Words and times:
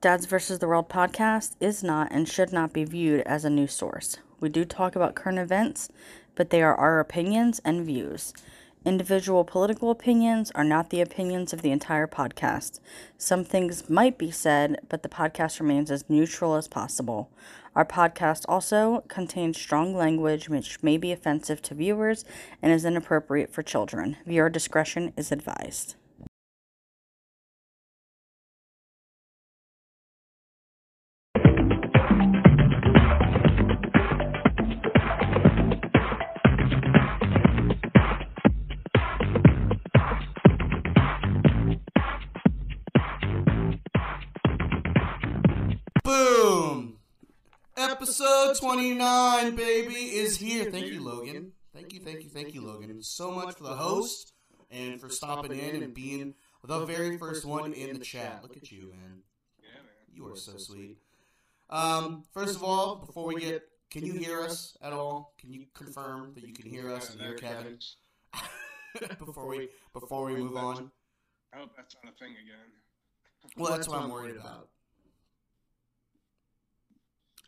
Dads 0.00 0.26
vs. 0.26 0.60
the 0.60 0.68
World 0.68 0.88
podcast 0.88 1.56
is 1.58 1.82
not 1.82 2.06
and 2.12 2.28
should 2.28 2.52
not 2.52 2.72
be 2.72 2.84
viewed 2.84 3.22
as 3.22 3.44
a 3.44 3.50
news 3.50 3.72
source. 3.72 4.18
We 4.38 4.48
do 4.48 4.64
talk 4.64 4.94
about 4.94 5.16
current 5.16 5.40
events, 5.40 5.88
but 6.36 6.50
they 6.50 6.62
are 6.62 6.76
our 6.76 7.00
opinions 7.00 7.60
and 7.64 7.84
views. 7.84 8.32
Individual 8.84 9.42
political 9.42 9.90
opinions 9.90 10.52
are 10.54 10.62
not 10.62 10.90
the 10.90 11.00
opinions 11.00 11.52
of 11.52 11.62
the 11.62 11.72
entire 11.72 12.06
podcast. 12.06 12.78
Some 13.16 13.42
things 13.42 13.90
might 13.90 14.18
be 14.18 14.30
said, 14.30 14.78
but 14.88 15.02
the 15.02 15.08
podcast 15.08 15.58
remains 15.58 15.90
as 15.90 16.08
neutral 16.08 16.54
as 16.54 16.68
possible. 16.68 17.28
Our 17.74 17.84
podcast 17.84 18.44
also 18.48 19.02
contains 19.08 19.58
strong 19.58 19.96
language 19.96 20.48
which 20.48 20.80
may 20.80 20.96
be 20.96 21.10
offensive 21.10 21.60
to 21.62 21.74
viewers 21.74 22.24
and 22.62 22.70
is 22.70 22.84
inappropriate 22.84 23.52
for 23.52 23.64
children. 23.64 24.16
Viewer 24.24 24.48
discretion 24.48 25.12
is 25.16 25.32
advised. 25.32 25.96
Episode 48.08 48.56
29, 48.56 49.54
baby, 49.54 49.92
is 49.92 50.38
here. 50.38 50.70
Thank 50.70 50.86
you, 50.86 51.04
Logan. 51.04 51.52
Thank 51.74 51.92
you, 51.92 52.00
thank 52.00 52.24
you, 52.24 52.30
thank 52.30 52.54
you, 52.54 52.62
Logan. 52.62 53.02
So 53.02 53.30
much 53.30 53.56
for 53.56 53.64
the 53.64 53.74
host 53.74 54.32
and 54.70 54.98
for 54.98 55.10
stopping 55.10 55.52
in 55.52 55.82
and 55.82 55.92
being 55.92 56.32
the 56.64 56.86
very 56.86 57.18
first 57.18 57.44
one 57.44 57.74
in 57.74 57.98
the 57.98 58.02
chat. 58.02 58.38
Look 58.42 58.56
at 58.56 58.72
you, 58.72 58.88
man. 58.88 59.24
Yeah, 59.60 59.74
man. 59.74 60.08
You 60.10 60.26
are 60.32 60.36
so 60.36 60.56
sweet. 60.56 60.96
Um, 61.68 62.24
first 62.32 62.56
of 62.56 62.64
all, 62.64 62.96
before 62.96 63.26
we 63.26 63.42
get, 63.42 63.64
can 63.90 64.06
you 64.06 64.14
hear 64.14 64.40
us 64.40 64.74
at 64.80 64.94
all? 64.94 65.34
Can 65.38 65.52
you 65.52 65.66
confirm 65.74 66.32
that 66.32 66.48
you 66.48 66.54
can 66.54 66.64
hear 66.64 66.90
us 66.90 67.10
and 67.10 67.20
hear 67.20 67.34
Kevin 67.34 67.78
before 69.18 69.48
we 69.48 69.68
before 69.92 70.24
we 70.24 70.34
move 70.34 70.56
on? 70.56 70.90
I 71.52 71.58
hope 71.58 71.72
that's 71.76 71.94
not 72.02 72.14
a 72.14 72.16
thing 72.16 72.30
again. 72.30 72.72
Well, 73.58 73.70
that's 73.70 73.86
what 73.86 74.00
I'm 74.00 74.08
worried 74.08 74.36
about. 74.36 74.70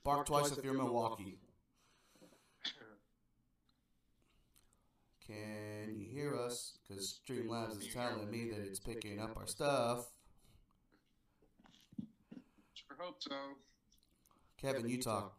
Bark 0.02 0.26
twice 0.26 0.52
if 0.52 0.64
you're 0.64 0.74
in 0.74 0.78
Milwaukee. 0.78 1.38
Can 5.26 5.94
you 5.96 6.06
hear 6.10 6.36
us? 6.36 6.78
Because 6.88 7.20
Streamlabs 7.24 7.78
is 7.78 7.94
telling 7.94 8.30
me 8.30 8.50
that 8.50 8.60
it's 8.60 8.80
picking 8.80 9.20
up 9.20 9.36
our 9.36 9.46
stuff. 9.46 10.06
Sure 12.74 12.96
hope 12.98 13.16
so. 13.20 13.36
Kevin, 14.60 14.88
you 14.88 15.00
talk. 15.00 15.36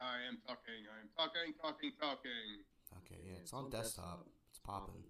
I 0.00 0.16
am 0.28 0.38
talking. 0.46 0.82
I 0.88 1.00
am 1.02 1.08
talking, 1.16 1.52
talking, 1.60 1.92
talking. 2.00 2.64
Okay, 3.04 3.20
yeah, 3.28 3.36
it's 3.40 3.52
on 3.52 3.68
desktop. 3.68 4.26
It's 4.50 4.58
popping. 4.58 5.04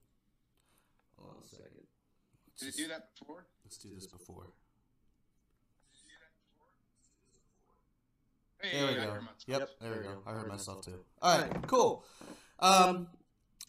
Hold 1.16 1.36
on 1.36 1.42
a 1.42 1.46
second. 1.46 1.86
Did 2.58 2.64
Let's, 2.66 2.78
it 2.78 2.82
do 2.82 2.88
that 2.88 3.08
before? 3.18 3.46
let's 3.64 3.78
do 3.78 3.88
this 3.94 4.06
before. 4.06 4.52
Hey, 8.62 8.78
There 8.78 8.86
we 8.86 8.94
go. 8.94 9.18
Yep, 9.46 9.70
there 9.80 9.90
we 9.90 9.98
go. 10.04 10.22
I 10.24 10.32
heard 10.32 10.48
myself 10.48 10.84
too. 10.84 11.00
All 11.20 11.36
right, 11.36 11.50
cool. 11.66 12.04
Um, 12.60 13.08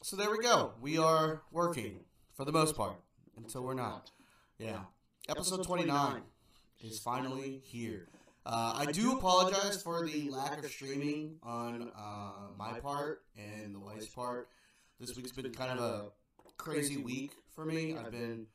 so 0.04 0.16
there 0.16 0.30
we 0.30 0.38
go. 0.38 0.74
We 0.82 1.00
are 1.00 1.42
working 1.52 2.02
for 2.36 2.46
the 2.46 2.52
most 2.52 2.76
part 2.76 2.98
until 3.36 3.64
we're 3.64 3.74
not. 3.74 4.12
Yeah. 4.60 4.82
Episode 5.28 5.64
29 5.66 6.22
is 6.84 7.00
finally 7.00 7.62
here. 7.66 8.08
Uh, 8.46 8.74
I 8.78 8.92
do 8.92 9.18
apologize 9.18 9.82
for 9.82 10.06
the 10.06 10.30
lack 10.30 10.64
of 10.64 10.70
streaming 10.70 11.38
on 11.42 11.92
uh, 11.98 12.50
my 12.56 12.80
part 12.80 13.24
and 13.36 13.74
the 13.74 13.80
wife's 13.80 14.08
part. 14.08 14.50
This 15.00 15.16
week's 15.16 15.32
been 15.32 15.52
kind 15.54 15.72
of 15.72 15.80
a 15.80 16.06
crazy 16.58 16.98
week 16.98 17.32
for 17.56 17.66
me. 17.66 17.96
I've 17.98 18.12
been 18.12 18.46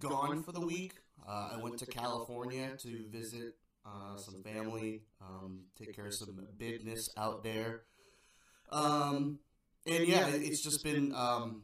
gone 0.00 0.42
for 0.42 0.52
the 0.52 0.60
week. 0.60 0.94
Uh, 1.26 1.52
I 1.54 1.62
went 1.62 1.78
to 1.78 1.86
California 1.86 2.76
to 2.78 3.04
visit 3.10 3.54
uh, 3.86 4.16
some 4.16 4.42
family, 4.42 5.02
um, 5.20 5.60
take 5.78 5.94
care 5.94 6.06
of 6.06 6.14
some 6.14 6.46
business 6.58 7.10
out 7.16 7.42
there. 7.42 7.82
Um, 8.70 9.38
and 9.86 10.06
yeah, 10.06 10.28
it's 10.28 10.60
just 10.60 10.84
been 10.84 11.14
um, 11.14 11.62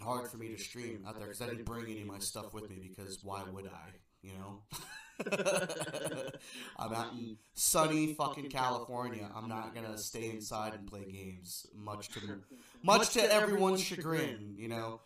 hard 0.00 0.28
for 0.28 0.36
me 0.38 0.48
to 0.48 0.58
stream 0.58 1.04
out 1.06 1.16
there 1.16 1.26
because 1.26 1.42
I 1.42 1.46
didn't 1.46 1.64
bring 1.64 1.84
any 1.84 2.02
of 2.02 2.06
my 2.06 2.18
stuff 2.18 2.54
with 2.54 2.70
me 2.70 2.90
because 2.94 3.22
why 3.22 3.42
would 3.50 3.66
I? 3.66 3.90
You 4.22 4.32
know, 4.32 4.62
I'm 6.78 6.92
out 6.94 7.12
in 7.12 7.36
sunny 7.54 8.14
fucking 8.14 8.50
California. 8.50 9.28
I'm 9.34 9.48
not 9.48 9.74
gonna 9.74 9.98
stay 9.98 10.30
inside 10.30 10.74
and 10.74 10.86
play 10.86 11.04
games, 11.10 11.66
much 11.74 12.08
to 12.10 12.20
much 12.82 13.10
to 13.14 13.32
everyone's 13.32 13.82
chagrin. 13.82 14.54
You 14.56 14.68
know. 14.68 15.00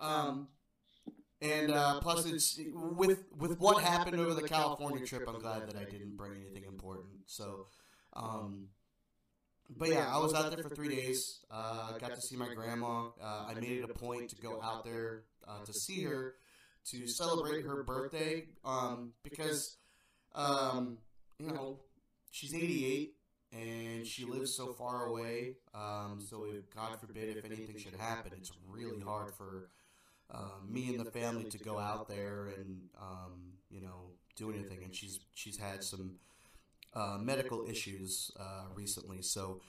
Um, 0.00 0.48
and 1.40 1.70
uh, 1.72 2.00
plus, 2.00 2.26
it's 2.26 2.58
with 2.72 3.24
with 3.36 3.58
what 3.58 3.82
happened 3.82 4.18
over 4.20 4.34
the 4.34 4.48
California 4.48 5.04
trip. 5.04 5.24
I'm 5.28 5.40
glad 5.40 5.68
that 5.68 5.76
I 5.76 5.84
didn't 5.84 6.16
bring 6.16 6.32
anything 6.40 6.64
important. 6.64 7.12
So, 7.26 7.66
um, 8.14 8.68
but 9.76 9.88
yeah, 9.88 10.08
I 10.10 10.18
was 10.18 10.34
out 10.34 10.50
there 10.50 10.62
for 10.62 10.74
three 10.74 10.94
days. 10.94 11.40
Uh, 11.50 11.98
got 11.98 12.14
to 12.14 12.20
see 12.20 12.36
my 12.36 12.52
grandma. 12.54 13.08
Uh, 13.22 13.46
I 13.48 13.54
made 13.54 13.78
it 13.78 13.90
a 13.90 13.94
point 13.94 14.30
to 14.30 14.36
go 14.36 14.60
out 14.62 14.84
there 14.84 15.24
uh, 15.46 15.64
to 15.64 15.72
see 15.72 16.02
her 16.04 16.34
to 16.90 17.06
celebrate 17.06 17.64
her 17.64 17.82
birthday 17.82 18.44
um, 18.64 19.12
because 19.22 19.76
um, 20.34 20.98
you 21.38 21.48
know 21.48 21.80
she's 22.30 22.54
88 22.54 23.14
and 23.52 24.06
she 24.06 24.24
lives 24.24 24.56
so 24.56 24.72
far 24.72 25.06
away. 25.06 25.56
Um, 25.74 26.18
so, 26.20 26.44
if, 26.44 26.74
God 26.74 26.98
forbid, 27.00 27.36
if 27.36 27.44
anything 27.44 27.78
should 27.78 27.94
happen, 27.94 28.32
it's 28.36 28.50
really 28.68 29.00
hard 29.00 29.34
for 29.36 29.70
uh, 30.30 30.58
me 30.68 30.88
and 30.88 31.00
the 31.04 31.10
family 31.10 31.44
to 31.44 31.58
go 31.58 31.78
out 31.78 32.08
there 32.08 32.48
and 32.56 32.80
um, 33.00 33.52
you 33.70 33.80
know 33.80 34.12
do 34.36 34.50
anything. 34.50 34.82
And 34.84 34.94
she's 34.94 35.20
she's 35.34 35.56
had 35.58 35.82
some 35.84 36.16
uh, 36.94 37.18
medical 37.20 37.66
issues 37.68 38.30
uh, 38.38 38.66
recently, 38.74 39.22
so 39.22 39.60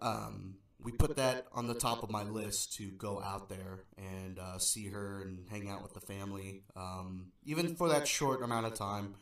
um, 0.00 0.56
we 0.82 0.92
put 0.92 1.16
that 1.16 1.46
on 1.52 1.66
the 1.66 1.74
top 1.74 2.02
of 2.02 2.10
my 2.10 2.22
list 2.24 2.74
to 2.74 2.90
go 2.92 3.22
out 3.22 3.48
there 3.48 3.84
and 3.96 4.38
uh, 4.38 4.58
see 4.58 4.88
her 4.88 5.22
and 5.22 5.46
hang 5.50 5.68
out 5.68 5.82
with 5.82 5.94
the 5.94 6.00
family. 6.00 6.62
Um, 6.76 7.26
even 7.44 7.74
for 7.76 7.88
that 7.88 8.08
short 8.08 8.42
amount 8.42 8.66
of 8.66 8.74
time, 8.74 9.14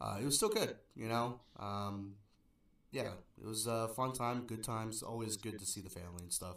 uh, 0.00 0.18
it 0.20 0.24
was 0.24 0.36
still 0.36 0.48
good. 0.50 0.76
You 0.94 1.08
know, 1.08 1.40
um, 1.58 2.14
yeah, 2.90 3.12
it 3.40 3.46
was 3.46 3.66
a 3.66 3.88
fun 3.88 4.12
time, 4.12 4.46
good 4.46 4.62
times. 4.62 5.02
Always 5.02 5.36
good 5.36 5.58
to 5.58 5.66
see 5.66 5.80
the 5.80 5.90
family 5.90 6.22
and 6.22 6.32
stuff. 6.32 6.56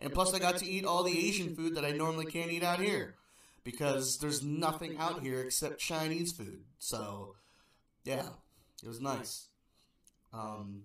And 0.00 0.12
plus, 0.12 0.32
I 0.34 0.38
got 0.38 0.56
to 0.58 0.66
eat 0.66 0.84
all 0.84 1.02
the 1.02 1.18
Asian 1.28 1.54
food 1.54 1.74
that 1.74 1.84
I 1.84 1.92
normally 1.92 2.26
can't 2.26 2.50
eat 2.50 2.62
out 2.62 2.80
here 2.80 3.16
because 3.64 4.18
there's 4.18 4.42
nothing 4.42 4.96
out 4.98 5.22
here 5.22 5.40
except 5.40 5.78
Chinese 5.78 6.32
food. 6.32 6.64
So, 6.78 7.36
yeah, 8.04 8.28
it 8.82 8.88
was 8.88 9.00
nice. 9.00 9.48
Um, 10.32 10.84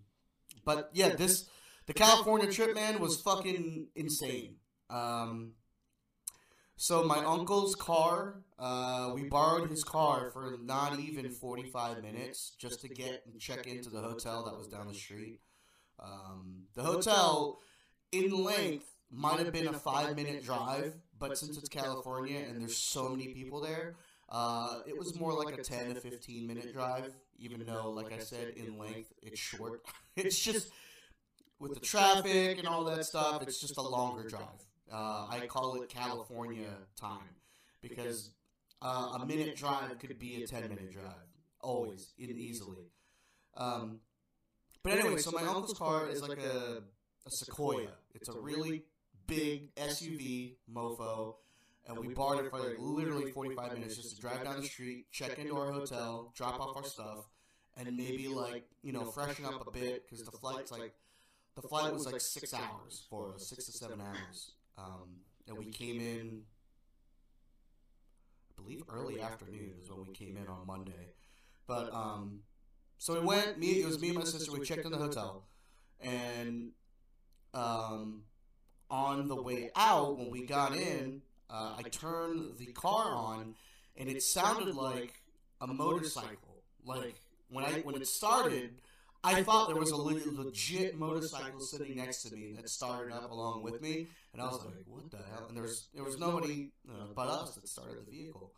but 0.66 0.90
yeah, 0.94 1.10
this 1.10 1.48
the 1.86 1.94
California 1.94 2.52
trip, 2.52 2.76
man, 2.76 3.00
was 3.00 3.22
fucking 3.22 3.88
insane. 3.96 4.56
Um, 4.90 5.54
so 6.78 7.04
my 7.04 7.24
uncle's 7.24 7.76
car, 7.76 8.42
uh, 8.60 9.12
we 9.16 9.24
borrowed 9.24 9.70
his 9.70 9.84
car 9.84 10.30
for 10.32 10.58
not 10.62 11.00
even 11.00 11.30
45 11.30 12.04
minutes 12.04 12.54
just 12.58 12.82
to 12.82 12.90
get 12.90 13.24
and 13.32 13.40
check 13.40 13.66
into 13.66 13.90
the 13.90 14.02
hotel 14.02 14.44
that 14.46 14.58
was 14.58 14.68
down 14.68 14.88
the 14.88 14.94
street. 14.94 15.40
Um, 16.00 16.64
the 16.74 16.84
hotel, 16.84 17.60
in 18.12 18.32
length, 18.32 18.95
might 19.12 19.40
have 19.40 19.52
been 19.52 19.68
a 19.68 19.74
five 19.74 20.16
minute 20.16 20.44
drive, 20.44 20.96
but 21.20 21.38
since 21.38 21.58
it's 21.58 21.70
California 21.70 22.40
and 22.48 22.62
there's 22.62 22.78
so 22.78 23.10
many 23.10 23.34
people 23.34 23.62
there, 23.62 23.96
uh, 24.30 24.80
it 24.88 24.98
was 24.98 25.18
more 25.20 25.34
like 25.34 25.58
a 25.58 25.62
10 25.62 25.94
to 25.94 26.02
15 26.02 26.48
minute 26.48 26.74
drive, 26.74 27.14
even 27.38 27.64
though, 27.66 27.92
like 27.92 28.12
I 28.12 28.20
said, 28.20 28.50
in 28.56 28.78
length, 28.78 29.14
it's 29.22 29.40
short. 29.40 29.84
it's 30.16 30.40
just, 30.40 30.70
with 31.60 31.74
the 31.74 31.80
traffic 31.80 32.58
and 32.58 32.68
all 32.68 32.84
that 32.86 33.06
stuff, 33.06 33.42
it's 33.42 33.60
just 33.60 33.78
a 33.78 33.82
longer 33.82 34.28
drive. 34.28 34.42
Uh, 34.92 35.28
I 35.30 35.48
call 35.48 35.82
it 35.82 35.90
California 35.90 36.70
time 37.00 37.36
because 37.82 38.32
uh, 38.82 39.18
a 39.22 39.26
minute 39.26 39.56
drive 39.56 39.98
could 40.00 40.18
be 40.20 40.44
a 40.44 40.48
10 40.48 40.62
minute 40.62 40.92
drive, 40.92 41.28
always, 41.62 42.14
in 42.18 42.30
easily. 42.32 42.92
Um, 43.58 44.00
but 44.84 44.94
anyway, 44.94 45.18
so 45.18 45.32
my 45.32 45.42
uncle's 45.42 45.78
car 45.78 46.10
is 46.10 46.22
like 46.22 46.38
a, 46.38 46.84
a 47.26 47.32
Sequoia. 47.32 47.88
It's 48.14 48.30
a 48.30 48.40
really 48.40 48.84
big 49.28 49.74
SUV 49.76 50.56
mofo, 50.72 51.36
and 51.88 51.98
we 51.98 52.14
borrowed 52.14 52.46
it 52.46 52.50
for 52.52 52.60
like 52.60 52.76
literally 52.78 53.32
45 53.32 53.74
minutes 53.74 53.96
just 53.96 54.16
to 54.16 54.22
drive 54.22 54.44
down 54.44 54.62
the 54.62 54.68
street, 54.68 55.12
check 55.12 55.38
into 55.38 55.58
our 55.58 55.72
hotel, 55.72 56.32
drop 56.36 56.60
off 56.60 56.76
our 56.76 56.84
stuff, 56.84 57.30
and 57.78 57.96
maybe 57.96 58.28
like 58.28 58.66
you 58.82 58.92
know 58.92 59.06
freshen 59.06 59.46
up 59.46 59.66
a 59.68 59.72
bit 59.72 60.04
because 60.04 60.26
the 60.26 60.32
flight's 60.32 60.72
like 60.72 60.94
the 61.56 61.68
flight 61.68 61.94
was 61.94 62.06
like 62.06 62.22
six 62.22 62.54
hours 62.54 63.06
for 63.10 63.34
us, 63.34 63.48
six 63.48 63.66
to 63.66 63.72
seven 63.72 64.02
hours, 64.02 64.52
um, 64.78 65.22
and 65.48 65.58
we 65.58 65.66
came 65.66 66.00
in. 66.00 66.42
I 68.52 68.62
believe 68.62 68.84
early 68.90 69.22
afternoon 69.22 69.74
is 69.82 69.90
when 69.90 70.08
we 70.08 70.14
came 70.14 70.38
in 70.38 70.48
on 70.48 70.66
Monday. 70.66 71.14
But 71.68 71.94
um, 71.94 72.40
so 72.98 73.14
we 73.14 73.20
went. 73.22 73.60
Me, 73.60 73.82
it 73.82 73.86
was 73.86 74.00
me 74.00 74.10
and 74.10 74.18
my 74.18 74.24
sister. 74.24 74.52
We 74.52 74.66
checked 74.66 74.86
in 74.86 74.92
the 74.92 74.98
hotel, 74.98 75.46
and 76.02 76.72
um, 77.54 78.24
on 78.96 79.28
the 79.28 79.42
way 79.42 79.70
out 79.76 80.18
when 80.18 80.30
we 80.32 80.46
got 80.46 80.74
in, 80.76 81.22
uh, 81.50 81.76
I 81.78 81.84
turned 81.90 82.58
the 82.58 82.68
car 82.68 83.14
on, 83.14 83.56
and 83.98 84.10
it 84.10 84.24
sounded 84.24 84.74
like 84.76 85.14
a 85.60 85.68
motorcycle. 85.68 86.64
Like 86.86 87.16
when 87.50 87.66
I 87.66 87.72
when 87.82 87.96
it 87.96 88.08
started. 88.08 88.72
I 89.24 89.42
thought 89.42 89.70
there 89.70 89.76
was 89.78 89.90
a 89.90 89.96
legit 89.96 91.00
motorcycle 91.00 91.60
sitting 91.60 91.96
next 91.96 92.22
to 92.26 92.36
me 92.36 92.54
that 92.58 92.70
started 92.70 93.12
up 93.12 93.32
along 93.32 93.64
with 93.64 93.82
me, 93.82 94.06
and 94.34 94.40
I 94.40 94.46
was 94.46 94.64
like, 94.64 94.86
"What 94.86 95.10
the 95.10 95.18
hell?" 95.18 95.46
And 95.48 95.58
there 95.58 95.64
was 95.64 95.88
there 95.96 96.04
was 96.04 96.20
nobody 96.20 96.70
uh, 96.88 97.08
but 97.16 97.28
us 97.28 97.56
that 97.56 97.68
started 97.68 98.06
the 98.06 98.12
vehicle, 98.12 98.52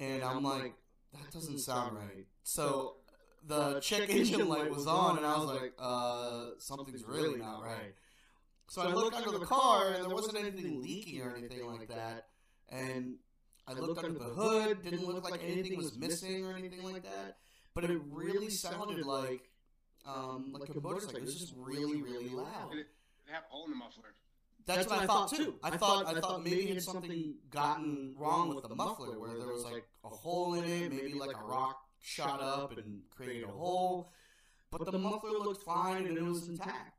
and 0.00 0.24
I'm 0.24 0.42
like, 0.42 0.74
"That 1.12 1.30
doesn't 1.32 1.60
sound 1.60 1.96
right." 1.96 2.26
So 2.42 2.96
the 3.46 3.78
check 3.78 4.10
engine 4.10 4.48
light 4.48 4.68
was 4.68 4.88
on, 4.88 5.16
and 5.16 5.24
I 5.24 5.38
was 5.38 5.46
like, 5.46 5.72
"Uh, 5.78 6.58
something's 6.58 7.04
really 7.04 7.38
not 7.38 7.62
right." 7.62 7.94
So 8.68 8.82
I 8.82 8.92
looked 8.92 9.16
under 9.16 9.38
the 9.38 9.46
car, 9.46 9.92
and 9.92 10.04
there 10.04 10.14
wasn't 10.14 10.38
anything 10.38 10.82
leaking 10.82 11.22
or 11.22 11.34
anything 11.36 11.66
like 11.66 11.88
that, 11.88 12.26
and 12.68 13.16
I 13.66 13.72
looked 13.72 14.04
under 14.04 14.18
the 14.18 14.24
hood, 14.26 14.82
didn't 14.82 15.06
look 15.06 15.28
like 15.30 15.42
anything 15.42 15.76
was 15.76 15.96
missing 15.96 16.44
or 16.44 16.54
anything 16.56 16.82
like 16.82 17.02
that, 17.02 17.38
but 17.74 17.84
it 17.84 17.98
really 18.10 18.50
sounded 18.50 19.04
like 19.04 19.50
um, 20.06 20.54
like 20.58 20.68
a 20.68 20.80
motorcycle. 20.80 21.16
It 21.18 21.24
was 21.24 21.38
just 21.38 21.54
really, 21.56 22.02
really 22.02 22.28
loud. 22.28 22.70
Did 22.70 22.80
it, 22.80 22.86
did 23.26 23.30
it 23.30 23.34
have 23.34 23.44
a 23.44 23.52
hole 23.52 23.64
in 23.64 23.70
the 23.70 23.76
muffler? 23.76 24.14
That's 24.66 24.86
what 24.86 25.00
I 25.00 25.06
thought 25.06 25.30
too. 25.30 25.54
I 25.62 25.70
thought 25.70 26.06
I 26.06 26.20
thought 26.20 26.44
maybe 26.44 26.66
had 26.66 26.82
something 26.82 27.36
gotten 27.50 28.14
wrong 28.18 28.54
with 28.54 28.68
the 28.68 28.74
muffler, 28.74 29.18
where 29.18 29.38
there 29.38 29.48
was 29.48 29.64
like 29.64 29.86
a 30.04 30.08
hole 30.08 30.54
in 30.54 30.64
it, 30.64 30.92
maybe 30.92 31.14
like 31.14 31.34
a 31.34 31.44
rock 31.44 31.80
shot 32.00 32.42
up 32.42 32.76
and 32.76 33.00
created 33.10 33.44
a 33.44 33.48
hole. 33.48 34.10
But 34.70 34.84
the 34.90 34.98
muffler 34.98 35.30
looked 35.30 35.62
fine 35.62 36.06
and 36.06 36.18
it 36.18 36.22
was 36.22 36.48
intact. 36.48 36.98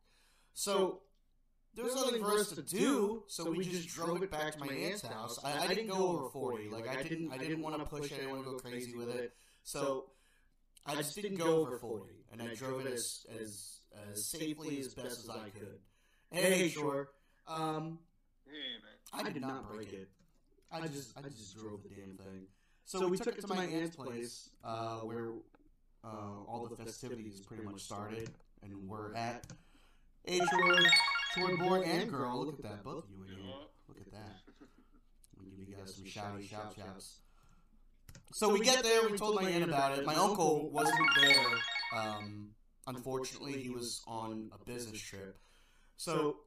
So 0.54 1.02
there 1.80 1.86
was 1.86 1.96
nothing 1.96 2.22
for 2.22 2.34
us 2.34 2.50
to 2.52 2.62
do, 2.62 3.24
so 3.28 3.50
we 3.50 3.64
just 3.64 3.88
drove 3.88 4.22
it 4.22 4.30
back 4.30 4.54
to 4.54 4.60
my 4.60 4.68
aunt's 4.68 5.02
house. 5.02 5.40
I, 5.44 5.64
I 5.64 5.68
didn't 5.68 5.88
go 5.88 6.08
over 6.10 6.30
forty. 6.30 6.68
Like 6.70 6.90
I 6.90 7.02
didn't 7.04 7.32
I 7.32 7.38
didn't 7.38 7.62
want 7.62 7.80
to 7.80 7.86
push 7.86 8.12
anyone 8.12 8.40
to 8.40 8.44
go 8.44 8.58
crazy 8.58 8.94
with 8.96 9.16
it. 9.16 9.34
So 9.64 10.06
I 10.86 10.96
just 10.96 11.16
didn't 11.16 11.38
go 11.38 11.62
over 11.62 11.78
forty, 11.78 12.26
and 12.34 12.42
I 12.42 12.54
drove 12.54 12.86
it 12.86 12.92
as 12.92 13.26
as 13.42 13.80
as 14.12 14.26
safely 14.26 14.80
as 14.80 14.94
best 14.94 15.20
as 15.24 15.30
I 15.30 15.50
could. 15.50 15.80
Hey, 16.32 16.68
sure. 16.70 17.10
Um, 17.48 18.00
Hey, 18.46 19.22
man. 19.22 19.26
I 19.28 19.32
did 19.32 19.42
not 19.42 19.72
break 19.72 19.94
it. 19.94 20.10
I 20.72 20.88
just 20.88 21.18
I 21.18 21.22
just 21.30 21.58
drove 21.58 21.84
the 21.84 21.90
damn 21.90 22.18
thing. 22.18 22.48
So 22.86 23.08
we 23.08 23.18
took 23.18 23.38
it 23.38 23.42
to 23.42 23.48
my 23.48 23.66
aunt's 23.66 23.96
place, 23.96 24.50
uh, 24.64 24.98
where 25.00 25.30
uh, 26.04 26.44
all 26.48 26.68
the 26.70 26.76
festivities 26.84 27.40
pretty 27.40 27.64
much 27.64 27.82
started, 27.84 28.32
and 28.64 28.88
we're 28.88 29.14
at. 29.16 29.46
Hey, 30.26 30.40
Troy, 30.40 30.78
Boy 31.38 31.82
and 31.82 32.10
girl, 32.10 32.46
look 32.46 32.60
at 32.60 32.64
that, 32.64 32.84
both 32.84 33.04
of 33.04 33.10
you 33.12 33.24
in 33.24 33.44
here. 33.44 33.54
Look 33.88 34.00
at 34.00 34.12
that. 34.12 34.40
I'm 35.38 35.50
give 35.58 35.70
you 35.70 35.76
guys 35.76 35.96
some 35.96 36.06
shouty 36.06 36.50
shout 36.50 36.74
shouts. 36.76 37.20
So 38.34 38.50
we 38.50 38.60
get 38.62 38.84
there, 38.84 39.08
we 39.08 39.18
told 39.18 39.36
my 39.36 39.48
aunt 39.48 39.64
about 39.64 39.98
it. 39.98 40.06
My 40.06 40.16
uncle 40.16 40.72
wasn't 40.72 40.98
there. 41.22 41.46
Um, 41.96 42.50
unfortunately, 42.88 43.54
he 43.62 43.70
was 43.70 44.02
on 44.08 44.50
a 44.54 44.66
business 44.66 45.00
trip. 45.00 45.38
So 45.98 46.38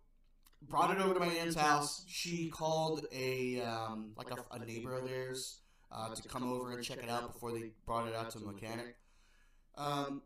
brought 0.68 0.90
it 0.90 1.00
over 1.00 1.14
to 1.14 1.20
my 1.20 1.26
aunt's 1.26 1.56
house. 1.56 2.04
She 2.08 2.48
called 2.48 3.06
a 3.12 3.60
um, 3.62 4.12
like 4.16 4.30
a, 4.30 4.44
a 4.54 4.58
neighbor 4.64 4.96
of 4.96 5.08
theirs 5.08 5.60
uh, 5.92 6.14
to 6.14 6.28
come 6.28 6.50
over 6.50 6.72
and 6.72 6.82
check 6.82 6.98
it 6.98 7.08
out 7.08 7.32
before 7.32 7.52
they 7.52 7.70
brought 7.86 8.08
it 8.08 8.14
out 8.14 8.30
to 8.30 8.38
a 8.38 8.52
mechanic. 8.52 8.96
Um, 9.76 10.22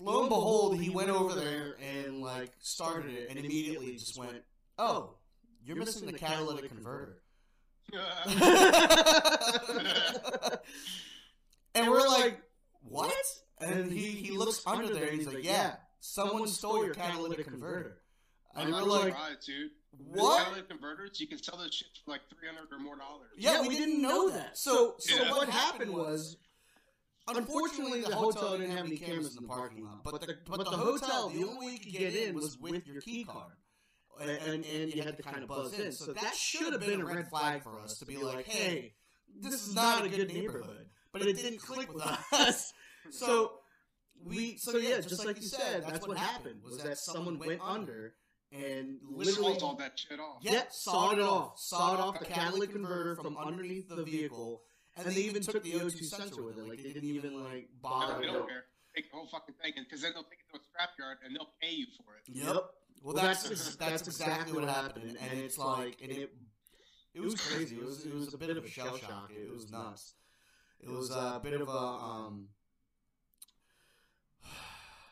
lo 0.00 0.20
and 0.20 0.28
behold, 0.28 0.80
he 0.80 0.90
went 0.90 1.10
over 1.10 1.34
there 1.38 1.76
and 1.80 2.20
like 2.20 2.52
started 2.60 3.14
it, 3.14 3.30
and 3.30 3.38
immediately 3.38 3.96
just 3.96 4.18
went, 4.18 4.42
oh, 4.78 4.86
"Oh, 4.86 5.14
you're 5.64 5.76
missing 5.76 6.06
the 6.06 6.18
catalytic 6.18 6.68
converter." 6.68 7.22
and 11.74 11.90
we're 11.90 12.06
like, 12.06 12.40
"What?" 12.82 13.12
And 13.60 13.92
he 13.92 14.10
he 14.12 14.30
looks 14.30 14.62
under 14.66 14.92
there 14.92 15.08
and 15.08 15.18
he's 15.18 15.26
like, 15.26 15.44
"Yeah, 15.44 15.74
someone 16.00 16.46
stole 16.48 16.84
your 16.84 16.94
catalytic 16.94 17.46
converter." 17.46 18.00
And 18.54 18.72
we're 18.72 18.82
like, 18.82 19.14
dude. 19.44 19.70
"What?" 19.96 20.44
Catalytic 20.44 20.68
converters, 20.68 21.20
you 21.20 21.26
can 21.26 21.42
sell 21.42 21.58
those 21.58 21.74
shit 21.74 21.88
for 22.04 22.12
like 22.12 22.22
three 22.28 22.48
hundred 22.48 22.72
or 22.72 22.78
more 22.78 22.96
dollars. 22.96 23.30
Yeah, 23.36 23.62
we 23.62 23.76
didn't 23.76 24.00
know 24.00 24.30
that. 24.30 24.56
So, 24.56 24.94
so 24.98 25.30
what 25.30 25.48
happened 25.48 25.92
was, 25.92 26.36
unfortunately, 27.36 28.02
the 28.02 28.14
hotel 28.14 28.56
didn't 28.58 28.76
have 28.76 28.86
any 28.86 28.96
cameras 28.96 29.36
in 29.36 29.42
the 29.42 29.48
parking 29.48 29.84
lot. 29.84 30.02
But 30.04 30.20
the 30.20 30.36
but 30.48 30.58
the 30.58 30.76
hotel, 30.76 31.28
the 31.28 31.44
only 31.44 31.66
way 31.66 31.72
you 31.72 31.78
could 31.78 31.92
get 31.92 32.14
in 32.14 32.34
was 32.34 32.58
with 32.58 32.86
your 32.86 33.00
key 33.00 33.24
card, 33.24 33.52
and 34.20 34.30
and, 34.30 34.64
and 34.64 34.94
you 34.94 35.02
had 35.02 35.16
to 35.16 35.22
kind 35.22 35.42
of 35.42 35.48
buzz 35.48 35.78
in. 35.78 35.92
So 35.92 36.12
that 36.12 36.34
should 36.34 36.72
have 36.72 36.80
been 36.80 37.00
a 37.00 37.04
red 37.04 37.28
flag 37.28 37.62
for 37.62 37.78
us 37.80 37.98
to 37.98 38.06
be 38.06 38.16
like, 38.16 38.46
hey, 38.46 38.94
this 39.38 39.66
is 39.66 39.74
not 39.74 40.04
a 40.04 40.08
good 40.08 40.32
neighborhood. 40.32 40.86
But 41.12 41.22
it 41.22 41.36
didn't 41.36 41.60
click 41.60 41.92
with 41.92 42.06
us. 42.32 42.72
So 43.08 43.52
we, 44.22 44.58
so 44.58 44.76
yeah, 44.76 45.00
just 45.00 45.24
like 45.24 45.40
you 45.40 45.46
said, 45.48 45.84
that's 45.88 46.06
what 46.06 46.18
happened. 46.18 46.60
Was 46.62 46.78
that 46.82 46.98
someone 46.98 47.38
went 47.38 47.60
under 47.62 48.12
and 48.52 48.98
literally 49.08 49.54
Sawed 49.54 49.62
all 49.62 49.76
that 49.76 49.98
shit 49.98 50.18
off. 50.18 50.38
Yep, 50.42 50.72
sawed 50.72 51.18
it 51.18 51.22
off. 51.22 51.58
Sawed 51.58 52.00
off 52.00 52.18
the 52.18 52.26
catalytic 52.26 52.72
converter 52.72 53.16
from 53.16 53.36
underneath 53.36 53.88
the 53.88 54.02
vehicle, 54.02 54.62
and 54.96 55.06
they 55.06 55.20
even 55.22 55.42
took 55.42 55.62
the 55.62 55.72
O2 55.72 56.04
sensor 56.04 56.42
with 56.42 56.58
it. 56.58 56.66
Like 56.68 56.82
they 56.82 56.92
didn't 56.92 57.08
even 57.08 57.42
like 57.42 57.68
No, 57.82 57.88
bother. 57.90 58.20
they 58.20 58.26
don't 58.26 58.46
care. 58.48 58.64
Take 58.94 59.10
the 59.10 59.16
whole 59.16 59.28
fucking 59.28 59.54
thing, 59.62 59.72
because 59.76 60.02
then 60.02 60.12
they'll 60.14 60.24
take 60.24 60.40
it 60.40 60.52
to 60.52 60.56
a 60.56 60.60
scrapyard 60.60 61.24
and 61.24 61.34
they'll 61.36 61.50
pay 61.62 61.70
you 61.72 61.86
for 61.96 62.16
it. 62.16 62.22
Yep. 62.28 62.64
Well, 63.02 63.14
that's 63.14 63.76
that's 63.76 64.02
exactly 64.08 64.52
what 64.52 64.68
happened, 64.68 65.16
and 65.20 65.38
it's 65.40 65.56
like, 65.56 65.98
and 66.02 66.10
it 66.10 66.34
it 67.14 67.20
was 67.20 67.34
crazy. 67.36 67.76
It 67.76 67.84
was 67.84 68.04
it 68.04 68.14
was 68.14 68.34
a 68.34 68.38
bit 68.38 68.50
of 68.50 68.64
a 68.64 68.68
shell 68.68 68.96
shock. 68.98 69.30
It 69.34 69.52
was 69.52 69.70
nuts. 69.70 70.14
It 70.80 70.88
was 70.88 71.10
a 71.10 71.40
bit 71.42 71.54
of 71.60 71.68
a 71.68 71.72
um 71.72 72.48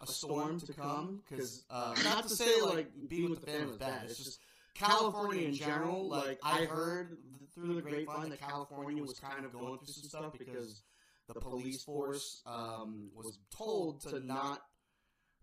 a 0.00 0.06
storm 0.06 0.60
to 0.60 0.72
come 0.72 1.22
because 1.28 1.64
uh, 1.70 1.94
not 2.04 2.24
to 2.28 2.34
say 2.34 2.60
like 2.62 2.90
being 3.08 3.30
with 3.30 3.40
the 3.40 3.46
family 3.50 3.66
was 3.66 3.76
bad. 3.76 4.04
It's 4.04 4.16
just 4.16 4.40
California 4.74 5.48
in 5.48 5.54
general. 5.54 6.08
Like 6.08 6.38
I 6.42 6.64
heard 6.64 7.16
through 7.60 7.74
the 7.74 7.82
grapevine 7.82 8.30
that 8.30 8.40
California 8.40 9.02
was 9.02 9.18
kind 9.18 9.44
of 9.44 9.52
going 9.52 9.78
through 9.78 9.92
some 9.92 10.08
stuff 10.08 10.32
because 10.38 10.82
the 11.26 11.40
police 11.40 11.82
force 11.82 12.42
um, 12.46 13.10
was 13.14 13.38
told 13.56 14.00
to 14.02 14.20
not 14.20 14.60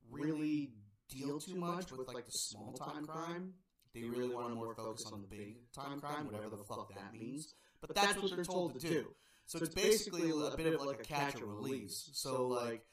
really 0.10 0.72
deal 1.10 1.40
too 1.40 1.56
much 1.56 1.92
with 1.92 2.08
like 2.08 2.26
the 2.26 2.32
small 2.32 2.74
time 2.74 3.06
crime. 3.06 3.54
They 3.94 4.04
really 4.04 4.34
want 4.34 4.50
to 4.50 4.56
more 4.56 4.76
focus 4.76 5.06
on 5.12 5.22
the 5.22 5.28
big 5.28 5.56
time 5.74 6.00
crime, 6.00 6.26
whatever 6.26 6.56
the 6.56 6.64
fuck 6.64 6.94
that 6.94 7.14
means. 7.14 7.54
But 7.82 7.96
that's 7.96 8.22
what 8.22 8.36
they're 8.36 8.44
told 8.44 8.80
to 8.80 8.88
do. 8.88 9.06
So 9.46 9.60
it's 9.60 9.74
basically 9.74 10.32
a 10.32 10.58
bit 10.58 10.74
of 10.74 10.82
like 10.82 11.00
a 11.00 11.04
catch 11.04 11.36
and 11.36 11.44
release. 11.44 12.10
So 12.14 12.48
like 12.48 12.84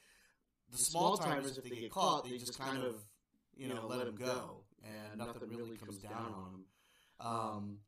the 0.71 0.79
small 0.79 1.17
timers, 1.17 1.59
if 1.59 1.65
they 1.65 1.71
get 1.71 1.91
caught, 1.91 2.25
they 2.25 2.37
just 2.37 2.59
kind 2.59 2.83
of 2.85 2.97
you 3.57 3.69
know 3.69 3.87
let 3.87 4.05
them 4.05 4.17
go, 4.17 4.65
and 4.85 5.19
nothing 5.19 5.49
really 5.49 5.77
comes 5.77 5.99
down 5.99 6.35
on 6.35 6.53
them. 6.53 6.65
Um, 7.21 7.79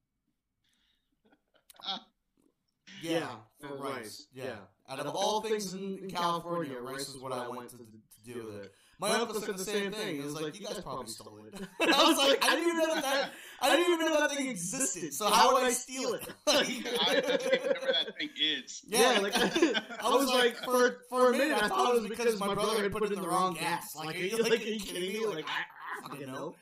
yeah, 3.03 3.29
for 3.61 3.77
rice. 3.77 4.27
Yeah. 4.33 4.57
Out 4.89 5.01
of 5.01 5.15
all 5.15 5.41
things 5.41 5.73
in, 5.73 5.99
in 5.99 6.11
California, 6.11 6.79
rice 6.79 7.09
is 7.09 7.19
what 7.19 7.33
I 7.33 7.49
went 7.49 7.71
to, 7.71 7.79
to 7.79 7.85
do 8.25 8.47
with 8.47 8.65
it. 8.65 8.73
My 9.01 9.11
uncle 9.11 9.41
said 9.41 9.57
the 9.57 9.65
same 9.65 9.93
thing. 9.93 10.17
He 10.17 10.23
was 10.23 10.41
like, 10.41 10.59
"You 10.59 10.67
guys 10.67 10.81
probably 10.81 11.09
stole 11.09 11.41
it." 11.47 11.61
I 11.81 12.05
was 12.05 12.19
like, 12.29 12.45
"I 12.45 12.55
didn't 12.55 12.69
even 12.69 12.79
know 12.79 12.95
that. 12.95 13.03
that 13.03 13.33
I 13.61 13.77
didn't 13.77 13.93
even 13.93 14.07
know 14.07 14.21
that 14.21 14.31
thing 14.31 14.49
existed. 14.49 15.13
So 15.13 15.29
how 15.29 15.55
would 15.55 15.65
I 15.65 15.71
steal 15.71 16.15
it?" 16.15 16.29
I 16.47 16.53
don't 16.53 16.71
even 16.71 16.93
know 16.93 17.93
that 17.93 18.17
thing 18.19 18.31
is. 18.41 18.83
Yeah, 18.87 19.19
like 19.21 19.35
I 19.37 20.09
was 20.09 20.29
like 20.29 20.57
for 20.59 20.99
for 21.09 21.33
a 21.33 21.33
minute 21.33 21.63
I 21.63 21.69
thought 21.69 21.97
it 21.97 22.03
was 22.03 22.11
because 22.11 22.39
my 22.39 22.55
brother 22.55 22.83
had 22.83 22.93
put 22.93 23.03
it 23.05 23.13
in 23.13 23.21
the 23.21 23.29
wrong 23.29 23.55
gas. 23.55 23.97
Like, 23.97 24.17
are 24.17 24.19
you, 24.19 24.37
like, 24.39 24.53
are 24.53 24.65
you 24.65 24.81
kidding 24.81 25.21
me? 25.21 25.27
Like 25.27 25.47
I, 25.47 26.05
I 26.05 26.09
fucking 26.09 26.27
know. 26.27 26.55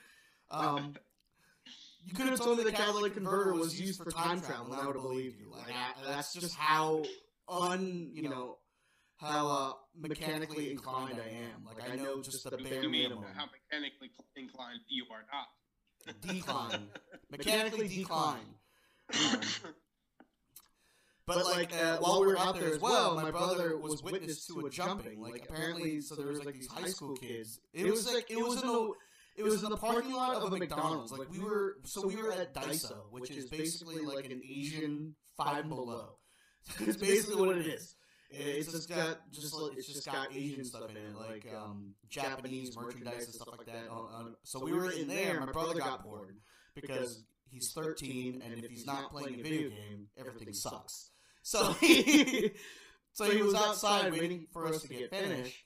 Um, 0.51 0.95
you 2.05 2.15
could 2.15 2.27
have 2.27 2.39
told 2.41 2.59
me 2.59 2.65
the 2.65 2.73
catalytic 2.73 3.15
converter 3.15 3.55
was 3.55 3.81
used 3.81 4.03
for 4.03 4.11
time 4.11 4.41
travel, 4.41 4.73
and 4.73 4.83
I 4.83 4.87
would 4.87 4.97
have 4.97 5.03
believed 5.03 5.39
you. 5.39 5.51
Like 5.51 5.71
I, 5.71 6.13
that's 6.13 6.33
just 6.33 6.55
how 6.57 7.05
un 7.49 8.11
you 8.13 8.29
know 8.29 8.59
how 9.17 9.49
uh, 9.49 9.73
mechanically 10.09 10.71
inclined 10.71 11.19
I 11.21 11.29
am. 11.29 11.65
Like 11.65 11.91
I 11.91 11.97
know 11.97 12.23
just 12.23 12.43
the 12.45 12.57
bare 12.57 12.83
You 12.83 12.91
minimum. 12.91 13.25
how 13.35 13.47
mechanically 13.47 14.11
inclined 14.37 14.81
you 14.89 15.05
are 15.13 15.25
not. 15.33 15.49
Decline, 16.21 16.89
mechanically 17.31 17.87
decline. 17.89 18.57
But 21.25 21.45
like 21.45 21.73
uh, 21.73 21.99
while 21.99 22.21
we 22.21 22.27
were 22.27 22.39
out 22.39 22.57
there 22.57 22.75
as 22.75 22.81
well, 22.81 23.15
my 23.15 23.31
brother 23.31 23.79
was 23.79 24.03
witness 24.03 24.45
to 24.49 24.67
a 24.67 24.71
jumping. 24.71 25.21
Like 25.21 25.47
apparently, 25.49 26.01
so 26.01 26.17
there 26.17 26.27
was 26.27 26.45
like 26.45 26.55
these 26.55 26.67
high 26.67 26.89
school 26.89 27.15
kids. 27.17 27.61
It 27.73 27.87
was 27.89 28.13
like 28.13 28.29
it 28.31 28.39
was 28.39 28.61
in 29.37 29.43
a 29.43 29.47
it 29.47 29.51
was 29.51 29.63
in 29.63 29.71
the 29.71 29.77
parking 29.77 30.13
lot 30.13 30.37
of 30.37 30.53
a 30.53 30.59
McDonald's. 30.59 31.13
Like 31.13 31.31
we 31.31 31.39
were 31.39 31.77
so 31.85 32.07
we 32.07 32.17
were 32.17 32.33
at 32.33 32.55
Daiso, 32.55 33.11
which 33.11 33.31
is 33.31 33.47
basically 33.47 34.05
like 34.05 34.27
an 34.27 34.43
Asian 34.49 35.15
five 35.37 35.69
below. 35.69 36.17
it's 36.81 36.97
basically 36.97 37.47
what 37.47 37.57
it 37.57 37.67
is. 37.67 37.97
It's 38.31 38.73
just 38.73 38.89
got 38.89 39.31
just 39.31 39.55
it's 39.77 39.87
just 39.87 40.07
got 40.07 40.35
Asian 40.35 40.65
stuff 40.65 40.91
in 40.91 40.97
it, 40.97 41.15
like 41.17 41.47
um, 41.55 41.95
Japanese 42.09 42.75
merchandise 42.77 43.25
and 43.25 43.35
stuff 43.35 43.49
like 43.59 43.67
that. 43.67 43.91
On, 43.91 44.35
so 44.43 44.65
we 44.65 44.73
were 44.73 44.91
in 44.91 45.07
there. 45.07 45.41
My 45.41 45.53
brother 45.53 45.79
got 45.79 46.03
bored 46.03 46.39
because 46.75 47.25
he's 47.51 47.73
13, 47.73 48.43
and 48.43 48.65
if 48.65 48.71
he's 48.71 48.87
not 48.87 49.11
playing 49.11 49.41
a 49.41 49.43
video 49.43 49.69
game, 49.69 50.09
everything 50.19 50.53
sucks. 50.53 51.11
So 51.45 51.73
he, 51.73 52.53
so 53.13 53.29
he 53.29 53.43
was 53.43 53.53
outside 53.55 54.13
waiting 54.13 54.47
for 54.53 54.69
us 54.69 54.83
to 54.83 54.89
get 54.89 55.11
finished, 55.11 55.57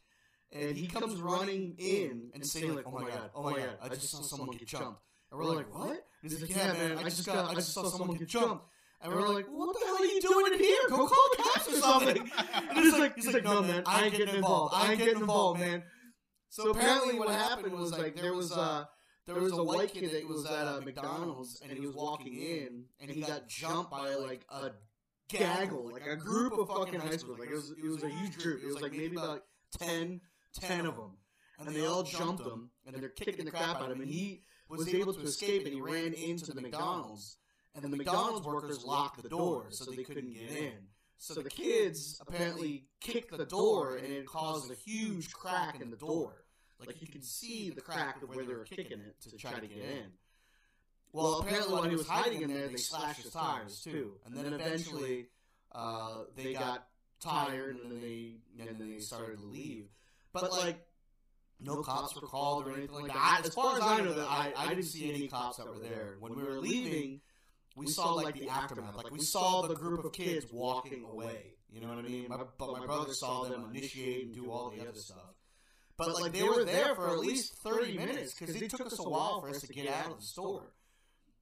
and 0.53 0.77
he 0.77 0.87
comes 0.87 1.21
running 1.21 1.75
in 1.79 2.31
and 2.35 2.47
saying 2.47 2.75
like, 2.75 2.87
"Oh 2.87 2.93
my 2.93 3.09
god, 3.09 3.31
oh 3.35 3.43
my 3.43 3.57
god, 3.57 3.79
I 3.83 3.89
just 3.89 4.11
saw 4.11 4.23
someone 4.23 4.57
get 4.57 4.69
jumped." 4.69 5.01
And 5.31 5.41
we're 5.41 5.55
like, 5.55 5.73
"What?" 5.75 5.91
And 5.91 5.99
he's 6.23 6.41
like, 6.41 6.51
"Yeah, 6.51 6.73
man, 6.73 6.99
I 6.99 7.05
just 7.05 7.27
got, 7.27 7.51
I 7.51 7.55
just 7.55 7.73
saw 7.73 7.85
someone 7.85 8.17
get 8.17 8.29
jumped." 8.29 8.65
And 9.03 9.13
we're 9.13 9.29
like, 9.29 9.47
"What 9.47 9.79
the 9.79 9.87
hell 9.87 9.97
are 9.97 10.05
you 10.05 10.21
doing 10.21 10.53
in 10.55 10.59
here? 10.59 10.79
Go 10.89 10.97
call 10.97 11.29
the 11.37 11.43
cops 11.43 11.69
or 11.69 11.77
something." 11.77 12.31
And 12.71 12.79
he's 12.79 12.99
like, 12.99 13.15
he's 13.17 13.33
like, 13.33 13.45
"No, 13.45 13.63
man, 13.63 13.83
I 13.87 14.05
ain't 14.05 14.17
getting 14.17 14.37
involved. 14.37 14.75
I 14.75 14.91
ain't 14.91 14.99
getting 14.99 15.21
involved, 15.21 15.61
man." 15.61 15.83
So 16.49 16.71
apparently, 16.71 17.19
what 17.19 17.29
happened 17.29 17.73
was 17.75 17.93
like 17.93 18.17
there 18.17 18.35
was 18.35 18.53
uh 18.53 18.85
there 19.27 19.35
was 19.35 19.53
a 19.53 19.63
white 19.63 19.93
kid 19.93 20.13
that 20.13 20.29
was 20.29 20.47
at 20.47 20.69
a 20.69 20.81
McDonald's 20.81 21.61
and 21.61 21.73
he 21.73 21.81
was 21.85 21.95
walking 21.95 22.35
in 22.35 22.85
and 23.01 23.11
he 23.11 23.21
got 23.21 23.49
jumped 23.49 23.91
by 23.91 24.15
like 24.15 24.47
a 24.49 24.71
gaggle, 25.29 25.91
like 25.91 26.07
a 26.07 26.17
group 26.17 26.53
of 26.53 26.69
fucking 26.69 27.01
high 27.01 27.09
schoolers. 27.09 27.41
Like 27.41 27.51
it 27.51 27.55
was, 27.55 27.71
it 27.73 27.89
was 27.89 28.03
a 28.05 28.09
huge 28.09 28.39
group. 28.39 28.63
It 28.63 28.67
was 28.67 28.81
like 28.81 28.93
maybe 28.93 29.17
about 29.17 29.43
10, 29.79 30.21
10 30.59 30.87
of 30.87 30.97
them, 30.97 31.13
and 31.59 31.69
they 31.69 31.87
all 31.87 32.03
jumped 32.03 32.45
him 32.45 32.71
and 32.87 32.97
they're 32.97 33.09
kicking 33.09 33.45
the 33.45 33.51
crap 33.51 33.77
out 33.77 33.91
of 33.91 33.97
him. 33.97 34.03
And 34.03 34.11
he 34.11 34.43
was 34.69 34.93
able 34.93 35.15
to 35.15 35.21
escape 35.21 35.65
and 35.65 35.75
he 35.75 35.81
ran 35.81 36.13
into 36.13 36.53
the 36.53 36.61
McDonald's, 36.61 37.39
and 37.75 37.85
the 37.85 37.97
McDonald's 37.97 38.47
workers 38.47 38.85
locked 38.85 39.23
the 39.23 39.29
door 39.29 39.67
so 39.71 39.91
they 39.91 40.03
couldn't 40.03 40.33
get 40.33 40.51
in. 40.51 40.73
So 41.19 41.41
the 41.41 41.51
kids 41.51 42.21
apparently 42.27 42.85
kicked 43.01 43.37
the 43.37 43.47
door 43.47 43.97
and 43.97 44.13
it 44.13 44.27
caused 44.27 44.71
a 44.71 44.75
huge 44.75 45.33
crack 45.33 45.81
in 45.81 45.91
the 45.91 45.97
door. 45.97 46.45
Like 46.79 47.01
you 47.01 47.09
could 47.09 47.25
see 47.25 47.71
the 47.71 47.81
crack 47.81 48.23
of 48.23 48.29
where 48.29 48.45
they 48.45 48.53
were 48.53 48.65
kicking 48.65 49.01
it 49.01 49.21
to 49.23 49.37
try 49.37 49.55
to 49.59 49.67
get 49.67 49.79
in. 49.79 50.13
Well, 51.13 51.41
apparently 51.41 51.73
while 51.73 51.83
he 51.85 51.97
was 51.97 52.07
hiding 52.07 52.43
in 52.43 52.53
there, 52.53 52.69
they 52.69 52.77
slashed 52.77 53.23
his 53.23 53.33
tires 53.33 53.81
too, 53.81 54.19
and 54.27 54.37
then 54.37 54.53
eventually 54.53 55.29
uh, 55.73 56.25
they 56.37 56.53
got 56.53 56.87
tired 57.21 57.77
and 57.77 57.91
then 57.91 58.01
they 58.03 58.37
and 58.59 58.79
then 58.79 58.91
they 58.91 58.99
started 58.99 59.39
to 59.41 59.47
leave. 59.47 59.87
But 60.43 60.53
like, 60.53 60.87
no 61.61 61.83
cops 61.83 62.15
were 62.15 62.27
called 62.27 62.67
or 62.67 62.73
anything 62.73 62.95
like 62.95 63.13
that. 63.13 63.43
As 63.45 63.55
far 63.55 63.77
as 63.77 63.83
I 63.83 64.01
know, 64.01 64.13
that 64.13 64.27
I, 64.29 64.53
I 64.57 64.69
didn't 64.69 64.85
see 64.85 65.13
any 65.13 65.29
cops 65.29 65.57
that 65.57 65.67
were 65.67 65.79
there. 65.79 66.17
When 66.21 66.37
we 66.37 66.43
were 66.43 66.59
leaving, 66.59 67.21
we 67.75 67.87
saw 67.87 68.13
like 68.15 68.39
the 68.39 68.49
aftermath. 68.49 68.97
Like 68.97 69.11
we 69.11 69.21
saw 69.21 69.63
the 69.67 69.75
group 69.75 70.05
of 70.05 70.13
kids 70.13 70.47
walking 70.53 71.05
away. 71.05 71.55
You 71.73 71.81
know 71.81 71.89
what 71.89 71.99
I 71.99 72.03
mean? 72.03 72.27
My, 72.29 72.39
but 72.59 72.73
my 72.73 72.87
brother 72.87 73.13
saw 73.13 73.45
them 73.45 73.67
initiate 73.71 74.27
and 74.27 74.35
do 74.35 74.51
all 74.51 74.71
the 74.71 74.83
other 74.83 74.99
stuff. 74.99 75.35
But 75.97 76.21
like 76.21 76.33
they 76.33 76.43
were 76.43 76.65
there 76.65 76.95
for 76.95 77.09
at 77.09 77.19
least 77.19 77.55
thirty 77.57 77.97
minutes 77.97 78.35
because 78.35 78.55
it 78.61 78.71
took 78.71 78.87
us 78.87 78.99
a 78.99 79.03
while 79.03 79.41
for 79.41 79.49
us 79.49 79.61
to 79.63 79.73
get 79.73 79.89
out 79.89 80.11
of 80.13 80.17
the 80.19 80.23
store. 80.23 80.73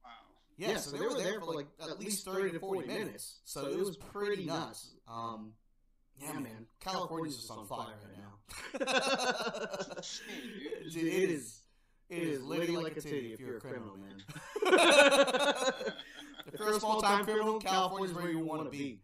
Wow. 0.03 0.11
Yeah, 0.57 0.77
so 0.77 0.95
they 0.95 1.05
were 1.05 1.13
there 1.13 1.39
for 1.39 1.53
like 1.53 1.67
at 1.81 1.99
least 1.99 2.25
thirty 2.25 2.51
to 2.51 2.59
forty 2.59 2.87
minutes. 2.87 3.39
So 3.43 3.67
it 3.67 3.77
was 3.77 3.97
pretty 3.97 4.45
nuts. 4.45 4.91
Um, 5.07 5.53
yeah, 6.21 6.33
man, 6.33 6.67
California's 6.79 7.35
just 7.37 7.51
on 7.51 7.65
fire 7.67 7.87
right 8.03 8.17
now. 8.17 8.31
Dude, 10.91 11.03
it 11.03 11.29
is. 11.29 11.61
It 12.09 12.21
is 12.21 12.43
literally 12.43 12.83
like 12.83 12.97
a 12.97 13.01
titty 13.01 13.33
if 13.33 13.39
you're 13.39 13.57
a 13.57 13.59
criminal, 13.59 13.97
man. 13.97 14.23
if 16.53 16.59
you're 16.59 16.69
a 16.69 16.79
small 16.79 17.01
time 17.01 17.23
criminal, 17.25 17.59
California's 17.59 18.13
where 18.13 18.29
you 18.29 18.39
want 18.39 18.63
to 18.63 18.69
be. 18.69 18.99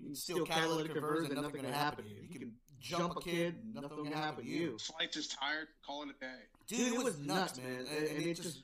You 0.00 0.06
can 0.06 0.16
steal 0.16 0.44
catalytic 0.44 0.92
converters 0.92 1.28
and 1.28 1.40
nothing 1.40 1.62
gonna 1.62 1.72
happen 1.72 2.04
to 2.04 2.10
you. 2.10 2.16
You 2.28 2.40
can 2.40 2.52
jump 2.80 3.16
a 3.16 3.20
kid, 3.20 3.54
and 3.62 3.74
nothing 3.74 4.04
gonna 4.04 4.16
happen 4.16 4.44
to 4.44 4.50
you. 4.50 4.76
Slice 4.78 5.10
just 5.12 5.38
tired, 5.38 5.68
call 5.86 6.02
it 6.02 6.08
a 6.10 6.20
day. 6.20 6.40
Dude, 6.66 6.94
it 6.94 7.04
was 7.04 7.18
nuts, 7.18 7.58
man, 7.58 7.86
and, 7.96 8.08
and 8.08 8.26
it 8.26 8.34
just 8.34 8.62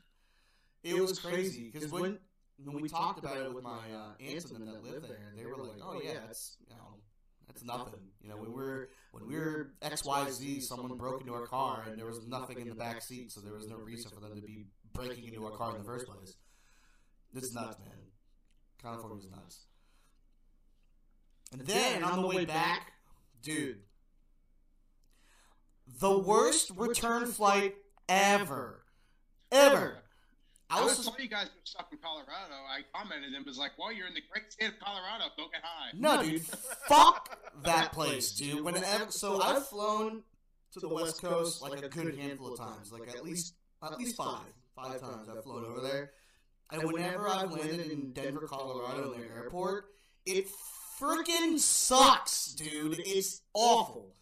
it 0.82 1.00
was 1.00 1.18
crazy 1.18 1.70
because 1.72 1.90
when 1.90 2.18
when 2.64 2.80
we 2.82 2.88
talked 2.88 3.18
about 3.18 3.36
it 3.36 3.54
with 3.54 3.64
my 3.64 3.78
uh, 3.94 4.12
aunts 4.20 4.50
and 4.50 4.60
them 4.60 4.66
that 4.66 4.82
lived 4.84 5.08
there, 5.08 5.32
they 5.36 5.46
were 5.46 5.56
like, 5.56 5.78
"Oh 5.82 6.00
yeah, 6.02 6.18
it's 6.28 6.56
you 6.60 6.74
know, 6.74 6.98
that's 7.50 7.64
nothing." 7.64 8.00
You 8.22 8.28
know, 8.28 8.36
when 8.36 8.52
we 8.52 8.62
were 8.62 8.90
when 9.10 9.26
we 9.26 9.36
were 9.36 9.72
X 9.82 10.04
Y 10.04 10.30
Z, 10.30 10.60
someone 10.60 10.96
broke 10.96 11.20
into 11.20 11.34
our 11.34 11.46
car 11.46 11.84
and 11.88 11.98
there 11.98 12.06
was 12.06 12.26
nothing 12.26 12.60
in 12.60 12.68
the 12.68 12.74
back 12.74 13.02
seat, 13.02 13.32
so 13.32 13.40
there 13.40 13.54
was 13.54 13.66
no 13.66 13.76
reason 13.76 14.10
for 14.10 14.20
them 14.20 14.34
to 14.34 14.40
be 14.40 14.66
breaking 14.92 15.24
into 15.24 15.44
our 15.44 15.56
car 15.56 15.72
in 15.72 15.78
the 15.78 15.84
first 15.84 16.06
place. 16.06 16.36
It's 17.34 17.54
nuts, 17.54 17.78
man. 17.78 17.98
California's 18.80 19.30
nuts. 19.30 19.66
And 21.52 21.62
then 21.62 22.04
on 22.04 22.22
the 22.22 22.28
way 22.28 22.44
back, 22.44 22.92
dude, 23.42 23.80
the 25.98 26.16
worst 26.16 26.70
return 26.76 27.26
flight 27.26 27.74
ever, 28.08 28.84
ever. 29.50 30.02
I 30.70 30.78
I 30.78 30.84
was 30.84 30.96
was 30.96 31.06
saw 31.06 31.12
you 31.18 31.28
guys 31.28 31.46
were 31.46 31.60
stuck 31.64 31.88
in 31.92 31.98
Colorado. 31.98 32.54
I 32.68 32.82
commented 32.96 33.34
and 33.34 33.44
was 33.44 33.58
like, 33.58 33.72
"Well, 33.78 33.92
you're 33.92 34.06
in 34.06 34.14
the 34.14 34.22
great 34.30 34.52
state 34.52 34.68
of 34.68 34.78
Colorado. 34.78 35.24
Go 35.36 35.46
get 35.52 35.62
high." 35.62 35.90
no, 35.94 36.22
dude, 36.22 36.42
fuck 36.42 37.38
that 37.64 37.92
place, 37.92 38.32
dude. 38.32 38.64
Whenever, 38.64 39.10
so 39.10 39.42
I've 39.42 39.66
flown 39.66 40.22
to 40.72 40.80
the 40.80 40.88
West 40.88 41.20
Coast 41.20 41.62
like 41.62 41.82
a 41.84 41.88
good 41.88 42.16
handful 42.16 42.52
of 42.52 42.58
times, 42.58 42.92
like 42.92 43.08
at 43.08 43.24
least 43.24 43.54
at 43.82 43.98
least 43.98 44.16
five, 44.16 44.40
five 44.76 45.00
times 45.00 45.28
I've 45.28 45.42
flown 45.42 45.64
over 45.64 45.80
there. 45.80 46.12
And 46.72 46.84
whenever 46.84 47.28
I've 47.28 47.50
landed 47.50 47.90
in 47.90 48.12
Denver, 48.12 48.46
Colorado, 48.46 49.12
in 49.12 49.20
their 49.20 49.36
airport, 49.36 49.86
it 50.24 50.46
freaking 51.00 51.58
sucks, 51.58 52.52
dude. 52.52 53.00
It's 53.00 53.42
awful. 53.54 54.14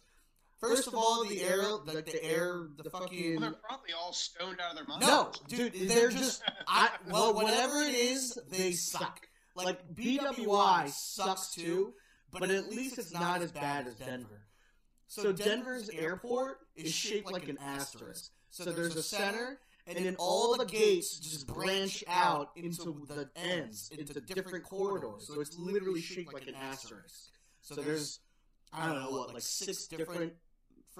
First 0.59 0.87
of 0.87 0.95
all, 0.95 1.23
the 1.23 1.41
air, 1.41 1.63
like 1.85 2.05
the 2.05 2.23
air, 2.23 2.67
the 2.77 2.89
Well, 2.91 3.03
fucking 3.03 3.39
they're 3.39 3.51
probably 3.51 3.93
all 3.97 4.11
stoned 4.11 4.59
out 4.59 4.71
of 4.71 4.75
their 4.75 4.85
minds. 4.85 5.07
No, 5.07 5.31
dude, 5.47 5.73
they're 5.89 6.09
just 6.09 6.43
I 6.67 6.89
well, 7.09 7.33
whatever 7.33 7.81
it 7.81 7.95
is, 7.95 8.37
they 8.49 8.73
suck. 8.73 9.27
Like 9.55 9.93
BWI 9.93 10.89
sucks 10.89 11.53
too, 11.53 11.93
but 12.31 12.49
at 12.49 12.69
least 12.69 12.97
it's 12.97 13.13
not 13.13 13.41
as 13.41 13.51
bad 13.51 13.87
as 13.87 13.95
Denver. 13.95 14.41
So 15.07 15.31
Denver's 15.31 15.89
airport 15.89 16.59
is 16.75 16.93
shaped 16.93 17.31
like 17.31 17.47
an 17.49 17.57
asterisk. 17.59 18.31
So 18.49 18.65
there's 18.65 18.95
a 18.95 19.03
center, 19.03 19.59
and 19.87 20.05
then 20.05 20.15
all 20.19 20.55
the 20.57 20.65
gates 20.65 21.19
just 21.19 21.47
branch 21.47 22.03
out 22.07 22.51
into 22.55 23.05
the 23.07 23.29
ends, 23.35 23.89
into 23.97 24.19
different 24.21 24.63
corridors. 24.65 25.27
So 25.27 25.39
it's 25.41 25.57
literally 25.57 26.01
shaped 26.01 26.33
like 26.33 26.47
an 26.47 26.55
asterisk. 26.55 27.31
So 27.61 27.75
there's 27.75 28.19
I 28.71 28.87
don't 28.87 29.01
know 29.01 29.11
what, 29.11 29.33
like 29.33 29.41
six 29.41 29.87
different 29.87 30.33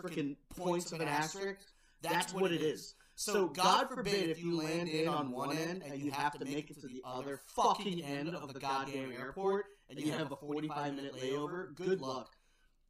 freaking 0.01 0.36
points 0.56 0.91
of 0.91 1.01
an 1.01 1.08
asterisk. 1.08 1.62
That's 2.01 2.34
what 2.34 2.51
it 2.51 2.62
is. 2.62 2.96
So 3.15 3.48
God 3.48 3.89
forbid 3.89 4.29
if 4.29 4.41
you 4.41 4.58
land 4.58 4.88
in 4.88 5.10
on 5.10 5.32
one 5.32 5.56
end 5.58 5.84
and 5.86 6.01
you 6.01 6.10
have 6.12 6.39
to 6.39 6.46
make 6.46 6.72
it 6.72 6.79
to 6.82 6.88
the 6.88 7.01
other 7.03 7.41
fucking 7.48 8.01
end 8.01 8.34
of 8.34 8.53
the 8.53 8.60
goddamn 8.60 9.12
airport 9.12 9.65
and 9.89 10.00
you 10.00 10.13
have 10.13 10.32
a 10.32 10.38
45 10.38 10.96
minute 10.96 11.13
layover, 11.22 11.75
good 11.75 12.00
luck. 12.00 12.32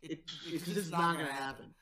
It, 0.04 0.22
it's 0.48 0.66
just 0.66 0.92
not 0.92 1.18
gonna 1.18 1.32
happen. 1.32 1.74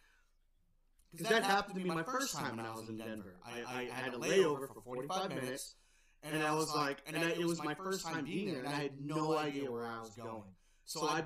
Because 1.11 1.27
that 1.27 1.43
happened 1.43 1.75
to 1.75 1.81
me 1.81 1.93
my 1.93 2.03
first 2.03 2.35
time 2.35 2.57
when 2.57 2.65
I 2.65 2.73
was 2.73 2.87
in 2.87 2.97
Denver. 2.97 3.35
I, 3.45 3.79
I 3.79 3.83
had 3.91 4.13
a 4.13 4.17
layover 4.17 4.67
for 4.73 4.81
45 4.81 5.29
minutes, 5.29 5.75
and 6.23 6.41
I 6.41 6.53
was 6.53 6.73
like, 6.73 6.99
and 7.05 7.17
I, 7.17 7.31
it 7.31 7.45
was 7.45 7.63
my 7.63 7.73
first 7.73 8.05
time 8.05 8.25
being 8.25 8.51
there, 8.51 8.59
and 8.59 8.67
I 8.67 8.71
had 8.79 8.91
no 9.03 9.37
idea 9.37 9.71
where 9.71 9.85
I 9.85 9.99
was 9.99 10.11
going. 10.11 10.43
So 10.85 11.07
I 11.07 11.23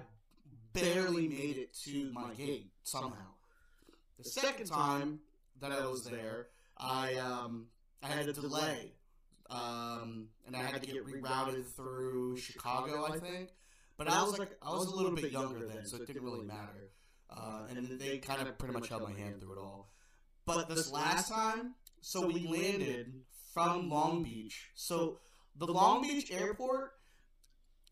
barely 0.73 1.27
made 1.27 1.57
it 1.57 1.75
to 1.85 2.11
my 2.13 2.33
gate 2.33 2.71
somehow. 2.83 3.33
The 4.23 4.29
second 4.29 4.67
time 4.67 5.19
that 5.59 5.71
I 5.71 5.85
was 5.87 6.03
there, 6.03 6.47
I 6.77 7.15
um 7.15 7.67
I 8.03 8.07
had 8.07 8.27
a 8.27 8.33
delay, 8.33 8.93
um, 9.49 10.27
and 10.47 10.55
I 10.55 10.63
had 10.63 10.81
to 10.81 10.91
get 10.91 11.05
rerouted 11.05 11.65
through 11.75 12.37
Chicago, 12.37 13.05
I 13.05 13.19
think. 13.19 13.49
But 13.97 14.07
I 14.07 14.23
was 14.23 14.39
like, 14.39 14.57
I 14.61 14.71
was 14.71 14.87
a 14.87 14.95
little 14.95 15.11
bit 15.11 15.31
younger 15.31 15.67
then, 15.67 15.85
so 15.85 15.97
it 15.97 16.07
didn't 16.07 16.23
really 16.23 16.45
matter. 16.45 16.91
Uh, 17.29 17.67
and 17.69 17.99
they 17.99 18.17
kind 18.17 18.41
of 18.47 18.57
pretty 18.57 18.73
much 18.73 18.89
held 18.89 19.03
my 19.03 19.13
hand 19.13 19.39
through 19.39 19.53
it 19.53 19.59
all. 19.59 19.91
But 20.45 20.67
this 20.67 20.91
last 20.91 21.29
time, 21.29 21.75
so 22.01 22.25
we 22.25 22.47
landed 22.47 23.13
from 23.53 23.89
Long 23.89 24.23
Beach. 24.23 24.71
So 24.75 25.19
the 25.55 25.67
Long 25.67 26.01
Beach 26.01 26.31
airport 26.31 26.93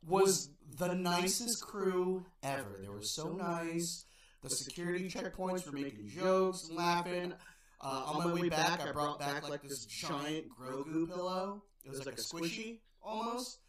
was 0.06 0.50
the 0.78 0.94
nicest 0.94 1.62
crew 1.62 2.26
ever. 2.42 2.80
They 2.82 2.90
were 2.90 3.04
so 3.04 3.34
nice. 3.34 4.06
The 4.42 4.50
security 4.50 5.10
checkpoints 5.10 5.66
were 5.66 5.78
making 5.78 6.08
jokes 6.08 6.68
and 6.70 6.78
laughing. 6.78 7.34
Uh, 7.82 8.04
on 8.08 8.24
my 8.24 8.34
way 8.34 8.50
back, 8.50 8.82
I 8.82 8.92
brought 8.92 9.20
back 9.20 9.48
like 9.50 9.64
this 9.64 9.86
giant 9.86 10.48
Grogu 10.50 11.08
pillow. 11.08 11.64
It 11.84 11.90
was 11.90 12.06
like 12.06 12.18
a 12.18 12.22
squishy 12.22 12.80
almost, 13.02 13.60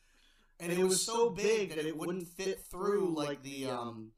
and 0.59 0.73
it 0.73 0.83
was 0.83 1.05
so 1.05 1.31
big 1.31 1.71
that 1.71 1.87
it 1.87 1.97
wouldn't 1.97 2.29
fit 2.29 2.61
through 2.71 3.15
like 3.17 3.43
the 3.43 3.67
um 3.71 4.11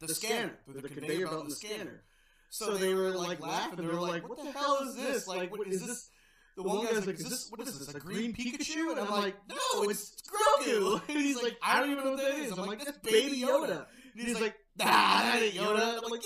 the 0.00 0.08
scanner 0.08 0.58
through 0.64 0.80
the 0.80 0.88
conveyor 0.88 1.26
belt 1.26 1.44
in 1.44 1.48
the 1.50 1.54
scanner. 1.54 2.02
So 2.50 2.76
they 2.76 2.94
were 2.94 3.10
like 3.10 3.40
laughing. 3.40 3.86
They 3.86 3.86
were 3.86 4.00
like, 4.00 4.28
"What 4.28 4.42
the 4.42 4.50
hell 4.50 4.78
is 4.82 4.96
this? 4.96 5.26
Like, 5.28 5.50
what 5.50 5.66
is 5.68 5.86
this?" 5.86 6.10
The 6.56 6.62
one 6.62 6.84
guy's 6.84 7.06
like, 7.06 7.16
"Is 7.16 7.28
this 7.28 7.50
what 7.50 7.60
is 7.66 7.78
this? 7.78 7.94
A 7.94 8.00
green 8.00 8.34
Pikachu?" 8.34 8.90
And 8.90 9.00
I'm 9.00 9.10
like, 9.10 9.36
"No, 9.48 9.82
it's 9.88 10.16
Grogu." 10.22 11.00
And 11.08 11.18
he's 11.18 11.42
like, 11.42 11.56
"I 11.62 11.80
don't 11.80 11.90
even 11.90 12.04
know 12.04 12.10
what 12.12 12.20
that 12.20 12.34
is." 12.34 12.52
I'm 12.52 12.66
like, 12.66 12.84
"That's 12.84 12.98
Baby 12.98 13.40
Yoda." 13.40 13.86
And 14.14 14.26
he's 14.26 14.40
like, 14.40 14.56
ah, 14.82 15.30
that 15.32 15.42
ain't 15.42 15.54
Yoda. 15.54 16.00
I'm 16.04 16.10
like, 16.10 16.22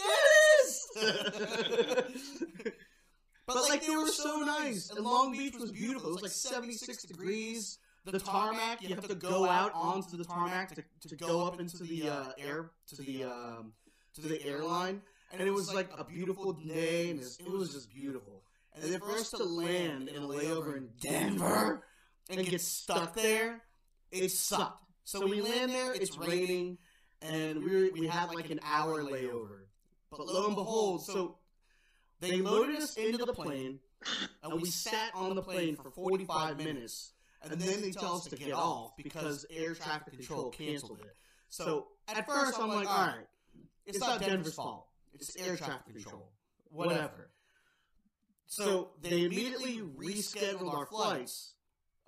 is. 0.64 0.88
but 3.46 3.56
like 3.68 3.86
they 3.86 3.96
were 3.96 4.06
so 4.06 4.38
nice, 4.38 4.90
and 4.90 5.04
Long 5.04 5.32
Beach 5.32 5.54
was 5.58 5.72
beautiful. 5.72 6.10
It 6.10 6.12
was 6.14 6.22
like 6.22 6.30
76 6.30 7.04
degrees. 7.04 7.78
The 8.06 8.18
tarmac, 8.18 8.82
you 8.82 8.94
have 8.94 9.08
to 9.08 9.14
go 9.14 9.48
out 9.48 9.72
onto 9.74 10.18
the 10.18 10.24
tarmac 10.24 10.74
to, 10.74 11.08
to 11.08 11.16
go 11.16 11.46
up 11.46 11.58
into 11.58 11.78
the 11.78 12.10
uh, 12.10 12.32
air 12.36 12.70
to 12.88 12.96
the 12.96 13.24
um, 13.24 13.72
to 14.14 14.20
the 14.20 14.44
airline, 14.44 15.00
and 15.32 15.40
it 15.40 15.50
was 15.50 15.72
like 15.72 15.88
a 15.96 16.04
beautiful 16.04 16.52
day, 16.52 17.10
and 17.10 17.20
it 17.20 17.50
was 17.50 17.72
just 17.72 17.90
beautiful. 17.94 18.42
And 18.74 18.92
then 18.92 19.00
for 19.00 19.12
us 19.12 19.30
to 19.30 19.44
land 19.44 20.08
in 20.08 20.22
a 20.22 20.26
layover 20.26 20.76
in 20.76 20.90
Denver 21.00 21.84
and 22.28 22.44
get 22.46 22.60
stuck 22.60 23.14
there, 23.14 23.62
it 24.10 24.30
sucked. 24.30 24.84
So 25.04 25.26
we 25.26 25.40
land 25.40 25.70
there, 25.70 25.94
it's 25.94 26.16
raining, 26.16 26.78
and 27.24 27.64
we 27.64 27.90
we 27.90 28.06
had 28.06 28.30
like 28.34 28.50
an 28.50 28.60
hour 28.64 29.02
layover. 29.02 29.66
But 30.10 30.26
lo 30.26 30.46
and 30.46 30.54
behold, 30.54 31.04
so 31.04 31.38
they 32.20 32.40
loaded 32.40 32.76
us 32.76 32.96
into 32.96 33.24
the 33.24 33.32
plane, 33.32 33.80
and 34.42 34.60
we 34.60 34.68
sat 34.68 35.10
on 35.14 35.34
the 35.34 35.42
plane 35.42 35.76
for 35.76 35.90
45 35.90 36.58
minutes, 36.58 37.12
and 37.42 37.60
then 37.60 37.80
they 37.82 37.90
tell 37.90 38.16
us 38.16 38.26
to 38.26 38.36
get 38.36 38.52
off 38.52 38.96
because 38.96 39.44
air 39.50 39.74
traffic 39.74 40.14
control 40.14 40.50
canceled 40.50 41.00
it. 41.00 41.16
So 41.48 41.88
at 42.08 42.26
first 42.26 42.58
I'm 42.60 42.68
like, 42.68 42.88
all 42.88 43.06
right, 43.06 43.26
it's 43.86 43.98
not 43.98 44.20
Denver's 44.20 44.54
fault. 44.54 44.86
It's 45.14 45.36
air 45.36 45.56
traffic 45.56 45.94
control. 45.94 46.32
Whatever. 46.70 47.30
So 48.46 48.90
they 49.00 49.24
immediately 49.24 49.80
rescheduled 49.96 50.72
our 50.72 50.86
flights, 50.86 51.54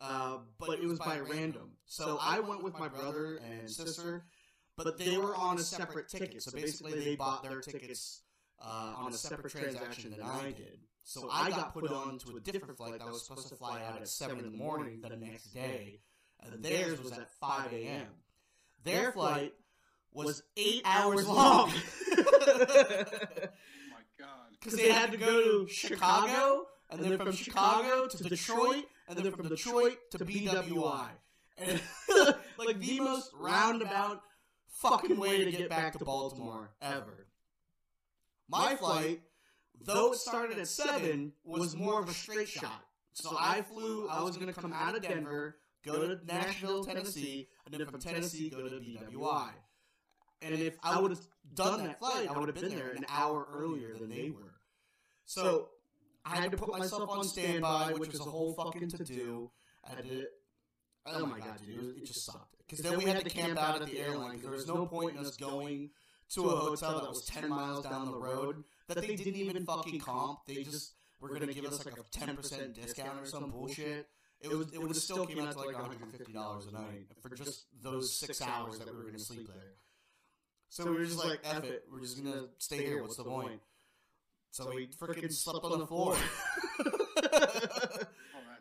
uh, 0.01 0.39
but 0.59 0.79
it 0.81 0.87
was 0.87 0.99
by 0.99 1.19
random. 1.19 1.71
So 1.87 2.19
I 2.21 2.41
went 2.41 2.63
with 2.63 2.79
my 2.79 2.89
brother 2.89 3.37
and 3.37 3.71
sister, 3.71 4.25
but 4.77 4.99
they 4.99 5.17
were 5.17 5.35
on 5.35 5.57
a 5.57 5.63
separate 5.63 6.09
ticket. 6.09 6.43
So 6.43 6.51
basically, 6.53 7.01
they 7.01 7.17
bought 7.17 7.43
their 7.43 7.61
tickets 7.61 8.23
uh, 8.61 8.95
on 8.97 9.13
a 9.13 9.17
separate 9.17 9.51
transaction 9.51 10.11
than 10.11 10.23
I 10.23 10.53
did. 10.53 10.79
So 11.03 11.29
I 11.33 11.51
got 11.51 11.73
put 11.73 11.91
on 11.91 12.19
to 12.19 12.37
a 12.37 12.41
different 12.41 12.77
flight 12.77 12.99
that 12.99 13.07
was 13.07 13.25
supposed 13.25 13.49
to 13.49 13.55
fly 13.55 13.83
out 13.85 14.01
at 14.01 14.09
7 14.09 14.39
in 14.39 14.45
the 14.45 14.57
morning 14.57 15.01
the 15.01 15.17
next 15.17 15.55
day, 15.55 16.01
and 16.43 16.63
theirs 16.65 17.01
was 17.01 17.13
at 17.13 17.31
5 17.41 17.73
a.m. 17.73 18.07
Their 18.85 19.13
flight 19.13 19.55
was 20.13 20.43
eight 20.57 20.83
hours 20.85 21.27
long. 21.27 21.73
Oh 22.49 22.55
my 23.91 24.03
god. 24.19 24.29
Because 24.61 24.79
they 24.79 24.91
had 24.91 25.13
to 25.13 25.19
go 25.19 25.65
to 25.65 25.69
Chicago, 25.69 26.67
and 26.91 27.01
then 27.01 27.19
from 27.19 27.33
Chicago 27.33 28.07
to 28.09 28.23
Detroit, 28.25 28.85
and 29.09 29.19
then 29.19 29.31
from 29.33 29.49
Detroit 29.49 29.99
to 30.13 30.19
BWI. 30.19 31.09
And 31.59 31.81
like 32.59 32.81
the 32.81 33.01
most 33.01 33.31
roundabout 33.39 34.23
fucking 34.81 35.19
way 35.19 35.45
to 35.45 35.51
get 35.51 35.69
back 35.69 35.99
to 35.99 36.05
Baltimore 36.05 36.71
ever. 36.81 37.27
My 38.49 38.77
flight, 38.77 39.23
though 39.85 40.13
it 40.13 40.19
started 40.19 40.59
at 40.59 40.69
7, 40.69 41.33
was 41.45 41.77
more 41.77 42.01
of 42.01 42.09
a 42.09 42.13
straight 42.13 42.49
shot. 42.49 42.85
So 43.13 43.37
I 43.39 43.63
flew, 43.63 44.09
I 44.09 44.23
was 44.23 44.37
going 44.37 44.53
to 44.53 44.61
come 44.61 44.73
out 44.73 44.95
of 44.95 45.03
Denver, 45.03 45.57
go 45.85 46.07
to 46.07 46.25
Nashville, 46.27 46.85
Tennessee, 46.85 47.49
and 47.65 47.75
then 47.75 47.87
from 47.87 48.01
Tennessee 48.01 48.51
go 48.51 48.69
to 48.69 48.77
BWI. 48.77 49.51
And 50.43 50.55
if 50.55 50.77
I 50.83 51.01
would 51.01 51.13
have 51.13 51.27
done 51.55 51.85
that 51.85 51.99
flight, 51.99 52.29
I 52.29 52.39
would 52.39 52.49
have 52.49 52.61
been 52.61 52.77
there 52.77 52.91
an 52.91 53.07
hour 53.09 53.49
earlier 53.51 53.97
than 53.99 54.11
they 54.11 54.31
were. 54.31 54.55
So 55.25 55.71
I 56.25 56.37
had 56.37 56.51
to 56.51 56.57
put 56.57 56.77
myself 56.79 57.09
on 57.09 57.25
standby, 57.25 57.95
which 57.97 58.13
was 58.13 58.21
a 58.21 58.25
whole 58.25 58.53
fucking 58.53 58.91
to 58.91 59.05
do. 59.05 59.51
I 59.85 59.95
had 59.95 60.05
to. 60.05 60.25
Oh, 61.07 61.21
oh 61.23 61.27
my 61.27 61.39
god, 61.39 61.59
dude, 61.65 61.97
it 61.97 62.05
just 62.05 62.27
sucked. 62.27 62.56
Because 62.69 62.85
then 62.85 62.99
we 62.99 63.05
had 63.05 63.23
to 63.25 63.31
camp 63.31 63.59
out 63.59 63.81
at 63.81 63.87
the 63.87 64.01
airline. 64.01 64.39
Because 64.39 64.43
there 64.43 64.53
was 64.53 64.67
no 64.67 64.87
point 64.87 65.17
in 65.17 65.25
us 65.25 65.37
going 65.37 65.91
to 66.31 66.49
a 66.49 66.57
hotel 66.57 67.01
that 67.01 67.09
was 67.09 67.25
ten 67.25 67.49
miles 67.49 67.85
down 67.85 68.11
the 68.11 68.19
road 68.19 68.65
that 68.89 69.01
they 69.01 69.15
didn't 69.15 69.37
even 69.37 69.65
fucking 69.65 70.01
comp. 70.01 70.41
They 70.47 70.63
just 70.65 70.95
were 71.21 71.29
gonna 71.29 71.53
give 71.53 71.65
us 71.65 71.85
like 71.85 71.97
a 71.97 72.03
ten 72.11 72.37
percent 72.37 72.75
discount 72.75 73.21
or 73.23 73.27
some 73.27 73.51
bullshit. 73.51 74.09
It 74.41 74.49
was 74.49 74.73
it 74.73 74.79
would 74.81 74.89
have 74.89 74.97
still 74.97 75.27
came 75.27 75.39
out 75.41 75.53
to 75.53 75.59
like 75.59 75.75
one 75.75 75.85
hundred 75.85 76.11
fifty 76.11 76.33
dollars 76.33 76.67
a 76.67 76.73
night 76.73 77.07
for 77.23 77.31
just 77.31 77.67
those 77.83 78.13
six 78.13 78.43
hours 78.43 78.79
that 78.79 78.89
we 78.91 78.97
were 78.97 79.05
gonna 79.05 79.19
sleep 79.19 79.47
there. 79.47 79.75
So 80.69 80.85
we 80.85 80.99
were 80.99 81.05
just 81.05 81.25
like, 81.25 81.41
F 81.45 81.65
it, 81.65 81.85
we're 81.91 82.01
just 82.01 82.23
gonna 82.23 82.47
stay 82.59 82.85
here, 82.85 83.01
what's 83.01 83.17
the 83.17 83.25
point? 83.25 83.61
So 84.51 84.73
we 84.75 84.89
freaking 84.89 85.33
slept 85.33 85.65
on 85.65 85.79
the 85.79 85.87
floor. 85.87 86.17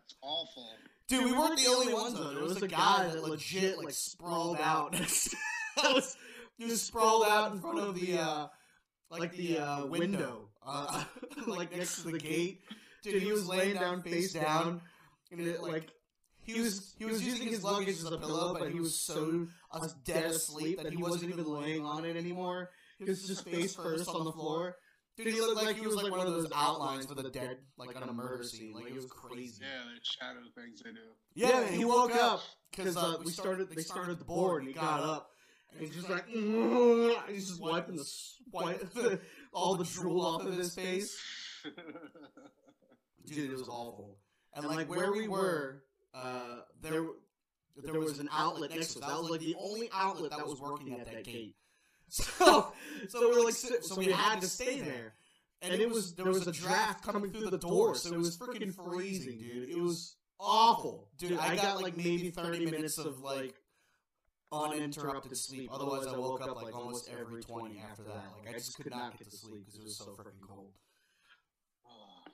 That's 0.06 0.18
awful. 0.22 0.68
Dude, 1.08 1.24
we 1.24 1.32
weren't 1.32 1.58
the 1.58 1.66
only 1.66 1.92
ones 1.92 2.14
though. 2.14 2.32
There 2.32 2.44
was 2.44 2.62
a 2.62 2.68
guy 2.68 3.08
that 3.08 3.22
legit 3.24 3.78
like 3.78 3.90
sprawled 3.90 4.58
out. 4.60 4.92
that 5.82 5.94
was, 5.94 6.16
he 6.58 6.66
was 6.66 6.80
sprawled 6.80 7.26
out 7.26 7.52
in 7.52 7.60
front 7.60 7.80
of 7.80 7.98
the 7.98 8.18
uh, 8.18 8.46
like 9.10 9.34
the 9.36 9.58
uh, 9.58 9.86
window, 9.86 10.48
uh, 10.64 11.04
like 11.46 11.76
next 11.76 12.02
to 12.02 12.10
the 12.10 12.18
gate. 12.18 12.60
Dude, 13.02 13.20
he 13.20 13.32
was 13.32 13.48
laying 13.48 13.74
down 13.74 14.02
face 14.02 14.32
down, 14.32 14.80
and 15.32 15.40
it 15.40 15.60
like 15.60 15.90
he 16.40 16.60
was 16.60 16.94
he 16.98 17.04
was 17.04 17.24
using 17.24 17.48
his 17.48 17.64
luggage 17.64 17.88
as 17.88 18.04
a 18.04 18.16
pillow, 18.16 18.56
but 18.56 18.70
he 18.70 18.78
was 18.78 18.96
so 18.96 19.48
uh, 19.72 19.88
dead 20.04 20.26
asleep 20.26 20.80
that 20.82 20.92
he 20.92 21.02
wasn't 21.02 21.32
even 21.32 21.46
laying 21.46 21.84
on 21.84 22.04
it 22.04 22.16
anymore. 22.16 22.70
He 22.98 23.04
was 23.04 23.26
just 23.26 23.44
face 23.44 23.74
first 23.74 24.08
on 24.08 24.24
the 24.24 24.32
floor. 24.32 24.76
Dude, 25.16 25.28
he 25.28 25.40
looked 25.40 25.62
like 25.62 25.76
he 25.76 25.86
was 25.86 25.96
like 25.96 26.10
one 26.10 26.26
of 26.26 26.32
those 26.32 26.48
outlines 26.54 27.06
for 27.06 27.14
the 27.14 27.30
dead, 27.30 27.58
like 27.78 27.96
on 27.96 28.08
a 28.08 28.12
murder 28.12 28.44
scene. 28.44 28.74
Like 28.74 28.86
it 28.86 28.94
was 28.94 29.06
crazy. 29.06 29.62
Yeah, 29.62 29.82
the 29.94 30.00
shadow 30.02 30.40
things 30.54 30.82
they 30.82 30.90
do. 30.90 30.98
Yeah, 31.34 31.62
and 31.62 31.74
he 31.74 31.84
woke 31.86 32.14
up 32.14 32.42
because 32.70 32.96
uh, 32.96 33.16
we 33.24 33.30
started. 33.30 33.70
They 33.70 33.80
started 33.82 34.18
the 34.18 34.24
board, 34.26 34.62
and 34.62 34.68
he 34.68 34.74
got 34.74 35.00
up, 35.00 35.30
and 35.72 35.80
he's 35.80 35.94
just 35.94 36.10
like, 36.10 36.26
he's 36.28 37.48
just 37.48 37.60
wiping 37.62 37.96
the 37.96 38.02
s- 38.02 38.36
wipe, 38.52 38.86
all 39.54 39.76
the 39.76 39.84
drool 39.84 40.20
off 40.20 40.44
of 40.44 40.54
his 40.56 40.74
face. 40.74 41.18
Dude, 43.24 43.50
it 43.50 43.58
was 43.58 43.68
awful. 43.68 44.18
And 44.54 44.66
like 44.66 44.88
where 44.88 45.12
we 45.12 45.28
were, 45.28 45.82
uh, 46.14 46.60
there 46.80 47.04
there 47.82 47.98
was 47.98 48.18
an 48.18 48.28
outlet 48.32 48.70
next 48.70 48.94
to 48.94 49.00
us. 49.00 49.06
That 49.08 49.18
was 49.20 49.30
like 49.30 49.40
the 49.40 49.56
only 49.58 49.88
outlet 49.92 50.30
that 50.30 50.46
was 50.46 50.60
working 50.60 50.92
at 50.98 51.06
that 51.06 51.24
gate. 51.24 51.56
So, 52.38 52.72
so 53.08 53.20
we 53.28 53.36
were 53.36 53.44
like, 53.44 53.54
sit- 53.54 53.84
so 53.84 53.94
we 53.96 54.06
had 54.06 54.40
to 54.40 54.46
stay 54.46 54.80
there. 54.80 55.14
And 55.62 55.74
it 55.74 55.88
was 55.90 56.14
there 56.14 56.26
was 56.26 56.46
a 56.46 56.52
draft 56.52 57.02
coming 57.04 57.30
through 57.30 57.50
the 57.50 57.58
door, 57.58 57.94
so 57.94 58.12
it 58.14 58.18
was 58.18 58.36
freaking 58.38 58.72
freezing, 58.74 59.38
dude. 59.38 59.68
It 59.70 59.78
was 59.78 60.16
awful, 60.38 61.08
dude. 61.18 61.38
I 61.38 61.56
got 61.56 61.82
like 61.82 61.96
maybe 61.96 62.30
thirty 62.30 62.64
minutes 62.64 62.98
of 62.98 63.20
like 63.20 63.54
uninterrupted 64.52 65.36
sleep. 65.36 65.70
Otherwise, 65.72 66.06
I 66.06 66.16
woke 66.16 66.42
up 66.42 66.62
like 66.62 66.74
almost 66.74 67.08
every 67.10 67.42
twenty 67.42 67.80
after 67.90 68.02
that. 68.04 68.24
Like 68.38 68.48
I 68.50 68.52
just 68.52 68.76
could 68.76 68.90
not 68.90 69.18
get 69.18 69.30
to 69.30 69.36
sleep 69.36 69.64
because 69.66 69.78
it 69.80 69.84
was 69.84 69.96
so 69.96 70.04
freaking 70.04 70.46
cold. 70.46 70.72
Oh. 71.86 72.30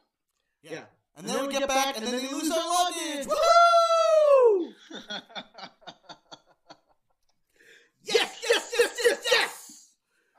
Yeah, 0.62 0.82
and 1.16 1.26
then 1.26 1.46
we 1.46 1.52
get 1.52 1.66
back, 1.68 1.96
and 1.96 2.06
then 2.06 2.16
they 2.16 2.28
lose 2.30 2.50
our 2.50 2.68
luggage. 2.68 3.26
Woo! 3.26 4.72
Yes, 8.04 8.36
yes. 8.42 8.51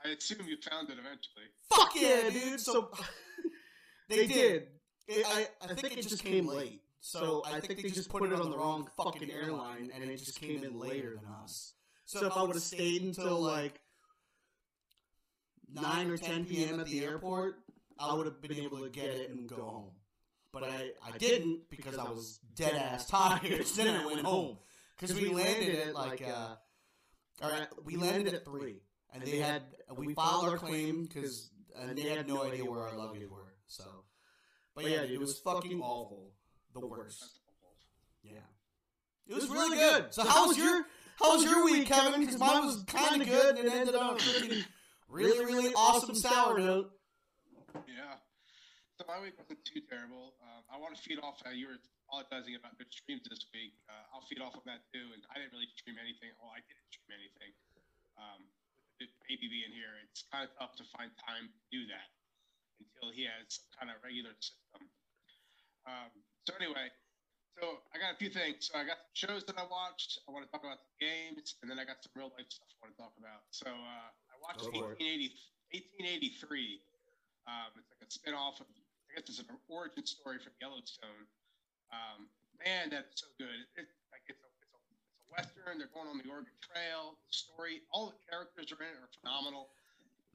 I 0.04 0.10
assume 0.10 0.46
you 0.46 0.56
found 0.70 0.90
it 0.90 0.98
eventually. 0.98 1.46
Fuck 1.70 1.92
yeah, 1.96 2.30
dude. 2.30 2.60
So 2.60 2.90
they 4.08 4.26
did. 4.26 4.68
It, 5.06 5.26
I, 5.26 5.48
I 5.62 5.74
think 5.74 5.98
it 5.98 6.02
just 6.02 6.22
came 6.22 6.46
late. 6.46 6.80
So 7.00 7.42
I 7.44 7.60
think 7.60 7.82
they 7.82 7.90
just 7.90 8.08
put 8.08 8.22
it 8.22 8.32
on 8.32 8.50
the 8.50 8.56
wrong 8.56 8.88
fucking 8.96 9.30
airline, 9.30 9.90
and 9.94 10.04
it 10.04 10.16
just 10.16 10.40
came 10.40 10.64
in 10.64 10.78
later 10.78 11.16
than 11.16 11.30
us. 11.42 11.74
So 12.06 12.26
if 12.26 12.36
I 12.36 12.42
would 12.42 12.54
have 12.54 12.62
stayed 12.62 13.02
until 13.02 13.40
like 13.40 13.80
nine 15.70 16.10
or 16.10 16.16
ten 16.16 16.46
p.m. 16.46 16.80
at 16.80 16.86
the 16.86 17.04
airport, 17.04 17.56
I 17.98 18.14
would 18.14 18.26
have 18.26 18.40
been 18.40 18.54
able 18.54 18.78
to 18.78 18.88
get 18.88 19.06
it 19.06 19.30
and 19.30 19.46
go 19.46 19.56
home. 19.56 19.90
But 20.52 20.64
I, 20.64 20.90
I 21.04 21.18
didn't 21.18 21.68
because 21.68 21.98
I 21.98 22.04
was 22.04 22.38
dead 22.54 22.74
ass 22.74 23.06
tired. 23.10 23.66
then 23.76 23.94
I 23.94 24.06
went 24.06 24.20
home 24.20 24.58
because 24.98 25.14
we 25.14 25.28
landed 25.28 25.74
at 25.80 25.94
like 25.94 26.22
uh, 26.26 26.54
or 27.42 27.52
at, 27.52 27.84
we 27.84 27.96
landed 27.96 28.32
at 28.32 28.44
three, 28.44 28.80
and 29.14 29.22
they 29.22 29.38
had 29.38 29.62
we 29.96 30.12
filed 30.14 30.44
our 30.44 30.58
claim 30.58 31.04
because 31.04 31.50
and 31.80 31.96
they 31.96 32.02
had 32.02 32.28
no 32.28 32.44
idea 32.44 32.64
where 32.64 32.82
our 32.82 32.96
luggage 32.96 33.28
were. 33.28 33.54
So, 33.66 33.84
but 34.74 34.88
yeah, 34.88 35.02
dude, 35.02 35.12
it 35.12 35.20
was 35.20 35.38
fucking 35.38 35.80
awful, 35.80 36.32
the 36.72 36.80
worst. 36.86 37.20
That's. 37.20 37.40
Yeah, 38.22 38.48
it 39.28 39.34
was 39.34 39.48
really 39.48 39.76
good. 39.76 40.12
So 40.14 40.24
how 40.24 40.48
was 40.48 40.58
your 40.58 40.86
how 41.20 41.36
was 41.36 41.44
your 41.44 41.64
week, 41.64 41.86
Kevin? 41.86 42.20
Because 42.20 42.38
mine 42.38 42.64
was 42.64 42.84
kind 42.84 43.22
of 43.22 43.28
good 43.28 43.58
and 43.58 43.68
it 43.68 43.72
ended 43.72 43.94
on 43.94 44.14
a 44.14 44.18
freaking 44.18 44.64
really 45.08 45.44
really 45.44 45.72
awesome 45.74 46.14
sour 46.14 46.58
note. 46.58 46.90
Yeah. 47.86 48.16
So 48.96 49.04
my 49.06 49.20
week 49.20 49.34
wasn't 49.36 49.60
too 49.66 49.82
terrible. 49.90 50.38
Um, 50.40 50.62
I 50.72 50.78
want 50.78 50.96
to 50.96 51.02
feed 51.02 51.18
off. 51.18 51.42
how 51.44 51.50
you 51.50 51.66
were 51.66 51.82
apologizing 52.06 52.54
about 52.54 52.78
good 52.78 52.90
streams 52.94 53.26
this 53.28 53.44
week. 53.50 53.74
Uh, 53.90 54.14
I'll 54.14 54.22
feed 54.30 54.38
off 54.38 54.54
of 54.54 54.64
that 54.70 54.86
too. 54.94 55.02
And 55.12 55.20
I 55.28 55.42
didn't 55.42 55.52
really 55.52 55.68
stream 55.74 55.98
anything. 55.98 56.30
Well, 56.38 56.54
I 56.54 56.62
didn't 56.62 56.86
stream 56.94 57.10
anything. 57.12 57.52
Um, 58.14 58.46
with 58.46 58.54
the 58.54 58.63
baby 58.98 59.46
being 59.50 59.72
here, 59.74 59.94
it's 60.06 60.24
kind 60.30 60.46
of 60.46 60.50
tough 60.58 60.74
to 60.78 60.84
find 60.94 61.10
time 61.26 61.50
to 61.50 61.60
do 61.70 61.86
that 61.90 62.08
until 62.82 63.14
he 63.14 63.26
has 63.26 63.46
some 63.48 63.68
kind 63.74 63.88
of 63.90 63.98
regular 64.02 64.34
system. 64.38 64.86
Um, 65.84 66.10
so 66.48 66.56
anyway, 66.58 66.90
so 67.60 67.78
I 67.94 68.02
got 68.02 68.14
a 68.14 68.18
few 68.18 68.32
things. 68.32 68.70
So 68.70 68.78
I 68.78 68.84
got 68.84 68.98
shows 69.14 69.46
that 69.46 69.54
I 69.54 69.66
watched. 69.70 70.18
I 70.26 70.34
want 70.34 70.42
to 70.42 70.50
talk 70.50 70.66
about 70.66 70.82
the 70.82 70.94
games, 70.98 71.54
and 71.62 71.70
then 71.70 71.78
I 71.78 71.86
got 71.86 72.02
some 72.02 72.10
real 72.18 72.34
life 72.34 72.50
stuff 72.50 72.66
I 72.74 72.78
want 72.82 72.92
to 72.96 73.00
talk 73.00 73.14
about. 73.14 73.46
So 73.54 73.70
uh, 73.70 74.08
I 74.10 74.34
watched 74.42 74.66
it. 74.66 74.74
1880, 74.74 75.30
1883. 75.70 76.82
Um, 77.46 77.70
it's 77.78 77.90
like 77.92 78.02
a 78.02 78.10
spin-off 78.10 78.58
of, 78.58 78.68
I 79.12 79.20
guess 79.20 79.28
it's 79.28 79.38
an 79.38 79.52
origin 79.68 80.02
story 80.08 80.40
from 80.40 80.56
Yellowstone. 80.58 81.28
Um, 81.92 82.26
man, 82.58 82.90
that's 82.90 83.20
so 83.20 83.28
good. 83.36 83.60
It, 83.76 83.86
like 84.10 84.24
it's 84.26 84.40
a, 84.42 84.50
it's 84.50 85.23
a 85.34 85.40
western. 85.42 85.78
They're 85.78 85.90
going 85.92 86.06
on 86.08 86.18
the 86.22 86.28
Oregon 86.30 86.54
Trail. 86.62 87.18
The 87.26 87.34
story, 87.34 87.82
all 87.90 88.14
the 88.14 88.18
characters 88.30 88.70
are 88.70 88.78
in 88.82 88.90
it 88.94 89.00
are 89.02 89.10
phenomenal. 89.20 89.70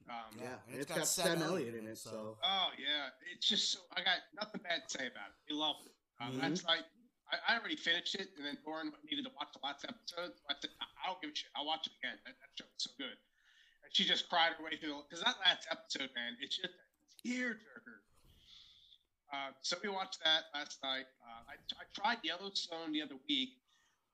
Um, 0.08 0.34
Yeah, 0.36 0.58
and 0.66 0.74
and 0.74 0.80
it's 0.82 0.90
got 0.90 1.06
Sam 1.06 1.40
Elliott 1.42 1.74
in 1.76 1.86
it, 1.86 1.98
so 1.98 2.36
Oh 2.42 2.68
yeah, 2.76 3.14
it's 3.32 3.46
just 3.46 3.72
so 3.72 3.78
I 3.94 4.02
got 4.02 4.20
nothing 4.34 4.60
bad 4.64 4.82
to 4.84 4.90
say 4.90 5.06
about 5.06 5.30
it. 5.30 5.38
We 5.48 5.54
love 5.56 5.76
it. 5.86 5.94
Um, 6.20 6.34
Mhm. 6.36 6.40
That's 6.40 6.64
right. 6.64 6.84
I, 7.30 7.54
I 7.54 7.58
already 7.58 7.76
finished 7.76 8.16
it, 8.16 8.34
and 8.36 8.42
then 8.44 8.58
Doran 8.64 8.90
needed 9.06 9.22
to 9.24 9.32
watch 9.38 9.54
the 9.54 9.62
last 9.62 9.86
episode. 9.86 10.34
So 10.34 10.42
I 10.50 10.54
said, 10.60 10.70
I 10.82 10.86
I 11.00 11.02
don't 11.08 11.20
give 11.22 11.30
a 11.30 11.34
shit. 11.36 11.48
I'll 11.54 11.64
watch 11.66 11.86
it 11.86 11.94
again. 12.02 12.18
That, 12.26 12.34
that 12.42 12.50
show 12.58 12.66
is 12.76 12.82
so 12.82 12.90
good. 12.98 13.14
And 13.86 13.88
she 13.94 14.04
just 14.04 14.28
cried 14.28 14.52
her 14.58 14.64
way 14.64 14.76
through 14.76 14.98
because 15.08 15.22
that 15.24 15.38
last 15.46 15.68
episode, 15.70 16.10
man, 16.18 16.34
it's 16.42 16.56
just 16.58 16.74
a 16.74 16.84
tearjerker. 17.22 18.02
Uh, 19.32 19.54
so 19.62 19.78
we 19.82 19.88
watched 19.88 20.18
that 20.26 20.50
last 20.52 20.82
night. 20.82 21.06
Uh, 21.22 21.54
I, 21.54 21.54
I 21.54 21.84
tried 21.94 22.18
Yellowstone 22.26 22.90
the 22.92 23.00
other 23.02 23.14
week, 23.30 23.59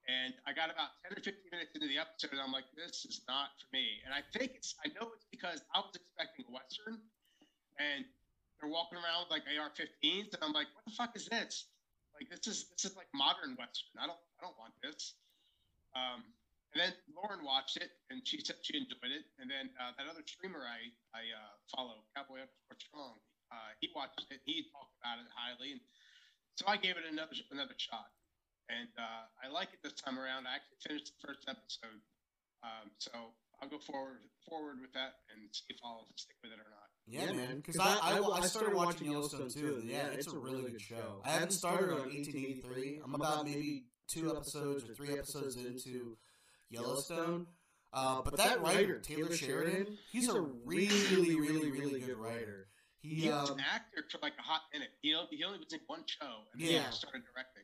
and 0.07 0.35
I 0.47 0.55
got 0.55 0.71
about 0.71 0.95
10 1.11 1.19
or 1.19 1.23
15 1.23 1.51
minutes 1.51 1.75
into 1.75 1.91
the 1.91 1.99
episode, 1.99 2.33
and 2.33 2.41
I'm 2.41 2.55
like, 2.55 2.67
this 2.79 3.05
is 3.05 3.27
not 3.27 3.55
for 3.59 3.67
me. 3.75 3.99
And 4.07 4.15
I 4.15 4.23
think 4.35 4.55
it's, 4.55 4.75
I 4.87 4.89
know 4.95 5.11
it's 5.15 5.27
because 5.31 5.63
I 5.75 5.83
was 5.83 5.95
expecting 5.99 6.47
a 6.47 6.53
Western, 6.55 7.03
and 7.83 8.07
they're 8.59 8.71
walking 8.71 8.99
around 8.99 9.27
with 9.27 9.35
like 9.35 9.45
AR-15s, 9.51 10.31
and 10.33 10.41
I'm 10.43 10.55
like, 10.55 10.71
what 10.79 10.87
the 10.87 10.95
fuck 10.95 11.13
is 11.19 11.27
this? 11.27 11.67
Like 12.17 12.33
this 12.33 12.49
is 12.49 12.73
this 12.73 12.89
is 12.89 12.97
like 12.97 13.13
modern 13.13 13.53
Western. 13.61 14.01
I 14.01 14.09
don't 14.09 14.23
I 14.41 14.49
don't 14.49 14.57
want 14.57 14.73
this. 14.81 15.21
Um, 15.93 16.25
and 16.73 16.81
then 16.81 16.93
Lauren 17.13 17.45
watched 17.45 17.77
it, 17.77 17.93
and 18.09 18.25
she 18.25 18.41
said 18.41 18.57
she 18.65 18.77
enjoyed 18.77 19.13
it. 19.13 19.29
And 19.37 19.53
then 19.53 19.69
uh, 19.77 19.93
that 20.01 20.09
other 20.09 20.25
streamer 20.25 20.65
I 20.65 20.89
I 21.13 21.29
uh, 21.29 21.53
follow, 21.69 22.09
Cowboy 22.17 22.41
Underscore 22.41 22.81
Strong, 22.81 23.15
uh, 23.53 23.71
he 23.85 23.93
watched 23.93 24.25
it. 24.33 24.41
He 24.49 24.65
talked 24.73 24.97
about 25.05 25.21
it 25.21 25.29
highly, 25.37 25.77
and 25.77 25.83
so 26.57 26.65
I 26.65 26.81
gave 26.81 26.97
it 26.97 27.05
another 27.05 27.37
another 27.53 27.77
shot. 27.77 28.09
And 28.69 28.89
uh, 28.99 29.25
I 29.45 29.49
like 29.53 29.69
it 29.73 29.79
this 29.83 29.93
time 29.95 30.19
around. 30.19 30.47
I 30.47 30.57
actually 30.57 30.79
finished 30.87 31.13
the 31.15 31.27
first 31.29 31.47
episode, 31.49 32.03
um, 32.65 32.91
so 32.99 33.11
I'll 33.63 33.69
go 33.69 33.79
forward 33.79 34.19
forward 34.49 34.81
with 34.81 34.93
that 34.95 35.23
and 35.31 35.49
see 35.53 35.65
if 35.71 35.77
I'll 35.85 36.07
stick 36.17 36.37
with 36.43 36.53
it 36.53 36.59
or 36.59 36.67
not. 36.71 36.91
Yeah, 37.07 37.31
Yeah, 37.31 37.47
man. 37.47 37.57
Because 37.57 37.79
I, 37.79 37.85
I, 38.03 38.19
I- 38.19 38.19
I, 38.19 38.39
I 38.43 38.47
started 38.47 38.75
watching 38.75 39.11
Yellowstone 39.11 39.49
too. 39.51 39.79
and 39.81 39.89
Yeah, 39.89 40.07
it's, 40.09 40.27
it's 40.27 40.35
a 40.35 40.39
really 40.39 40.63
good 40.63 40.81
show. 40.81 41.23
I 41.25 41.31
haven't 41.31 41.53
started 41.53 41.91
on 41.93 42.11
1883. 42.11 43.01
I'm 43.05 43.15
about 43.15 43.45
maybe 43.45 43.85
two 44.09 44.35
episodes 44.35 44.83
or 44.89 44.95
three 44.95 45.13
episodes 45.13 45.57
into 45.57 46.17
Yellowstone. 46.71 47.47
Uh, 47.93 48.21
but 48.23 48.37
that 48.37 48.61
writer, 48.63 48.99
Taylor 48.99 49.33
Sheridan, 49.33 49.97
he's 50.11 50.29
a 50.29 50.41
really, 50.41 51.37
really, 51.37 51.71
really 51.71 52.01
good 52.01 52.19
writer. 52.19 52.67
He, 52.99 53.15
He 53.15 53.29
was 53.31 53.51
um, 53.51 53.59
an 53.59 53.65
actor 53.73 54.03
for 54.11 54.19
like 54.23 54.35
a 54.39 54.43
hot 54.43 54.63
minute. 54.73 54.91
He 55.01 55.15
only, 55.15 55.29
he 55.37 55.45
only 55.45 55.59
was 55.59 55.73
in 55.73 55.79
one 55.87 56.03
show, 56.07 56.43
and 56.53 56.61
then 56.63 56.71
Yeah. 56.73 56.87
he 56.91 56.93
started 56.93 57.23
directing. 57.33 57.63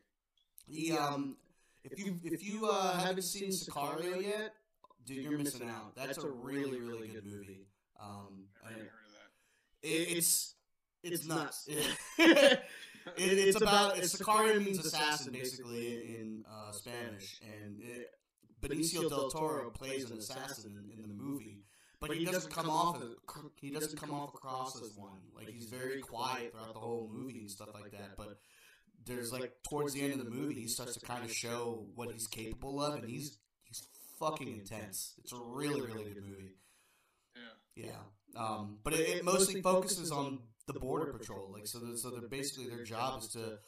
He, 0.66 0.92
um, 0.92 1.36
if 1.84 1.98
you 1.98 2.18
if 2.24 2.44
you 2.46 2.68
uh, 2.70 2.98
haven't 2.98 3.22
seen 3.22 3.50
Sicario 3.50 4.22
yet, 4.22 4.54
dude, 5.06 5.24
you're 5.24 5.38
missing 5.38 5.68
out. 5.68 5.94
That's 5.96 6.18
a 6.18 6.28
really, 6.28 6.80
really 6.80 7.08
good 7.08 7.26
movie. 7.26 7.66
Um, 8.00 8.44
Never 8.62 8.74
and 8.74 8.76
even 8.76 8.86
heard 8.86 9.06
of 9.06 9.12
that. 9.12 9.88
it's 10.18 10.54
it's 11.02 11.20
It's 11.20 11.26
nuts. 11.26 11.68
nuts. 11.68 11.88
it, 13.16 13.38
it's 13.38 13.60
about 13.60 13.98
it's 13.98 14.14
Sicario 14.14 14.64
means 14.64 14.78
assassin 14.78 15.32
basically 15.32 16.16
in 16.18 16.44
uh, 16.48 16.70
Spanish, 16.72 17.40
and 17.42 17.80
it, 17.80 18.10
Benicio 18.60 19.08
del 19.08 19.28
Toro 19.30 19.70
plays 19.70 20.10
an 20.10 20.18
assassin 20.18 20.78
in, 20.96 21.02
in 21.02 21.08
the 21.08 21.14
movie, 21.14 21.64
but 22.00 22.10
he 22.16 22.24
doesn't 22.24 22.52
come 22.52 22.70
off 22.70 23.02
as, 23.02 23.08
he 23.60 23.70
doesn't 23.70 23.98
come 24.00 24.12
off 24.12 24.34
across 24.34 24.80
as 24.80 24.96
one. 24.96 25.18
Like 25.34 25.48
he's 25.48 25.66
very 25.66 26.00
quiet 26.00 26.52
throughout 26.52 26.74
the 26.74 26.80
whole 26.80 27.10
movie 27.12 27.40
and 27.40 27.50
stuff 27.50 27.70
like 27.74 27.90
that. 27.90 28.16
But 28.16 28.38
there's 29.06 29.32
like 29.32 29.52
towards 29.68 29.94
the 29.94 30.02
end 30.02 30.12
of 30.12 30.24
the 30.24 30.30
movie, 30.30 30.54
he 30.54 30.66
starts 30.66 30.94
to 30.94 31.06
kind 31.06 31.24
of 31.24 31.32
show 31.32 31.86
what 31.94 32.10
he's 32.12 32.26
capable 32.26 32.82
of, 32.82 32.94
and 32.94 33.08
he's 33.08 33.38
he's 33.64 33.86
fucking 34.18 34.48
intense. 34.48 35.14
It's 35.18 35.32
a 35.32 35.40
really 35.40 35.80
really 35.80 36.04
good 36.04 36.24
movie. 36.24 36.56
Yeah. 37.36 37.84
Yeah. 37.84 38.40
Um, 38.40 38.78
but 38.82 38.94
it, 38.94 39.08
it 39.08 39.24
mostly 39.24 39.60
focuses 39.60 40.10
on 40.10 40.40
the 40.66 40.78
border 40.78 41.12
patrol. 41.12 41.50
Like 41.52 41.66
so, 41.66 41.78
the, 41.78 41.98
so 41.98 42.10
they're 42.10 42.28
basically 42.28 42.68
their 42.68 42.84
job 42.84 43.22
is 43.22 43.28
to 43.28 43.58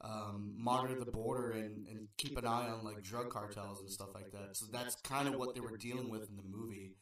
um, 0.00 0.54
monitor 0.56 1.02
the 1.04 1.10
border 1.10 1.52
and, 1.52 1.86
and 1.88 2.08
keep 2.16 2.36
an 2.36 2.46
eye 2.46 2.68
on 2.68 2.84
like 2.84 3.02
drug 3.02 3.30
cartels 3.30 3.80
and 3.80 3.90
stuff 3.90 4.08
like 4.14 4.30
that. 4.32 4.56
So 4.56 4.66
that's 4.72 4.94
kind 4.96 5.28
of 5.28 5.36
what 5.36 5.54
they 5.54 5.60
were 5.60 5.76
dealing 5.76 6.10
with 6.10 6.28
in 6.28 6.36
the 6.36 6.42
movie. 6.44 6.96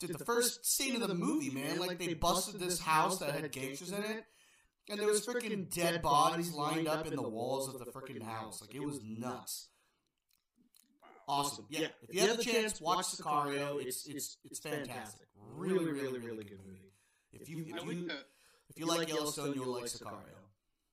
Dude, 0.00 0.18
the 0.18 0.24
first 0.24 0.66
scene 0.66 1.00
of 1.00 1.06
the 1.06 1.14
movie, 1.14 1.50
man, 1.50 1.78
like 1.78 1.98
they 1.98 2.14
busted 2.14 2.60
this 2.60 2.80
house 2.80 3.18
that 3.18 3.34
had 3.34 3.50
gangsters 3.52 3.92
in 3.92 4.02
it, 4.02 4.24
and 4.88 4.98
there 4.98 5.06
was 5.06 5.26
freaking 5.26 5.72
dead 5.72 6.02
bodies 6.02 6.52
lined 6.52 6.88
up 6.88 7.06
in 7.06 7.14
the 7.14 7.28
walls 7.28 7.68
of 7.68 7.78
the 7.78 7.86
freaking 7.86 8.22
house. 8.22 8.60
Like 8.60 8.74
it 8.74 8.84
was 8.84 9.00
nuts. 9.02 9.68
Awesome. 11.28 11.66
Yeah. 11.68 11.86
If 12.02 12.14
you 12.14 12.20
have 12.22 12.36
the 12.36 12.44
chance, 12.44 12.80
watch 12.80 13.06
Sicario. 13.06 13.80
It's 13.84 14.06
it's 14.06 14.36
it's 14.44 14.58
fantastic. 14.58 15.28
Really, 15.54 15.90
really, 15.90 16.18
really 16.18 16.44
good 16.44 16.60
movie. 16.66 16.92
If 17.32 17.48
you 17.48 17.64
if 17.66 17.84
you 17.84 18.10
if 18.68 18.78
you 18.78 18.86
like 18.86 19.08
Yellowstone, 19.08 19.54
you'll 19.54 19.72
like 19.72 19.84
Sicario. 19.84 20.40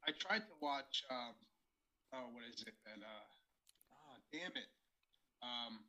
I 0.07 0.11
tried 0.17 0.39
to 0.39 0.55
watch. 0.61 1.03
Um, 1.09 1.33
oh, 2.13 2.25
what 2.33 2.43
is 2.53 2.61
it? 2.61 2.73
And 2.93 3.03
uh, 3.03 3.25
oh, 3.93 4.15
damn 4.31 4.51
it. 4.51 4.69
Um, 5.41 5.79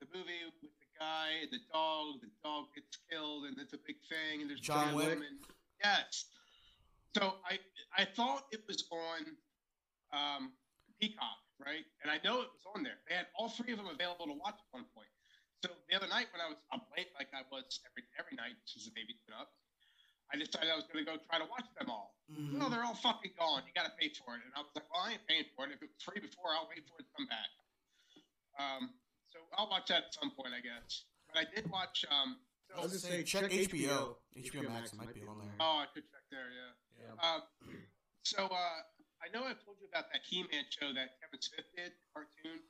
the 0.00 0.06
movie 0.12 0.44
with 0.60 0.72
the 0.78 0.86
guy, 0.98 1.42
and 1.42 1.50
the 1.50 1.62
dog. 1.72 2.20
The 2.20 2.30
dog 2.42 2.64
gets 2.74 2.98
killed, 3.10 3.44
and 3.46 3.56
it's 3.58 3.72
a 3.72 3.78
big 3.86 3.96
thing. 4.08 4.42
And 4.42 4.50
there's 4.50 4.60
John 4.60 4.94
Wick? 4.94 5.18
Yes. 5.82 6.26
So 7.14 7.36
I 7.44 7.60
I 7.96 8.04
thought 8.16 8.48
it 8.52 8.64
was 8.66 8.84
on 8.90 9.20
um, 10.16 10.52
Peacock, 11.00 11.40
right? 11.60 11.84
And 12.02 12.08
I 12.08 12.16
know 12.24 12.40
it 12.40 12.50
was 12.52 12.64
on 12.74 12.82
there. 12.82 13.00
They 13.08 13.14
had 13.16 13.28
all 13.36 13.48
three 13.52 13.72
of 13.72 13.78
them 13.78 13.88
available 13.92 14.26
to 14.32 14.36
watch 14.40 14.56
at 14.56 14.68
one 14.72 14.88
point. 14.96 15.12
So 15.60 15.70
the 15.88 15.94
other 15.94 16.08
night 16.08 16.32
when 16.32 16.40
I 16.40 16.48
was 16.48 16.58
up 16.72 16.88
late, 16.96 17.12
like 17.20 17.28
I 17.36 17.44
was 17.52 17.68
every 17.84 18.04
every 18.16 18.34
night 18.36 18.56
since 18.64 18.88
the 18.88 18.94
baby's 18.96 19.20
been 19.28 19.36
up, 19.36 19.52
I 20.32 20.40
decided 20.40 20.72
I 20.72 20.76
was 20.76 20.88
going 20.88 21.04
to 21.04 21.08
go 21.08 21.20
try 21.28 21.36
to 21.36 21.48
watch 21.52 21.68
them 21.76 21.92
all. 21.92 22.16
Mhm. 22.32 22.56
No, 22.56 22.72
they're 22.72 22.82
all 22.84 22.96
fucking 22.96 23.36
gone. 23.36 23.62
You 23.68 23.76
got 23.76 23.84
to 23.84 23.94
pay 24.00 24.08
for 24.16 24.34
it. 24.40 24.42
And 24.42 24.52
I 24.56 24.64
was 24.64 24.72
like, 24.72 24.88
well, 24.88 25.04
I 25.04 25.20
ain't 25.20 25.24
paying 25.28 25.44
for 25.52 25.68
it. 25.68 25.76
If 25.76 25.84
it 25.84 25.92
was 25.92 26.00
free 26.00 26.20
before, 26.24 26.56
I'll 26.56 26.66
wait 26.72 26.80
for 26.88 26.96
it 26.96 27.04
to 27.04 27.12
come 27.12 27.28
back. 27.28 27.50
Um, 28.56 28.96
so 29.28 29.38
I'll 29.60 29.68
watch 29.68 29.92
that 29.92 30.08
at 30.08 30.14
some 30.16 30.32
point, 30.32 30.56
I 30.56 30.64
guess. 30.64 31.04
But 31.28 31.44
I 31.44 31.44
did 31.52 31.68
watch. 31.68 32.04
Um, 32.08 32.40
I 32.72 32.80
was 32.80 32.96
so, 32.96 33.08
gonna 33.08 33.20
say 33.20 33.28
check 33.28 33.52
check 33.52 33.68
HBO. 33.68 34.16
HBO. 34.32 34.64
HBO 34.64 34.68
Max 34.72 34.96
might 34.96 35.12
be 35.12 35.20
on 35.28 35.36
there. 35.44 35.52
oh, 35.60 35.84
I 35.84 35.86
could 35.92 36.08
check 36.08 36.24
there. 36.32 36.48
Yeah. 36.48 36.72
Yeah. 37.16 37.36
Uh, 37.36 37.40
so 38.24 38.46
uh, 38.46 38.78
I 39.22 39.28
know 39.32 39.44
I've 39.44 39.62
told 39.64 39.76
you 39.80 39.88
about 39.90 40.10
that 40.12 40.22
He-Man 40.24 40.64
show 40.70 40.92
that 40.94 41.18
Kevin 41.20 41.40
Smith 41.42 41.66
did, 41.76 41.92
cartoon. 42.14 42.60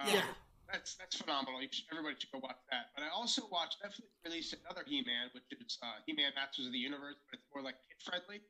Uh, 0.00 0.06
Yeah. 0.08 0.26
That's 0.68 1.00
that's 1.00 1.16
phenomenal. 1.16 1.64
You 1.64 1.72
should, 1.72 1.88
everybody 1.88 2.20
should 2.20 2.28
go 2.28 2.44
watch 2.44 2.60
that. 2.68 2.92
But 2.92 3.00
I 3.00 3.08
also 3.08 3.48
watched 3.48 3.80
Netflix 3.80 4.12
released 4.20 4.52
another 4.52 4.84
He-Man, 4.84 5.32
which 5.32 5.48
is 5.56 5.78
uh, 5.80 6.04
He-Man 6.04 6.36
Masters 6.36 6.66
of 6.68 6.72
the 6.76 6.78
Universe, 6.78 7.16
but 7.24 7.40
it's 7.40 7.48
more 7.56 7.64
like 7.64 7.80
kid 7.88 7.96
friendly. 8.04 8.44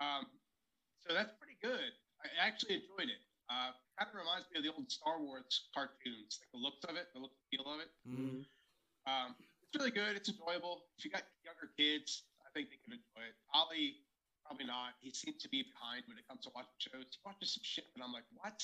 Um, 0.00 0.24
so 1.04 1.12
that's 1.12 1.36
pretty 1.36 1.60
good. 1.60 1.92
I 2.24 2.32
actually 2.40 2.80
enjoyed 2.80 3.12
it. 3.12 3.20
Uh, 3.52 3.76
kind 4.00 4.08
of 4.08 4.16
reminds 4.16 4.48
me 4.48 4.56
of 4.56 4.64
the 4.64 4.72
old 4.72 4.88
Star 4.88 5.20
Wars 5.20 5.68
cartoons, 5.76 6.40
like 6.40 6.48
the 6.56 6.64
looks 6.64 6.80
of 6.88 6.96
it, 6.96 7.12
the 7.12 7.20
look 7.20 7.36
and 7.36 7.44
feel 7.52 7.68
of 7.68 7.78
it. 7.84 7.90
Mhm. 8.08 8.40
Um, 9.04 9.36
it's 9.68 9.76
really 9.76 9.92
good. 9.92 10.16
It's 10.16 10.32
enjoyable. 10.32 10.88
If 10.96 11.04
you 11.04 11.10
got 11.12 11.28
younger 11.44 11.68
kids, 11.76 12.24
think 12.56 12.72
they 12.72 12.80
can 12.80 12.96
enjoy 12.96 13.20
it. 13.28 13.36
Ollie, 13.52 14.00
probably 14.48 14.64
not. 14.66 14.96
He 15.04 15.10
seems 15.12 15.36
to 15.44 15.48
be 15.52 15.60
behind 15.68 16.04
when 16.08 16.16
it 16.16 16.24
comes 16.26 16.40
to 16.48 16.50
watching 16.56 16.72
shows. 16.80 17.04
He 17.12 17.20
watches 17.24 17.52
some 17.52 17.62
shit, 17.64 17.84
and 17.94 18.00
I'm 18.02 18.12
like, 18.16 18.24
what? 18.32 18.56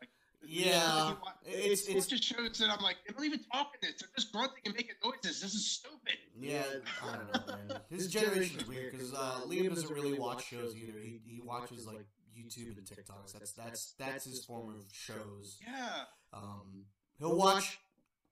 Like, 0.00 0.10
Yeah, 0.44 1.08
he 1.08 1.14
wa- 1.24 1.40
it's- 1.48 1.86
he 1.86 1.96
it's- 1.96 2.04
watches 2.04 2.20
shows, 2.24 2.60
and 2.60 2.70
I'm 2.70 2.82
like, 2.84 2.96
they 3.06 3.14
don't 3.14 3.24
even 3.24 3.40
talk 3.52 3.72
in 3.80 3.88
this. 3.88 4.00
They're 4.00 4.10
just 4.16 4.32
grunting 4.32 4.60
and 4.66 4.74
making 4.76 4.96
noises. 5.02 5.40
This 5.40 5.54
is 5.54 5.64
stupid. 5.70 6.18
Yeah, 6.38 6.62
I 7.02 7.16
don't 7.16 7.32
know, 7.34 7.56
man. 7.56 7.80
His 7.90 8.08
generation's 8.12 8.66
weird 8.68 8.92
because 8.92 9.14
uh, 9.14 9.40
Liam 9.48 9.70
doesn't 9.74 9.90
really 9.90 10.18
watch 10.18 10.46
shows 10.48 10.76
either. 10.76 10.98
He, 11.00 11.20
he 11.26 11.40
watches 11.40 11.86
like 11.86 12.06
YouTube 12.36 12.76
and 12.78 12.86
TikToks. 12.86 13.32
That's 13.32 13.52
that's 13.52 13.94
that's 13.98 14.24
his 14.24 14.44
form 14.44 14.68
of 14.70 14.84
shows. 14.92 15.58
Yeah. 15.66 16.04
Um, 16.32 16.84
he'll 17.18 17.34
watch 17.36 17.80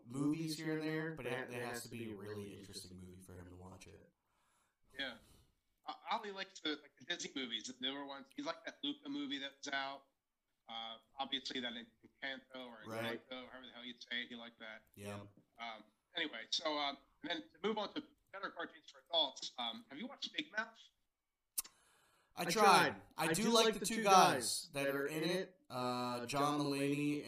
movies 0.09 0.57
here 0.57 0.79
and 0.79 0.83
there, 0.87 1.15
but 1.17 1.27
it, 1.27 1.33
it 1.51 1.65
has 1.65 1.83
to 1.83 1.89
be 1.89 2.13
a 2.13 2.15
really 2.15 2.55
interesting 2.61 2.93
movie 3.01 3.21
for 3.27 3.33
him 3.33 3.47
to 3.51 3.57
watch 3.57 3.89
it. 3.89 3.99
Yeah. 4.99 5.15
Uh, 5.87 5.95
Ollie 6.11 6.33
likes 6.35 6.59
the 6.61 6.71
like 6.83 6.95
the 6.99 7.07
Disney 7.07 7.31
movies, 7.37 7.71
the 7.71 7.75
newer 7.81 8.05
ones. 8.07 8.27
He 8.37 8.43
liked 8.43 8.65
that 8.67 8.77
Luca 8.83 9.09
movie 9.09 9.39
that 9.39 9.53
was 9.59 9.71
out. 9.73 10.03
Uh, 10.69 10.99
obviously, 11.23 11.61
that 11.61 11.73
Encanto 11.79 12.59
or 12.59 12.83
Right. 12.91 13.23
Encanto, 13.23 13.39
however 13.55 13.67
the 13.71 13.75
hell 13.75 13.87
you'd 13.87 14.03
say 14.03 14.27
it, 14.27 14.29
he 14.29 14.35
liked 14.35 14.59
that. 14.59 14.83
Yeah. 14.97 15.15
Um, 15.63 15.83
anyway, 16.17 16.43
so 16.51 16.67
um, 16.75 16.97
and 17.23 17.31
then 17.31 17.37
to 17.39 17.59
move 17.63 17.79
on 17.79 17.95
to 17.95 18.03
better 18.33 18.51
cartoons 18.51 18.91
for 18.91 18.99
adults, 19.11 19.53
um, 19.59 19.85
have 19.91 19.99
you 19.99 20.07
watched 20.09 20.31
Big 20.37 20.47
Mouth? 20.57 20.67
I 22.37 22.43
I 22.43 22.45
tried. 22.47 22.53
tried. 22.53 22.95
I 23.17 23.33
do 23.33 23.49
like 23.51 23.79
the 23.79 23.87
two 23.87 24.03
guys 24.03 24.69
that 24.75 24.89
are 24.89 25.07
in 25.07 25.23
it. 25.23 25.55
Uh, 25.71 26.27
John 26.27 26.61
Mulaney 26.61 27.23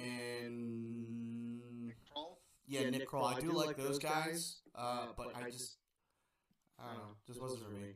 and 0.45 1.87
Nick 1.87 1.97
Kroll? 2.13 2.41
yeah, 2.67 2.91
Nick 2.91 3.07
Kroll. 3.07 3.25
I 3.25 3.41
do 3.41 3.53
like 3.53 3.77
those 3.77 3.99
guys, 3.99 4.61
uh, 4.75 5.07
but 5.17 5.33
I 5.37 5.51
just, 5.51 5.77
I 6.79 6.87
don't 6.87 6.99
know, 7.03 7.15
just 7.27 7.41
wasn't 7.43 7.63
for 7.63 7.71
me. 7.75 7.91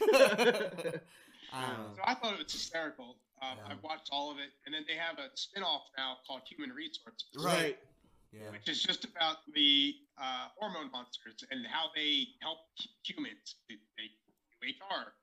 I 1.54 1.60
don't 1.70 1.78
know. 1.78 1.94
So 1.94 2.02
I 2.04 2.14
thought 2.14 2.34
it 2.34 2.42
was 2.42 2.52
hysterical. 2.52 3.16
Um, 3.42 3.58
Yeah. 3.58 3.70
I've 3.74 3.82
watched 3.82 4.08
all 4.10 4.30
of 4.30 4.38
it, 4.38 4.50
and 4.66 4.74
then 4.74 4.84
they 4.88 4.94
have 4.98 5.18
a 5.18 5.30
spin-off 5.34 5.82
now 5.96 6.18
called 6.26 6.42
Human 6.50 6.74
Resources, 6.74 7.30
Right. 7.38 7.78
Yeah. 8.32 8.50
which 8.50 8.66
is 8.68 8.82
just 8.82 9.04
about 9.04 9.46
the 9.54 9.94
uh, 10.18 10.48
hormone 10.58 10.90
monsters 10.90 11.44
and 11.50 11.62
how 11.70 11.90
they 11.94 12.26
help 12.42 12.58
humans. 13.06 13.54
They, 13.68 13.78
they 13.94 14.10
do 14.10 14.74
HR. 14.74 15.14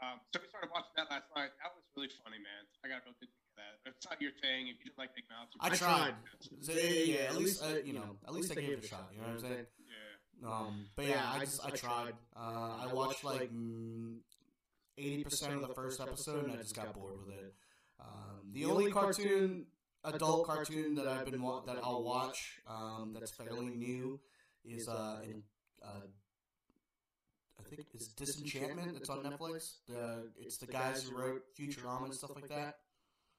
Um, 0.00 0.16
so 0.32 0.38
we 0.40 0.46
started 0.48 0.70
watching 0.70 0.94
that 0.96 1.10
last 1.10 1.26
night. 1.34 1.50
That 1.58 1.74
was 1.74 1.82
really 1.98 2.08
funny, 2.22 2.38
man. 2.38 2.62
I 2.86 2.88
got 2.88 3.02
a 3.02 3.10
real 3.10 3.18
good 3.18 3.28
kick 3.28 3.42
out 3.58 3.74
of 3.74 3.82
that. 3.84 3.90
If 3.90 3.96
it's 3.98 4.06
not 4.06 4.16
your 4.22 4.32
thing, 4.38 4.70
if 4.70 4.78
you 4.80 4.94
didn't 4.94 5.02
like 5.02 5.12
Big 5.18 5.26
Mouth, 5.28 5.50
you 5.52 5.58
I 5.60 5.66
I 5.66 5.76
tried. 5.76 6.14
tried. 6.14 6.78
Yeah, 6.78 7.26
yeah, 7.26 7.34
at 7.34 7.36
least, 7.36 7.58
uh, 7.60 7.82
you 7.84 7.92
know, 7.98 8.16
at 8.24 8.32
least 8.32 8.52
I 8.54 8.62
gave 8.62 8.78
it 8.78 8.84
a 8.84 8.88
shot. 8.88 9.10
You 9.12 9.20
know 9.20 9.34
what 9.34 9.42
I'm 9.42 9.50
saying? 9.50 9.66
Yeah. 9.82 10.09
Um, 10.46 10.86
but 10.96 11.06
yeah, 11.06 11.30
I 11.32 11.40
just 11.40 11.64
I 11.64 11.70
tried. 11.70 12.14
Uh, 12.36 12.86
I 12.88 12.92
watched 12.92 13.24
like 13.24 13.52
mm, 13.52 14.18
eighty 14.98 15.24
percent 15.24 15.54
of 15.54 15.60
the 15.68 15.74
first 15.74 16.00
episode, 16.00 16.44
and 16.44 16.52
I 16.52 16.56
just 16.56 16.74
got 16.74 16.94
bored 16.94 17.18
with 17.26 17.34
it. 17.36 17.54
Um, 18.00 18.50
the 18.52 18.64
only 18.64 18.90
cartoon, 18.90 19.66
adult 20.04 20.46
cartoon 20.46 20.94
that 20.94 21.06
I've 21.06 21.26
been 21.26 21.42
wa- 21.42 21.60
that 21.66 21.76
I'll 21.82 22.02
watch, 22.02 22.60
um, 22.66 23.12
that's 23.12 23.30
fairly 23.30 23.66
new, 23.76 24.18
is 24.64 24.88
uh, 24.88 25.18
in, 25.24 25.42
uh, 25.82 25.88
I 27.58 27.62
think 27.68 27.86
it's 27.92 28.08
Disenchantment. 28.08 28.96
It's 28.96 29.10
on 29.10 29.22
Netflix. 29.22 29.74
The 29.86 30.30
it's 30.38 30.56
the 30.56 30.66
guys 30.66 31.02
who 31.04 31.16
wrote 31.18 31.42
Futurama 31.58 32.06
and 32.06 32.14
stuff 32.14 32.32
like 32.34 32.48
that. 32.48 32.78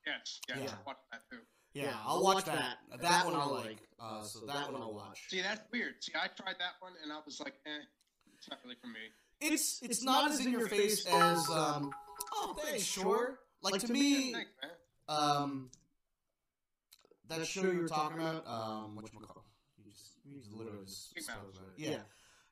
Yes. 0.06 0.40
Yes. 0.50 0.58
Yeah. 0.64 0.72
I 0.72 0.78
watched 0.86 1.02
that 1.12 1.22
too. 1.30 1.38
Yeah, 1.74 1.94
I'll 2.06 2.24
watch 2.24 2.46
that. 2.46 2.78
That 3.02 3.26
one 3.26 3.36
I'll 3.36 3.54
like. 3.54 3.78
Uh, 4.00 4.24
so 4.24 4.46
that 4.46 4.72
one 4.72 4.82
I'll 4.82 4.94
watch. 4.94 5.22
See, 5.30 5.42
that's 5.42 5.62
weird. 5.72 5.96
See, 6.04 6.12
I 6.16 6.28
tried 6.28 6.56
that 6.60 6.74
one, 6.80 6.94
and 7.04 7.12
I 7.12 7.20
was 7.26 7.40
like, 7.40 7.54
eh, 7.66 7.70
it's 8.38 8.50
not 8.50 8.60
really 8.64 8.76
for 8.82 8.88
me. 8.88 9.00
it's 9.40 9.82
it's 9.84 10.04
not 10.04 10.32
as 10.32 10.44
in 10.46 10.52
your 10.52 10.68
face 10.68 11.06
as 11.06 11.50
um 11.50 11.92
oh 12.34 12.56
thanks 12.64 12.84
sure 12.84 13.40
like 13.62 13.80
to 13.82 13.92
me 13.92 14.34
Thanks, 14.34 14.50
um 15.08 15.70
that 17.28 17.46
show 17.46 17.62
you 17.72 17.82
were 17.82 17.88
talking 17.88 18.20
about 18.20 18.46
um 18.48 18.96
what 18.96 19.12
you 19.14 19.20
you 19.20 19.92
just 19.92 20.18
you 20.26 20.38
just 20.40 20.52
literally 20.54 20.86
just 20.86 21.10
spoke 21.10 21.36
about 21.54 21.68
it. 21.78 21.84
yeah 21.84 21.98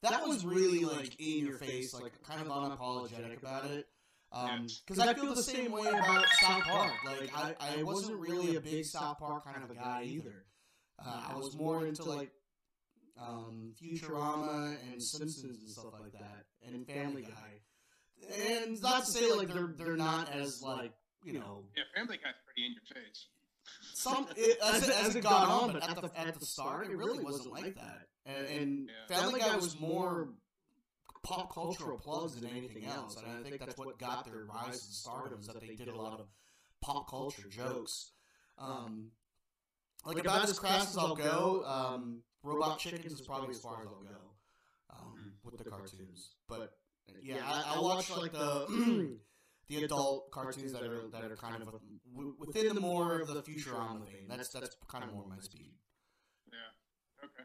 that 0.01 0.27
was 0.27 0.45
really 0.45 0.85
like 0.85 1.19
in 1.19 1.45
your 1.45 1.57
face 1.57 1.93
like 1.93 2.13
kind 2.23 2.41
of 2.41 2.47
unapologetic 2.47 3.39
about 3.41 3.65
it 3.65 3.87
um 4.31 4.61
Yes. 4.63 4.81
because 4.85 4.99
I 4.99 5.13
feel 5.13 5.33
the 5.33 5.41
same 5.43 5.71
way 5.71 5.87
about 5.87 6.25
South 6.41 6.63
Park 6.63 6.93
like 7.05 7.31
I 7.35 7.55
I 7.59 7.83
wasn't 7.83 8.19
really 8.19 8.55
a 8.55 8.61
big 8.61 8.85
South 8.85 9.17
Park 9.19 9.45
kind 9.45 9.63
of 9.63 9.71
a 9.71 9.75
guy 9.75 10.03
either 10.05 10.45
uh, 11.03 11.29
I 11.31 11.35
was 11.37 11.55
more 11.55 11.85
into 11.87 12.03
like 12.03 12.31
um, 13.17 13.73
Futurama 13.81 14.75
and 14.91 15.01
Simpsons 15.01 15.59
and 15.59 15.69
stuff 15.69 15.93
like 16.01 16.11
that, 16.13 16.45
and 16.65 16.85
Family 16.87 17.21
Guy. 17.23 18.31
And 18.61 18.81
not 18.81 19.05
to 19.05 19.11
say 19.11 19.31
like 19.33 19.53
they're 19.53 19.73
they're 19.77 19.95
not 19.97 20.31
as 20.33 20.61
like 20.61 20.93
you 21.23 21.33
know 21.33 21.63
Yeah, 21.75 21.83
Family 21.95 22.17
Guy's 22.17 22.33
pretty 22.45 22.65
in 22.65 22.73
your 22.73 23.03
face. 23.03 23.27
some 23.93 24.27
it, 24.37 24.57
as, 24.63 24.87
it, 24.87 24.95
as 25.05 25.15
it 25.15 25.21
got 25.23 25.47
on, 25.49 25.73
but 25.73 25.89
at 25.89 26.01
the 26.01 26.19
at 26.19 26.39
the 26.39 26.45
start 26.45 26.87
it 26.89 26.97
really 26.97 27.23
wasn't 27.23 27.51
like 27.51 27.75
that. 27.75 28.07
And, 28.25 28.47
and 28.47 28.89
Yeah. 29.09 29.17
Family 29.17 29.39
Guy 29.39 29.55
was 29.55 29.79
more 29.79 30.29
pop 31.23 31.53
cultural 31.53 31.97
plugs 31.97 32.39
than 32.39 32.49
anything 32.49 32.85
else, 32.85 33.17
and 33.17 33.25
I 33.27 33.43
think 33.43 33.59
that's 33.59 33.77
what 33.77 33.97
got 33.99 34.25
their 34.25 34.45
rise 34.45 34.85
and 34.85 34.93
stardom 34.93 35.39
is 35.39 35.47
that 35.47 35.59
they 35.59 35.75
did 35.75 35.87
a 35.87 35.95
lot 35.95 36.19
of 36.19 36.27
pop 36.81 37.09
culture 37.09 37.47
jokes. 37.49 38.11
Um, 38.57 39.11
like 40.05 40.19
about 40.19 40.43
as 40.43 40.57
crass 40.59 40.89
as 40.89 40.97
I'll 40.97 41.15
go, 41.15 41.63
um, 41.65 42.23
Robot 42.43 42.79
Chickens 42.79 43.13
is 43.13 43.21
probably 43.21 43.51
as 43.51 43.59
far 43.59 43.81
as 43.81 43.87
I'll 43.87 44.03
go 44.03 44.17
um, 44.91 45.33
with 45.43 45.57
the 45.57 45.69
cartoons. 45.69 46.35
But 46.47 46.73
yeah, 47.21 47.37
I, 47.45 47.75
I 47.75 47.79
watch 47.79 48.09
like 48.09 48.31
the 48.31 49.17
the 49.67 49.83
adult 49.83 50.31
cartoons 50.31 50.71
that 50.73 50.83
are 50.83 51.07
that 51.11 51.23
are 51.23 51.35
kind 51.35 51.61
of 51.61 51.69
w- 52.13 52.35
within 52.39 52.73
the 52.73 52.81
more 52.81 53.19
of 53.19 53.27
the 53.27 53.41
Futurama 53.41 54.05
vein. 54.05 54.27
That's 54.27 54.49
that's 54.49 54.75
kind 54.87 55.03
of 55.03 55.13
more 55.13 55.25
my 55.27 55.39
speed. 55.39 55.73
Yeah. 56.51 57.25
Okay. 57.25 57.43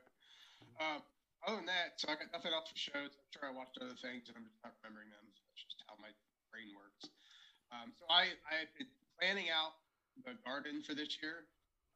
Um, 0.80 1.02
other 1.46 1.60
than 1.60 1.68
that, 1.70 1.96
so 2.00 2.08
I 2.08 2.16
got 2.16 2.32
nothing 2.32 2.52
else 2.52 2.68
for 2.72 2.78
shows. 2.78 3.12
I'm 3.14 3.28
sure 3.32 3.44
I 3.48 3.52
watched 3.52 3.76
other 3.80 3.96
things, 4.00 4.28
and 4.28 4.34
I'm 4.36 4.44
just 4.48 4.60
not 4.64 4.72
remembering 4.82 5.08
them. 5.12 5.24
That's 5.28 5.64
just 5.64 5.80
how 5.86 5.94
my 6.00 6.10
brain 6.52 6.72
works. 6.76 7.08
Um, 7.72 7.92
so 7.96 8.04
I 8.08 8.32
I've 8.48 8.72
been 8.76 8.90
planning 9.20 9.48
out 9.52 9.76
the 10.24 10.36
garden 10.46 10.80
for 10.84 10.94
this 10.96 11.18
year. 11.20 11.48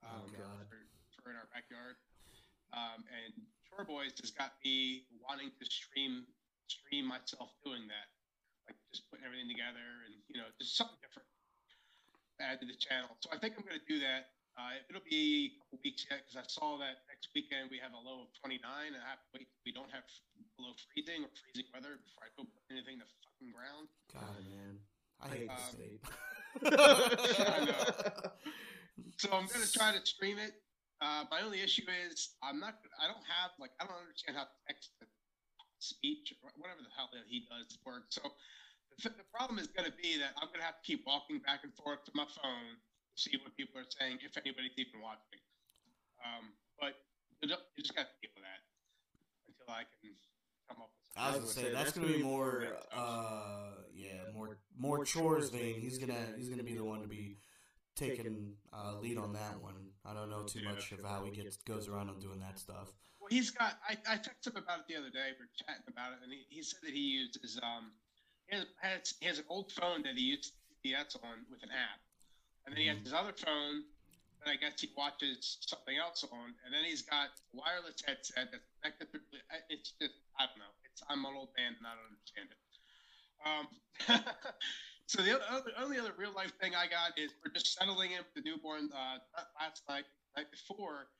Oh, 0.04 0.24
Um, 0.24 0.30
God. 0.34 0.64
For, 0.68 0.78
for 1.22 1.30
in 1.32 1.36
our 1.38 1.48
backyard. 1.52 1.96
Um, 2.76 3.00
and 3.08 3.32
Shore 3.66 3.84
Boys 3.88 4.12
has 4.20 4.30
got 4.30 4.52
me 4.64 5.08
wanting 5.24 5.50
to 5.56 5.64
stream 5.66 6.28
stream 6.68 7.08
myself 7.08 7.48
doing 7.64 7.88
that, 7.88 8.12
like 8.68 8.76
just 8.92 9.08
putting 9.08 9.24
everything 9.24 9.48
together 9.48 10.04
and 10.04 10.12
you 10.28 10.36
know 10.36 10.48
just 10.60 10.76
something 10.76 11.00
different 11.00 11.24
to 12.36 12.44
add 12.44 12.60
to 12.60 12.66
the 12.68 12.76
channel. 12.76 13.16
So 13.24 13.32
I 13.32 13.40
think 13.40 13.56
I'm 13.56 13.64
going 13.64 13.80
to 13.80 13.88
do 13.88 13.98
that. 14.04 14.36
Uh, 14.58 14.74
it'll 14.90 15.06
be 15.06 15.54
a 15.54 15.62
couple 15.62 15.78
weeks 15.86 16.02
yet 16.10 16.26
because 16.26 16.34
I 16.34 16.42
saw 16.50 16.74
that 16.82 17.06
next 17.06 17.30
weekend 17.30 17.70
we 17.70 17.78
have 17.78 17.94
a 17.94 18.02
low 18.02 18.26
of 18.26 18.34
29, 18.42 18.58
and 18.58 18.98
I 18.98 19.06
have 19.06 19.22
to 19.22 19.28
wait 19.38 19.46
we 19.62 19.70
don't 19.70 19.86
have 19.94 20.02
below 20.58 20.74
freezing 20.90 21.22
or 21.22 21.30
freezing 21.30 21.70
weather 21.70 21.94
before 22.02 22.26
I 22.26 22.30
go 22.34 22.42
put 22.42 22.66
anything 22.66 22.98
in 22.98 23.02
the 23.06 23.10
fucking 23.22 23.54
ground. 23.54 23.86
God, 24.10 24.42
man, 24.50 24.74
I 25.22 25.26
hate 25.30 25.46
the 25.46 25.62
Um, 25.62 25.70
state. 25.78 26.02
I 27.38 27.58
know. 27.70 27.82
So 29.22 29.30
I'm 29.30 29.46
going 29.46 29.62
to 29.62 29.70
try 29.70 29.94
to 29.94 30.02
stream 30.02 30.42
it. 30.42 30.58
Uh, 30.98 31.22
my 31.30 31.38
only 31.46 31.62
issue 31.62 31.86
is 32.10 32.34
I'm 32.42 32.58
not. 32.58 32.82
I 32.98 33.06
don't 33.06 33.22
have 33.30 33.54
like 33.62 33.70
I 33.78 33.86
don't 33.86 33.94
understand 34.02 34.34
how 34.42 34.50
text 34.66 34.90
to 34.98 35.06
speech 35.78 36.34
or 36.42 36.50
whatever 36.58 36.82
the 36.82 36.90
hell 36.98 37.06
that 37.14 37.22
he 37.30 37.46
does 37.46 37.78
works. 37.86 38.18
So 38.18 38.26
the, 38.98 39.14
the 39.14 39.28
problem 39.30 39.62
is 39.62 39.70
going 39.70 39.86
to 39.86 39.94
be 39.94 40.18
that 40.18 40.34
I'm 40.42 40.50
going 40.50 40.58
to 40.58 40.66
have 40.66 40.82
to 40.82 40.86
keep 40.86 41.06
walking 41.06 41.38
back 41.46 41.62
and 41.62 41.70
forth 41.78 42.02
to 42.10 42.12
my 42.18 42.26
phone 42.26 42.74
to 42.74 42.87
see 43.18 43.34
what 43.42 43.56
people 43.58 43.80
are 43.80 43.90
saying, 43.98 44.22
if 44.22 44.38
anybody's 44.38 44.78
even 44.78 45.02
watching. 45.02 45.42
Um, 46.22 46.54
but 46.78 46.94
you 47.42 47.50
just 47.82 47.94
got 47.94 48.06
to 48.06 48.16
deal 48.22 48.30
with 48.34 48.46
that 48.46 48.62
until 49.50 49.68
I 49.74 49.82
can 49.82 50.14
come 50.70 50.78
up 50.82 50.90
with. 50.94 51.02
Something. 51.10 51.18
I 51.18 51.26
was 51.34 51.54
gonna 51.54 51.66
say 51.66 51.74
that's 51.74 51.92
gonna 51.92 52.14
be 52.14 52.22
more, 52.22 52.78
uh, 52.94 53.82
yeah, 53.94 54.30
more 54.32 54.58
more 54.78 55.04
chores 55.04 55.50
vein. 55.50 55.80
He's 55.80 55.98
gonna 55.98 56.36
he's 56.36 56.48
gonna 56.48 56.62
be 56.62 56.74
the 56.74 56.84
one 56.84 57.02
to 57.02 57.08
be 57.08 57.38
taking 57.96 58.54
uh, 58.72 58.94
lead 59.02 59.18
on 59.18 59.32
that 59.32 59.60
one. 59.60 59.74
I 60.06 60.14
don't 60.14 60.30
know 60.30 60.44
too 60.44 60.62
much 60.62 60.92
of 60.92 61.02
how 61.04 61.24
he 61.24 61.30
gets 61.30 61.56
goes 61.58 61.88
around 61.88 62.08
on 62.10 62.20
doing 62.20 62.38
that 62.40 62.58
stuff. 62.58 62.94
Well, 63.18 63.28
he's 63.30 63.50
got. 63.50 63.78
I, 63.82 63.98
I 64.06 64.16
texted 64.16 64.54
him 64.54 64.62
about 64.62 64.80
it 64.80 64.88
the 64.88 64.96
other 64.96 65.10
day. 65.10 65.34
We 65.34 65.44
are 65.44 65.54
chatting 65.58 65.90
about 65.90 66.12
it, 66.12 66.18
and 66.22 66.32
he, 66.32 66.46
he 66.48 66.62
said 66.62 66.80
that 66.84 66.94
he 66.94 67.26
uses 67.26 67.58
um, 67.62 67.90
he 68.46 68.56
has, 68.56 68.66
has 68.80 69.14
he 69.20 69.26
has 69.26 69.38
an 69.38 69.44
old 69.48 69.72
phone 69.72 70.02
that 70.02 70.14
he 70.14 70.38
uses 70.38 70.52
GPS 70.86 71.16
on 71.24 71.42
with 71.50 71.62
an 71.62 71.70
app, 71.74 72.00
and 72.68 72.76
then 72.76 72.84
he 72.84 72.88
has 72.92 73.00
his 73.00 73.16
other 73.16 73.32
phone 73.32 73.80
and 74.44 74.52
I 74.52 74.60
guess 74.60 74.76
he 74.78 74.92
watches 74.92 75.56
something 75.64 75.96
else 75.96 76.22
on, 76.22 76.54
and 76.62 76.70
then 76.70 76.84
he's 76.84 77.02
got 77.02 77.32
wireless 77.50 77.98
headset 78.06 78.52
that's 78.52 78.68
connected. 78.78 79.10
To, 79.10 79.18
it's 79.72 79.96
just 79.98 80.14
I 80.38 80.46
don't 80.46 80.60
know. 80.60 80.74
It's 80.84 81.00
I'm 81.08 81.24
an 81.24 81.32
old 81.32 81.50
man 81.56 81.74
and 81.74 81.82
I 81.82 81.96
don't 81.96 82.12
understand 82.12 82.48
it. 82.52 82.60
Um, 83.42 83.66
so 85.10 85.24
the 85.24 85.34
other, 85.40 85.72
only 85.80 85.98
other 85.98 86.14
real 86.14 86.36
life 86.36 86.52
thing 86.60 86.76
I 86.76 86.86
got 86.86 87.18
is 87.18 87.34
we're 87.42 87.50
just 87.50 87.74
settling 87.74 88.12
in 88.12 88.22
with 88.22 88.34
the 88.36 88.44
newborn 88.46 88.90
uh, 88.94 89.18
last 89.58 89.82
night, 89.88 90.06
night 90.36 90.46
before 90.52 91.10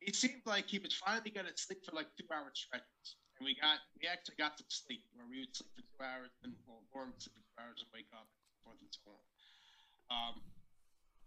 it 0.00 0.16
seemed 0.16 0.40
like 0.46 0.66
he 0.68 0.78
was 0.80 0.96
finally 0.96 1.30
going 1.30 1.46
to 1.46 1.56
sleep 1.56 1.84
for 1.84 1.92
like 1.92 2.08
two 2.16 2.24
hour 2.32 2.48
stretches. 2.54 3.20
And 3.36 3.44
we 3.44 3.56
got, 3.56 3.80
we 3.96 4.08
actually 4.08 4.36
got 4.36 4.56
some 4.56 4.68
sleep 4.68 5.04
where 5.16 5.28
we 5.28 5.44
would 5.44 5.52
sleep 5.52 5.72
for 5.76 5.84
two 5.84 6.04
hours 6.04 6.32
and 6.44 6.52
well, 6.64 6.84
would 6.92 7.20
sleep 7.20 7.36
for 7.36 7.44
two 7.44 7.60
hours 7.60 7.80
and 7.84 7.90
wake 7.92 8.08
up 8.12 8.28
and 8.64 8.76
and 8.80 8.92
so 8.92 9.12
on. 9.12 9.39
Um, 10.10 10.42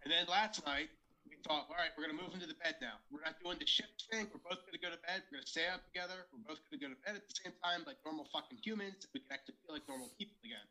and 0.04 0.12
then 0.12 0.28
last 0.28 0.60
night 0.68 0.92
we 1.24 1.40
thought, 1.40 1.72
all 1.72 1.80
right, 1.80 1.90
we're 1.96 2.04
going 2.04 2.16
to 2.16 2.20
move 2.20 2.36
into 2.36 2.46
the 2.46 2.58
bed 2.60 2.76
now. 2.84 3.00
We're 3.08 3.24
not 3.24 3.40
doing 3.40 3.56
the 3.56 3.66
shift 3.66 4.04
thing. 4.12 4.28
We're 4.28 4.44
both 4.44 4.60
going 4.68 4.76
to 4.76 4.82
go 4.84 4.92
to 4.92 5.00
bed. 5.08 5.24
We're 5.28 5.40
going 5.40 5.48
to 5.48 5.52
stay 5.52 5.66
up 5.72 5.80
together. 5.88 6.28
We're 6.30 6.44
both 6.44 6.60
going 6.68 6.76
to 6.76 6.82
go 6.84 6.88
to 6.92 7.00
bed 7.00 7.16
at 7.16 7.24
the 7.24 7.36
same 7.40 7.56
time, 7.64 7.88
like 7.88 7.96
normal 8.04 8.28
fucking 8.28 8.60
humans. 8.60 9.08
We 9.16 9.24
can 9.24 9.32
actually 9.32 9.56
feel 9.64 9.72
like 9.72 9.88
normal 9.88 10.12
people 10.20 10.36
again. 10.44 10.68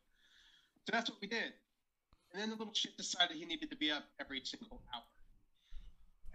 So 0.86 0.94
that's 0.94 1.10
what 1.10 1.18
we 1.18 1.28
did. 1.28 1.58
And 2.34 2.38
then 2.38 2.50
the 2.54 2.58
little 2.58 2.74
shit 2.74 2.98
decided 2.98 3.38
he 3.38 3.46
needed 3.46 3.74
to 3.74 3.78
be 3.78 3.90
up 3.90 4.06
every 4.22 4.42
single 4.46 4.82
hour. 4.94 5.06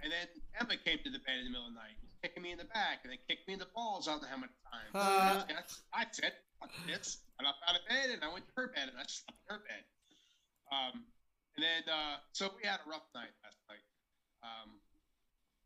And 0.03 0.15
then 0.15 0.31
Emma 0.55 0.79
came 0.79 1.03
to 1.03 1.11
the 1.11 1.19
bed 1.27 1.43
in 1.43 1.51
the 1.51 1.53
middle 1.55 1.67
of 1.67 1.75
the 1.75 1.83
night, 1.83 1.99
He's 1.99 2.15
kicking 2.23 2.43
me 2.43 2.55
in 2.55 2.59
the 2.59 2.71
back, 2.71 3.03
and 3.03 3.11
then 3.11 3.19
kicked 3.27 3.51
me 3.51 3.59
in 3.59 3.63
the 3.63 3.71
balls. 3.75 4.07
I 4.07 4.15
don't 4.15 4.23
know 4.23 4.31
how 4.31 4.39
many 4.39 4.55
times. 4.71 4.95
Uh. 4.95 5.43
And 5.51 5.59
I, 5.59 5.63
I 5.91 6.07
said, 6.15 6.39
"Fuck 6.63 6.71
this!" 6.87 7.19
I 7.39 7.43
got 7.43 7.59
out 7.67 7.75
of 7.75 7.83
bed, 7.91 8.15
and 8.15 8.23
I 8.23 8.31
went 8.31 8.47
to 8.47 8.55
her 8.55 8.71
bed, 8.71 8.87
and 8.87 8.95
I 8.95 9.03
slept 9.11 9.35
in 9.43 9.47
her 9.51 9.63
bed. 9.67 9.83
Um, 10.71 10.95
and 11.59 11.67
then, 11.67 11.83
uh, 11.91 12.23
so 12.31 12.55
we 12.55 12.63
had 12.63 12.79
a 12.87 12.89
rough 12.89 13.03
night 13.19 13.35
last 13.43 13.59
night. 13.67 13.83
Um, 14.47 14.79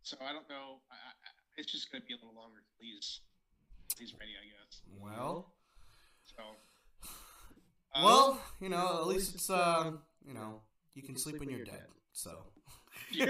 so 0.03 0.17
I 0.25 0.33
don't 0.33 0.49
know. 0.49 0.81
I, 0.89 0.97
I, 0.97 1.13
I- 1.29 1.37
it's 1.61 1.71
just 1.71 1.93
going 1.93 2.01
to 2.01 2.07
be 2.09 2.15
a 2.15 2.17
little 2.17 2.33
longer 2.33 2.65
till 2.65 2.81
he's 2.81 3.21
he's 4.01 4.15
ready, 4.17 4.33
I 4.41 4.49
guess. 4.49 4.81
Well, 4.97 5.53
So. 6.25 6.41
uh, 7.95 8.01
well, 8.03 8.41
you 8.59 8.71
know, 8.71 9.01
at 9.03 9.07
least 9.07 9.35
it's 9.35 9.51
uh, 9.51 9.93
you 10.25 10.33
know, 10.33 10.63
you 10.95 11.03
can 11.03 11.19
sleep 11.19 11.39
when 11.41 11.51
you're 11.51 11.65
dead. 11.69 11.85
So 12.15 12.31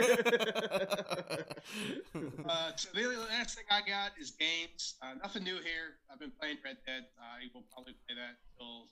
Uh, 2.47 2.71
so 2.77 2.89
the 2.95 3.09
last 3.31 3.57
thing 3.57 3.65
I 3.71 3.81
got 3.83 4.13
is 4.21 4.31
games. 4.39 4.95
Uh, 5.03 5.15
nothing 5.23 5.43
new 5.45 5.57
here. 5.67 5.99
I've 6.13 6.21
been 6.21 6.33
playing 6.39 6.59
Red 6.65 6.77
Dead. 6.87 7.09
I 7.19 7.49
will 7.55 7.65
probably 7.73 7.95
play 8.07 8.15
that 8.15 8.37
until 8.55 8.87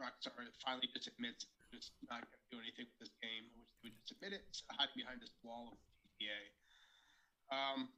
Rockstar 0.00 0.32
finally 0.64 0.88
just 0.94 1.08
admits 1.08 1.44
they're 1.44 1.61
just 1.72 1.96
not 2.06 2.20
going 2.20 2.36
to 2.36 2.48
do 2.52 2.58
anything 2.60 2.86
with 2.92 3.08
this 3.08 3.14
game, 3.24 3.48
which 3.56 3.72
they 3.80 3.88
would 3.88 3.96
just 4.04 4.12
admit 4.12 4.36
it 4.36 4.44
hiding 4.76 5.00
behind 5.00 5.18
this 5.24 5.32
wall 5.40 5.72
of 5.72 5.80
GTA. 6.04 6.52
Um, 7.48 7.88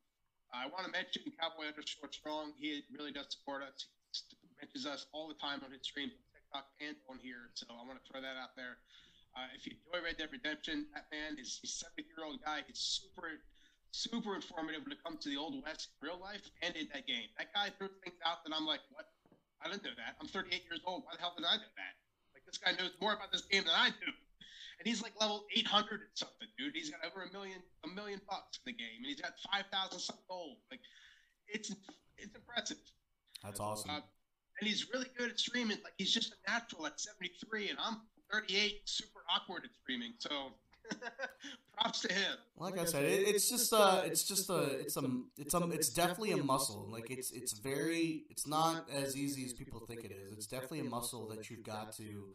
I 0.55 0.71
want 0.71 0.87
to 0.87 0.93
mention 0.95 1.27
Cowboy 1.35 1.67
underscore 1.67 2.15
Strong. 2.15 2.55
He 2.55 2.87
really 2.95 3.11
does 3.11 3.27
support 3.35 3.67
us. 3.67 3.91
He 4.15 4.47
mentions 4.63 4.87
us 4.87 5.11
all 5.11 5.27
the 5.27 5.39
time 5.43 5.67
on 5.67 5.75
his 5.75 5.83
stream, 5.83 6.15
TikTok, 6.31 6.71
and 6.79 6.95
on 7.11 7.19
here. 7.19 7.51
So 7.59 7.67
I 7.75 7.83
want 7.83 7.99
to 7.99 8.05
throw 8.07 8.23
that 8.23 8.39
out 8.39 8.55
there. 8.55 8.79
Uh, 9.35 9.51
if 9.59 9.67
you 9.67 9.75
enjoy 9.75 9.99
Red 10.07 10.15
Dead 10.23 10.31
Redemption, 10.31 10.87
that 10.95 11.11
man 11.11 11.35
is 11.43 11.59
a 11.59 11.67
70 11.67 12.07
year 12.07 12.23
old 12.23 12.39
guy. 12.47 12.63
He's 12.71 12.79
super, 12.79 13.43
super 13.91 14.39
informative 14.39 14.87
when 14.87 14.95
it 14.95 15.03
comes 15.03 15.27
to 15.27 15.29
the 15.29 15.39
old 15.39 15.59
west 15.67 15.91
in 15.91 16.07
real 16.07 16.23
life 16.23 16.47
and 16.63 16.71
in 16.79 16.87
that 16.95 17.11
game. 17.11 17.27
That 17.35 17.51
guy 17.51 17.75
threw 17.75 17.91
things 18.07 18.15
out 18.23 18.47
that 18.47 18.55
I'm 18.55 18.63
like, 18.63 18.87
what? 18.95 19.11
I 19.59 19.67
didn't 19.67 19.83
know 19.83 19.97
that. 19.99 20.15
I'm 20.23 20.31
38 20.31 20.55
years 20.71 20.87
old. 20.87 21.03
Why 21.03 21.19
the 21.19 21.23
hell 21.25 21.35
did 21.35 21.47
I 21.47 21.59
know 21.59 21.73
that? 21.75 21.95
Like 22.55 22.77
this 22.77 22.77
guy 22.77 22.83
knows 22.83 22.93
more 23.01 23.15
about 23.15 23.33
this 23.33 23.43
game 23.43 23.65
than 23.65 23.75
I 23.75 23.89
do. 23.89 24.13
And 24.79 24.87
he's 24.87 25.03
like 25.03 25.13
level 25.21 25.45
800 25.57 26.01
and 26.01 26.01
something, 26.15 26.49
dude. 26.59 26.75
He's 26.75 26.91
got 26.91 27.01
over 27.07 27.27
a 27.27 27.33
million, 27.33 27.59
a 27.85 27.89
million 27.89 28.21
bucks 28.29 28.59
in 28.67 28.73
the 28.73 28.77
game, 28.77 28.99
and 28.99 29.07
he's 29.07 29.21
got 29.21 29.33
5,000 29.51 29.99
something 29.99 30.25
gold. 30.29 30.59
Like, 30.71 30.81
it's 31.49 31.75
it's 32.19 32.35
impressive. 32.35 32.79
That's 33.43 33.61
awesome. 33.61 33.91
Uh, 33.91 34.01
and 34.61 34.69
he's 34.69 34.87
really 34.93 35.07
good 35.17 35.31
at 35.31 35.39
streaming. 35.39 35.79
Like 35.83 35.95
he's 35.99 36.13
just 36.13 36.33
a 36.33 36.51
natural 36.51 36.87
at 36.87 37.01
73, 37.01 37.71
and 37.71 37.79
I'm 37.83 38.03
38, 38.33 38.83
super 38.85 39.21
awkward 39.29 39.65
at 39.65 39.71
streaming. 39.83 40.13
So 40.19 40.53
props 41.77 42.01
to 42.01 42.13
him. 42.13 42.37
like 42.59 42.79
I 42.79 42.85
said, 42.85 43.05
it, 43.05 43.29
it's 43.29 43.49
just 43.49 43.73
uh, 43.73 43.77
uh 43.77 44.03
it's 44.07 44.25
just 44.25 44.49
a, 44.51 44.55
uh, 44.55 44.57
uh, 44.57 44.69
it's 44.81 44.97
a, 44.97 45.01
um, 45.01 45.31
it's 45.37 45.55
a, 45.55 45.59
um, 45.59 45.73
it's 45.73 45.89
definitely 45.89 46.33
a 46.33 46.43
muscle. 46.43 46.89
Like 46.91 47.11
it's, 47.11 47.31
it's 47.31 47.53
very, 47.53 48.25
it's 48.31 48.47
not 48.47 48.89
as 48.91 49.17
easy 49.17 49.45
as 49.45 49.53
people 49.53 49.81
think 49.87 50.05
it 50.05 50.13
is. 50.13 50.33
It's 50.33 50.47
definitely 50.47 50.81
a 50.81 50.85
muscle 50.85 51.29
that 51.29 51.51
you've 51.51 51.65
got 51.65 51.93
to, 51.97 52.35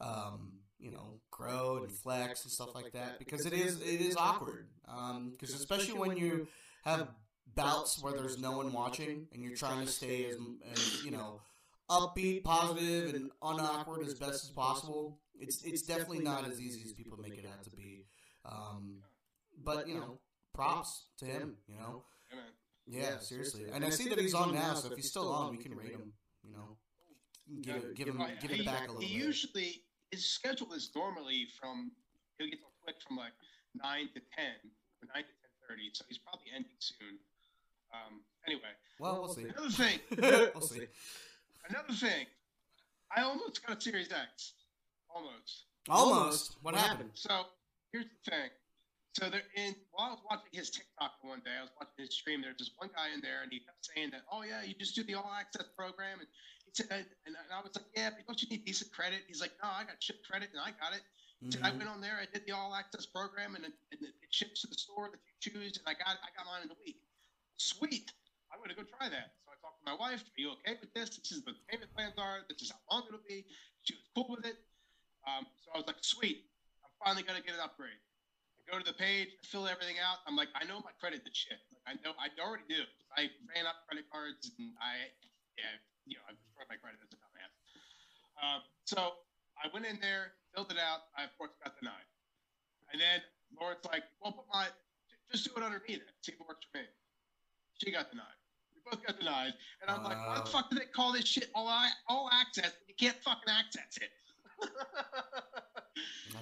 um, 0.00 0.10
um 0.10 0.52
you 0.78 0.90
know, 0.90 1.20
grow 1.30 1.78
and 1.78 1.90
flex 1.90 2.44
and 2.44 2.52
stuff 2.52 2.74
like 2.74 2.92
that 2.92 3.18
because 3.18 3.46
it 3.46 3.52
is, 3.52 3.80
it 3.80 4.00
is 4.00 4.16
awkward. 4.16 4.68
Um, 4.86 5.30
because 5.30 5.54
especially 5.54 5.98
when 5.98 6.16
you 6.16 6.46
have 6.84 7.08
bouts 7.54 8.02
where 8.02 8.12
there's 8.12 8.38
no 8.38 8.56
one 8.56 8.72
watching 8.72 9.26
and 9.32 9.42
you're 9.42 9.56
trying 9.56 9.86
to 9.86 9.90
stay 9.90 10.26
as, 10.26 10.36
as 10.72 11.04
you 11.04 11.10
know, 11.10 11.40
upbeat, 11.90 12.44
positive, 12.44 13.14
and 13.14 13.30
unawkward 13.42 14.06
as 14.06 14.14
best 14.14 14.44
as 14.44 14.50
possible. 14.50 15.18
It's, 15.38 15.62
it's 15.64 15.82
definitely 15.82 16.20
not 16.20 16.46
as 16.46 16.60
easy 16.60 16.82
as 16.84 16.92
people 16.92 17.18
make 17.18 17.36
it 17.38 17.46
out 17.46 17.64
to 17.64 17.70
be. 17.70 18.06
Um, 18.44 18.98
but 19.62 19.88
you 19.88 19.94
know, 19.94 20.18
props 20.54 21.06
to 21.18 21.24
him. 21.26 21.56
You 21.68 21.76
know, 21.76 22.04
Yeah, 22.86 23.18
seriously. 23.18 23.64
And 23.72 23.84
I 23.84 23.90
see 23.90 24.08
that 24.08 24.18
he's 24.18 24.34
on 24.34 24.54
now, 24.54 24.74
so 24.74 24.90
if 24.90 24.96
he's 24.96 25.08
still 25.08 25.32
on, 25.32 25.50
we 25.50 25.62
can 25.62 25.74
raid 25.74 25.92
him. 25.92 26.12
You 26.44 26.52
know, 26.52 26.76
give 27.62 27.76
it, 27.76 27.94
give 27.94 28.08
him, 28.08 28.22
give 28.40 28.50
he, 28.50 28.60
it 28.60 28.66
back 28.66 28.88
a 28.88 28.92
little 28.92 29.00
He 29.00 29.14
usually 29.14 29.82
his 30.10 30.24
schedule 30.24 30.72
is 30.74 30.90
normally 30.94 31.46
from 31.58 31.90
he'll 32.38 32.48
get 32.48 32.58
on 32.64 32.70
Twitch 32.84 33.02
from 33.06 33.16
like 33.16 33.32
nine 33.74 34.08
to 34.14 34.20
ten 34.36 34.54
or 35.02 35.08
nine 35.14 35.24
to 35.24 35.34
ten 35.40 35.50
thirty, 35.68 35.90
so 35.92 36.04
he's 36.08 36.18
probably 36.18 36.46
ending 36.54 36.70
soon. 36.78 37.18
Um, 37.92 38.20
anyway, 38.46 38.74
Well, 38.98 39.22
we'll 39.22 39.34
see. 39.34 39.44
another 39.44 39.70
thing, 39.70 40.00
we'll 40.54 40.60
see. 40.66 40.86
Another 41.68 41.94
thing. 41.94 42.26
I 43.16 43.22
almost 43.22 43.64
got 43.64 43.78
a 43.78 43.80
Series 43.80 44.10
X, 44.10 44.54
almost. 45.08 45.64
Almost. 45.88 46.56
What 46.62 46.74
happened? 46.74 47.10
So 47.14 47.46
here's 47.92 48.06
the 48.06 48.30
thing. 48.30 48.50
So 49.14 49.30
there 49.30 49.46
in 49.54 49.76
while 49.94 50.08
I 50.08 50.10
was 50.18 50.22
watching 50.26 50.50
his 50.50 50.70
TikTok 50.70 51.22
one 51.22 51.38
day, 51.46 51.54
I 51.54 51.62
was 51.62 51.70
watching 51.78 52.02
his 52.02 52.14
stream. 52.18 52.42
There's 52.42 52.58
this 52.58 52.74
one 52.78 52.90
guy 52.90 53.14
in 53.14 53.22
there, 53.22 53.46
and 53.46 53.52
he 53.52 53.62
kept 53.62 53.86
saying 53.86 54.10
that, 54.10 54.26
"Oh 54.26 54.42
yeah, 54.42 54.66
you 54.66 54.74
just 54.74 54.98
do 54.98 55.04
the 55.04 55.14
all 55.14 55.30
access 55.30 55.70
program." 55.78 56.18
And 56.18 56.26
he 56.66 56.74
said, 56.74 57.06
and 57.22 57.36
I 57.38 57.62
was 57.62 57.70
like, 57.78 57.86
"Yeah, 57.94 58.10
but 58.10 58.26
don't 58.26 58.42
you 58.42 58.48
need 58.50 58.64
decent 58.66 58.90
credit?" 58.90 59.22
He's 59.28 59.40
like, 59.40 59.54
"No, 59.62 59.70
I 59.70 59.86
got 59.86 60.00
chip 60.00 60.26
credit, 60.26 60.50
and 60.50 60.58
I 60.58 60.74
got 60.82 60.98
it." 60.98 61.06
He 61.44 61.52
said, 61.52 61.62
I 61.62 61.70
mm-hmm. 61.70 61.78
went 61.84 61.90
on 61.90 62.00
there, 62.00 62.16
I 62.16 62.26
did 62.26 62.46
the 62.46 62.56
all 62.56 62.74
access 62.74 63.04
program, 63.04 63.54
and 63.54 63.68
it, 63.68 63.74
and 63.92 64.00
it 64.02 64.16
ships 64.30 64.62
to 64.62 64.66
the 64.66 64.74
store 64.74 65.12
that 65.12 65.20
you 65.20 65.52
choose, 65.52 65.76
and 65.76 65.86
I 65.86 65.92
got 65.92 66.16
I 66.18 66.32
got 66.34 66.48
mine 66.48 66.64
in 66.64 66.70
a 66.72 66.78
week. 66.84 66.98
Sweet. 67.54 68.10
I'm 68.50 68.58
gonna 68.58 68.74
go 68.74 68.82
try 68.82 69.12
that. 69.12 69.38
To 69.84 69.92
my 69.92 69.96
wife. 70.00 70.24
Are 70.24 70.40
you 70.40 70.56
okay 70.60 70.80
with 70.80 70.92
this? 70.96 71.12
This 71.12 71.28
is 71.32 71.44
what 71.44 71.60
the 71.60 71.64
payment 71.68 71.92
plans 71.92 72.16
are. 72.16 72.40
This 72.48 72.64
is 72.64 72.72
how 72.72 72.80
long 72.88 73.04
it'll 73.04 73.20
be. 73.28 73.44
She 73.84 73.92
was 73.92 74.04
cool 74.16 74.32
with 74.32 74.48
it. 74.48 74.56
Um, 75.28 75.44
so 75.60 75.76
I 75.76 75.80
was 75.80 75.86
like, 75.88 76.00
sweet. 76.00 76.48
I'm 76.80 76.92
finally 77.04 77.20
gonna 77.20 77.44
get 77.44 77.52
an 77.52 77.64
upgrade. 77.64 78.00
I 78.56 78.64
go 78.64 78.80
to 78.80 78.84
the 78.84 78.96
page, 78.96 79.28
I 79.36 79.44
fill 79.44 79.68
everything 79.68 80.00
out. 80.00 80.24
I'm 80.24 80.36
like, 80.40 80.48
I 80.56 80.64
know 80.64 80.80
my 80.80 80.96
credit 80.96 81.20
is 81.28 81.36
shit. 81.36 81.60
Like 81.68 81.84
I 81.84 81.92
know 82.00 82.16
I 82.16 82.32
already 82.40 82.64
do. 82.64 82.80
I 83.12 83.28
ran 83.52 83.68
up 83.68 83.84
credit 83.84 84.08
cards 84.08 84.56
and 84.56 84.72
I 84.80 85.12
yeah, 85.60 85.76
you 86.08 86.16
know, 86.16 86.24
I 86.24 86.32
destroyed 86.32 86.68
my 86.72 86.80
credit 86.80 87.04
as 87.04 87.12
a 87.12 87.18
dumbass. 87.20 87.52
Um, 88.40 88.60
so 88.88 89.20
I 89.60 89.68
went 89.68 89.84
in 89.84 90.00
there, 90.00 90.32
filled 90.56 90.72
it 90.72 90.80
out. 90.80 91.12
I 91.12 91.28
of 91.28 91.32
course 91.36 91.52
got 91.60 91.76
denied. 91.76 92.08
And 92.88 92.96
then 92.96 93.20
Lauren's 93.52 93.84
like, 93.84 94.08
well, 94.20 94.32
put 94.32 94.48
my 94.48 94.72
just 95.28 95.44
do 95.44 95.52
it 95.56 95.64
under 95.64 95.80
me 95.84 96.00
then. 96.00 96.12
See 96.24 96.32
if 96.32 96.40
it 96.40 96.46
works 96.48 96.64
for 96.68 96.80
me. 96.80 96.88
She 97.80 97.92
got 97.92 98.08
denied. 98.08 98.43
We 98.84 98.90
both 98.90 99.06
got 99.06 99.18
denied. 99.18 99.52
And 99.82 99.90
I'm 99.90 100.04
like, 100.04 100.16
why 100.16 100.40
the 100.44 100.50
fuck 100.50 100.70
do 100.70 100.78
they 100.78 100.86
call 100.86 101.12
this 101.12 101.26
shit 101.26 101.50
all 101.54 101.68
I, 101.68 101.88
all 102.08 102.30
access? 102.32 102.72
You 102.88 102.94
can't 102.98 103.16
fucking 103.22 103.48
access 103.48 103.98
it. 104.00 104.10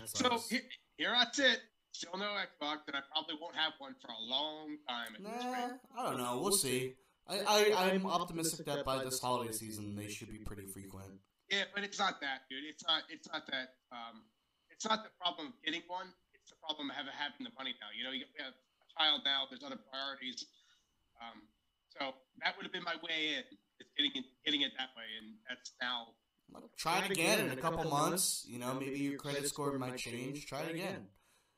So 0.06 0.40
here, 0.50 0.60
here 0.96 1.12
I 1.14 1.26
sit. 1.32 1.60
Still 1.92 2.16
no 2.16 2.32
Xbox, 2.40 2.88
and 2.88 2.96
I 2.96 3.04
probably 3.12 3.36
won't 3.40 3.54
have 3.54 3.76
one 3.78 3.94
for 4.00 4.08
a 4.08 4.22
long 4.24 4.80
time. 4.88 5.12
At 5.14 5.22
Nah, 5.22 5.52
rate. 5.52 5.76
I 5.96 6.02
don't 6.08 6.18
know. 6.18 6.40
We'll 6.40 6.56
see. 6.56 6.94
I, 7.28 7.44
I, 7.46 7.90
I'm 7.92 8.06
optimistic 8.06 8.66
that 8.66 8.84
by 8.84 9.04
this 9.04 9.20
holiday 9.20 9.52
season 9.52 9.94
they 9.94 10.08
should 10.08 10.32
be 10.32 10.38
pretty 10.38 10.64
frequent. 10.66 11.20
Yeah, 11.50 11.64
but 11.74 11.84
it's 11.84 11.98
not 11.98 12.18
that, 12.24 12.48
dude. 12.48 12.64
It's 12.64 12.82
not. 12.88 13.02
It's 13.10 13.28
not 13.28 13.46
that. 13.52 13.76
Um, 13.92 14.24
it's 14.70 14.88
not 14.88 15.04
the 15.04 15.12
problem 15.20 15.48
of 15.48 15.52
getting 15.62 15.82
one. 15.86 16.08
It's 16.32 16.48
the 16.50 16.56
problem 16.64 16.88
of 16.90 16.96
having 16.96 17.12
having 17.12 17.44
the 17.44 17.52
money 17.54 17.76
now. 17.78 17.92
You 17.92 18.04
know, 18.08 18.12
you 18.16 18.24
we 18.32 18.40
have 18.42 18.56
a 18.56 18.88
child 18.96 19.20
now. 19.28 19.44
There's 19.52 19.62
other 19.62 19.78
priorities. 19.92 20.48
Um, 21.20 21.44
so 21.98 22.14
that 22.42 22.56
would 22.56 22.64
have 22.64 22.72
been 22.72 22.84
my 22.84 22.96
way 23.02 23.36
in. 23.36 23.44
It's 23.80 23.90
getting 23.96 24.12
it, 24.14 24.24
getting 24.44 24.62
it 24.62 24.72
that 24.78 24.90
way, 24.96 25.04
and 25.20 25.34
that's 25.48 25.72
now. 25.80 26.08
Try 26.76 27.04
it 27.04 27.10
again 27.10 27.40
in 27.40 27.50
a 27.50 27.56
couple 27.56 27.84
months. 27.84 28.44
You 28.46 28.58
know, 28.58 28.74
maybe 28.74 28.98
your 28.98 29.16
credit 29.16 29.48
score 29.48 29.78
might 29.78 29.96
change. 29.96 30.46
Try 30.46 30.62
it 30.62 30.74
again. 30.74 31.06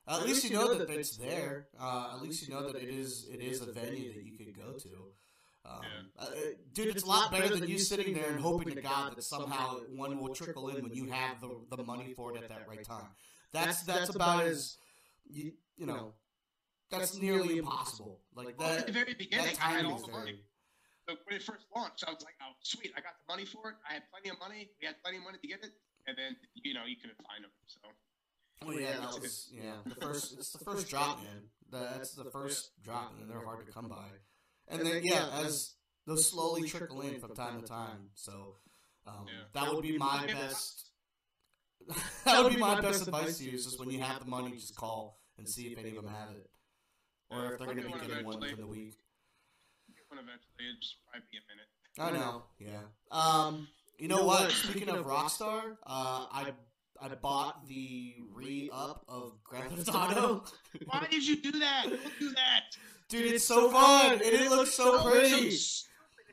At 0.06 0.24
least 0.24 0.44
you 0.44 0.50
know 0.50 0.74
that 0.74 0.90
it's 0.90 1.16
there. 1.16 1.68
Uh, 1.80 2.12
at 2.14 2.22
least 2.22 2.46
you 2.46 2.54
know 2.54 2.66
that 2.70 2.76
it 2.76 2.88
is 2.88 3.26
it 3.32 3.40
is 3.40 3.62
a 3.62 3.72
venue 3.72 4.12
that 4.12 4.24
you 4.24 4.36
could 4.36 4.54
go 4.56 4.72
to. 4.72 4.88
Um, 5.66 5.80
uh, 6.18 6.26
dude, 6.74 6.88
it's 6.88 7.04
a 7.04 7.06
lot 7.06 7.32
better 7.32 7.56
than 7.56 7.68
you 7.68 7.78
sitting 7.78 8.12
there 8.14 8.30
and 8.30 8.38
hoping 8.38 8.74
to 8.74 8.82
God 8.82 9.16
that 9.16 9.22
somehow 9.22 9.78
one 9.96 10.20
will 10.20 10.34
trickle 10.34 10.68
in 10.68 10.82
when 10.82 10.92
you 10.92 11.06
have 11.06 11.40
the, 11.40 11.48
the 11.74 11.82
money 11.82 12.12
for 12.14 12.36
it 12.36 12.42
at 12.42 12.50
that 12.50 12.66
right 12.68 12.84
time. 12.84 13.08
That's 13.52 13.82
that's 13.84 14.14
about 14.14 14.44
as 14.44 14.76
you, 15.30 15.52
you 15.78 15.86
know 15.86 16.12
that's 16.90 17.16
nearly 17.18 17.58
impossible. 17.58 18.20
Like 18.34 18.58
Well, 18.58 18.70
at 18.78 18.86
the 18.86 18.92
very 18.92 19.14
beginning, 19.14 19.46
that 19.46 19.58
I 19.62 19.70
had 19.76 19.84
all 19.86 19.98
the 19.98 20.12
money. 20.12 20.40
So 21.08 21.16
when 21.24 21.36
it 21.36 21.42
first 21.42 21.66
launched, 21.76 22.04
I 22.06 22.10
was 22.12 22.22
like, 22.24 22.34
"Oh, 22.40 22.52
sweet! 22.62 22.92
I 22.96 23.00
got 23.00 23.12
the 23.20 23.30
money 23.32 23.44
for 23.44 23.70
it. 23.70 23.76
I 23.88 23.94
had 23.94 24.02
plenty 24.10 24.30
of 24.30 24.38
money. 24.38 24.70
We 24.80 24.86
had 24.86 24.96
plenty 25.02 25.18
of 25.18 25.24
money 25.24 25.38
to 25.40 25.46
get 25.48 25.62
it." 25.62 25.72
And 26.06 26.16
then, 26.16 26.36
you 26.54 26.72
know, 26.74 26.84
you 26.86 26.96
couldn't 26.96 27.18
find 27.28 27.44
them. 27.44 27.50
So 27.66 27.80
Oh 28.66 28.70
yeah, 28.72 28.92
that 29.00 29.20
was 29.20 29.48
yeah. 29.52 29.74
The 29.84 29.94
first, 29.96 30.34
it's 30.38 30.52
the 30.52 30.64
first 30.64 30.88
drop, 30.88 31.18
man. 31.22 31.42
That's 31.70 32.12
the 32.14 32.30
first 32.30 32.70
drop, 32.82 33.14
and 33.20 33.28
they're 33.28 33.44
hard 33.44 33.66
to 33.66 33.72
come 33.72 33.88
by. 33.88 34.08
And 34.68 34.80
then 34.86 35.04
yeah, 35.04 35.28
as 35.44 35.74
those 36.06 36.30
slowly 36.30 36.68
trickle 36.68 37.00
in 37.02 37.20
from 37.20 37.34
time 37.34 37.60
to 37.60 37.66
time. 37.66 38.10
So 38.14 38.56
um, 39.06 39.26
Yeah. 39.26 39.44
that 39.52 39.74
would 39.74 39.82
be 39.82 39.98
my 39.98 40.26
best. 40.26 40.90
that 42.24 42.42
would 42.42 42.54
be 42.54 42.58
my 42.58 42.80
best 42.80 43.06
advice 43.06 43.38
to 43.38 43.44
you. 43.44 43.52
Is 43.56 43.64
just 43.64 43.78
when 43.78 43.90
you 43.90 44.00
have 44.00 44.20
the 44.20 44.30
money, 44.30 44.52
just 44.52 44.74
call 44.76 45.20
and 45.36 45.48
see 45.48 45.66
if 45.72 45.78
any 45.78 45.90
of 45.90 45.96
them 45.96 46.08
have 46.08 46.30
it, 46.30 46.48
or 47.30 47.52
if 47.52 47.58
they're 47.58 47.66
going 47.66 47.76
to 47.78 47.84
be 47.84 48.06
getting 48.06 48.24
one 48.24 48.40
within 48.40 48.60
the 48.60 48.66
week. 48.66 48.94
one 50.08 50.18
eventually. 50.18 50.52
It'll 50.58 50.80
just 50.80 50.96
probably 51.10 51.26
be 51.30 51.38
a 51.38 51.44
minute. 51.50 51.68
I 51.98 52.10
know. 52.10 52.42
Yeah. 52.58 52.84
Um. 53.10 53.68
You 53.98 54.08
know 54.08 54.24
what? 54.24 54.50
Speaking 54.50 54.88
of 54.88 55.06
Rockstar, 55.06 55.76
uh, 55.86 56.26
I 56.32 56.52
I 57.00 57.08
bought 57.08 57.68
the 57.68 58.14
re 58.32 58.70
up 58.72 59.04
of 59.08 59.42
Grand 59.44 59.70
Theft 59.70 59.94
Auto. 59.94 60.44
Why 60.86 61.06
did 61.10 61.26
you 61.26 61.40
do 61.40 61.52
that? 61.52 61.84
Don't 61.88 62.18
do 62.18 62.30
that. 62.30 62.62
Dude, 63.08 63.32
it's 63.32 63.44
so 63.44 63.70
fun, 63.70 64.12
and 64.12 64.22
it 64.22 64.50
looks 64.50 64.74
so 64.74 65.02
pretty. 65.08 65.50
so 65.50 65.84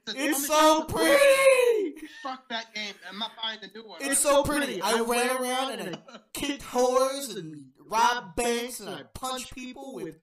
stupid. 0.06 0.22
It's 0.22 0.48
so 0.48 0.84
pretty. 0.86 2.08
Fuck 2.24 2.50
that 2.50 2.74
game. 2.74 2.94
I'm 3.10 3.20
not 3.20 3.32
buying 3.42 3.60
the 3.62 3.68
new 3.68 3.88
one. 3.88 4.00
It's 4.02 4.20
so 4.20 4.44
pretty. 4.44 4.82
I 4.82 5.02
ran 5.02 5.38
around 5.38 5.80
and 5.80 5.96
I 5.96 6.20
kicked 6.34 6.64
whores 6.64 7.38
and 7.38 7.66
robbed 7.88 8.36
banks 8.36 8.80
and 8.80 8.90
I 8.90 9.04
punched 9.14 9.54
people 9.54 9.94
with 9.96 10.18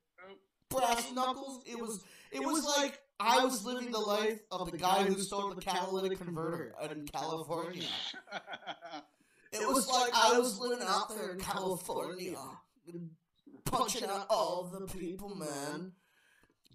brass 0.71 1.13
knuckles. 1.13 1.63
It 1.67 1.79
was 1.79 2.05
it 2.33 2.41
was 2.41 2.65
like 2.77 3.01
I 3.21 3.45
was 3.45 3.65
living 3.65 3.91
the 3.91 3.99
life 3.99 4.41
of 4.51 4.71
the 4.71 4.79
guy 4.79 5.05
who 5.05 5.15
stole 5.19 5.53
the 5.55 5.61
catalytic 5.61 6.19
converter 6.19 6.75
in 6.91 7.07
California. 7.07 7.85
It 9.51 9.67
was 9.67 9.89
like 9.89 10.13
I 10.15 10.39
was 10.39 10.59
living 10.59 10.87
out 10.87 11.09
there 11.09 11.33
in 11.33 11.41
California, 11.41 12.37
punching 13.65 14.09
out 14.09 14.27
all 14.29 14.65
the 14.65 14.87
people, 14.87 15.35
man. 15.35 15.93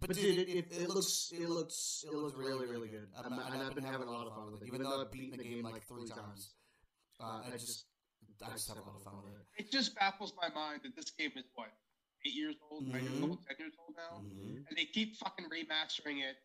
But 0.01 0.15
dude, 0.15 0.39
it, 0.39 0.49
it, 0.49 0.65
it 0.71 0.89
looks 0.89 1.31
it 1.33 1.47
looks 1.49 2.03
it 2.05 2.13
looks 2.13 2.35
really 2.35 2.65
really 2.65 2.89
good. 2.89 3.07
I'm, 3.15 3.31
and 3.31 3.61
I've 3.61 3.75
been 3.75 3.83
having 3.83 4.07
a 4.07 4.11
lot 4.11 4.27
of 4.27 4.33
fun 4.33 4.51
with 4.51 4.63
it, 4.63 4.67
even 4.67 4.81
though 4.81 5.01
I've 5.01 5.11
beaten 5.11 5.37
the 5.37 5.43
game 5.43 5.63
like 5.63 5.87
three 5.87 6.07
times. 6.07 6.55
Uh, 7.21 7.41
I 7.47 7.51
just 7.51 7.85
I 8.45 8.51
just 8.51 8.67
have 8.67 8.77
a 8.77 8.81
lot 8.81 8.95
of 8.95 9.03
fun 9.03 9.13
with 9.23 9.33
it. 9.33 9.63
It 9.63 9.71
just 9.71 9.95
baffles 9.95 10.33
my 10.35 10.49
mind 10.53 10.81
that 10.83 10.95
this 10.95 11.11
game 11.11 11.31
is 11.37 11.45
what 11.55 11.69
eight 12.25 12.33
years 12.33 12.55
old, 12.69 12.87
nine 12.87 13.03
years 13.03 13.15
Mhm. 13.15 13.29
old, 13.29 13.45
ten 13.47 13.55
years 13.59 13.73
old 13.79 13.95
now, 13.95 14.23
Mhm. 14.23 14.67
and 14.67 14.77
they 14.77 14.85
keep 14.85 15.15
fucking 15.17 15.49
remastering 15.49 16.21
it. 16.23 16.37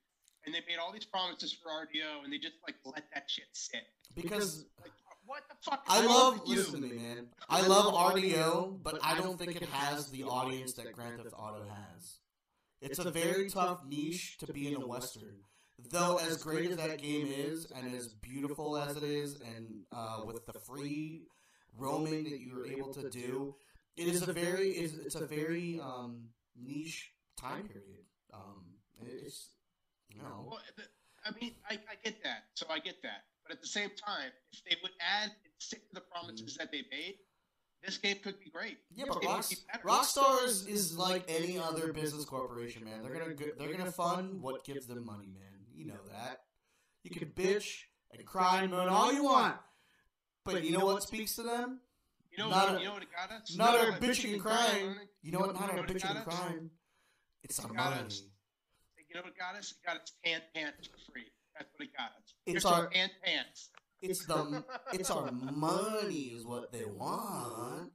And 0.44 0.54
they 0.54 0.60
made 0.66 0.78
all 0.78 0.92
these 0.92 1.04
promises 1.04 1.52
for 1.52 1.70
RDO, 1.70 2.22
and 2.22 2.32
they 2.32 2.38
just 2.38 2.56
like 2.66 2.76
let 2.84 3.10
that 3.12 3.30
shit 3.30 3.48
sit. 3.52 3.86
Because 4.14 4.64
Like, 4.80 4.92
what 5.26 5.48
the 5.48 5.56
fuck? 5.60 5.84
I 5.88 6.04
love 6.06 6.46
you? 6.46 6.56
listen 6.56 6.80
to 6.82 6.88
me, 6.88 6.96
man. 6.96 7.34
I 7.48 7.66
love 7.66 7.92
RDO, 7.94 8.80
but 8.82 8.98
I 9.04 9.18
don't 9.20 9.36
think 9.36 9.56
it 9.56 9.68
has 9.68 10.10
the 10.10 10.22
audience 10.24 10.72
that 10.74 10.92
Grand 10.92 11.22
Theft 11.22 11.34
Auto 11.36 11.64
has. 11.68 12.20
It's 12.80 12.98
a 12.98 13.10
very 13.10 13.50
tough 13.50 13.84
niche 13.84 14.38
to 14.38 14.52
be 14.52 14.68
in 14.68 14.80
a 14.82 14.86
western. 14.86 15.44
Though 15.90 16.16
as 16.18 16.42
great 16.42 16.70
as 16.70 16.76
that 16.78 16.98
game 17.00 17.26
is, 17.26 17.66
and 17.70 17.94
as 17.94 18.08
beautiful 18.14 18.76
as 18.76 18.96
it 18.96 19.02
is, 19.04 19.40
and 19.40 19.86
uh, 19.92 20.22
with 20.24 20.44
the 20.46 20.58
free 20.60 21.28
roaming 21.76 22.24
that 22.24 22.40
you're 22.40 22.66
able 22.66 22.92
to 22.94 23.08
do, 23.10 23.54
it 23.98 24.08
is 24.08 24.26
a 24.26 24.32
very 24.32 24.70
it's, 24.70 24.94
it's 24.94 25.14
a 25.14 25.26
very 25.26 25.80
um, 25.82 26.28
niche 26.56 27.12
time 27.40 27.68
period. 27.68 28.04
Um, 28.32 28.64
it's 29.00 29.50
you 30.08 30.20
know 30.22 30.46
Well, 30.50 30.60
I 31.24 31.30
mean, 31.40 31.52
I, 31.68 31.74
I 31.74 31.94
get 32.04 32.22
that. 32.24 32.44
So 32.54 32.66
I 32.70 32.78
get 32.78 33.02
that. 33.02 33.24
But 33.44 33.52
at 33.56 33.60
the 33.60 33.66
same 33.66 33.90
time, 33.90 34.30
if 34.52 34.62
they 34.64 34.76
would 34.82 34.92
add 35.00 35.30
and 35.30 35.52
stick 35.58 35.88
to 35.88 35.94
the 35.94 36.00
promises 36.00 36.56
that 36.56 36.70
they 36.70 36.82
made, 36.90 37.14
this 37.82 37.98
game 37.98 38.16
could 38.22 38.38
be 38.40 38.50
great. 38.50 38.78
Yeah, 38.94 39.06
This 39.06 39.14
but 39.14 39.24
Rock, 39.24 39.48
could 39.48 39.56
be 39.56 39.62
better. 39.72 39.88
Rockstar 39.88 40.44
is, 40.44 40.66
is 40.66 40.98
like 40.98 41.24
any 41.28 41.58
other 41.58 41.92
business 41.92 42.24
corporation, 42.24 42.84
man. 42.84 43.02
They're 43.02 43.12
gonna 43.18 43.34
go- 43.34 43.52
they're 43.58 43.72
gonna 43.72 43.92
fund 43.92 44.42
what 44.42 44.64
gives 44.64 44.86
them 44.86 45.04
money, 45.04 45.28
man. 45.28 45.66
You 45.74 45.86
know 45.86 46.00
that. 46.10 46.40
You 47.04 47.10
can 47.10 47.28
bitch 47.30 47.82
and 48.12 48.24
cry 48.26 48.62
and 48.62 48.70
moan 48.70 48.88
all 48.88 49.12
you 49.12 49.24
want, 49.24 49.56
but 50.44 50.64
you 50.64 50.72
know 50.76 50.84
what 50.84 51.02
speaks 51.02 51.36
to 51.36 51.42
them? 51.42 51.80
You 52.38 52.44
know, 52.44 52.50
not 52.50 52.68
what, 52.68 52.76
a- 52.76 52.80
you 52.80 52.86
know 52.86 52.92
what 52.94 53.02
it 53.02 53.08
got 53.10 53.32
us? 53.32 53.56
Not 53.56 53.72
You 53.72 53.78
know 53.78 53.84
our 53.86 53.90
what 53.90 54.00
bitching 54.00 54.32
and 54.34 54.42
crying. 54.42 54.86
learning? 54.86 55.08
You 55.22 55.32
know 55.32 55.38
what? 55.40 55.54
Not 55.54 55.62
You 55.62 55.68
our 55.70 55.74
know 55.76 55.82
what 55.82 55.88
bitching 55.90 56.16
and 56.16 56.24
crying. 56.24 56.70
It's 57.42 57.58
our 57.58 57.70
It 57.70 57.76
got 57.76 57.90
money. 57.90 58.06
us. 58.06 58.22
You 59.08 59.14
know 59.16 59.22
what 59.22 59.32
it 59.32 59.38
got 59.38 59.56
us? 59.56 59.72
It 59.72 59.84
got 59.86 59.96
us 60.00 60.12
tan 60.24 60.40
pants 60.54 60.86
for 60.86 61.12
free. 61.12 61.24
That's 61.56 61.68
what 61.76 61.88
it 61.88 61.96
got 61.96 62.10
us. 62.10 62.34
It's 62.46 62.52
Here's 62.52 62.64
our- 62.64 62.88
tan 62.90 63.10
pants. 63.24 63.70
It's 64.00 64.24
the 64.26 64.64
it's 64.92 65.10
our 65.10 65.32
money 65.32 66.14
is 66.36 66.44
what 66.44 66.70
they 66.70 66.84
want. 66.84 67.90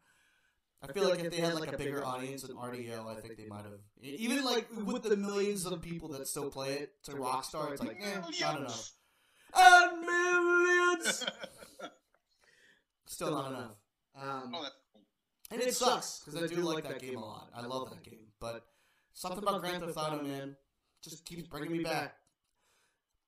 I 0.81 0.87
feel 0.91 1.07
like 1.07 1.19
if 1.21 1.31
they 1.31 1.37
had 1.37 1.53
like 1.55 1.71
a 1.71 1.77
bigger 1.77 2.03
audience 2.05 2.43
in 2.43 2.53
RDO, 2.57 3.07
I 3.07 3.21
think 3.21 3.37
they 3.37 3.45
might 3.45 3.63
have. 3.63 3.79
Even 4.01 4.43
like 4.43 4.67
with 4.75 5.03
the 5.03 5.15
millions 5.15 5.65
of 5.65 5.81
people 5.81 6.09
that 6.09 6.27
still 6.27 6.49
play 6.51 6.73
it 6.73 7.01
to 7.03 7.11
Rockstar, 7.13 7.71
it's 7.71 7.81
like, 7.81 7.97
eh, 8.01 8.19
not 8.41 8.57
enough. 8.59 8.91
And 9.55 10.01
millions, 10.01 11.25
still 13.05 13.31
not 13.31 13.51
enough. 13.51 13.71
Um, 14.15 14.51
Oh, 14.55 14.61
that's 14.63 14.75
cool. 14.93 15.01
and 15.51 15.61
it 15.61 15.73
sucks 15.75 16.19
because 16.23 16.41
I 16.41 16.47
do 16.47 16.61
like 16.61 16.83
that 16.83 16.99
game 16.99 17.17
a 17.17 17.25
lot. 17.25 17.49
I 17.55 17.65
love 17.65 17.89
that 17.89 18.03
game, 18.03 18.27
but 18.39 18.65
something 19.13 19.39
about 19.41 19.61
Grand 19.61 19.83
Theft 19.83 19.97
Auto, 19.97 20.21
man, 20.23 20.55
just 21.03 21.25
keeps 21.25 21.47
bringing 21.47 21.71
me 21.71 21.83
back. 21.83 22.15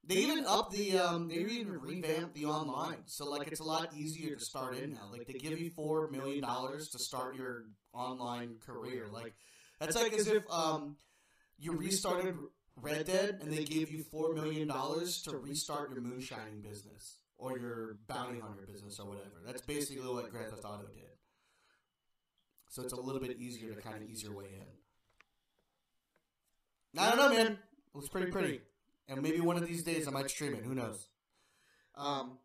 They 0.07 0.17
even 0.17 0.45
up 0.45 0.69
the 0.71 0.99
um, 0.99 1.27
they 1.29 1.36
even 1.38 1.79
revamped 1.81 2.36
the 2.36 2.45
online, 2.45 2.99
so 3.07 3.25
like 3.25 3.47
it's 3.47 3.59
a 3.59 3.63
lot 3.63 3.91
easier 3.95 4.36
to 4.36 4.45
start 4.45 4.77
in 4.77 4.93
now. 4.93 5.09
Like 5.11 5.25
they 5.25 5.33
give 5.33 5.59
you 5.59 5.71
four 5.71 6.09
million 6.11 6.41
dollars 6.41 6.89
to 6.89 6.99
start 6.99 7.36
your 7.36 7.63
online 7.91 8.57
career. 8.63 9.07
Like 9.11 9.33
that's 9.79 9.95
like 9.95 10.13
as 10.13 10.27
if 10.27 10.43
um, 10.51 10.97
you 11.57 11.71
restarted 11.73 12.36
Red 12.75 13.07
Dead 13.07 13.39
and 13.41 13.51
they 13.51 13.63
gave 13.63 13.89
you 13.89 14.03
four 14.03 14.36
million 14.36 14.67
dollars 14.67 15.23
to 15.23 15.36
restart 15.38 15.89
your 15.89 16.01
moonshining 16.01 16.61
business 16.61 17.17
or 17.38 17.57
your 17.57 17.97
bounty 18.07 18.39
hunter 18.39 18.65
business 18.71 18.99
or 18.99 19.07
whatever. 19.07 19.41
That's 19.45 19.61
basically 19.61 20.07
what 20.07 20.29
Grand 20.31 20.49
Theft 20.49 20.65
Auto 20.65 20.88
did. 20.93 21.03
So 22.69 22.81
it's 22.81 22.93
a 22.93 22.99
little 22.99 23.21
bit 23.21 23.38
easier 23.39 23.73
to 23.73 23.81
kind 23.81 24.03
of 24.03 24.09
ease 24.09 24.23
your 24.23 24.33
way 24.33 24.45
in. 24.53 24.65
I 26.99 27.09
don't 27.09 27.19
know, 27.19 27.29
man. 27.29 27.51
It 27.53 27.57
looks 27.93 28.09
pretty 28.09 28.31
pretty. 28.31 28.61
And 29.07 29.21
maybe 29.21 29.39
one 29.39 29.57
of 29.57 29.67
these 29.67 29.83
days 29.83 30.07
I 30.07 30.11
might 30.11 30.29
stream 30.29 30.53
it. 30.53 30.63
Who 30.63 30.73
knows? 30.73 31.07
Um, 31.95 32.39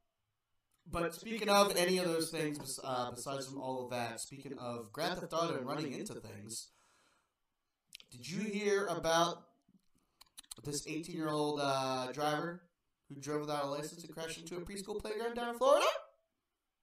but 0.91 1.15
speaking 1.15 1.49
of 1.49 1.77
any 1.77 1.99
of 1.99 2.07
those 2.07 2.31
things, 2.31 2.79
uh, 2.83 3.11
besides 3.13 3.47
from 3.47 3.61
all 3.61 3.85
of 3.85 3.91
that, 3.91 4.21
speaking 4.21 4.59
of 4.59 4.93
Grand 4.93 5.19
Theft 5.19 5.33
Auto 5.33 5.57
and 5.57 5.67
running 5.67 5.93
into 5.93 6.15
things, 6.15 6.69
did 8.11 8.29
you 8.29 8.41
hear 8.41 8.87
about 8.87 9.45
this 10.65 10.87
18-year-old 10.87 11.61
uh, 11.63 12.13
driver 12.13 12.63
who 13.11 13.21
drove 13.21 13.43
without 13.43 13.67
a 13.67 13.71
license 13.71 14.07
and 14.07 14.15
crashed 14.15 14.39
into 14.39 14.55
a 14.57 14.63
preschool 14.63 15.03
playground 15.03 15.35
down 15.35 15.51
in 15.51 15.59
Florida? 15.59 15.91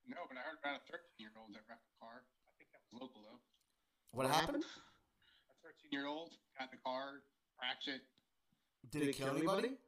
No, 0.03 0.27
but 0.27 0.35
I 0.35 0.43
heard 0.43 0.59
about 0.59 0.83
a 0.83 0.91
13 0.91 0.99
year 1.23 1.31
old 1.39 1.55
that 1.55 1.63
wrecked 1.71 1.87
a 1.87 1.95
car. 2.03 2.27
I 2.43 2.51
think 2.59 2.71
that 2.75 2.83
was 2.83 2.91
local, 2.99 3.23
though. 3.23 3.39
What 4.11 4.27
happened? 4.27 4.63
A 4.63 5.55
13 5.63 5.91
year 5.95 6.07
old 6.07 6.35
got 6.59 6.67
in 6.67 6.75
the 6.75 6.83
car, 6.83 7.23
crashed 7.55 7.87
it. 7.87 8.03
Did 8.91 9.07
it 9.07 9.15
kill 9.15 9.31
anybody? 9.35 9.79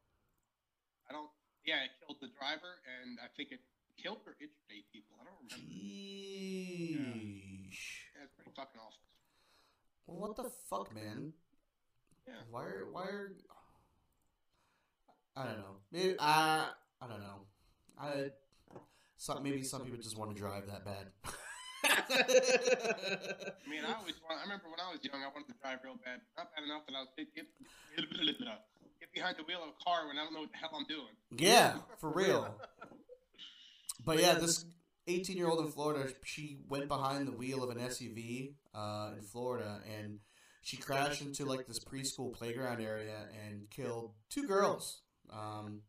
I 1.07 1.11
don't. 1.11 1.31
Yeah, 1.67 1.83
it 1.83 1.91
killed 1.99 2.23
the 2.23 2.31
driver, 2.39 2.79
and 2.87 3.19
I 3.19 3.27
think 3.35 3.51
it 3.51 3.59
killed 3.99 4.23
or 4.23 4.35
injured 4.39 4.63
eight 4.71 4.87
people. 4.91 5.19
I 5.19 5.27
don't 5.27 5.39
remember. 5.43 5.59
Sheesh. 5.59 6.95
Yeah, 8.15 8.23
it's 8.23 8.35
pretty 8.35 8.55
fucking 8.55 8.79
awful. 8.79 9.03
Well, 10.07 10.19
what 10.19 10.35
the 10.35 10.51
fuck, 10.71 10.95
man? 10.95 11.33
Yeah. 12.27 12.43
Why 12.51 12.63
are 12.63 12.87
why 12.91 13.03
are 13.03 13.31
I 15.39 15.45
don't 15.45 15.57
know. 15.57 15.75
Maybe 15.91 16.15
I 16.19 16.67
I 17.01 17.07
don't 17.07 17.21
know. 17.21 17.47
I 17.97 18.31
some 19.15 19.41
maybe 19.41 19.63
some 19.63 19.83
people 19.83 19.97
just 19.97 20.17
want 20.17 20.35
to 20.35 20.37
drive 20.37 20.67
that 20.67 20.83
bad. 20.83 21.07
I 21.83 23.69
mean, 23.69 23.85
I 23.87 23.93
always 23.93 24.15
want. 24.21 24.39
I 24.39 24.43
remember 24.43 24.65
when 24.67 24.81
I 24.85 24.91
was 24.91 24.99
young, 25.01 25.23
I 25.23 25.27
wanted 25.33 25.47
to 25.47 25.55
drive 25.61 25.79
real 25.83 25.95
bad. 26.03 26.19
Not 26.35 26.49
bad 26.53 26.65
enough 26.65 26.85
that 26.87 26.95
I 26.95 26.99
was 26.99 27.09
get, 27.15 27.33
get, 27.33 27.47
get 28.99 29.13
behind 29.13 29.37
the 29.37 29.43
wheel 29.43 29.63
of 29.63 29.69
a 29.69 29.83
car 29.83 30.07
when 30.07 30.17
I 30.17 30.25
don't 30.25 30.33
know 30.33 30.41
what 30.41 30.51
the 30.51 30.57
hell 30.57 30.71
I'm 30.75 30.85
doing. 30.85 31.15
yeah, 31.37 31.77
for 31.99 32.11
real. 32.11 32.53
But 34.03 34.19
yeah, 34.19 34.33
this 34.33 34.65
18 35.07 35.37
year 35.37 35.47
old 35.47 35.65
in 35.65 35.71
Florida, 35.71 36.11
she 36.25 36.57
went 36.67 36.89
behind 36.89 37.27
the 37.27 37.31
wheel 37.31 37.63
of 37.63 37.69
an 37.69 37.77
SUV 37.77 38.55
uh, 38.75 39.11
in 39.17 39.23
Florida 39.23 39.79
and 39.87 40.19
she 40.61 40.77
crashed 40.77 41.21
into 41.21 41.45
like 41.45 41.65
this 41.65 41.79
preschool 41.79 42.33
playground 42.33 42.81
area 42.81 43.25
and 43.45 43.69
killed 43.69 44.11
two 44.29 44.45
girls. 44.45 45.01
Um, 45.32 45.82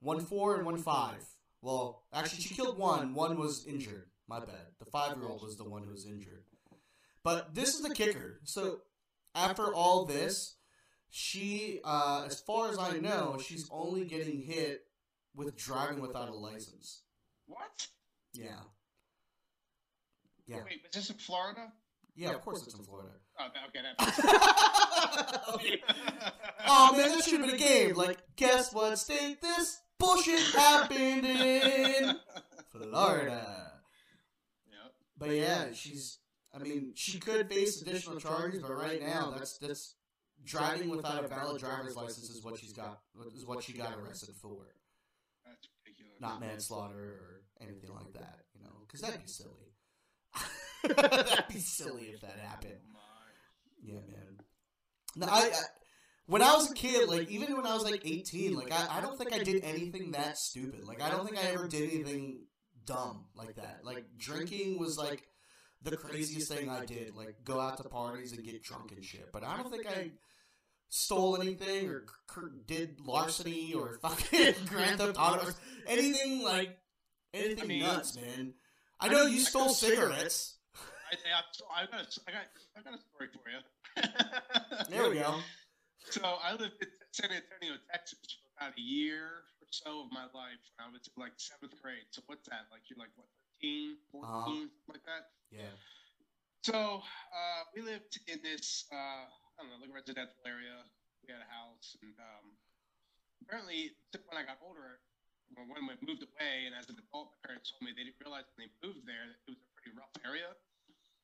one 0.00 0.20
four 0.20 0.56
and 0.56 0.66
one 0.66 0.78
five. 0.78 1.24
Well, 1.60 2.04
actually, 2.12 2.42
she 2.42 2.54
killed 2.54 2.78
one. 2.78 3.14
One 3.14 3.38
was 3.38 3.66
injured. 3.66 4.06
My 4.28 4.40
bad. 4.40 4.74
The 4.78 4.84
five 4.90 5.16
year 5.16 5.26
old 5.28 5.42
was 5.42 5.56
the 5.56 5.64
one 5.68 5.82
who 5.82 5.90
was 5.90 6.06
injured. 6.06 6.44
But 7.24 7.54
this 7.54 7.74
is 7.74 7.82
the 7.82 7.94
kicker. 7.94 8.40
So 8.44 8.78
after 9.34 9.74
all 9.74 10.04
this, 10.04 10.56
she, 11.10 11.80
uh, 11.84 12.24
as 12.26 12.40
far 12.40 12.70
as 12.70 12.78
I 12.78 12.98
know, 12.98 13.38
she's 13.42 13.68
only 13.72 14.04
getting 14.04 14.42
hit 14.42 14.84
with 15.34 15.56
driving 15.56 16.00
without 16.00 16.28
a 16.28 16.34
license. 16.34 17.02
What? 17.46 17.86
Yeah. 18.34 18.60
Yeah. 20.46 20.56
Wait, 20.64 20.80
was 20.82 20.92
this 20.92 21.10
in 21.10 21.16
Florida? 21.16 21.72
Yeah, 22.18 22.30
of 22.30 22.40
course 22.42 22.64
it's 22.66 22.74
in 22.74 22.84
Florida. 22.84 23.10
Oh, 23.38 23.46
that- 23.54 23.68
okay, 23.68 23.80
that. 23.96 25.38
oh 26.66 26.96
man, 26.96 27.08
that 27.10 27.22
should 27.24 27.34
have 27.40 27.46
been 27.46 27.54
a 27.54 27.58
game. 27.58 27.94
Like, 27.94 28.18
guess 28.36 28.72
what 28.74 28.98
state 28.98 29.40
this 29.40 29.80
bullshit 29.98 30.40
happened 30.54 31.24
in? 31.24 32.16
Florida. 32.72 33.72
Yep. 34.68 34.92
But 35.16 35.30
yeah, 35.30 35.66
she's. 35.72 36.18
I 36.54 36.58
mean, 36.58 36.92
she 36.96 37.18
could 37.20 37.48
face 37.48 37.80
additional 37.82 38.18
charges, 38.18 38.62
but 38.62 38.72
right 38.72 39.00
now, 39.00 39.32
that's 39.36 39.58
that's 39.58 39.94
driving 40.44 40.88
without 40.88 41.24
a 41.24 41.28
valid 41.28 41.60
driver's 41.60 41.94
license 41.94 42.30
is 42.30 42.42
what 42.42 42.58
she's 42.58 42.72
got. 42.72 42.98
Is 43.36 43.46
what 43.46 43.62
she 43.62 43.72
got 43.74 43.94
arrested 43.96 44.34
for, 44.34 44.66
That's 45.46 45.68
ridiculous. 45.84 46.20
not 46.20 46.40
manslaughter 46.40 46.96
or 46.98 47.42
anything 47.60 47.90
like 47.94 48.12
that. 48.14 48.40
You 48.56 48.64
know, 48.64 48.72
because 48.86 49.02
that'd 49.02 49.20
be 49.20 49.28
silly. 49.28 49.67
That'd 50.84 51.48
be 51.48 51.58
silly 51.58 52.10
if 52.14 52.20
that 52.20 52.38
happened. 52.38 52.78
Yeah, 53.82 53.94
man. 53.94 54.38
No, 55.16 55.26
I, 55.26 55.40
I 55.40 55.62
when 56.26 56.42
I 56.42 56.54
was 56.54 56.70
a 56.70 56.74
kid, 56.74 57.08
like 57.08 57.28
even 57.30 57.56
when 57.56 57.66
I 57.66 57.74
was 57.74 57.84
like 57.84 58.02
eighteen, 58.04 58.54
like 58.54 58.70
I, 58.70 58.98
I 58.98 59.00
don't 59.00 59.16
think 59.16 59.32
I 59.32 59.42
did 59.42 59.64
anything 59.64 60.12
that 60.12 60.36
stupid. 60.36 60.84
Like 60.84 61.02
I 61.02 61.10
don't 61.10 61.24
think 61.24 61.38
I 61.38 61.50
ever 61.52 61.68
did 61.68 61.90
anything 61.90 62.44
dumb 62.84 63.26
like 63.34 63.56
that. 63.56 63.80
Like 63.82 64.04
drinking 64.18 64.78
was 64.78 64.98
like 64.98 65.22
the 65.82 65.96
craziest 65.96 66.52
thing 66.52 66.68
I 66.68 66.84
did. 66.84 67.14
Like 67.14 67.36
go 67.44 67.60
out 67.60 67.78
to 67.78 67.88
parties 67.88 68.32
and 68.32 68.44
get 68.44 68.62
drunk 68.62 68.92
and 68.92 69.04
shit. 69.04 69.30
But 69.32 69.44
I 69.44 69.56
don't 69.56 69.70
think 69.70 69.86
I 69.86 70.10
stole 70.88 71.40
anything 71.40 71.88
or 71.88 72.04
did 72.66 73.00
larceny 73.00 73.74
or 73.74 73.98
fucking 74.02 74.54
Grand 74.66 74.98
Theft 74.98 75.18
Auto 75.18 75.46
or 75.46 75.54
anything 75.86 76.42
like 76.42 76.76
anything 77.32 77.80
nuts, 77.80 78.16
man. 78.16 78.54
I 79.00 79.08
know 79.08 79.26
you 79.26 79.40
stole 79.40 79.70
cigarettes. 79.70 80.56
I 80.74 81.16
I, 81.32 81.80
I, 81.80 81.82
I 81.82 81.86
got, 81.86 82.00
a, 82.04 82.20
I 82.28 82.30
got, 82.32 82.44
I 82.76 82.80
got 82.84 82.94
a 82.94 83.00
story 83.00 83.28
for 83.32 83.48
you. 83.48 83.60
There 84.90 85.08
we 85.08 85.16
go. 85.16 85.40
So 86.10 86.20
I 86.24 86.52
lived 86.52 86.76
in 86.80 86.88
San 87.12 87.30
Antonio, 87.30 87.78
Texas, 87.90 88.18
for 88.40 88.48
about 88.64 88.76
a 88.76 88.80
year 88.80 89.44
or 89.60 89.68
so 89.70 90.04
of 90.04 90.12
my 90.12 90.24
life 90.36 90.60
when 90.76 90.84
I 90.84 90.88
was 90.92 91.04
in 91.08 91.16
like 91.20 91.32
seventh 91.36 91.76
grade. 91.80 92.04
So 92.10 92.22
what's 92.26 92.48
that? 92.48 92.68
Like 92.72 92.82
you're 92.90 92.98
like 93.00 93.12
what, 93.16 93.28
13, 93.60 93.96
14, 94.12 94.24
Uh-huh. 94.24 94.44
something 94.44 94.70
like 94.88 95.04
that. 95.08 95.24
Yeah. 95.52 95.72
So 96.64 97.00
uh, 97.04 97.60
we 97.76 97.80
lived 97.82 98.20
in 98.28 98.40
this, 98.42 98.84
uh, 98.92 99.24
I 99.28 99.58
don't 99.60 99.70
know, 99.72 99.80
like 99.80 99.92
residential 99.94 100.40
area. 100.44 100.76
We 101.24 101.32
had 101.32 101.40
a 101.44 101.50
house, 101.52 101.96
and 102.00 102.14
um, 102.20 102.46
apparently, 103.44 103.92
when 104.28 104.36
I 104.40 104.44
got 104.46 104.56
older, 104.64 105.00
when 105.56 105.88
we 105.88 105.94
moved 106.04 106.24
away, 106.24 106.68
and 106.68 106.74
as 106.76 106.88
an 106.92 107.00
adult, 107.00 107.32
my 107.38 107.52
parents 107.52 107.72
told 107.72 107.86
me 107.86 107.94
they 107.96 108.04
didn't 108.04 108.20
realize 108.20 108.44
when 108.54 108.68
they 108.68 108.70
moved 108.82 109.04
there 109.08 109.24
that 109.24 109.38
it 109.46 109.48
was 109.54 109.60
a 109.60 109.68
pretty 109.78 109.92
rough 109.96 110.12
area. 110.24 110.52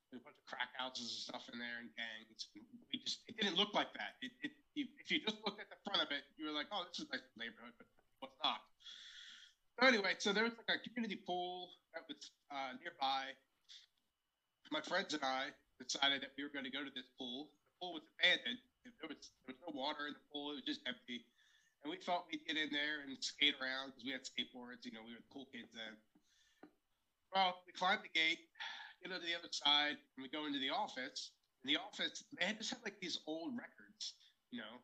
There 0.08 0.20
was 0.20 0.24
a 0.24 0.26
bunch 0.30 0.38
of 0.40 0.46
crack 0.48 0.70
houses 0.78 1.08
and 1.10 1.22
stuff 1.28 1.44
in 1.52 1.60
there, 1.60 1.82
and 1.82 1.90
gangs. 1.94 2.48
And 2.56 2.64
we 2.88 3.02
just, 3.02 3.24
it 3.28 3.36
didn't 3.36 3.58
look 3.60 3.76
like 3.76 3.92
that. 3.98 4.16
It, 4.24 4.32
it, 4.40 4.52
you, 4.74 4.88
if 5.02 5.10
you 5.10 5.20
just 5.20 5.38
looked 5.44 5.60
at 5.60 5.68
the 5.68 5.78
front 5.84 6.00
of 6.00 6.08
it, 6.14 6.24
you 6.38 6.48
were 6.48 6.56
like, 6.56 6.70
oh, 6.72 6.86
this 6.88 7.02
is 7.02 7.06
a 7.10 7.18
nice 7.18 7.26
neighborhood, 7.36 7.74
but 7.76 7.86
was 8.22 8.34
not. 8.40 8.64
So 9.76 9.86
anyway, 9.86 10.14
so 10.22 10.30
there 10.32 10.46
was 10.46 10.54
like 10.54 10.78
a 10.78 10.80
community 10.86 11.18
pool 11.18 11.74
that 11.92 12.06
was 12.06 12.30
uh, 12.48 12.78
nearby 12.78 13.34
my 14.74 14.82
friends 14.82 15.14
and 15.14 15.22
I 15.22 15.54
decided 15.78 16.18
that 16.26 16.34
we 16.34 16.42
were 16.42 16.50
going 16.50 16.66
to 16.66 16.74
go 16.74 16.82
to 16.82 16.90
this 16.90 17.06
pool. 17.14 17.46
The 17.46 17.74
pool 17.78 17.92
was 17.94 18.02
abandoned. 18.18 18.58
There 18.98 19.06
was 19.06 19.22
there 19.46 19.54
was 19.54 19.60
no 19.62 19.70
water 19.70 20.10
in 20.10 20.18
the 20.18 20.24
pool. 20.34 20.50
It 20.50 20.62
was 20.62 20.66
just 20.66 20.82
empty. 20.82 21.22
And 21.84 21.92
we 21.92 22.00
thought 22.00 22.24
we'd 22.32 22.40
get 22.48 22.56
in 22.56 22.72
there 22.72 23.04
and 23.04 23.12
skate 23.20 23.60
around 23.60 23.92
because 23.92 24.08
we 24.08 24.16
had 24.16 24.24
skateboards. 24.24 24.88
You 24.88 24.96
know, 24.96 25.04
we 25.04 25.12
were 25.12 25.24
cool 25.28 25.44
kids 25.52 25.68
then. 25.76 25.92
Well, 27.28 27.60
we 27.68 27.76
climbed 27.76 28.00
the 28.00 28.14
gate, 28.16 28.40
get 29.04 29.12
to 29.12 29.20
the 29.20 29.36
other 29.36 29.52
side, 29.52 30.00
and 30.16 30.20
we 30.24 30.32
go 30.32 30.48
into 30.48 30.58
the 30.58 30.72
office. 30.72 31.36
In 31.60 31.68
the 31.68 31.76
office, 31.76 32.24
they 32.32 32.48
had 32.48 32.56
just 32.56 32.72
had 32.72 32.80
like 32.88 32.96
these 33.04 33.20
old 33.28 33.52
records, 33.52 34.16
you 34.48 34.64
know. 34.64 34.80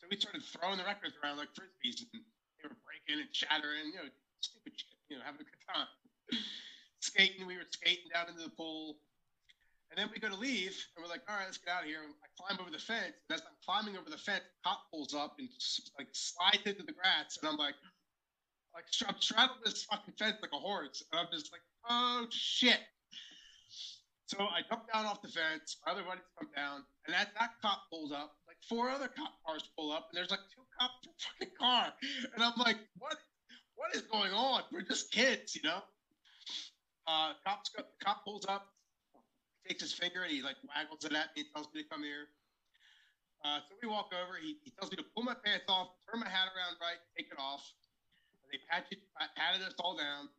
So 0.00 0.08
we 0.12 0.20
started 0.20 0.44
throwing 0.44 0.76
the 0.76 0.84
records 0.84 1.16
around 1.24 1.40
like 1.40 1.48
frisbees, 1.56 2.04
and 2.04 2.12
they 2.12 2.68
were 2.68 2.76
breaking 2.84 3.24
and 3.24 3.32
shattering, 3.32 3.96
you 3.96 4.04
know, 4.04 4.08
stupid 4.44 4.76
shit, 4.76 5.00
you 5.08 5.16
know, 5.16 5.24
having 5.24 5.40
a 5.40 5.48
good 5.48 5.64
time. 5.64 5.88
skating, 7.00 7.48
we 7.48 7.56
were 7.56 7.68
skating 7.72 8.12
down 8.12 8.28
into 8.28 8.44
the 8.44 8.52
pool. 8.52 9.00
And 9.94 10.02
then 10.02 10.10
we 10.10 10.18
go 10.18 10.26
to 10.26 10.34
leave, 10.34 10.74
and 10.96 11.06
we're 11.06 11.08
like, 11.08 11.22
all 11.30 11.38
right, 11.38 11.46
let's 11.46 11.62
get 11.62 11.70
out 11.70 11.86
of 11.86 11.88
here. 11.88 12.02
And 12.02 12.10
I 12.18 12.26
climb 12.34 12.58
over 12.58 12.66
the 12.66 12.82
fence. 12.82 13.14
And 13.30 13.38
as 13.38 13.46
I'm 13.46 13.54
climbing 13.62 13.94
over 13.94 14.10
the 14.10 14.18
fence, 14.18 14.42
cop 14.66 14.90
pulls 14.90 15.14
up 15.14 15.38
and 15.38 15.46
like 15.96 16.10
slides 16.10 16.66
into 16.66 16.82
the 16.82 16.98
grass. 16.98 17.38
And 17.38 17.46
I'm 17.46 17.54
like, 17.54 17.78
like 18.74 18.90
I'm 19.06 19.14
straddling 19.22 19.62
this 19.64 19.86
fucking 19.86 20.18
fence 20.18 20.42
like 20.42 20.50
a 20.50 20.58
horse. 20.58 20.98
And 21.12 21.20
I'm 21.22 21.30
just 21.30 21.54
like, 21.54 21.62
oh 21.88 22.26
shit. 22.34 22.82
So 24.26 24.42
I 24.42 24.66
jump 24.68 24.90
down 24.92 25.06
off 25.06 25.22
the 25.22 25.28
fence. 25.28 25.78
My 25.86 25.92
other 25.92 26.02
buddies 26.02 26.26
come 26.42 26.50
down, 26.56 26.82
and 27.06 27.14
that, 27.14 27.30
that 27.38 27.50
cop 27.62 27.86
pulls 27.86 28.10
up. 28.10 28.34
Like 28.50 28.58
four 28.68 28.90
other 28.90 29.06
cop 29.06 29.30
cars 29.46 29.62
pull 29.78 29.92
up, 29.92 30.10
and 30.10 30.18
there's 30.18 30.30
like 30.30 30.42
two 30.50 30.66
cops 30.74 31.06
fucking 31.38 31.54
car. 31.54 31.94
And 32.34 32.42
I'm 32.42 32.58
like, 32.58 32.82
what? 32.98 33.14
What 33.76 33.94
is 33.94 34.02
going 34.02 34.32
on? 34.32 34.62
We're 34.72 34.82
just 34.82 35.12
kids, 35.12 35.54
you 35.54 35.62
know. 35.62 35.78
Uh, 37.06 37.34
cops 37.46 37.70
cop 38.02 38.24
pulls 38.24 38.46
up, 38.46 38.66
takes 39.66 39.82
his 39.82 39.92
finger 39.92 40.22
and 40.22 40.32
he 40.32 40.42
like 40.42 40.56
waggles 40.68 41.04
it 41.04 41.12
at 41.12 41.34
me 41.34 41.42
and 41.44 41.50
tells 41.52 41.68
me 41.72 41.82
to 41.82 41.88
come 41.88 42.02
here. 42.02 42.28
Uh, 43.44 43.60
so 43.68 43.76
we 43.80 43.88
walk 43.88 44.08
over. 44.16 44.40
He, 44.40 44.56
he 44.64 44.72
tells 44.72 44.88
me 44.88 44.96
to 44.96 45.04
pull 45.12 45.24
my 45.24 45.36
pants 45.36 45.68
off, 45.68 45.92
turn 46.08 46.20
my 46.20 46.28
hat 46.28 46.48
around 46.56 46.80
right, 46.80 46.96
take 47.12 47.28
it 47.28 47.36
off. 47.36 47.60
And 48.40 48.48
they 48.48 48.60
patched, 48.64 48.96
patted 49.36 49.60
us 49.60 49.76
all 49.78 49.96
down. 49.96 50.32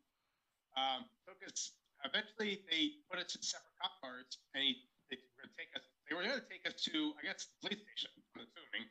Um, 0.73 1.05
took 1.29 1.37
us. 1.45 1.77
Eventually, 2.03 2.65
they 2.69 3.01
put 3.09 3.21
us 3.21 3.33
in 3.33 3.41
separate 3.41 3.77
cop 3.81 3.97
cars, 4.01 4.37
and 4.53 4.61
he, 4.61 4.77
they 5.09 5.17
were 5.17 5.33
going 5.41 5.49
to 5.49 5.57
take 5.57 5.71
us. 5.77 5.85
They 6.05 6.13
were 6.13 6.25
going 6.25 6.37
to 6.37 6.49
take 6.49 6.65
us 6.65 6.77
to, 6.91 7.13
I 7.17 7.21
guess, 7.25 7.45
the 7.45 7.55
police 7.61 7.81
station. 7.81 8.11
I'm 8.35 8.45
assuming. 8.45 8.85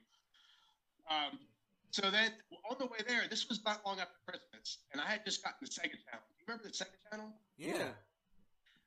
Um, 1.10 1.32
so 1.90 2.10
then, 2.10 2.32
on 2.70 2.78
the 2.78 2.86
way 2.86 3.02
there, 3.06 3.26
this 3.28 3.46
was 3.46 3.62
not 3.62 3.84
long 3.86 4.00
after 4.00 4.18
Christmas, 4.26 4.78
and 4.90 4.98
I 4.98 5.06
had 5.06 5.22
just 5.22 5.44
gotten 5.44 5.62
the 5.62 5.70
Sega 5.70 5.94
Channel. 5.94 6.26
Do 6.26 6.38
you 6.38 6.44
remember 6.48 6.64
the 6.64 6.74
Sega 6.74 6.98
Channel? 7.10 7.30
Yeah. 7.58 7.94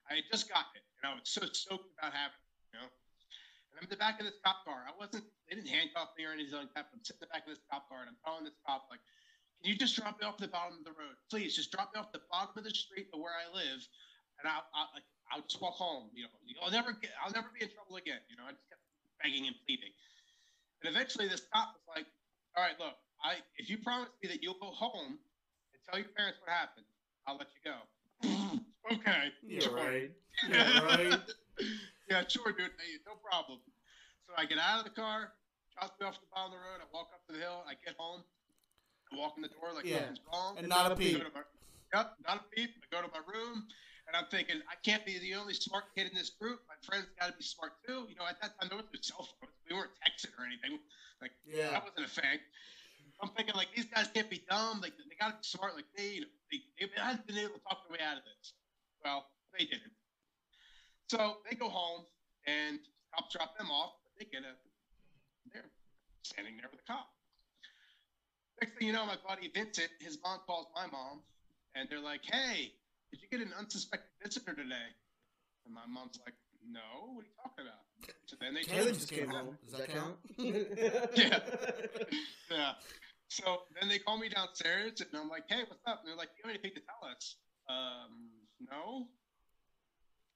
I 0.08 0.24
had 0.24 0.28
just 0.32 0.48
gotten 0.48 0.72
it, 0.80 0.86
and 1.00 1.12
I 1.12 1.12
was 1.16 1.28
so 1.28 1.44
stoked 1.52 1.92
about 2.00 2.16
having 2.16 2.40
it, 2.40 2.56
you 2.72 2.76
know. 2.80 2.88
And 2.88 3.74
I'm 3.80 3.84
in 3.86 3.92
the 3.92 4.00
back 4.00 4.20
of 4.20 4.26
this 4.26 4.40
cop 4.40 4.64
car. 4.64 4.88
I 4.88 4.96
wasn't, 4.96 5.28
they 5.48 5.60
didn't 5.60 5.70
handcuff 5.70 6.16
me 6.16 6.24
or 6.24 6.32
anything 6.32 6.56
like 6.56 6.72
that. 6.76 6.88
But 6.90 7.00
I'm 7.00 7.04
sitting 7.04 7.22
in 7.22 7.28
the 7.28 7.34
back 7.36 7.44
of 7.44 7.52
this 7.52 7.64
cop 7.68 7.92
car, 7.92 8.02
and 8.04 8.10
I'm 8.10 8.20
telling 8.24 8.48
this 8.48 8.56
cop, 8.64 8.88
like, 8.88 9.04
can 9.60 9.74
you 9.74 9.78
just 9.78 9.98
drop 10.00 10.16
me 10.22 10.24
off 10.24 10.40
the 10.40 10.48
bottom 10.48 10.80
of 10.80 10.86
the 10.88 10.96
road? 10.96 11.18
Please, 11.28 11.58
just 11.58 11.74
drop 11.74 11.92
me 11.92 12.00
off 12.00 12.16
the 12.16 12.24
bottom 12.32 12.56
of 12.56 12.64
the 12.64 12.72
street 12.72 13.12
where 13.12 13.36
I 13.36 13.52
live, 13.52 13.82
and 14.40 14.46
I'll, 14.48 14.64
I'll, 14.72 14.90
like, 14.96 15.08
I'll 15.34 15.44
just 15.44 15.60
walk 15.60 15.76
home. 15.76 16.08
You 16.16 16.30
know, 16.30 16.62
I'll 16.64 16.72
never 16.72 16.96
get, 16.96 17.12
I'll 17.20 17.34
never 17.34 17.52
be 17.52 17.66
in 17.66 17.72
trouble 17.74 18.00
again. 18.00 18.24
You 18.32 18.40
know, 18.40 18.48
I 18.48 18.56
just 18.56 18.64
kept 18.70 18.82
begging 19.20 19.50
and 19.50 19.58
pleading. 19.66 19.92
And 20.82 20.94
eventually, 20.94 21.28
this 21.28 21.44
cop 21.52 21.74
was 21.76 21.86
like, 21.90 22.08
all 22.56 22.64
right, 22.64 22.78
look, 22.80 22.96
I, 23.20 23.42
if 23.58 23.68
you 23.68 23.82
promise 23.82 24.14
me 24.22 24.30
that 24.30 24.46
you'll 24.46 24.62
go 24.62 24.70
home 24.72 25.18
and 25.18 25.80
tell 25.90 25.98
your 25.98 26.10
parents 26.14 26.38
what 26.40 26.54
happened, 26.54 26.86
I'll 27.26 27.36
let 27.36 27.50
you 27.52 27.62
go. 27.66 27.76
Okay. 28.92 29.32
Yeah, 29.48 29.60
sure. 29.62 29.76
right. 29.76 30.12
Yeah, 30.50 30.82
right. 30.84 31.20
yeah, 32.10 32.24
sure, 32.28 32.52
dude. 32.52 32.72
Hey, 32.78 33.00
no 33.06 33.16
problem. 33.24 33.60
So 34.28 34.34
I 34.38 34.46
get 34.46 34.58
out 34.60 34.80
of 34.80 34.86
the 34.86 34.92
car, 34.96 35.32
drops 35.74 35.96
me 36.00 36.06
off 36.08 36.20
the 36.20 36.28
bottom 36.34 36.52
of 36.54 36.60
the 36.60 36.64
road. 36.64 36.80
I 36.84 36.88
walk 36.94 37.10
up 37.16 37.26
to 37.28 37.34
the 37.34 37.40
hill. 37.40 37.64
I 37.68 37.74
get 37.86 37.96
home. 37.98 38.24
I 39.12 39.16
walk 39.18 39.34
in 39.38 39.42
the 39.42 39.50
door 39.50 39.72
like 39.74 39.86
Yeah. 39.86 40.02
nothing's 40.12 40.20
wrong. 40.32 40.58
And 40.58 40.68
not 40.68 40.92
a 40.92 40.96
peep. 40.96 41.24
my- 41.34 41.44
yep, 41.96 42.16
not 42.28 42.44
a 42.44 42.46
peep. 42.56 42.72
I 42.76 42.86
go 42.92 43.02
to 43.02 43.12
my 43.14 43.24
room, 43.24 43.64
and 44.08 44.14
I'm 44.16 44.28
thinking 44.28 44.60
I 44.68 44.76
can't 44.84 45.06
be 45.06 45.18
the 45.20 45.36
only 45.36 45.54
smart 45.54 45.86
kid 45.96 46.08
in 46.12 46.14
this 46.14 46.30
group. 46.30 46.60
My 46.68 46.76
friends 46.84 47.08
got 47.20 47.28
to 47.32 47.38
be 47.40 47.44
smart 47.44 47.74
too. 47.88 48.06
You 48.12 48.16
know, 48.20 48.28
at 48.28 48.40
that 48.42 48.60
time 48.60 48.68
there 48.68 48.78
was 48.78 48.88
no 48.92 49.00
cell 49.02 49.24
phones. 49.40 49.56
We 49.70 49.76
weren't 49.76 49.96
texting 50.04 50.36
or 50.38 50.44
anything. 50.46 50.80
Like 51.22 51.32
Yeah. 51.48 51.72
that 51.72 51.84
wasn't 51.88 52.06
a 52.06 52.10
thing. 52.12 52.40
I'm 53.24 53.30
thinking 53.34 53.56
like 53.56 53.72
these 53.74 53.86
guys 53.88 54.08
can't 54.14 54.30
be 54.30 54.44
dumb. 54.50 54.82
Like 54.82 54.94
they 55.00 55.16
got 55.16 55.32
to 55.32 55.38
be 55.40 55.48
smart 55.48 55.74
like 55.76 55.88
me. 55.98 56.20
You 56.20 56.22
know, 56.22 56.34
they, 56.52 56.60
they 56.86 57.02
hadn't 57.02 57.26
been 57.26 57.38
able 57.40 57.56
to 57.56 57.64
talk 57.64 57.88
their 57.88 57.98
way 57.98 58.04
out 58.04 58.18
of 58.18 58.24
this. 58.28 58.54
Well, 59.04 59.26
they 59.58 59.66
didn't. 59.66 59.94
So 61.10 61.38
they 61.50 61.56
go 61.56 61.70
home 61.70 62.06
and 62.46 62.80
cops 63.16 63.34
drop 63.34 63.58
them 63.58 63.72
off. 63.72 63.94
But 64.04 64.20
they 64.20 64.30
get 64.32 64.44
a 64.44 64.54
they're 65.54 65.72
standing 66.24 66.58
there 66.58 66.70
with 66.72 66.82
a 66.82 66.88
cop. 66.92 67.08
Next 68.62 68.78
thing 68.78 68.88
you 68.88 68.94
know, 68.94 69.06
my 69.06 69.18
buddy 69.28 69.52
Vincent, 69.54 69.90
his 70.00 70.18
mom 70.24 70.40
calls 70.46 70.68
my 70.76 70.88
mom, 70.88 71.22
and 71.76 71.88
they're 71.90 72.02
like, 72.02 72.22
"Hey, 72.26 72.74
did 73.12 73.22
you 73.22 73.28
get 73.30 73.46
an 73.46 73.54
unsuspected 73.58 74.10
visitor 74.24 74.54
today?" 74.54 74.90
And 75.66 75.74
my 75.74 75.86
mom's 75.88 76.20
like, 76.26 76.34
"No, 76.68 77.14
what 77.14 77.24
are 77.24 77.28
you 77.28 77.36
talking 77.42 77.66
about?" 77.66 77.86
So 78.26 78.36
then 78.42 78.54
they 78.54 78.64
Caleb 78.64 78.96
just 78.96 79.12
came 79.12 79.30
home. 79.30 79.58
Does 79.64 79.80
that 79.80 79.90
count? 79.90 80.18
Yeah. 81.16 81.40
Yeah. 82.50 82.74
So 83.30 83.64
then 83.80 83.90
they 83.90 84.00
call 84.00 84.18
me 84.18 84.30
downstairs, 84.30 85.02
and 85.02 85.10
I'm 85.14 85.30
like, 85.30 85.44
"Hey, 85.50 85.64
what's 85.68 85.84
up?" 85.86 86.02
And 86.02 86.10
they're 86.10 86.18
like, 86.18 86.30
"Do 86.36 86.42
you 86.44 86.50
have 86.50 86.60
anything 86.60 86.72
to 86.76 86.82
tell 86.82 87.10
us?" 87.10 87.36
Um, 87.70 88.32
no. 88.60 89.08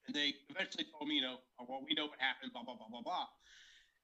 And 0.07 0.15
they 0.15 0.34
eventually 0.49 0.86
told 0.91 1.07
me, 1.07 1.15
you 1.15 1.22
know, 1.22 1.38
oh, 1.59 1.65
well, 1.67 1.82
we 1.86 1.93
know 1.93 2.05
what 2.05 2.19
happened, 2.19 2.53
blah 2.53 2.63
blah 2.63 2.76
blah 2.76 2.89
blah 2.89 3.01
blah. 3.01 3.28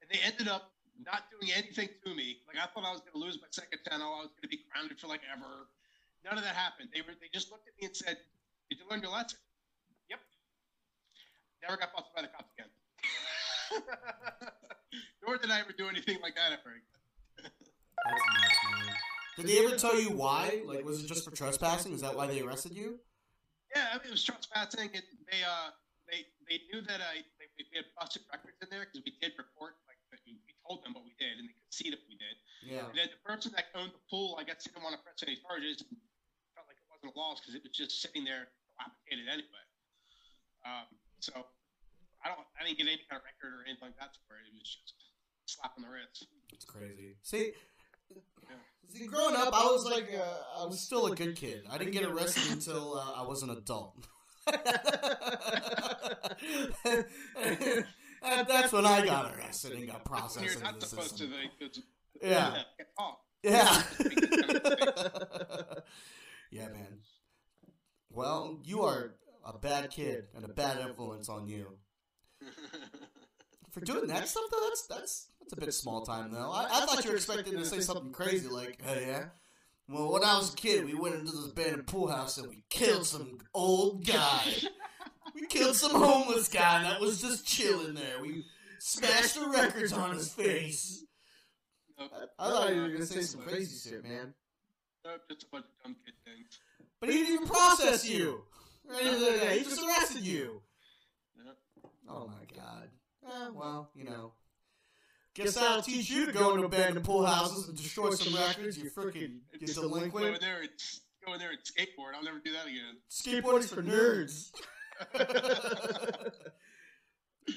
And 0.01 0.09
they 0.09 0.20
ended 0.22 0.47
up 0.47 0.72
not 1.01 1.30
doing 1.30 1.53
anything 1.53 1.89
to 2.05 2.13
me. 2.13 2.41
Like 2.47 2.57
I 2.57 2.70
thought 2.70 2.86
I 2.86 2.91
was 2.91 3.01
going 3.01 3.13
to 3.13 3.22
lose 3.22 3.38
my 3.41 3.49
Sega 3.49 3.78
Channel. 3.86 4.07
I 4.07 4.22
was 4.26 4.34
going 4.34 4.45
to 4.45 4.53
be 4.53 4.61
grounded 4.70 4.99
for 4.99 5.07
like 5.07 5.22
ever. 5.26 5.70
None 6.26 6.38
of 6.38 6.43
that 6.43 6.55
happened. 6.55 6.89
They 6.93 7.01
were 7.01 7.13
they 7.20 7.30
just 7.34 7.51
looked 7.51 7.68
at 7.68 7.74
me 7.82 7.88
and 7.88 7.95
said, 7.95 8.18
"Did 8.70 8.80
you 8.80 8.86
learn 8.89 9.01
your 9.01 9.11
lesson?" 9.11 9.39
Yep. 10.09 10.20
Never 11.61 11.78
got 11.78 11.93
busted 11.93 12.13
by 12.15 12.22
the 12.22 12.32
cops 12.34 12.51
again. 12.57 12.72
Nor 15.26 15.38
did 15.38 15.51
I 15.51 15.59
ever 15.59 15.74
do 15.78 15.88
anything 15.88 16.18
like 16.22 16.36
that 16.36 16.53
ever. 16.53 16.78
again. 16.78 16.97
That's 17.43 17.55
nuts, 17.61 18.57
man. 18.72 18.95
Did 19.38 19.47
they 19.47 19.65
ever 19.65 19.76
tell 19.78 19.99
you 19.99 20.09
why? 20.09 20.61
Like, 20.65 20.84
was 20.84 21.03
it 21.03 21.07
just 21.07 21.24
for 21.24 21.32
trespassing? 21.32 21.93
Is 21.93 22.01
that 22.01 22.15
why 22.15 22.28
they 22.28 22.41
arrested 22.41 22.74
you? 22.74 22.99
Yeah, 23.76 23.91
I 23.91 23.99
mean, 23.99 24.09
it 24.09 24.15
was 24.15 24.24
trespassing, 24.24 24.91
and 24.95 25.05
they 25.28 25.41
uh 25.43 25.76
they 26.07 26.24
they 26.47 26.63
knew 26.72 26.80
that 26.88 27.03
I 27.03 27.24
they, 27.38 27.47
we 27.57 27.68
had 27.76 27.88
busted 27.99 28.24
records 28.32 28.57
in 28.63 28.72
there 28.72 28.88
because 28.88 29.03
we 29.03 29.13
did 29.20 29.36
report 29.36 29.76
like 29.91 29.99
we, 30.24 30.39
we 30.47 30.53
told 30.63 30.84
them 30.88 30.95
what 30.95 31.03
we 31.03 31.15
did, 31.20 31.39
and 31.39 31.51
they 31.51 31.55
could 31.55 31.74
see 31.74 31.91
that 31.91 31.99
we 32.07 32.15
did. 32.15 32.36
Yeah. 32.63 32.88
And 32.88 32.95
then 32.95 33.11
the 33.11 33.22
person 33.28 33.51
that 33.59 33.72
owned 33.76 33.91
the 33.91 34.03
pool, 34.07 34.39
I 34.39 34.47
guess, 34.47 34.63
didn't 34.63 34.82
want 34.84 34.95
to 34.95 35.01
press 35.03 35.20
any 35.24 35.36
charges. 35.43 35.84
Felt 36.55 36.68
like 36.72 36.80
it 36.80 36.88
wasn't 36.88 37.11
a 37.11 37.15
loss 37.20 37.43
because 37.43 37.59
it 37.59 37.63
was 37.63 37.76
just 37.76 37.99
sitting 37.99 38.24
there 38.24 38.47
dilapidated 38.72 39.28
anyway. 39.28 39.65
Um, 40.63 40.88
so 41.20 41.34
I 42.24 42.32
don't 42.32 42.47
I 42.55 42.63
didn't 42.63 42.80
get 42.80 42.88
any 42.88 43.03
kind 43.07 43.20
of 43.20 43.28
record 43.28 43.51
or 43.51 43.61
anything 43.68 43.91
like 43.91 43.99
that 43.99 44.15
for 44.26 44.39
it. 44.39 44.47
It 44.47 44.55
was 44.55 44.63
just 44.63 44.95
slap 45.47 45.76
on 45.76 45.84
the 45.84 45.91
wrist. 45.91 46.28
It's 46.55 46.65
crazy. 46.65 47.15
See, 47.24 47.51
see, 48.89 49.05
growing 49.08 49.36
up, 49.36 49.49
I 49.53 49.66
was 49.66 49.86
like, 49.86 50.10
uh, 50.14 50.62
I 50.62 50.66
was 50.66 50.80
still 50.80 51.05
a 51.08 51.16
good 51.16 51.36
kid. 51.36 51.64
I 51.70 51.78
didn't 51.78 51.93
get 51.93 52.03
arrested 52.05 52.51
until 52.51 52.95
uh, 52.97 53.22
I 53.22 53.28
was 53.28 53.43
an 53.43 53.49
adult. 53.51 53.95
And 58.24 58.47
that's 58.47 58.74
when 58.74 58.84
I 58.86 59.05
got 59.05 59.36
arrested 59.38 59.74
and 59.74 59.88
got 59.88 60.03
processed 60.03 60.43
You're 60.43 60.53
into 60.53 60.66
not 60.66 60.80
the 60.80 60.86
supposed 60.88 61.12
system. 61.18 61.32
to. 61.32 61.38
Like, 61.38 61.51
it's- 61.62 61.84
Yeah. 62.22 62.64
Yeah. 63.43 63.84
yeah, 66.51 66.70
man. 66.70 66.99
Well, 68.10 68.60
you 68.64 68.82
are 68.82 69.14
a 69.45 69.55
bad 69.58 69.91
kid 69.91 70.26
and 70.36 70.43
a 70.43 70.47
bad 70.47 70.80
influence 70.80 71.30
on 71.30 71.47
you. 71.47 71.78
For 73.72 73.82
doing 73.82 74.08
that 74.08 74.28
stuff, 74.28 74.43
though, 74.51 74.60
that's 74.68 74.88
that's 74.88 75.28
that's 75.50 75.62
a 75.62 75.66
bit 75.66 75.74
small 75.74 76.02
time 76.02 76.32
though. 76.32 76.52
I, 76.52 76.68
I 76.70 76.86
thought 76.86 77.04
you 77.06 77.12
were 77.12 77.16
expecting 77.16 77.54
to 77.58 77.66
say 77.66 77.80
something 77.80 78.12
crazy 78.12 78.50
like, 78.50 78.82
"Hey, 78.82 79.06
yeah." 79.08 79.26
Well, 79.89 80.12
when 80.12 80.24
I 80.24 80.38
was 80.38 80.54
a 80.54 80.58
kid, 80.58 80.86
we 80.86 80.93
went 80.93 81.16
into 81.16 81.32
this 81.32 81.48
abandoned 81.48 81.88
pool 81.88 82.10
house 82.10 82.38
and 82.38 82.50
we 82.50 82.64
killed 82.70 83.06
some 83.06 83.38
old 83.54 84.06
guy. 84.06 84.41
We 85.36 85.45
killed 85.45 85.76
some 85.76 85.91
homeless 85.91 86.48
guy 86.48 86.82
that 86.82 87.00
was 87.00 87.22
just 87.22 87.45
chilling 87.45 87.93
there. 87.93 88.20
We 88.24 88.43
smashed 88.80 89.36
the 89.36 89.48
records 89.48 89.93
on 89.93 90.16
his 90.16 90.34
face. 90.34 91.04
Nope. 92.00 92.12
I, 92.39 92.48
I 92.48 92.50
thought 92.50 92.76
you 92.76 92.82
were 92.82 92.89
gonna 92.89 93.06
say 93.06 93.22
some 93.22 93.41
crazy 93.41 93.89
shit, 93.89 94.04
man. 94.04 94.34
Nope, 95.06 95.22
just 95.30 95.43
a 95.43 95.45
bunch 95.52 95.66
of 95.66 95.84
dumb 95.84 95.95
kid 96.04 96.16
things. 96.26 96.60
But 97.00 97.10
he 97.10 97.18
didn't 97.18 97.34
even 97.36 97.48
process 97.48 98.10
you. 98.10 98.45
Or 98.89 98.95
anything 98.95 99.39
like. 99.39 99.60
He 99.60 99.64
just 99.64 99.86
arrested 99.86 100.26
you. 100.26 100.62
Yep. 101.45 101.56
Oh 102.10 102.28
my 102.28 102.56
god. 102.60 102.89
Eh, 103.28 103.50
well, 103.54 103.91
you 103.93 104.06
know. 104.06 104.34
Guess 105.38 105.56
that'll 105.56 105.82
teach 105.84 106.10
you 106.10 106.26
to 106.26 106.32
go 106.32 106.54
into 106.56 106.66
abandoned 106.66 107.06
pool 107.06 107.26
houses 107.26 107.68
and 107.68 107.78
destroy 107.78 108.10
some 108.12 108.34
records. 108.36 108.78
You 108.78 108.90
freaking 108.90 109.40
you 109.60 109.68
Go 109.74 109.82
delinquent. 109.84 110.36
in 110.36 110.42
there 110.42 110.62
and 110.62 110.70
go 111.26 111.34
in 111.34 111.40
there 111.40 111.52
and 111.52 111.60
skateboard. 111.60 112.16
I'll 112.16 112.24
never 112.24 112.40
do 112.40 112.52
that 112.54 112.66
again. 112.66 112.98
Skateboarding's 113.12 113.72
for 113.72 113.84
nerds. 113.84 114.52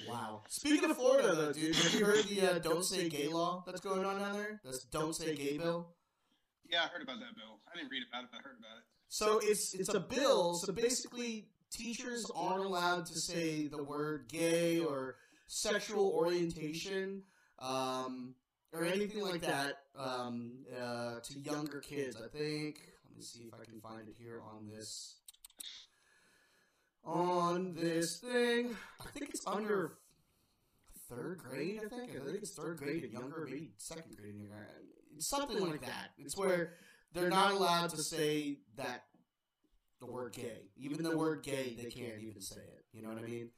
wow. 0.09 0.43
Speaking 0.49 0.91
of 0.91 0.97
Florida, 0.97 1.35
though, 1.35 1.53
dude, 1.53 1.74
have 1.74 1.95
you 1.95 2.05
heard 2.05 2.24
the 2.24 2.41
uh, 2.43 2.59
"Don't 2.59 2.85
Say 2.85 3.09
Gay" 3.09 3.28
law 3.28 3.62
that's 3.66 3.81
going 3.81 4.05
on 4.05 4.18
down 4.20 4.35
there? 4.35 4.61
That's 4.64 4.85
"Don't 4.85 5.14
Say 5.14 5.35
Gay" 5.35 5.57
bill. 5.57 5.89
Yeah, 6.68 6.83
I 6.85 6.89
heard 6.89 7.03
about 7.03 7.18
that 7.20 7.35
bill. 7.35 7.59
I 7.72 7.76
didn't 7.76 7.91
read 7.91 8.03
about 8.09 8.24
it, 8.24 8.28
but 8.31 8.41
I 8.41 8.43
heard 8.43 8.59
about 8.59 8.78
it. 8.78 8.85
So 9.09 9.41
it's 9.43 9.74
it's 9.74 9.89
a 9.95 10.01
bill. 10.01 10.55
So 10.55 10.72
basically, 10.72 11.49
teachers 11.70 12.31
aren't 12.35 12.64
allowed 12.66 13.07
to 13.07 13.18
say 13.18 13.68
the 13.68 13.83
word 13.83 14.26
gay 14.28 14.81
or 14.81 15.16
sexual 15.47 16.09
orientation 16.11 17.22
um, 17.61 18.34
or 18.72 18.84
anything 18.84 19.22
like 19.22 19.42
that 19.42 19.74
um, 19.98 20.64
uh, 20.80 21.20
to 21.22 21.38
younger 21.38 21.80
kids. 21.80 22.16
I 22.16 22.28
think. 22.28 22.80
Let 23.08 23.16
me 23.16 23.22
see 23.22 23.40
if 23.40 23.54
I 23.54 23.64
can 23.64 23.80
find 23.80 24.08
it 24.08 24.16
here 24.18 24.40
on 24.54 24.68
this 24.68 25.16
on 27.04 27.74
this 27.74 28.18
thing. 28.18 28.76
I 29.00 29.11
think 29.11 29.30
it's 29.30 29.46
under 29.46 29.94
third 31.08 31.38
grade. 31.38 31.80
I 31.84 31.88
think. 31.88 32.11
I 32.11 32.24
think 32.24 32.38
it's 32.42 32.54
third 32.54 32.78
grade 32.78 33.04
and 33.04 33.12
younger, 33.12 33.46
maybe 33.50 33.70
second 33.78 34.16
grade 34.16 34.34
and 34.34 34.42
younger. 34.42 34.68
It's 35.16 35.28
something 35.28 35.58
like 35.61 35.80
that. 35.82 36.11
It's 36.18 36.36
where 36.36 36.74
they're 37.12 37.28
not 37.30 37.52
allowed 37.52 37.90
to 37.90 38.02
say 38.02 38.58
that 38.76 39.04
the 40.00 40.06
word 40.06 40.32
gay. 40.32 40.70
Even 40.76 41.02
the 41.02 41.16
word 41.16 41.42
gay, 41.42 41.76
they 41.76 41.90
can't 41.90 42.22
even 42.22 42.40
say 42.40 42.61
it. 42.61 42.84
You 42.92 43.02
know 43.02 43.08
what 43.08 43.18
I 43.18 43.22
mean? 43.26 43.50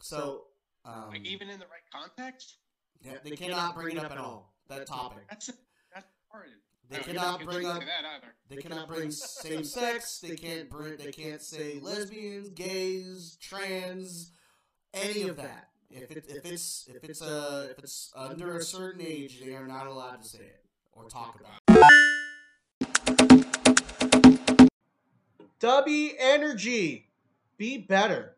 So, 0.00 0.44
um, 0.84 1.10
Like 1.10 1.26
even 1.26 1.48
in 1.48 1.58
the 1.58 1.66
right 1.66 1.82
context, 1.92 2.58
they, 3.04 3.30
they 3.30 3.36
cannot 3.36 3.74
bring 3.76 3.96
it 3.96 4.04
up 4.04 4.10
at 4.10 4.18
all. 4.18 4.52
That 4.68 4.86
topic. 4.86 5.24
that's 5.28 5.50
that's 5.94 6.06
hard. 6.30 6.48
They 6.88 6.96
I 6.96 6.98
don't 7.00 7.08
cannot 7.08 7.44
bring 7.44 7.66
up. 7.66 7.80
that 7.80 8.04
either. 8.16 8.34
They 8.48 8.56
cannot 8.56 8.88
bring 8.88 9.10
same 9.10 9.64
sex. 9.64 10.18
They 10.20 10.36
can't 10.36 10.70
bring. 10.70 10.96
They 10.96 11.12
can't 11.12 11.42
say 11.42 11.78
lesbians, 11.82 12.50
gays, 12.50 13.38
trans, 13.40 14.32
any 14.92 15.28
of 15.28 15.36
that. 15.36 15.68
If 15.90 16.10
it, 16.10 16.24
if 16.28 16.44
it's 16.44 16.88
if 16.88 17.04
it's 17.04 17.22
a 17.22 17.26
uh, 17.26 17.28
uh, 17.30 17.66
if 17.70 17.78
it's 17.78 18.12
under 18.16 18.56
a 18.56 18.62
certain 18.62 19.02
age, 19.02 19.40
they 19.44 19.54
are 19.54 19.66
not 19.66 19.86
allowed 19.86 20.22
to 20.22 20.28
say 20.28 20.40
it 20.40 20.64
or 20.92 21.08
talk 21.08 21.38
about. 21.38 21.60
it. 21.68 21.74
Dubby 25.60 26.12
Energy. 26.18 27.08
Be 27.56 27.78
better. 27.78 28.36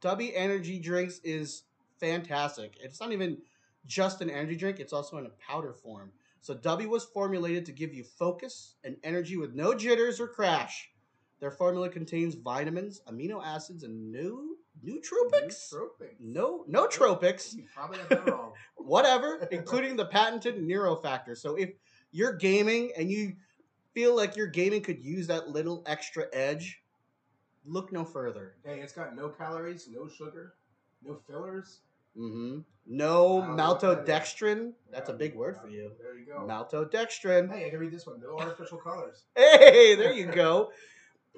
Dubby 0.00 0.32
Energy 0.34 0.78
drinks 0.78 1.20
is 1.22 1.64
fantastic. 2.00 2.76
It's 2.80 3.00
not 3.00 3.12
even 3.12 3.38
just 3.86 4.20
an 4.20 4.30
energy 4.30 4.56
drink, 4.56 4.80
it's 4.80 4.92
also 4.92 5.18
in 5.18 5.26
a 5.26 5.30
powder 5.30 5.72
form. 5.72 6.12
So 6.40 6.54
Dubby 6.54 6.86
was 6.86 7.04
formulated 7.04 7.64
to 7.66 7.72
give 7.72 7.94
you 7.94 8.04
focus 8.04 8.74
and 8.84 8.96
energy 9.02 9.36
with 9.36 9.54
no 9.54 9.74
jitters 9.74 10.20
or 10.20 10.28
crash. 10.28 10.90
Their 11.40 11.50
formula 11.50 11.88
contains 11.88 12.34
vitamins, 12.34 13.00
amino 13.08 13.42
acids, 13.44 13.82
and 13.82 14.12
no 14.12 14.54
nootropics. 14.84 15.72
Nootropics. 15.72 16.20
No, 16.20 16.64
no 16.68 16.86
tropics. 16.86 17.54
You 17.54 17.64
probably 17.74 17.98
got 17.98 18.08
that 18.10 18.30
wrong. 18.30 18.52
whatever, 18.76 19.48
including 19.50 19.96
the 19.96 20.06
patented 20.06 20.56
neurofactor. 20.56 21.36
So 21.36 21.54
if 21.56 21.70
you're 22.12 22.34
gaming 22.34 22.92
and 22.96 23.10
you 23.10 23.34
feel 23.94 24.14
like 24.14 24.36
your 24.36 24.46
gaming 24.46 24.82
could 24.82 25.02
use 25.02 25.26
that 25.28 25.48
little 25.48 25.82
extra 25.86 26.26
edge, 26.32 26.82
look 27.64 27.92
no 27.92 28.04
further. 28.04 28.54
Hey, 28.64 28.80
it's 28.80 28.92
got 28.92 29.16
no 29.16 29.28
calories, 29.28 29.88
no 29.90 30.08
sugar, 30.08 30.54
no 31.02 31.18
fillers. 31.26 31.80
hmm 32.16 32.60
No 32.86 33.40
I 33.40 33.46
don't 33.46 33.56
know 33.56 33.68
what 33.68 33.80
that 33.80 34.04
maltodextrin. 34.06 34.72
That's 34.92 35.08
a 35.08 35.14
big 35.14 35.34
word 35.34 35.56
for 35.60 35.68
you. 35.68 35.90
There 36.00 36.18
you 36.18 36.26
go. 36.26 36.46
Maltodextrin. 36.46 37.50
Hey, 37.50 37.66
I 37.66 37.70
can 37.70 37.78
read 37.78 37.92
this 37.92 38.06
one. 38.06 38.20
No 38.20 38.38
artificial 38.38 38.78
colors. 38.78 39.24
Hey, 39.36 39.94
there 39.94 40.12
you 40.12 40.26
go. 40.26 40.70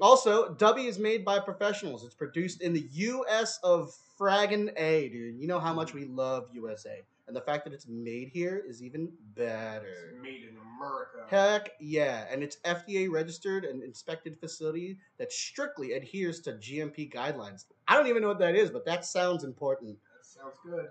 Also, 0.00 0.54
Dubby 0.54 0.86
is 0.86 0.98
made 0.98 1.24
by 1.24 1.38
professionals. 1.38 2.04
It's 2.04 2.14
produced 2.14 2.60
in 2.60 2.74
the 2.74 2.86
U.S. 2.92 3.58
of 3.62 3.94
Fraggin' 4.18 4.72
A, 4.76 5.08
dude. 5.08 5.38
You 5.38 5.46
know 5.46 5.58
how 5.58 5.72
much 5.72 5.94
we 5.94 6.04
love 6.04 6.48
USA. 6.52 7.02
And 7.26 7.34
the 7.34 7.40
fact 7.40 7.64
that 7.64 7.72
it's 7.72 7.88
made 7.88 8.28
here 8.28 8.62
is 8.68 8.82
even 8.82 9.10
better. 9.34 9.86
It's 9.86 10.22
made 10.22 10.44
in 10.44 10.56
America. 10.78 11.26
Heck 11.28 11.70
yeah. 11.80 12.24
And 12.30 12.42
it's 12.42 12.58
FDA 12.64 13.10
registered 13.10 13.64
and 13.64 13.82
inspected 13.82 14.38
facility 14.38 14.98
that 15.18 15.32
strictly 15.32 15.94
adheres 15.94 16.40
to 16.40 16.52
GMP 16.52 17.12
guidelines. 17.12 17.64
I 17.88 17.96
don't 17.96 18.06
even 18.06 18.22
know 18.22 18.28
what 18.28 18.38
that 18.38 18.54
is, 18.54 18.70
but 18.70 18.84
that 18.84 19.04
sounds 19.04 19.42
important. 19.42 19.96
That 20.16 20.24
sounds 20.24 20.56
good. 20.64 20.86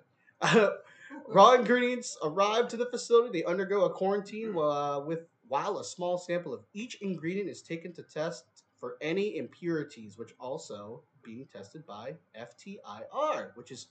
Raw 1.27 1.53
ingredients 1.53 2.17
arrive 2.23 2.67
to 2.69 2.77
the 2.77 2.85
facility. 2.87 3.39
They 3.39 3.45
undergo 3.45 3.85
a 3.85 3.89
quarantine 3.89 4.55
uh, 4.57 5.01
with 5.05 5.27
while 5.47 5.77
a 5.77 5.83
small 5.83 6.17
sample 6.17 6.53
of 6.53 6.63
each 6.73 7.01
ingredient 7.01 7.49
is 7.49 7.61
taken 7.61 7.93
to 7.93 8.03
test 8.03 8.45
for 8.79 8.97
any 9.01 9.37
impurities, 9.37 10.17
which 10.17 10.33
also 10.39 11.03
being 11.23 11.47
tested 11.51 11.85
by 11.85 12.15
FTIR, 12.39 13.55
which 13.55 13.71
is 13.71 13.87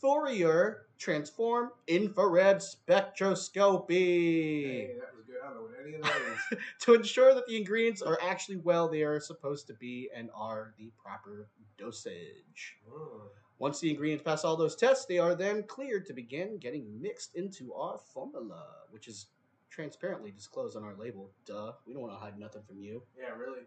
Fourier 0.00 0.86
Transform 0.98 1.70
Infrared 1.86 2.58
Spectroscopy. 2.58 3.88
Hey, 3.88 4.96
that 4.98 5.16
was 5.16 5.24
good. 5.26 5.36
I 5.42 5.48
don't 5.48 5.56
know 5.56 5.62
what 5.62 5.74
any 5.82 5.94
of 5.94 6.02
that 6.02 6.16
is. 6.52 6.58
to 6.80 6.94
ensure 6.94 7.34
that 7.34 7.46
the 7.46 7.56
ingredients 7.56 8.02
are 8.02 8.18
actually 8.22 8.56
well 8.56 8.88
they 8.88 9.02
are 9.02 9.20
supposed 9.20 9.66
to 9.68 9.74
be 9.74 10.10
and 10.14 10.28
are 10.34 10.74
the 10.78 10.92
proper 11.02 11.48
dosage. 11.78 12.76
Mm. 12.90 13.28
Once 13.58 13.80
the 13.80 13.90
ingredients 13.90 14.22
pass 14.22 14.44
all 14.44 14.56
those 14.56 14.76
tests, 14.76 15.06
they 15.06 15.18
are 15.18 15.34
then 15.34 15.62
cleared 15.62 16.04
to 16.06 16.12
begin 16.12 16.58
getting 16.58 17.00
mixed 17.00 17.34
into 17.36 17.72
our 17.72 17.98
formula, 18.12 18.62
which 18.90 19.08
is 19.08 19.26
transparently 19.70 20.30
disclosed 20.30 20.76
on 20.76 20.84
our 20.84 20.94
label. 20.94 21.30
Duh. 21.46 21.72
We 21.86 21.94
don't 21.94 22.02
want 22.02 22.14
to 22.14 22.18
hide 22.18 22.38
nothing 22.38 22.62
from 22.66 22.80
you. 22.80 23.02
Yeah, 23.18 23.34
really. 23.36 23.62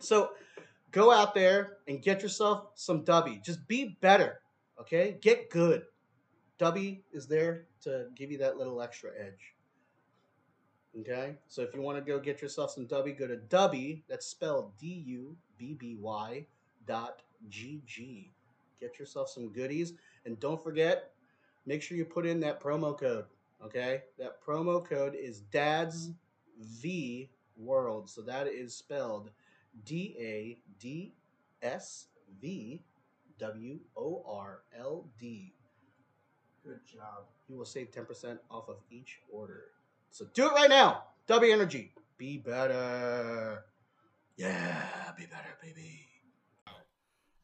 So 0.00 0.30
go 0.90 1.12
out 1.12 1.34
there 1.34 1.78
and 1.86 2.02
get 2.02 2.22
yourself 2.22 2.70
some 2.74 3.04
Dubby. 3.04 3.42
Just 3.44 3.66
be 3.68 3.96
better. 4.00 4.40
Okay? 4.80 5.18
Get 5.20 5.50
good. 5.50 5.84
Dubby 6.58 7.02
is 7.12 7.26
there 7.26 7.66
to 7.82 8.06
give 8.16 8.30
you 8.30 8.38
that 8.38 8.56
little 8.56 8.82
extra 8.82 9.10
edge. 9.18 9.54
Okay? 11.00 11.36
So 11.48 11.62
if 11.62 11.74
you 11.74 11.80
want 11.80 11.98
to 11.98 12.04
go 12.04 12.18
get 12.18 12.42
yourself 12.42 12.72
some 12.72 12.86
Dubby, 12.86 13.16
go 13.16 13.26
to 13.26 13.36
Dubby, 13.36 14.02
that's 14.08 14.26
spelled 14.26 14.76
D 14.78 15.04
U 15.06 15.36
B 15.58 15.74
B 15.74 15.96
Y 16.00 16.46
dot 16.86 17.22
G 17.48 17.82
G. 17.86 18.32
Get 18.82 18.98
yourself 18.98 19.30
some 19.30 19.52
goodies. 19.52 19.92
And 20.26 20.38
don't 20.40 20.62
forget, 20.62 21.12
make 21.66 21.82
sure 21.82 21.96
you 21.96 22.04
put 22.04 22.26
in 22.26 22.40
that 22.40 22.60
promo 22.60 22.98
code. 22.98 23.26
Okay? 23.64 24.02
That 24.18 24.42
promo 24.42 24.84
code 24.84 25.14
is 25.14 25.40
DADS 25.40 26.10
V 26.60 27.30
World. 27.56 28.10
So 28.10 28.22
that 28.22 28.48
is 28.48 28.74
spelled 28.74 29.30
D 29.84 30.16
A 30.18 30.58
D 30.80 31.14
S 31.62 32.06
V 32.40 32.82
W 33.38 33.78
O 33.96 34.24
R 34.26 34.62
L 34.76 35.08
D. 35.16 35.54
Good 36.64 36.80
job. 36.84 37.26
You 37.48 37.56
will 37.56 37.64
save 37.64 37.92
10% 37.92 38.38
off 38.50 38.68
of 38.68 38.78
each 38.90 39.20
order. 39.30 39.66
So 40.10 40.26
do 40.34 40.46
it 40.46 40.52
right 40.54 40.70
now. 40.70 41.04
Dubby 41.28 41.52
Energy. 41.52 41.92
Be 42.18 42.36
better. 42.36 43.64
Yeah, 44.36 45.12
be 45.16 45.26
better, 45.26 45.56
baby. 45.62 46.11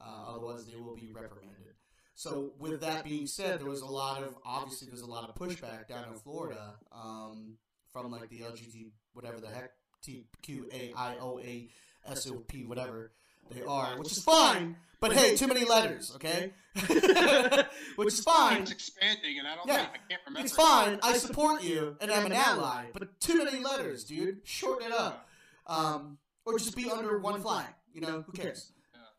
Uh, 0.00 0.30
otherwise, 0.30 0.66
they 0.66 0.76
will 0.76 0.94
be 0.94 1.10
reprimanded. 1.12 1.74
So, 2.14 2.52
with 2.58 2.80
that 2.80 3.04
being 3.04 3.26
said, 3.26 3.60
there 3.60 3.68
was 3.68 3.80
a 3.80 3.86
lot 3.86 4.22
of 4.22 4.36
obviously 4.44 4.88
there's 4.88 5.02
a 5.02 5.06
lot 5.06 5.28
of 5.28 5.34
pushback 5.36 5.88
down 5.88 6.04
in 6.12 6.18
Florida 6.18 6.74
um, 6.92 7.58
from 7.92 8.10
like 8.10 8.28
the 8.28 8.40
LGBT 8.40 8.90
whatever 9.12 9.40
the 9.40 9.48
heck 9.48 9.70
T 10.02 10.24
Q 10.42 10.68
A 10.72 10.92
I 10.96 11.16
O 11.20 11.38
A 11.38 11.68
S 12.06 12.26
O 12.28 12.34
P 12.46 12.64
whatever 12.64 13.12
they 13.50 13.62
are, 13.62 13.98
which 13.98 14.12
is 14.12 14.22
fine. 14.22 14.76
But 15.00 15.12
hey, 15.12 15.36
too 15.36 15.46
many 15.46 15.64
letters, 15.64 16.12
okay? 16.16 16.52
which 17.94 18.08
is 18.08 18.20
fine. 18.20 18.62
It's 18.62 18.72
expanding, 18.72 19.38
and 19.38 19.46
I 19.46 19.54
don't. 19.54 19.68
Yeah, 19.68 19.76
know. 19.76 19.82
I 19.82 19.98
can't 20.08 20.20
remember. 20.26 20.44
It's 20.44 20.56
fine. 20.56 20.98
I 21.04 21.12
support 21.18 21.62
you, 21.62 21.96
and 22.00 22.10
I'm 22.10 22.26
an 22.26 22.32
ally. 22.32 22.86
But 22.92 23.20
too 23.20 23.44
many 23.44 23.62
letters, 23.62 24.04
dude. 24.04 24.38
Shorten 24.42 24.88
it 24.88 24.92
up, 24.92 25.28
um, 25.68 26.18
or 26.44 26.58
just 26.58 26.74
be 26.74 26.90
under 26.90 27.18
one 27.18 27.40
flag. 27.40 27.68
You 27.92 28.00
know, 28.00 28.24
who 28.26 28.32
cares? 28.32 28.72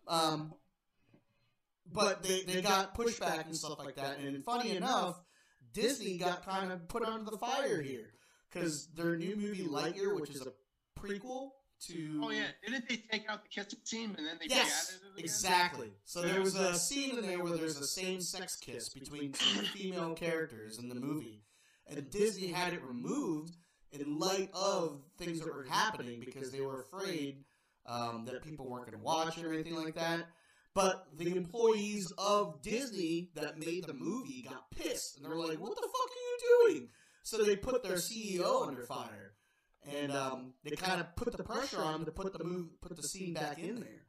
Um, 0.08 0.54
but 1.94 2.24
they, 2.24 2.44
they 2.44 2.62
got 2.62 2.96
pushback 2.96 3.46
and 3.46 3.56
stuff 3.56 3.80
like 3.80 3.96
that. 3.96 4.20
And 4.20 4.44
funny 4.44 4.76
enough, 4.76 5.22
Disney 5.74 6.18
got 6.18 6.46
kind 6.46 6.72
of 6.72 6.88
put 6.88 7.04
under 7.04 7.30
the 7.30 7.38
fire 7.38 7.82
here 7.82 8.12
because 8.52 8.88
their 8.96 9.16
new 9.16 9.36
movie 9.36 9.64
Lightyear, 9.64 10.20
which 10.20 10.30
is 10.32 10.42
a 10.46 10.52
prequel 11.00 11.50
to 11.88 12.22
Oh 12.24 12.32
yeah, 12.32 12.48
didn't 12.66 12.90
they 12.90 12.98
take 12.98 13.30
out 13.30 13.42
the 13.44 13.50
kissing 13.50 13.80
scene 13.84 14.16
and 14.18 14.28
then 14.28 14.38
they 14.40 14.48
Yes, 14.48 14.92
it 14.92 15.08
again? 15.14 15.24
exactly. 15.26 15.92
So 16.06 16.22
there 16.22 16.42
was 16.42 16.56
a 16.56 16.74
scene 16.76 17.18
in 17.18 17.26
there 17.26 17.42
where 17.42 17.54
there's 17.54 17.80
a 17.80 17.88
same-sex 17.88 18.58
kiss 18.58 18.90
between 18.90 19.32
two 19.32 19.62
female 19.68 20.14
characters 20.14 20.78
in 20.78 20.90
the 20.90 20.96
movie, 20.96 21.44
and 21.88 22.10
Disney 22.10 22.48
had 22.48 22.74
it 22.74 22.84
removed 22.84 23.56
in 23.92 24.20
light 24.20 24.50
of 24.54 25.02
things 25.18 25.40
that 25.40 25.54
were 25.54 25.64
happening 25.64 26.20
because 26.20 26.52
they 26.52 26.62
were 26.62 26.82
afraid 26.82 27.46
um, 27.86 28.26
that 28.26 28.44
people 28.44 28.70
weren't 28.70 28.86
going 28.86 28.98
to 28.98 29.04
watch 29.04 29.38
it 29.38 29.46
or 29.46 29.54
anything 29.54 29.76
like 29.76 29.96
that. 29.96 30.28
But 30.80 31.10
the 31.18 31.36
employees 31.36 32.14
of 32.18 32.62
Disney 32.62 33.32
that 33.36 33.60
made 33.60 33.84
the 33.86 33.94
movie 33.94 34.46
got 34.48 34.72
pissed, 34.72 35.18
and 35.18 35.26
they 35.26 35.30
were 35.30 35.36
like, 35.36 35.60
"What 35.60 35.76
the 35.76 35.82
fuck 35.82 36.10
are 36.10 36.70
you 36.70 36.74
doing?" 36.74 36.90
So 37.22 37.44
they 37.44 37.58
put 37.58 37.84
their 37.84 37.98
CEO 37.98 38.66
under 38.66 38.84
fire, 38.84 39.34
and 39.92 40.14
um, 40.14 40.54
they 40.64 40.78
kind 40.78 41.02
of 41.02 41.14
put 41.18 41.36
the 41.36 41.44
pressure 41.44 41.82
on 41.82 41.96
him 41.96 42.06
to 42.06 42.12
put 42.12 42.32
the 42.32 42.42
move, 42.46 42.80
put 42.80 42.96
the 42.96 43.04
scene 43.04 43.34
back 43.34 43.60
in 43.60 43.82
there. 43.82 44.06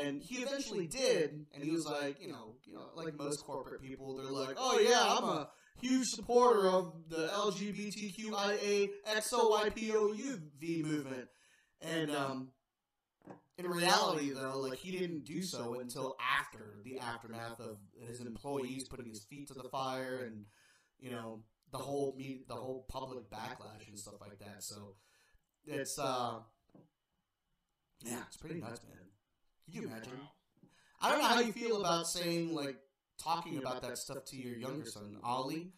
And 0.00 0.20
he 0.20 0.42
eventually 0.42 0.88
did, 0.88 1.46
and 1.54 1.62
he 1.62 1.70
was 1.70 1.86
like, 1.86 2.20
you 2.20 2.32
know, 2.32 2.56
you 2.64 2.74
know, 2.74 2.88
like 2.96 3.16
most 3.16 3.44
corporate 3.44 3.80
people, 3.80 4.16
they're 4.16 4.26
like, 4.26 4.56
"Oh 4.58 4.80
yeah, 4.80 5.06
I'm 5.06 5.22
a 5.22 5.50
huge 5.80 6.08
supporter 6.08 6.68
of 6.68 6.94
the 7.10 7.28
LGBTQIA 7.28 8.90
XOYPOUV 9.06 10.82
movement," 10.82 11.28
and 11.80 12.10
um, 12.10 12.48
in 13.58 13.66
reality, 13.66 14.30
though, 14.30 14.58
like 14.60 14.78
he 14.78 14.96
didn't 14.96 15.24
do 15.24 15.42
so 15.42 15.78
until 15.80 16.16
after 16.20 16.76
the 16.84 16.98
aftermath 16.98 17.60
of 17.60 17.78
his 18.06 18.20
employees 18.20 18.84
putting 18.84 19.06
his 19.06 19.24
feet 19.24 19.48
to 19.48 19.54
the 19.54 19.68
fire, 19.68 20.24
and 20.26 20.44
you 20.98 21.10
know 21.10 21.40
the 21.70 21.78
whole 21.78 22.14
me- 22.16 22.44
the 22.48 22.54
whole 22.54 22.86
public 22.88 23.30
backlash 23.30 23.88
and 23.88 23.98
stuff 23.98 24.14
like 24.20 24.38
that. 24.38 24.62
So 24.62 24.94
it's 25.66 25.98
uh, 25.98 26.38
yeah, 28.04 28.22
it's 28.26 28.36
pretty 28.36 28.60
nuts, 28.60 28.80
man. 28.88 28.98
Can 29.70 29.82
you 29.82 29.88
imagine? 29.88 30.12
I 31.00 31.10
don't 31.10 31.20
know 31.20 31.28
how 31.28 31.40
you 31.40 31.52
feel 31.52 31.80
about 31.80 32.06
saying 32.06 32.54
like 32.54 32.76
talking 33.22 33.58
about 33.58 33.82
that 33.82 33.98
stuff 33.98 34.24
to 34.26 34.36
your 34.36 34.56
younger 34.56 34.86
son, 34.86 35.18
Ollie, 35.22 35.72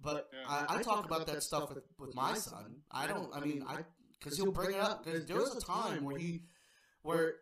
but 0.00 0.28
I, 0.48 0.66
I 0.68 0.82
talk 0.82 1.06
about 1.06 1.26
that 1.26 1.42
stuff 1.42 1.70
with, 1.70 1.84
with 1.98 2.14
my 2.14 2.34
son. 2.34 2.82
I 2.90 3.06
don't. 3.06 3.34
I 3.34 3.40
mean, 3.40 3.64
I 3.66 3.78
because 4.18 4.36
he'll 4.36 4.52
bring 4.52 4.74
it 4.74 4.80
up 4.80 5.04
because 5.04 5.26
there 5.26 5.36
was 5.36 5.54
a 5.56 5.60
time 5.60 6.04
where 6.04 6.18
he 6.18 6.42
where 7.06 7.34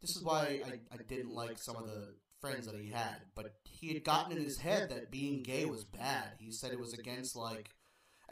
this 0.00 0.16
is 0.16 0.22
why 0.22 0.60
I, 0.66 0.80
I 0.92 0.96
didn't 1.08 1.34
like 1.34 1.58
some 1.58 1.76
of 1.76 1.86
the 1.86 2.14
friends 2.40 2.66
that 2.66 2.74
he 2.74 2.88
had, 2.88 3.16
but 3.34 3.54
he 3.64 3.92
had 3.92 4.02
gotten 4.02 4.36
in 4.36 4.42
his 4.42 4.58
head 4.58 4.90
that 4.90 5.10
being 5.10 5.42
gay 5.42 5.66
was 5.66 5.84
bad. 5.84 6.32
He 6.38 6.50
said 6.50 6.72
it 6.72 6.80
was 6.80 6.94
against 6.94 7.36
like. 7.36 7.70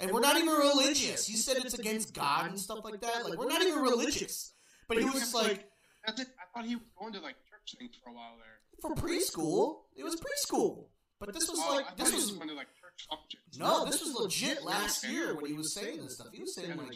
And 0.01 0.12
we're 0.12 0.20
not 0.20 0.36
even 0.36 0.55
religious. 0.55 1.26
He 1.26 1.34
said 1.36 1.57
it's 1.57 1.76
against 1.78 2.14
God 2.14 2.51
and 2.51 2.59
stuff 2.59 2.84
like 2.84 3.01
that. 3.01 3.28
Like 3.28 3.36
we're 3.36 3.49
not 3.49 3.62
even 3.62 3.80
religious. 3.80 4.53
But 4.86 4.99
he 4.99 5.05
was 5.05 5.14
just 5.14 5.34
like, 5.34 5.68
I 6.07 6.12
thought 6.12 6.64
he 6.64 6.76
was 6.76 6.84
going 6.99 7.12
to 7.14 7.20
like 7.20 7.34
church 7.51 7.76
things 7.78 7.96
for 8.03 8.11
a 8.11 8.14
while 8.14 8.36
there. 8.38 8.59
for 8.80 8.94
preschool. 8.94 9.80
It 9.96 10.05
was 10.05 10.16
preschool. 10.16 10.86
But 11.20 11.34
this 11.34 11.49
was 11.51 11.59
like 11.59 11.96
this 11.96 12.14
was 12.14 12.30
going 12.30 12.49
to 12.49 12.55
like 12.55 12.68
church 12.80 13.07
functions. 13.11 13.59
no, 13.59 13.84
this 13.84 14.01
was 14.01 14.14
legit 14.14 14.64
last 14.64 15.05
year 15.07 15.34
when 15.34 15.46
he 15.46 15.53
was 15.53 15.74
saying 15.74 16.03
this 16.03 16.14
stuff. 16.14 16.28
He 16.32 16.40
was 16.40 16.55
saying 16.55 16.76
like 16.76 16.94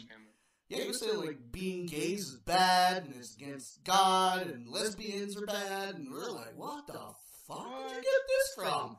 yeah, 0.69 0.81
he 0.81 0.87
was 0.87 0.99
saying 0.99 1.17
like 1.17 1.51
being 1.51 1.85
gays 1.85 2.27
is 2.29 2.35
bad 2.37 3.03
and 3.05 3.15
it's 3.15 3.35
against 3.35 3.83
God 3.83 4.47
and 4.47 4.67
lesbians 4.67 5.37
are 5.37 5.45
bad 5.45 5.95
and 5.95 6.11
we're 6.11 6.31
like, 6.31 6.55
what 6.57 6.87
the 6.87 6.99
fuck 7.47 7.87
did 7.89 7.97
you 7.97 8.01
get 8.01 8.21
this 8.27 8.51
from? 8.55 8.97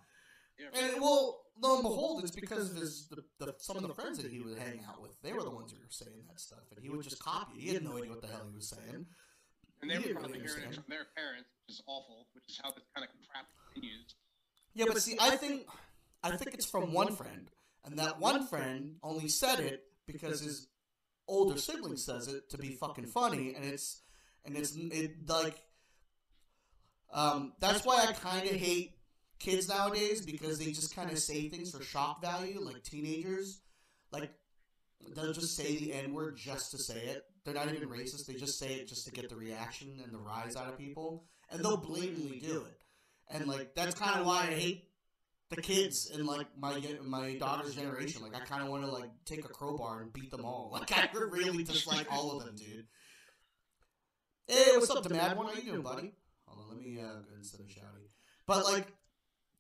Yeah, 0.59 0.81
And 0.81 1.01
well, 1.01 1.41
lo 1.61 1.75
and 1.75 1.83
behold, 1.83 2.23
it's 2.23 2.31
because 2.35 2.71
of 2.71 2.77
his 2.77 3.09
the, 3.09 3.25
the 3.45 3.55
some 3.59 3.77
of 3.77 3.83
the 3.83 3.95
friends 3.95 4.19
that 4.23 4.31
he 4.31 4.41
was 4.41 4.57
hanging 4.57 4.85
out 4.89 5.03
with. 5.03 5.21
They 5.23 5.33
were 5.33 5.43
the 5.43 5.51
ones 5.51 5.73
who 5.73 5.79
were 5.79 5.87
saying 5.91 6.23
that 6.29 6.39
stuff, 6.39 6.61
and 6.71 6.81
he 6.81 6.89
would 6.91 7.03
just 7.03 7.19
copy. 7.19 7.59
He 7.59 7.75
had 7.75 7.83
no 7.83 7.97
idea 7.97 8.11
what 8.11 8.21
the 8.23 8.29
hell 8.29 8.47
he 8.49 8.55
was 8.55 8.69
saying. 8.69 9.07
and 9.83 9.91
they 9.91 9.97
he 9.97 10.13
were 10.13 10.21
probably 10.21 10.39
really 10.41 10.49
hearing 10.49 10.71
it 10.71 10.75
from 10.77 10.85
their 10.89 11.07
parents, 11.17 11.49
which 11.67 11.75
is 11.75 11.83
awful, 11.89 12.29
which 12.35 12.45
is 12.49 12.61
how 12.63 12.71
this 12.71 12.85
kind 12.95 13.05
of 13.05 13.11
crap 13.29 13.47
continues. 13.73 14.15
Yeah, 14.75 14.85
but 14.87 15.03
see, 15.03 15.17
I 15.21 15.37
think 15.37 15.67
I 16.23 16.37
think 16.37 16.55
it's 16.55 16.67
from 16.67 16.93
one 16.93 17.17
friend, 17.17 17.51
and 17.85 17.99
that 17.99 18.21
one 18.21 18.47
friend 18.47 18.97
only 19.03 19.29
said 19.29 19.59
it 19.59 19.83
because 20.07 20.41
his 20.41 20.69
older 21.27 21.59
sibling 21.59 21.97
says 21.97 22.29
it 22.29 22.51
to 22.51 22.59
be 22.59 22.71
fucking 22.71 23.07
funny, 23.07 23.55
and 23.55 23.65
it's 23.65 24.03
and 24.45 24.57
it's 24.57 24.75
it 24.77 25.29
like 25.29 25.63
um 27.13 27.53
that's 27.61 27.85
why 27.85 28.07
I 28.09 28.13
kind 28.13 28.49
of 28.49 28.57
hate 28.57 28.93
kids 29.39 29.69
nowadays 29.69 30.25
because 30.25 30.59
they 30.59 30.73
just 30.73 30.95
kind 30.95 31.11
of 31.11 31.19
say 31.19 31.49
things 31.49 31.71
for 31.71 31.83
shock 31.83 32.23
value, 32.23 32.61
like 32.61 32.83
teenagers, 32.83 33.61
like 34.11 34.33
they'll 35.15 35.33
just 35.33 35.57
say 35.57 35.77
the 35.77 35.93
n 35.93 36.15
word 36.15 36.37
just 36.37 36.71
to 36.73 36.79
say 36.79 36.97
it. 36.97 37.25
They're 37.45 37.55
not 37.55 37.73
even 37.73 37.89
racist; 37.89 38.27
they 38.27 38.35
just 38.35 38.59
say 38.59 38.75
it 38.75 38.89
just 38.89 39.05
to 39.07 39.13
get 39.13 39.29
the 39.29 39.37
reaction 39.37 40.01
and 40.03 40.13
the 40.13 40.19
rise 40.19 40.57
out 40.57 40.69
of 40.69 40.79
people, 40.79 41.25
and 41.51 41.63
they'll 41.63 41.77
blatantly 41.77 42.41
do 42.41 42.65
it. 42.65 42.81
And 43.31 43.47
like 43.47 43.75
that's 43.75 43.95
kind 43.95 44.19
of 44.19 44.27
why 44.27 44.43
I 44.43 44.55
hate 44.55 44.89
the 45.51 45.61
kids 45.61 46.11
in 46.15 46.27
like 46.27 46.47
my 46.59 46.81
my 47.05 47.35
daughter's 47.37 47.75
generation. 47.75 48.23
Like 48.23 48.35
I 48.35 48.45
kind 48.45 48.63
of 48.63 48.69
want 48.69 48.85
to 48.85 48.91
like 48.91 49.11
take 49.25 49.45
a 49.45 49.49
crowbar 49.49 50.03
and 50.03 50.13
beat 50.13 50.31
them 50.31 50.45
all. 50.45 50.71
Like 50.73 50.91
I 50.97 51.09
really 51.13 51.65
dislike 51.65 52.07
all 52.11 52.33
of 52.33 52.45
them, 52.45 52.57
dude. 52.57 52.87
Hey, 54.47 54.73
what's 54.75 54.91
up, 54.91 55.03
the 55.03 55.09
mad 55.09 55.39
one? 55.39 55.47
How 55.47 55.55
you 55.55 55.63
doing, 55.63 55.81
buddy? 55.81 56.13
Hold 56.45 56.67
on, 56.67 56.77
let 56.77 56.87
me 56.87 57.01
uh, 57.01 57.07
go 57.07 57.35
instead 57.39 57.61
of 57.63 57.71
shouting. 57.71 58.11
But 58.47 58.65
like, 58.65 58.89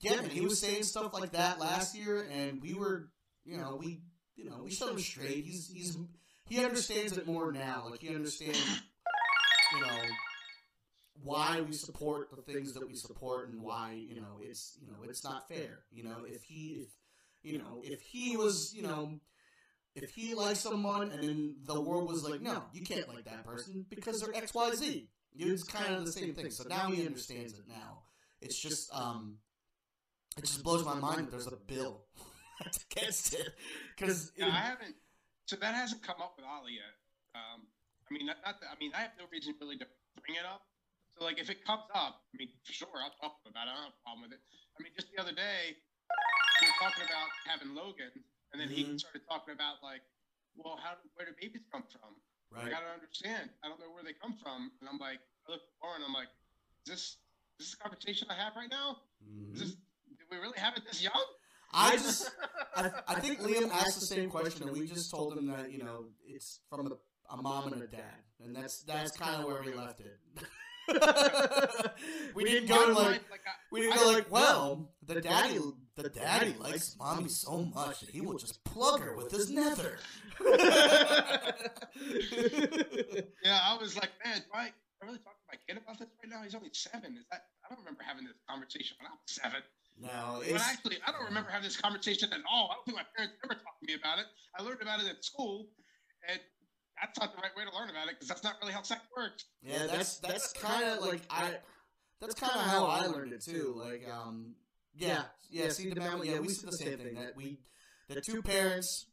yeah, 0.01 0.17
man, 0.17 0.29
he 0.29 0.43
was 0.43 0.61
saying 0.61 0.83
stuff 0.83 1.15
like 1.15 1.33
that 1.33 1.59
last 1.59 1.97
year, 1.97 2.29
and 2.31 2.61
we 2.61 2.75
were, 2.75 3.09
you 3.47 3.57
know, 3.57 3.79
we, 3.81 4.03
you 4.37 4.45
know, 4.45 4.61
we 4.63 4.71
shut 4.71 4.91
him 4.91 4.99
straight. 4.99 5.47
He's 5.47 5.71
he's 5.73 5.97
he 6.51 6.63
understands 6.63 7.17
it 7.17 7.27
more 7.27 7.51
now. 7.51 7.87
Like 7.91 8.01
he 8.01 8.15
understands, 8.15 8.59
you 9.75 9.81
know, 9.81 9.99
why 11.25 11.61
we 11.67 11.73
support 11.73 12.29
the 12.35 12.43
things 12.43 12.75
that 12.75 12.87
we 12.87 12.95
support 12.95 13.49
and 13.51 13.63
why 13.63 13.93
you 13.93 14.21
know 14.21 14.39
it's 14.41 14.79
you 14.81 14.87
know 14.89 14.99
it's 15.09 15.25
not 15.25 15.49
fair. 15.49 15.85
you 15.91 16.05
know 16.05 16.19
if 16.27 16.43
he 16.45 16.83
if 16.83 16.89
you 17.43 17.59
know 17.59 17.81
if 17.83 18.01
he 18.03 18.37
was 18.37 18.73
you 18.75 18.83
know 18.83 19.19
if 19.95 20.11
he 20.11 20.35
liked 20.35 20.59
someone 20.59 21.11
and 21.11 21.23
then 21.23 21.57
the 21.65 21.81
world 21.81 22.09
was 22.09 22.29
like 22.29 22.41
no 22.41 22.63
you 22.73 22.83
can't 22.83 23.09
like 23.09 23.25
that 23.25 23.45
person 23.45 23.87
because 23.89 24.21
they're 24.21 24.33
xyz 24.33 25.07
it's 25.37 25.63
kind 25.65 25.95
of 25.95 26.07
the 26.07 26.13
same 26.13 26.35
thing. 26.35 26.51
so 26.51 26.65
now 26.69 26.91
he 26.91 27.07
understands 27.07 27.55
it 27.55 27.65
now. 27.69 28.03
It's 28.41 28.59
just 28.59 28.93
um 28.95 29.39
it 30.37 30.43
just 30.43 30.63
blows 30.63 30.85
my 30.85 30.95
mind 30.95 31.27
that 31.27 31.31
there's 31.31 31.47
a 31.47 31.57
bill. 31.57 32.03
against 32.91 33.35
it. 33.41 33.49
Because 33.97 34.33
Yeah, 34.37 34.47
I 34.47 34.59
haven't. 34.59 34.95
So 35.47 35.57
that 35.57 35.75
hasn't 35.75 36.03
come 36.03 36.17
up 36.21 36.35
with 36.37 36.47
Ali 36.47 36.75
yet. 36.75 36.95
Um, 37.35 37.67
I 38.11 38.15
mean, 38.15 38.27
not, 38.27 38.37
not 38.45 38.61
that, 38.61 38.69
I 38.73 38.79
mean, 38.79 38.93
I 38.97 39.01
have 39.01 39.11
no 39.19 39.25
reason 39.31 39.55
really 39.61 39.77
to 39.79 39.87
bring 40.21 40.37
it 40.39 40.47
up. 40.47 40.63
So 41.19 41.25
like, 41.25 41.39
if 41.39 41.49
it 41.51 41.65
comes 41.65 41.87
up, 41.95 42.27
I 42.31 42.35
mean, 42.37 42.51
for 42.67 42.73
sure, 42.73 42.91
I'll 42.99 43.15
talk 43.23 43.39
about 43.47 43.71
it. 43.71 43.71
I 43.71 43.75
don't 43.79 43.85
have 43.87 43.95
a 43.95 44.03
problem 44.03 44.23
with 44.27 44.35
it. 44.35 44.43
I 44.75 44.83
mean, 44.83 44.93
just 44.99 45.09
the 45.15 45.23
other 45.23 45.31
day, 45.33 45.79
we 46.61 46.67
were 46.67 46.79
talking 46.83 47.07
about 47.07 47.31
having 47.47 47.71
Logan, 47.75 48.11
and 48.53 48.59
then 48.59 48.69
he 48.69 48.83
Mhm. 48.85 48.99
started 48.99 49.23
talking 49.31 49.55
about 49.55 49.83
like, 49.83 50.03
well, 50.57 50.77
how 50.77 50.99
where 51.15 51.27
do 51.27 51.33
babies 51.41 51.63
come 51.71 51.85
from? 51.87 52.19
right 52.51 52.71
Like, 52.71 52.75
I 52.75 52.81
don't 52.81 52.95
understand. 52.99 53.51
I 53.63 53.69
don't 53.69 53.79
know 53.79 53.91
where 53.91 54.03
they 54.03 54.13
come 54.15 54.37
from. 54.39 54.71
And 54.81 54.89
I'm 54.89 54.99
like, 54.99 55.21
I 55.47 55.53
look 55.53 55.63
at 55.63 55.69
Lauren, 55.83 56.03
I'm 56.03 56.13
like, 56.13 56.29
is 56.87 56.91
this 56.91 57.05
is 57.59 57.71
this 57.71 57.75
a 57.75 57.77
conversation 57.79 58.27
I 58.31 58.35
have 58.35 58.57
right 58.57 58.71
now? 58.71 59.03
Is 59.55 59.61
this 59.61 59.73
do 59.75 60.25
we 60.31 60.39
really 60.39 60.59
have 60.59 60.77
it 60.77 60.85
this 60.85 61.03
young? 61.03 61.25
I 61.73 61.97
just, 62.07 62.31
I, 62.77 62.91
I 63.09 63.21
think 63.21 63.41
Liam 63.41 63.71
asked 63.71 63.99
the 64.01 64.07
same 64.07 64.31
question, 64.31 64.69
and 64.69 64.77
we 64.77 64.87
just 64.87 65.11
told 65.11 65.37
him 65.37 65.47
that 65.47 65.71
you 65.73 65.79
know 65.79 66.07
it's 66.27 66.61
from 66.69 66.87
a, 66.91 67.35
a 67.35 67.37
mom 67.37 67.73
and 67.73 67.83
a 67.83 67.87
dad, 67.87 68.23
and 68.43 68.55
that's 68.55 68.83
that's 68.83 69.17
kind 69.17 69.37
of 69.41 69.47
where 69.47 69.63
we 69.63 69.75
left 69.75 70.01
it. 70.01 70.19
we 72.35 72.45
didn't 72.45 72.69
go 72.69 72.93
like 72.97 73.23
like, 73.31 73.41
I- 73.47 73.59
we 73.73 73.81
didn't 73.83 73.97
go 73.99 74.07
like, 74.13 74.31
well, 74.31 74.91
the 75.07 75.21
daddy 75.21 75.59
the 75.97 76.09
daddy 76.09 76.55
likes 76.61 76.97
mommy 76.99 77.29
so 77.29 77.65
much 77.75 78.01
that 78.01 78.11
he 78.11 78.21
will 78.21 78.37
just 78.39 78.63
plug 78.65 79.01
her 79.01 79.17
with 79.17 79.31
his 79.31 79.51
nether. 79.51 79.99
Yeah, 83.45 83.61
I 83.63 83.77
was 83.81 83.95
like, 83.97 84.11
man, 84.25 84.39
do 84.41 84.51
I, 84.55 84.73
really 85.05 85.19
talk 85.19 85.37
to 85.37 85.45
my 85.53 85.59
kid 85.69 85.77
about 85.83 85.99
this 85.99 86.09
right 86.23 86.31
now? 86.33 86.43
He's 86.43 86.55
only 86.55 86.71
seven. 86.73 87.13
Is 87.17 87.27
that? 87.31 87.45
I 87.65 87.69
don't 87.69 87.79
remember 87.85 88.01
having 88.03 88.25
this 88.25 88.41
conversation 88.49 88.97
when 89.01 89.09
I 89.13 89.15
was 89.15 89.29
seven. 89.29 89.61
no, 90.01 90.41
But 90.41 90.49
it's 90.49 90.65
actually, 90.65 90.97
I 91.07 91.13
don't 91.13 91.25
remember 91.29 91.51
having 91.51 91.65
this 91.69 91.77
conversation 91.77 92.33
at 92.33 92.41
all. 92.51 92.71
I 92.73 92.75
don't 92.81 92.85
think 92.89 92.97
my 92.97 93.05
parents 93.17 93.37
ever 93.45 93.55
talked 93.55 93.81
to 93.81 93.87
me 93.87 93.95
about 94.01 94.19
it. 94.19 94.27
I 94.57 94.63
learned 94.65 94.81
about 94.81 95.01
it 95.05 95.09
at 95.13 95.21
school, 95.25 95.69
and 96.29 96.41
that's 97.01 97.19
not 97.19 97.35
the 97.35 97.43
right 97.43 97.51
way 97.57 97.65
to 97.65 97.77
learn 97.77 97.91
about 97.91 98.09
it 98.09 98.15
because 98.15 98.29
that's 98.29 98.45
not 98.45 98.57
really 98.61 98.73
how 98.73 98.83
sex 98.83 99.01
works. 99.17 99.45
Yeah, 99.63 99.87
that's 99.87 100.19
that's 100.19 100.53
kind 100.53 100.85
of 100.85 101.01
like 101.05 101.23
I. 101.31 101.55
That's 102.21 102.35
kind 102.35 102.53
of 102.55 102.61
how 102.63 102.87
I 102.87 103.07
learned 103.07 103.33
it 103.33 103.43
too. 103.45 103.75
Like, 103.77 104.09
um, 104.09 104.55
yeah, 104.97 105.25
yeah. 105.51 105.69
See, 105.69 105.91
the 105.91 106.01
man, 106.01 106.21
yeah, 106.25 106.39
we 106.39 106.49
said 106.49 106.71
the 106.71 106.77
same 106.79 106.99
thing 106.99 107.15
that 107.17 107.37
we, 107.37 107.59
the 108.09 108.21
two 108.21 108.41
parents 108.41 109.07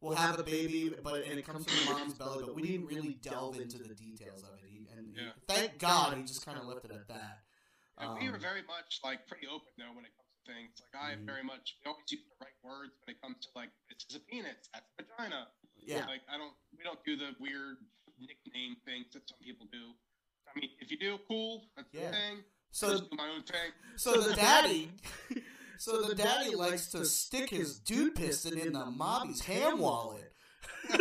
will 0.00 0.14
have 0.16 0.38
a 0.38 0.42
baby, 0.42 0.92
but 1.02 1.24
and 1.24 1.38
it 1.38 1.46
comes 1.46 1.64
from 1.66 1.76
the 1.76 1.84
mom's 1.84 2.14
belly, 2.14 2.42
but 2.44 2.54
we 2.56 2.62
didn't 2.62 2.86
really 2.86 3.18
delve 3.22 3.60
into 3.60 3.78
the 3.78 3.94
details 3.94 4.42
of 4.42 4.50
it. 4.64 4.68
He, 4.68 4.88
and 4.96 5.14
he- 5.14 5.30
thank 5.46 5.78
God 5.78 6.16
he 6.16 6.22
just 6.22 6.44
kind 6.44 6.58
of 6.58 6.64
left 6.66 6.84
it 6.86 6.90
at 6.92 7.06
that. 7.08 7.40
And 7.98 8.18
we 8.20 8.26
are 8.28 8.34
Um, 8.34 8.40
very 8.40 8.62
much 8.66 9.00
like 9.04 9.26
pretty 9.28 9.46
open 9.46 9.68
though 9.78 9.92
when 9.94 10.04
it 10.04 10.12
comes 10.16 10.28
to 10.44 10.52
things. 10.52 10.72
Like 10.80 11.00
I 11.00 11.12
am 11.12 11.20
Mhm. 11.22 11.26
very 11.26 11.44
much 11.44 11.76
we 11.84 11.90
always 11.90 12.10
use 12.10 12.24
the 12.28 12.44
right 12.44 12.56
words 12.64 12.92
when 13.04 13.14
it 13.16 13.20
comes 13.22 13.36
to 13.46 13.48
like 13.54 13.70
this 13.88 14.04
is 14.10 14.16
a 14.16 14.20
penis, 14.20 14.68
that's 14.72 14.84
a 14.98 15.02
vagina. 15.04 15.48
Yeah. 15.86 16.04
Like 16.06 16.22
I 16.28 16.36
don't 16.36 16.52
we 16.76 16.84
don't 16.84 17.02
do 17.04 17.16
the 17.16 17.30
weird 17.40 17.76
nickname 18.20 18.76
things 18.84 19.06
that 19.14 19.26
some 19.28 19.38
people 19.42 19.66
do. 19.72 19.92
I 20.48 20.58
mean, 20.58 20.70
if 20.80 20.90
you 20.90 20.98
do, 20.98 21.18
cool, 21.28 21.68
that's 21.76 21.88
Yeah. 21.92 22.02
your 22.02 22.10
thing. 22.12 22.44
So 22.72 22.90
just 22.90 23.10
do 23.10 23.16
my 23.16 23.28
own 23.34 23.42
thing. 23.42 23.72
so 23.96 24.20
the 24.20 24.34
daddy 24.34 24.90
so 25.78 26.02
the 26.02 26.14
daddy 26.14 26.54
likes 26.54 26.88
to 26.88 27.04
stick 27.04 27.50
his 27.50 27.78
dude 27.78 28.14
piston 28.16 28.58
in 28.58 28.72
the 28.72 28.86
mommy's 28.86 29.40
ham 29.42 29.78
wallet. 29.78 30.32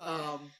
um, 0.00 0.50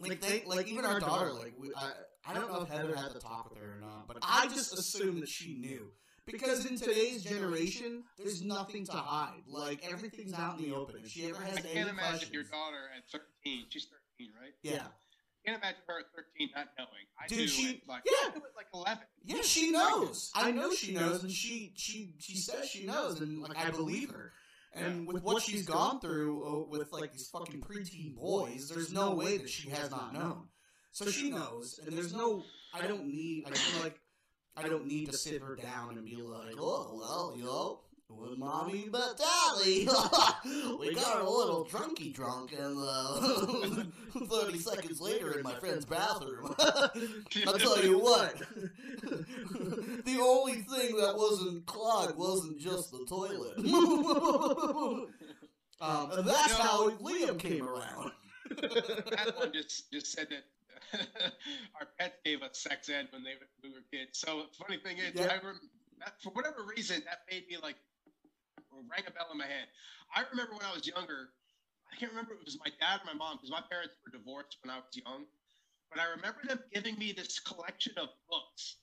like 0.00 0.20
they, 0.20 0.42
like 0.46 0.68
even 0.68 0.84
our 0.84 1.00
daughter, 1.00 1.32
like 1.32 1.54
we, 1.58 1.70
I, 1.76 1.90
I 2.26 2.34
don't 2.34 2.52
know 2.52 2.62
if 2.62 2.68
Heather 2.68 2.94
had 2.94 3.12
the 3.12 3.18
talk 3.20 3.50
with 3.50 3.58
her 3.58 3.76
or 3.76 3.80
not, 3.80 4.06
but 4.06 4.18
I 4.22 4.46
just 4.48 4.72
assumed 4.78 5.22
that 5.22 5.28
she 5.28 5.54
knew 5.54 5.90
because 6.32 6.66
in 6.66 6.76
today's 6.78 7.24
generation, 7.24 8.04
there's 8.18 8.42
nothing 8.42 8.84
to 8.86 8.92
hide. 8.92 9.42
Like 9.46 9.84
everything's 9.90 10.34
out 10.34 10.58
in 10.58 10.70
the 10.70 10.76
open. 10.76 10.96
If 11.04 11.10
she 11.10 11.26
ever 11.28 11.42
has 11.42 11.56
I 11.56 11.60
any 11.60 11.68
can't 11.74 11.90
imagine 11.90 12.10
questions, 12.10 12.32
your 12.32 12.42
daughter 12.44 12.90
at 12.96 13.02
13. 13.10 13.66
She's 13.70 13.86
13, 14.18 14.32
right? 14.40 14.52
yeah, 14.62 14.74
I 14.82 15.50
can't 15.50 15.58
imagine 15.62 15.80
her 15.86 15.98
at 16.00 16.06
13 16.14 16.48
not 16.54 16.66
knowing. 16.78 16.88
I 17.20 17.26
Dude, 17.28 17.38
do 17.38 17.46
she- 17.48 17.82
like 17.88 18.02
yeah. 18.06 18.30
I 18.30 18.40
like 18.56 18.66
11. 18.74 18.98
yeah, 19.24 19.42
she 19.42 19.70
knows. 19.70 20.30
I 20.34 20.50
know 20.50 20.72
she 20.72 20.92
knows, 20.94 21.22
and 21.22 21.32
she 21.32 21.72
she 21.76 22.14
she 22.18 22.36
says 22.36 22.68
she 22.68 22.84
knows, 22.86 23.20
and 23.20 23.40
like 23.42 23.56
I 23.56 23.70
believe 23.70 24.10
her. 24.10 24.32
And 24.74 25.06
with 25.08 25.22
what 25.22 25.42
she's 25.42 25.64
gone 25.66 25.98
through 25.98 26.44
uh, 26.44 26.68
with 26.68 26.92
like 26.92 27.12
these 27.12 27.28
fucking 27.30 27.60
preteen 27.62 28.14
boys, 28.14 28.68
there's 28.68 28.92
no 28.92 29.14
way 29.14 29.38
that 29.38 29.48
she 29.48 29.70
has 29.70 29.90
not 29.90 30.12
known. 30.12 30.48
So 30.92 31.06
she 31.10 31.30
knows, 31.30 31.80
and 31.86 31.96
there's 31.96 32.12
no. 32.12 32.42
I 32.74 32.86
don't 32.86 33.06
need. 33.06 33.44
I 33.46 33.50
feel 33.54 33.82
like 33.82 33.98
I 34.58 34.68
don't 34.68 34.86
need 34.86 35.10
to 35.10 35.16
sit 35.16 35.42
her 35.42 35.54
down 35.54 35.96
and 35.96 36.04
be 36.04 36.16
like, 36.16 36.56
oh 36.58 36.98
well, 36.98 37.34
you 37.36 37.44
know, 37.44 37.80
with 38.10 38.38
mommy 38.38 38.88
but 38.90 39.18
daddy, 39.18 39.86
we 40.80 40.94
got 40.94 41.20
a 41.20 41.30
little 41.30 41.64
drunky 41.70 42.12
drunk, 42.12 42.52
and 42.58 42.76
uh, 42.80 43.84
thirty 44.26 44.58
seconds 44.58 45.00
later 45.00 45.32
in 45.38 45.42
my 45.44 45.54
friend's 45.54 45.84
bathroom. 45.84 46.54
I'll 47.46 47.58
tell 47.58 47.84
you 47.84 47.98
what. 47.98 48.36
the 50.04 50.18
only 50.20 50.54
thing 50.54 50.96
that 50.96 51.14
wasn't 51.16 51.66
clogged 51.66 52.18
wasn't 52.18 52.58
just 52.58 52.90
the 52.90 53.04
toilet. 53.08 53.58
um, 55.80 56.10
and 56.12 56.26
that's 56.26 56.54
how 56.54 56.90
Liam 56.90 57.38
came 57.38 57.68
around. 57.68 58.12
that 58.50 59.34
one 59.36 59.52
just 59.52 59.92
just 59.92 60.10
said 60.12 60.28
that 60.30 60.44
our 61.80 61.88
pets 61.98 62.18
gave 62.24 62.42
us 62.42 62.58
sex 62.58 62.88
ed 62.88 63.08
when 63.12 63.22
they 63.22 63.34
we 63.62 63.70
were 63.70 63.84
kids. 63.92 64.18
So 64.18 64.46
funny 64.58 64.78
thing 64.78 64.98
is, 64.98 65.14
Yeah. 65.14 65.38
I 65.40 65.46
rem- 65.46 65.70
that, 66.00 66.20
for 66.22 66.30
whatever 66.30 66.62
reason 66.64 67.02
that 67.06 67.22
made 67.30 67.48
me 67.48 67.56
like 67.62 67.76
rang 68.72 69.04
a 69.06 69.10
bell 69.10 69.28
in 69.32 69.38
my 69.38 69.46
head. 69.46 69.66
I 70.14 70.24
remember 70.30 70.52
when 70.52 70.64
I 70.64 70.74
was 70.74 70.86
younger. 70.86 71.30
I 71.92 71.96
can't 71.96 72.12
remember 72.12 72.34
if 72.34 72.40
it 72.40 72.44
was 72.44 72.58
my 72.60 72.70
dad 72.80 73.00
or 73.02 73.06
my 73.06 73.16
mom 73.16 73.36
because 73.36 73.50
my 73.50 73.62
parents 73.70 73.94
were 74.04 74.12
divorced 74.12 74.58
when 74.62 74.70
I 74.70 74.76
was 74.78 74.92
young. 74.92 75.24
But 75.90 76.00
I 76.00 76.06
remember 76.14 76.40
them 76.46 76.60
giving 76.72 76.98
me 76.98 77.12
this 77.12 77.40
collection 77.40 77.94
of 77.96 78.08
books. 78.28 78.76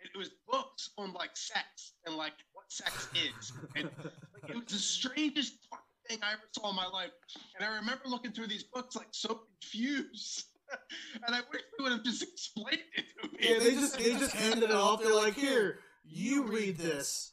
And 0.00 0.10
it 0.12 0.18
was 0.18 0.30
books 0.50 0.90
on 0.98 1.12
like 1.12 1.34
sex 1.36 1.94
and 2.06 2.16
like 2.16 2.34
what 2.52 2.70
sex 2.70 3.08
is. 3.14 3.52
And 3.74 3.88
like, 3.96 4.12
it 4.50 4.54
was 4.56 4.66
the 4.68 4.78
strangest 4.78 5.54
fucking 5.70 5.84
thing 6.08 6.18
I 6.22 6.32
ever 6.32 6.42
saw 6.52 6.70
in 6.70 6.76
my 6.76 6.86
life. 6.86 7.10
And 7.58 7.66
I 7.66 7.74
remember 7.76 8.04
looking 8.06 8.32
through 8.32 8.48
these 8.48 8.64
books 8.64 8.96
like 8.96 9.08
so 9.12 9.42
confused. 9.60 10.51
and 11.26 11.34
I 11.34 11.40
wish 11.52 11.62
they 11.78 11.82
would 11.82 11.92
have 11.92 12.04
just 12.04 12.22
explained 12.22 12.82
it 12.96 13.04
to 13.22 13.28
me. 13.28 13.38
Yeah, 13.40 13.58
they 13.58 13.74
just 13.74 13.98
they 13.98 14.12
just 14.12 14.34
handed 14.34 14.64
it 14.64 14.74
off. 14.74 15.02
They're 15.02 15.14
like, 15.14 15.34
here, 15.34 15.78
you 16.04 16.46
read 16.46 16.78
this. 16.78 17.32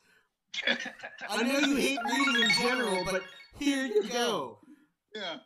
I 1.29 1.43
know 1.43 1.59
you 1.59 1.75
hate 1.75 1.99
reading 2.05 2.43
in 2.43 2.49
general, 2.61 3.05
but 3.05 3.23
here 3.57 3.85
you 3.85 4.03
go. 4.09 4.59
yeah. 5.15 5.37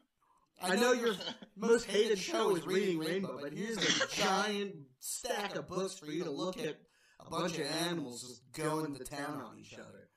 I 0.61 0.77
know 0.77 0.93
your 0.93 1.15
most 1.57 1.85
hated 1.87 2.17
show 2.17 2.55
is 2.55 2.65
Reading 2.65 2.99
Rainbow, 2.99 3.37
but 3.41 3.51
here's 3.51 3.77
a 3.77 4.07
giant 4.15 4.75
stack 4.99 5.55
of 5.55 5.67
books 5.67 5.95
for 5.95 6.05
you 6.05 6.23
to 6.23 6.31
look 6.31 6.57
at 6.57 6.77
a 7.19 7.29
bunch 7.29 7.59
of 7.59 7.65
animals 7.85 8.21
just 8.21 8.41
going 8.53 8.95
to 8.95 9.03
town 9.03 9.41
on 9.41 9.59
each 9.59 9.73
other. 9.73 10.07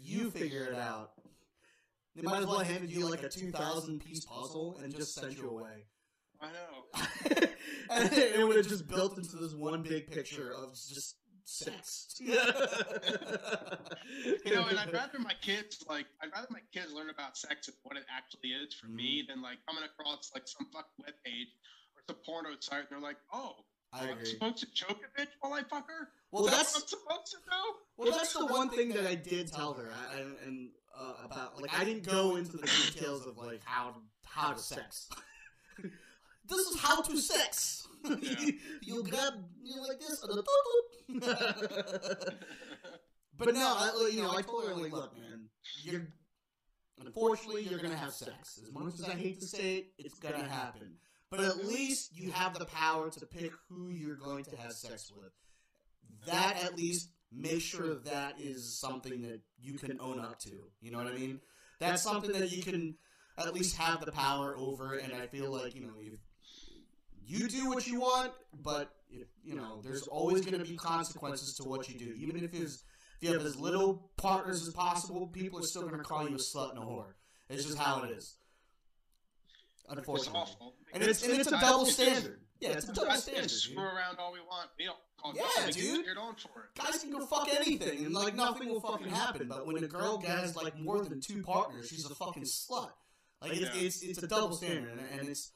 You 0.00 0.30
figure 0.30 0.64
it 0.64 0.76
out. 0.76 1.10
They 2.16 2.22
might 2.22 2.40
as 2.40 2.46
well 2.46 2.58
have 2.58 2.66
handed 2.66 2.90
you 2.90 3.08
like 3.08 3.22
a 3.22 3.28
2,000 3.28 4.00
piece 4.04 4.24
puzzle 4.24 4.78
and 4.82 4.94
just 4.94 5.14
sent 5.14 5.36
you 5.36 5.50
away. 5.50 5.84
I 6.40 6.46
know. 6.48 6.86
and 7.90 8.12
it 8.12 8.46
would 8.46 8.56
have 8.56 8.68
just 8.68 8.88
built 8.88 9.18
into 9.18 9.36
this 9.36 9.54
one 9.54 9.82
big 9.82 10.10
picture 10.10 10.52
of 10.52 10.70
just 10.72 11.16
sex. 11.44 12.20
You 14.44 14.54
know, 14.54 14.66
and 14.68 14.78
I'd 14.78 14.92
rather 14.92 15.18
my 15.18 15.32
kids 15.42 15.84
like 15.88 16.06
I'd 16.22 16.30
rather 16.32 16.46
my 16.50 16.60
kids 16.72 16.92
learn 16.92 17.10
about 17.10 17.36
sex 17.36 17.68
and 17.68 17.76
what 17.82 17.96
it 17.96 18.04
actually 18.14 18.50
is 18.50 18.72
for 18.74 18.86
me 18.86 19.22
Mm-hmm. 19.22 19.32
than 19.32 19.42
like 19.42 19.58
coming 19.66 19.82
across 19.84 20.30
like 20.34 20.46
some 20.46 20.66
fucking 20.72 21.04
web 21.04 21.14
page 21.24 21.48
or 21.96 22.02
some 22.06 22.16
porno 22.24 22.50
site 22.60 22.78
and 22.80 22.86
they're 22.90 23.00
like, 23.00 23.16
oh, 23.32 23.56
I 23.92 24.08
I'm 24.10 24.24
supposed 24.24 24.58
to 24.58 24.66
choke 24.72 25.00
a 25.02 25.20
bitch 25.20 25.28
while 25.40 25.52
I 25.54 25.62
fuck 25.62 25.88
her? 25.88 26.08
Well, 26.30 26.44
Is 26.46 26.50
that 26.50 26.56
what 26.58 26.66
that's 26.66 26.76
I'm 26.76 26.88
supposed 26.88 27.30
to 27.32 27.36
do? 27.38 27.62
Well, 27.96 28.12
that's 28.12 28.32
the 28.32 28.46
one 28.46 28.68
thing 28.70 28.90
that 28.90 29.06
I 29.06 29.14
did 29.14 29.52
tell 29.52 29.72
her, 29.74 29.90
I, 29.92 30.20
and, 30.20 30.36
and 30.44 30.68
uh, 30.98 31.24
about 31.24 31.60
like 31.60 31.78
I 31.78 31.84
didn't 31.84 32.06
go 32.06 32.36
into 32.36 32.56
the 32.56 32.66
details 32.66 33.26
of 33.26 33.36
like 33.36 33.60
how 33.64 33.90
to, 33.90 34.00
how 34.24 34.52
to 34.52 34.58
sex. 34.58 35.08
this 36.48 36.58
is 36.58 36.80
how 36.80 37.02
to 37.02 37.18
sex. 37.18 37.86
you 38.82 39.02
grab 39.02 39.34
you 39.62 39.82
like 39.86 39.98
this 40.00 40.22
and 40.22 40.38
a 40.38 40.42
But 43.38 43.54
no, 43.54 43.60
I, 43.60 44.10
you 44.12 44.22
know, 44.22 44.32
I 44.34 44.40
told 44.42 44.66
her 44.66 44.74
like, 44.74 44.92
look, 44.92 45.14
man, 45.18 45.48
you're 45.82 46.08
unfortunately 46.98 47.62
you're 47.62 47.80
gonna 47.80 47.96
have 47.96 48.12
sex. 48.12 48.60
As 48.62 48.72
much 48.72 48.94
as 48.94 49.04
I 49.04 49.14
hate 49.14 49.40
to 49.40 49.46
say 49.46 49.76
it, 49.76 49.86
it's 49.98 50.18
gonna 50.18 50.48
happen. 50.48 50.94
But 51.30 51.40
at 51.40 51.66
least 51.66 52.16
you 52.16 52.30
have 52.30 52.58
the 52.58 52.64
power 52.66 53.10
to 53.10 53.26
pick 53.26 53.52
who 53.68 53.90
you're 53.90 54.16
going 54.16 54.44
to 54.44 54.56
have 54.56 54.72
sex 54.72 55.12
with. 55.14 55.32
That 56.26 56.62
at 56.64 56.76
least 56.76 57.10
make 57.32 57.60
sure 57.60 57.94
that 57.94 58.40
is 58.40 58.78
something 58.78 59.22
that 59.22 59.40
you 59.60 59.74
can 59.74 59.98
own 60.00 60.20
up 60.20 60.38
to. 60.40 60.52
You 60.80 60.90
know 60.90 60.98
what 60.98 61.08
I 61.08 61.14
mean? 61.14 61.40
That's 61.78 62.02
something 62.02 62.32
that 62.32 62.52
you 62.52 62.62
can 62.62 62.96
at 63.38 63.52
least 63.54 63.76
have 63.76 64.04
the 64.04 64.12
power 64.12 64.56
over. 64.56 64.94
And 64.94 65.12
I 65.12 65.26
feel 65.26 65.50
like 65.50 65.74
you 65.74 65.82
know 65.82 65.94
if 66.00 66.18
you 67.26 67.48
do 67.48 67.68
what 67.68 67.86
you 67.86 68.00
want, 68.00 68.32
but 68.62 68.92
if, 69.10 69.26
you 69.44 69.54
know 69.54 69.80
there's 69.84 70.06
always 70.08 70.44
going 70.44 70.58
to 70.58 70.64
be 70.64 70.76
consequences 70.76 71.54
to 71.56 71.64
what 71.64 71.88
you 71.88 71.98
do. 71.98 72.14
Even 72.16 72.36
if 72.42 72.54
it's 72.54 72.84
if 73.20 73.28
you 73.28 73.32
have 73.32 73.46
as 73.46 73.56
little 73.58 74.10
partners 74.16 74.66
as 74.66 74.74
possible, 74.74 75.26
people 75.28 75.58
are 75.58 75.62
still 75.62 75.82
going 75.82 75.98
to 75.98 76.04
call 76.04 76.28
you 76.28 76.36
a 76.36 76.38
slut 76.38 76.70
and 76.70 76.78
a 76.78 76.82
whore. 76.82 77.14
It's 77.48 77.64
just 77.64 77.78
how 77.78 78.02
it 78.02 78.10
is. 78.10 78.36
It's 79.88 79.98
Unfortunately. 79.98 80.40
awful. 80.40 80.74
And 80.92 81.02
it's 81.02 81.22
and 81.24 81.32
it's 81.38 81.48
a 81.48 81.60
double 81.60 81.86
standard. 81.86 82.40
Yeah, 82.60 82.70
it's 82.70 82.88
a 82.88 82.92
double 82.92 83.12
standard. 83.14 83.40
can 83.42 83.48
screw 83.50 83.82
around 83.82 84.18
all 84.18 84.32
we 84.32 84.40
want. 84.40 84.68
We 84.78 84.86
don't 84.86 84.98
call 85.20 85.34
Yeah, 85.34 85.70
dude. 85.70 86.04
Get 86.06 86.16
on 86.16 86.34
for 86.36 86.64
it. 86.64 86.80
Guys 86.82 87.00
can 87.02 87.10
go 87.10 87.24
fuck 87.26 87.48
anything, 87.54 88.06
and 88.06 88.14
like 88.14 88.34
nothing 88.34 88.68
will 88.68 88.80
fucking 88.80 89.08
happen. 89.10 89.46
But 89.48 89.66
when 89.66 89.82
a 89.84 89.86
girl 89.86 90.18
has 90.20 90.56
like 90.56 90.78
more 90.78 91.04
than 91.04 91.20
two 91.20 91.42
partners, 91.42 91.88
she's 91.88 92.04
a 92.10 92.14
fucking 92.14 92.44
slut. 92.44 92.90
Like 93.42 93.52
it's 93.52 93.60
Yeah. 93.60 93.82
it's, 93.82 94.02
it's 94.02 94.22
a 94.22 94.26
double 94.26 94.56
standard, 94.56 94.90
and, 94.92 95.20
and 95.20 95.28
it's 95.28 95.52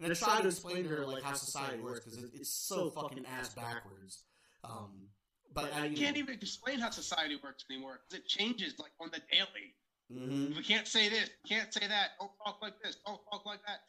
and 0.00 0.10
I 0.10 0.14
try 0.14 0.40
to 0.40 0.48
explain 0.48 0.84
to 0.84 0.88
her 0.90 1.04
like 1.06 1.22
how 1.22 1.34
society 1.34 1.80
works 1.82 2.04
because 2.04 2.22
it, 2.22 2.30
it's 2.34 2.50
so 2.50 2.90
fucking 2.90 3.24
ass 3.26 3.52
backwards. 3.54 4.22
Um, 4.62 5.08
but 5.52 5.72
I 5.74 5.86
You 5.86 5.96
can't 5.96 6.16
even 6.16 6.34
explain 6.34 6.78
how 6.78 6.90
society 6.90 7.36
works 7.42 7.64
anymore 7.70 8.00
because 8.08 8.20
it 8.24 8.28
changes 8.28 8.78
like 8.78 8.90
on 9.00 9.10
the 9.12 9.20
daily. 9.30 9.74
Hmm 10.10 10.56
We 10.56 10.62
can't 10.62 10.86
say 10.86 11.08
this. 11.08 11.30
We 11.44 11.56
can't 11.56 11.72
say 11.72 11.86
that. 11.86 12.10
Don't 12.18 12.30
talk 12.44 12.58
like 12.62 12.74
this. 12.82 12.96
Don't 13.06 13.20
talk 13.30 13.44
like 13.46 13.60
that. 13.66 13.80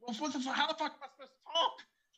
Well, 0.00 0.14
what 0.16 0.32
the, 0.32 0.40
fu- 0.40 0.50
how 0.50 0.66
the 0.68 0.74
fuck 0.74 0.92
am 0.92 1.02
I 1.02 1.08
supposed 1.12 1.32
to 1.32 1.52
talk? 1.52 1.72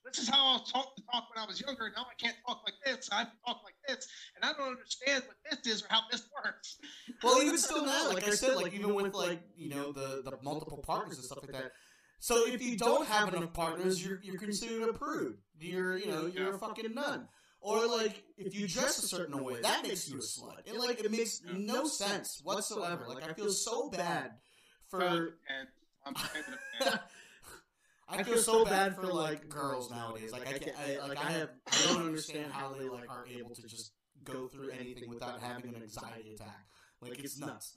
This 0.04 0.18
is 0.18 0.28
how 0.28 0.38
I 0.38 0.52
was 0.54 0.72
taught 0.72 0.96
to 0.96 1.02
talk 1.12 1.28
when 1.34 1.42
I 1.42 1.46
was 1.46 1.60
younger. 1.60 1.92
Now 1.94 2.02
I 2.10 2.14
can't 2.22 2.36
talk 2.46 2.62
like 2.64 2.74
this. 2.84 3.08
I 3.12 3.18
have 3.18 3.30
to 3.32 3.36
talk 3.46 3.62
like 3.64 3.74
this, 3.86 4.08
and 4.34 4.44
I 4.44 4.56
don't 4.56 4.70
understand 4.70 5.24
what 5.26 5.36
this 5.48 5.72
is 5.72 5.82
or 5.82 5.86
how 5.90 6.00
this 6.10 6.26
works. 6.44 6.78
Well, 7.22 7.42
even 7.42 7.58
still 7.58 7.84
now, 7.84 8.08
like 8.08 8.26
I 8.26 8.30
said, 8.30 8.56
like 8.56 8.72
even 8.72 8.94
with 8.94 9.14
like 9.14 9.42
you 9.56 9.68
know 9.68 9.92
the 9.92 10.22
the 10.24 10.38
multiple 10.42 10.78
partners 10.78 11.16
and 11.16 11.24
stuff 11.26 11.40
like 11.42 11.52
that. 11.52 11.72
So 12.18 12.46
if 12.46 12.62
you 12.62 12.76
don't 12.76 13.06
have 13.06 13.32
enough 13.34 13.52
partners, 13.52 14.04
you're 14.04 14.20
you're 14.22 14.38
considered 14.38 14.88
a 14.88 14.92
prude. 14.92 15.36
You're 15.58 15.98
you 15.98 16.06
know 16.06 16.26
you're 16.26 16.54
a 16.54 16.58
fucking 16.58 16.94
nun. 16.94 17.28
Or 17.60 17.86
like 17.86 18.24
if 18.38 18.54
you 18.54 18.66
dress 18.66 18.98
a 19.02 19.06
certain 19.06 19.42
way, 19.44 19.60
that 19.60 19.82
makes 19.82 20.08
you 20.08 20.16
a 20.16 20.20
slut. 20.20 20.66
And 20.66 20.78
like 20.78 21.00
it 21.04 21.10
makes 21.10 21.42
no 21.52 21.86
sense 21.86 22.40
whatsoever. 22.42 23.04
Like 23.06 23.28
I 23.28 23.32
feel 23.34 23.50
so 23.50 23.90
bad 23.90 24.32
for. 24.88 25.36
I'm 26.06 26.14
kind 26.14 26.44
of 26.48 26.54
a 26.54 26.84
fan. 26.84 27.00
I 28.08 28.22
feel 28.22 28.38
so 28.38 28.64
bad 28.64 28.96
for 28.96 29.06
like 29.06 29.48
girls 29.48 29.90
nowadays. 29.90 30.32
Like 30.32 30.48
I 30.48 30.58
can't, 30.58 30.76
I, 30.76 31.06
like 31.06 31.24
I 31.24 31.30
have, 31.32 31.50
I 31.70 31.92
don't 31.92 32.06
understand 32.06 32.52
how 32.52 32.72
they 32.72 32.88
like 32.88 33.08
are 33.08 33.26
able 33.26 33.54
to 33.54 33.62
just 33.62 33.92
go 34.24 34.48
through 34.48 34.70
anything 34.70 35.08
without 35.08 35.40
having 35.40 35.74
an 35.74 35.82
anxiety 35.82 36.32
attack. 36.34 36.66
Like 37.00 37.22
it's 37.22 37.38
nuts. 37.38 37.76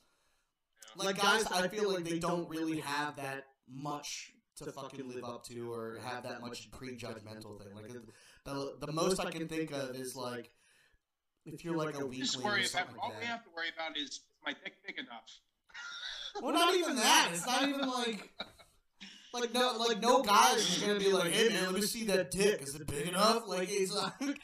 Like 0.95 1.21
guys, 1.21 1.45
I 1.47 1.67
feel 1.67 1.91
like 1.91 2.05
they 2.05 2.19
don't 2.19 2.49
really 2.49 2.79
have 2.79 3.17
that 3.17 3.45
much 3.69 4.31
to 4.57 4.71
fucking 4.71 5.07
live 5.07 5.23
up 5.23 5.43
to 5.45 5.71
or 5.71 5.99
have 6.03 6.23
that 6.23 6.41
much 6.41 6.69
prejudgmental 6.71 7.59
thing. 7.59 7.75
Like 7.75 7.91
the 8.45 8.75
the 8.79 8.91
most 8.91 9.19
I 9.19 9.31
can 9.31 9.47
think 9.47 9.71
of 9.71 9.95
is 9.95 10.15
like 10.15 10.51
if 11.45 11.63
you're 11.63 11.75
like 11.75 11.95
a 11.95 12.07
Just 12.09 12.37
weakling 12.37 12.45
worry 12.45 12.53
or 12.53 12.59
about 12.59 12.69
something 12.69 12.95
all 13.01 13.13
we 13.19 13.25
have 13.25 13.43
to 13.43 13.49
worry 13.55 13.67
about 13.75 13.97
is 13.97 14.09
is 14.09 14.21
my 14.45 14.53
dick 14.63 14.75
big 14.85 14.97
enough. 14.97 15.39
Well, 16.41 16.53
not 16.53 16.73
even 16.75 16.95
that. 16.95 17.29
It's 17.31 17.45
not 17.45 17.67
even 17.67 17.87
like. 17.87 18.31
Like 19.33 19.53
no, 19.53 19.75
like 19.77 20.01
no 20.01 20.23
guy 20.23 20.55
is 20.55 20.79
gonna 20.79 20.99
be 20.99 21.11
like, 21.11 21.31
"Hey 21.31 21.49
man, 21.49 21.65
let 21.65 21.73
me 21.73 21.81
see 21.81 22.05
that 22.05 22.31
dick. 22.31 22.61
Is 22.61 22.75
it 22.75 22.87
big 22.87 23.07
enough?" 23.07 23.47
Like 23.47 23.69
it's 23.71 23.93
like, 23.93 24.39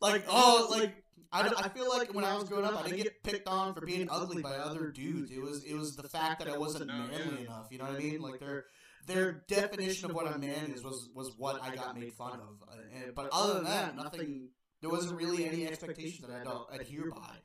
like 0.00 0.24
oh, 0.28 0.68
oh 0.68 0.78
like 0.78 1.02
I, 1.32 1.50
I 1.56 1.68
feel 1.68 1.88
like 1.88 2.12
when 2.14 2.24
I 2.24 2.34
was 2.34 2.44
growing 2.44 2.64
up, 2.64 2.78
I 2.78 2.88
didn't 2.88 3.02
get 3.02 3.22
picked 3.22 3.48
on 3.48 3.74
for 3.74 3.86
being 3.86 4.08
ugly 4.10 4.42
by 4.42 4.56
other 4.56 4.90
dudes. 4.90 5.30
It 5.30 5.40
was 5.40 5.64
it 5.64 5.74
was 5.74 5.96
the 5.96 6.08
fact 6.08 6.40
that 6.40 6.48
I 6.48 6.58
wasn't 6.58 6.88
manly 6.88 7.44
enough. 7.44 7.68
You 7.70 7.78
know 7.78 7.84
what 7.84 7.94
I 7.94 7.98
mean? 7.98 8.20
Like 8.20 8.40
their 8.40 8.66
their 9.06 9.44
definition 9.48 10.10
of 10.10 10.16
what 10.16 10.34
a 10.34 10.38
man 10.38 10.72
is 10.74 10.82
was 10.82 11.08
was 11.14 11.32
what 11.36 11.62
I 11.62 11.74
got 11.74 11.98
made 11.98 12.12
fun 12.12 12.40
of. 12.40 12.68
Uh, 12.68 12.76
and, 13.04 13.14
but 13.14 13.28
other 13.32 13.54
than 13.54 13.64
that, 13.64 13.96
nothing. 13.96 14.48
There 14.80 14.90
wasn't 14.90 15.16
really 15.16 15.46
any 15.46 15.66
expectation 15.66 16.24
that 16.26 16.40
I 16.40 16.44
don't 16.44 16.66
adhere 16.72 17.10
by. 17.10 17.36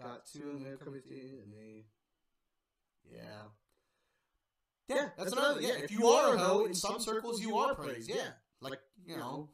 Got 0.00 0.26
two 0.26 0.50
in 0.56 0.64
there 0.64 0.76
coming 0.76 1.02
to 1.02 1.10
me. 1.10 1.84
Yeah. 3.04 3.18
Yeah, 4.88 5.08
that's 5.16 5.32
another. 5.32 5.60
Yeah, 5.60 5.74
if 5.82 5.90
you 5.90 6.06
are 6.08 6.34
a 6.34 6.38
hoe, 6.38 6.64
in 6.64 6.74
some 6.74 7.00
circles 7.00 7.40
you 7.40 7.56
are 7.56 7.74
praised. 7.74 8.08
Yeah, 8.08 8.28
like 8.60 8.80
you 9.06 9.16
know. 9.16 9.50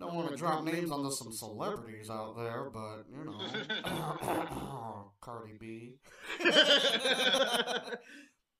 Don't 0.00 0.14
want 0.14 0.30
to 0.30 0.36
drop 0.36 0.64
names 0.64 0.90
on 0.90 1.08
some 1.12 1.30
celebrities 1.30 2.08
out 2.10 2.34
there, 2.36 2.70
but 2.72 3.04
you 3.14 3.22
know, 3.22 5.12
Cardi 5.20 5.52
B. 5.60 5.96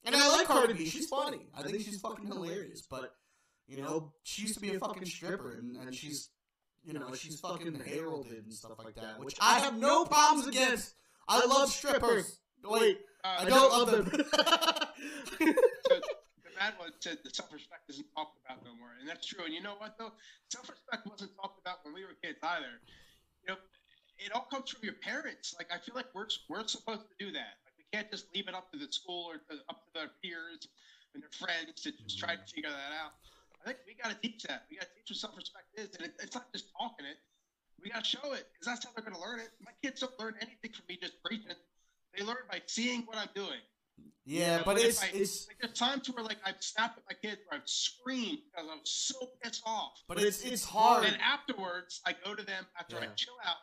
and 0.05 0.15
I 0.15 0.29
like 0.37 0.47
Cardi 0.47 0.75
B. 0.75 0.85
She's 0.87 1.07
funny. 1.09 1.47
I 1.57 1.63
think 1.63 1.81
she's 1.83 1.99
fucking 2.01 2.27
hilarious. 2.27 2.83
But 2.83 3.15
you 3.67 3.81
know, 3.81 4.13
she 4.23 4.43
used 4.43 4.55
to 4.55 4.61
be 4.61 4.75
a 4.75 4.79
fucking 4.79 5.07
stripper, 5.07 5.53
and, 5.55 5.77
and 5.77 5.95
she's, 5.95 6.29
you 6.85 6.93
know, 6.93 7.15
she's 7.15 7.41
fucking 7.41 7.81
heralded 7.87 8.45
and 8.45 8.53
stuff 8.53 8.73
like 8.85 8.97
that, 8.97 9.19
which 9.21 9.37
I 9.41 9.61
have 9.61 9.79
no 9.79 10.05
problems 10.05 10.47
against. 10.47 10.95
I 11.27 11.45
love 11.47 11.71
strippers. 11.71 12.39
Wait, 12.65 12.99
Uh, 13.25 13.37
I 13.41 13.45
don't 13.47 13.71
love 13.73 13.91
them. 13.91 14.05
the 15.39 15.55
bad 16.59 16.75
one 16.79 16.91
said 17.01 17.19
the 17.25 17.31
self-respect 17.33 17.89
isn't 17.89 18.07
talked 18.15 18.37
about 18.45 18.63
no 18.65 18.75
more, 18.77 18.89
and 18.99 19.00
that's 19.11 19.27
true. 19.27 19.43
And 19.45 19.53
you 19.53 19.61
know 19.61 19.75
what 19.83 19.99
though, 19.99 20.15
self-respect 20.55 21.03
wasn't 21.11 21.35
talked 21.35 21.59
about 21.59 21.83
when 21.83 21.93
we 21.93 22.07
were 22.07 22.15
kids 22.23 22.39
either. 22.39 22.79
You 23.43 23.55
know, 23.55 23.59
it 24.23 24.31
all 24.31 24.47
comes 24.47 24.71
from 24.71 24.87
your 24.87 24.95
parents. 25.03 25.55
Like 25.59 25.75
I 25.75 25.83
feel 25.83 25.99
like 25.99 26.07
we're 26.15 26.31
we're 26.47 26.63
supposed 26.71 27.11
to 27.11 27.17
do 27.19 27.35
that. 27.35 27.59
Like 27.67 27.75
we 27.75 27.85
can't 27.91 28.07
just 28.07 28.31
leave 28.31 28.47
it 28.47 28.55
up 28.55 28.71
to 28.71 28.79
the 28.79 28.87
school 28.93 29.27
or 29.27 29.43
to, 29.51 29.59
up 29.67 29.83
to 29.83 29.91
their 29.91 30.15
peers 30.23 30.71
and 31.15 31.23
their 31.23 31.35
friends 31.35 31.83
to 31.83 31.91
just 31.91 32.23
try 32.23 32.39
to 32.39 32.39
mm-hmm. 32.39 32.55
figure 32.55 32.71
that 32.71 32.95
out. 32.95 33.19
I 33.61 33.75
think 33.75 33.83
we 33.85 33.99
got 33.99 34.15
to 34.15 34.19
teach 34.23 34.47
that. 34.47 34.65
We 34.71 34.79
got 34.79 34.89
to 34.89 34.95
teach 34.95 35.11
what 35.11 35.19
self-respect 35.19 35.69
is, 35.77 35.91
and 35.99 36.07
it, 36.07 36.15
it's 36.23 36.33
not 36.33 36.49
just 36.55 36.71
talking 36.73 37.05
it. 37.05 37.19
We 37.83 37.91
got 37.91 38.05
to 38.05 38.09
show 38.09 38.33
it 38.33 38.47
because 38.53 38.69
that's 38.71 38.85
how 38.85 38.93
they're 38.95 39.05
going 39.05 39.17
to 39.17 39.21
learn 39.21 39.41
it. 39.41 39.51
My 39.61 39.73
kids 39.83 40.01
don't 40.01 40.17
learn 40.21 40.37
anything 40.41 40.73
from 40.73 40.85
me 40.89 40.97
just 41.01 41.21
preaching. 41.25 41.53
They 42.17 42.25
learn 42.25 42.45
by 42.49 42.63
seeing 42.67 43.03
what 43.05 43.17
I'm 43.19 43.33
doing. 43.35 43.61
Yeah, 44.25 44.63
but 44.65 44.79
it's 44.79 45.03
it's 45.15 45.47
Like 45.49 45.59
there's 45.61 45.79
times 45.79 46.09
where 46.11 46.25
like 46.25 46.39
I've 46.45 46.63
snapped 46.63 46.99
at 46.99 47.05
my 47.09 47.15
kids 47.15 47.41
where 47.49 47.61
I've 47.61 47.69
screamed 47.69 48.39
because 48.51 48.69
I 48.71 48.75
was 48.75 48.91
so 48.91 49.19
pissed 49.43 49.63
off. 49.67 49.93
but 50.09 50.19
it's 50.23 50.43
it's 50.43 50.65
hard. 50.65 51.05
And 51.05 51.17
afterwards, 51.21 52.01
I 52.07 52.15
go 52.25 52.35
to 52.35 52.43
them 52.43 52.67
after 52.79 52.97
I 52.99 53.07
chill 53.17 53.39
out. 53.45 53.57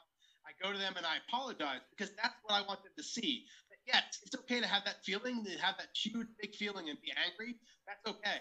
I 0.45 0.51
go 0.63 0.71
to 0.71 0.77
them 0.79 0.93
and 0.97 1.05
I 1.05 1.17
apologize 1.27 1.81
because 1.89 2.13
that's 2.15 2.35
what 2.43 2.55
I 2.55 2.61
want 2.65 2.81
them 2.83 2.93
to 2.97 3.03
see. 3.03 3.45
That 3.69 3.77
yes, 3.85 4.19
it's 4.23 4.35
okay 4.35 4.59
to 4.61 4.67
have 4.67 4.83
that 4.85 5.03
feeling, 5.03 5.43
to 5.43 5.51
have 5.59 5.75
that 5.77 5.89
huge 5.95 6.27
big 6.41 6.55
feeling 6.55 6.89
and 6.89 6.97
be 7.01 7.11
angry. 7.15 7.55
That's 7.85 8.05
okay. 8.15 8.37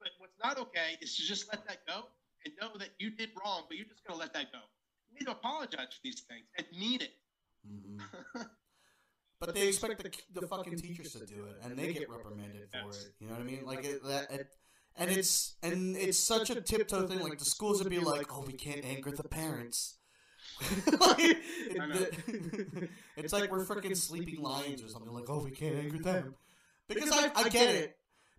But 0.00 0.10
what's 0.18 0.38
not 0.42 0.58
okay 0.58 0.96
is 1.00 1.16
to 1.16 1.22
just 1.22 1.48
let 1.52 1.66
that 1.68 1.86
go 1.86 2.08
and 2.44 2.54
know 2.60 2.76
that 2.78 2.90
you 2.98 3.10
did 3.10 3.30
wrong, 3.42 3.64
but 3.68 3.76
you're 3.76 3.86
just 3.86 4.04
gonna 4.06 4.18
let 4.20 4.32
that 4.34 4.52
go. 4.52 4.58
You 5.08 5.14
need 5.20 5.26
to 5.26 5.32
apologize 5.32 5.88
for 5.92 6.00
these 6.02 6.22
things 6.28 6.46
and 6.58 6.66
mean 6.78 7.00
it. 7.00 7.14
Mhm. 7.66 8.00
But 9.44 9.54
they 9.54 9.68
expect 9.68 10.02
the, 10.02 10.40
the 10.40 10.46
fucking 10.46 10.76
teachers 10.78 11.12
to 11.12 11.26
do 11.26 11.44
it, 11.46 11.56
and 11.62 11.76
they 11.78 11.92
get 11.92 12.08
reprimanded 12.10 12.68
for 12.70 12.90
it. 12.90 13.12
You 13.20 13.26
know 13.28 13.34
what 13.34 13.42
I 13.42 13.44
mean? 13.44 13.64
Like 13.64 13.84
it, 13.84 14.02
that, 14.04 14.30
it, 14.30 14.48
and 14.96 15.10
it's 15.10 15.56
and 15.62 15.96
it's 15.96 16.18
such 16.18 16.50
a 16.50 16.60
tiptoe 16.60 17.06
thing. 17.06 17.20
Like 17.20 17.38
the 17.38 17.44
schools 17.44 17.82
would 17.82 17.90
be 17.90 17.98
like, 17.98 18.26
"Oh, 18.32 18.44
we 18.46 18.52
can't 18.54 18.84
anger 18.84 19.10
the 19.10 19.24
parents." 19.24 19.98
like, 21.00 21.16
it- 21.18 22.90
it's 23.16 23.32
like 23.32 23.50
we're 23.50 23.64
freaking 23.64 23.96
sleeping 23.96 24.40
lions 24.40 24.82
or 24.82 24.88
something. 24.88 25.12
Like, 25.12 25.24
"Oh, 25.28 25.42
we 25.42 25.50
can't 25.50 25.76
anger 25.76 25.98
them," 25.98 26.34
because 26.88 27.10
I, 27.12 27.30
I 27.34 27.48
get 27.48 27.74
it. 27.74 27.96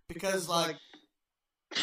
Because 0.08 0.48
like, 0.48 0.76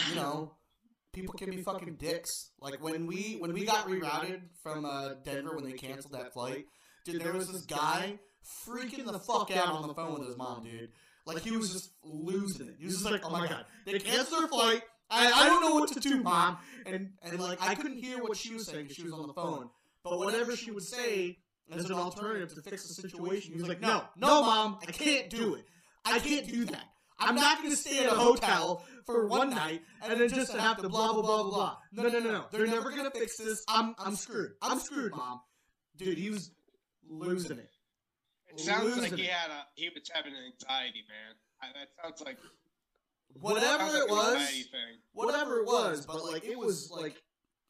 you 0.09 0.15
know, 0.15 0.55
people 1.13 1.34
can 1.36 1.49
be 1.51 1.61
fucking 1.61 1.95
dicks. 1.95 2.51
Like 2.59 2.82
when 2.82 3.05
we 3.05 3.36
when 3.39 3.53
we 3.53 3.65
got 3.65 3.88
rerouted 3.88 4.41
from 4.61 4.86
uh, 4.86 5.15
Denver 5.24 5.55
when 5.55 5.65
they 5.65 5.74
canceled 5.74 6.13
that 6.13 6.34
flight, 6.34 6.65
dude, 7.05 7.21
there 7.21 7.34
was 7.34 7.51
this 7.51 7.63
guy 7.63 8.17
freaking 8.44 9.06
the 9.06 9.20
fuck 9.20 9.52
out 9.56 9.70
on 9.70 9.88
the 9.88 9.94
phone 9.94 10.20
with 10.20 10.28
his 10.28 10.38
mom, 10.38 10.64
dude. 10.64 10.89
Like 11.26 11.39
he 11.39 11.56
was 11.56 11.72
just 11.72 11.91
losing 12.04 12.68
it. 12.68 12.76
He 12.78 12.86
was 12.86 12.96
just 12.96 13.06
like, 13.06 13.22
"Oh, 13.24 13.30
oh 13.30 13.32
my 13.32 13.48
god, 13.48 13.66
they 13.86 13.98
canceled 14.00 14.41
their 14.41 14.48
flight. 14.50 14.82
I, 15.10 15.32
I 15.32 15.48
don't 15.48 15.62
know 15.62 15.76
what 15.76 15.91
to 15.94 16.00
do, 16.00 16.22
mom." 16.22 16.58
And 16.86 17.12
and 17.24 17.39
like 17.39 17.62
I 17.62 17.76
couldn't 17.76 17.98
hear 17.98 18.22
what 18.22 18.38
she 18.38 18.54
was 18.54 18.68
saying 18.68 18.84
because 18.84 18.98
she 18.98 19.04
was 19.04 19.14
on 19.14 19.28
the 19.28 19.34
phone. 19.34 19.70
But 20.04 20.20
whatever 20.20 20.56
she 20.56 20.72
would 20.72 20.84
say 20.84 21.38
as 21.72 21.86
an 21.89 21.96
alternative 21.96 22.54
to 22.56 22.62
fix 22.62 22.88
the 22.88 22.94
situation, 22.94 23.54
he 23.54 23.60
was 23.60 23.70
like, 23.70 23.80
"No, 23.80 24.04
no, 24.18 24.41
mom, 24.41 24.80
I 24.86 24.91
can't 24.91 25.30
do 25.30 25.56
it. 25.56 25.66
I 26.04 26.20
can't 26.20 26.46
do 26.48 26.66
that. 26.66 26.84
I'm 27.20 27.36
not 27.36 27.60
going 27.60 27.70
to 27.70 27.78
stay 27.78 28.00
at 28.04 28.12
a 28.12 28.16
hotel 28.16 28.84
for 29.06 29.28
one 29.28 29.52
night 29.52 29.82
and 30.02 30.20
then 30.20 30.28
just 30.28 30.52
have 30.52 30.82
to 30.82 30.89
blah 30.89 31.14
blah 31.14 31.22
blah 31.22 31.44
blah 31.44 31.52
blah. 31.52 31.78
No, 31.94 32.04
no, 32.04 32.20
no, 32.20 32.32
no. 32.32 32.46
They're 32.52 32.68
never 32.68 32.89
going 32.91 33.10
to 33.10 33.18
fix 33.18 33.38
this. 33.38 33.64
I'm 33.70 33.96
I'm 33.98 34.16
screwed. 34.16 34.52
I'm 34.62 34.80
screwed, 34.80 35.12
mom." 35.16 35.39
Dude, 35.96 36.18
he 36.18 36.32
was 36.32 36.52
losing 37.08 37.60
it. 37.60 37.70
It 38.56 38.60
sounds 38.60 38.97
like 38.97 39.14
he 39.14 39.26
had 39.26 39.49
a 39.49 39.66
he 39.76 39.89
was 39.89 40.10
having 40.14 40.34
an 40.34 40.43
anxiety, 40.51 41.04
man. 41.08 41.36
I, 41.62 41.68
that 41.80 41.89
sounds 42.01 42.22
like 42.22 42.38
Whatever 43.39 43.89
sounds 43.89 43.95
it 43.95 44.12
like 44.12 44.36
an 44.36 44.38
was, 44.38 44.66
whatever 45.14 45.60
it 45.60 45.66
was, 45.66 46.06
but 46.06 46.24
like 46.24 46.45
it 46.45 46.58
was 46.58 46.91
like 46.91 47.16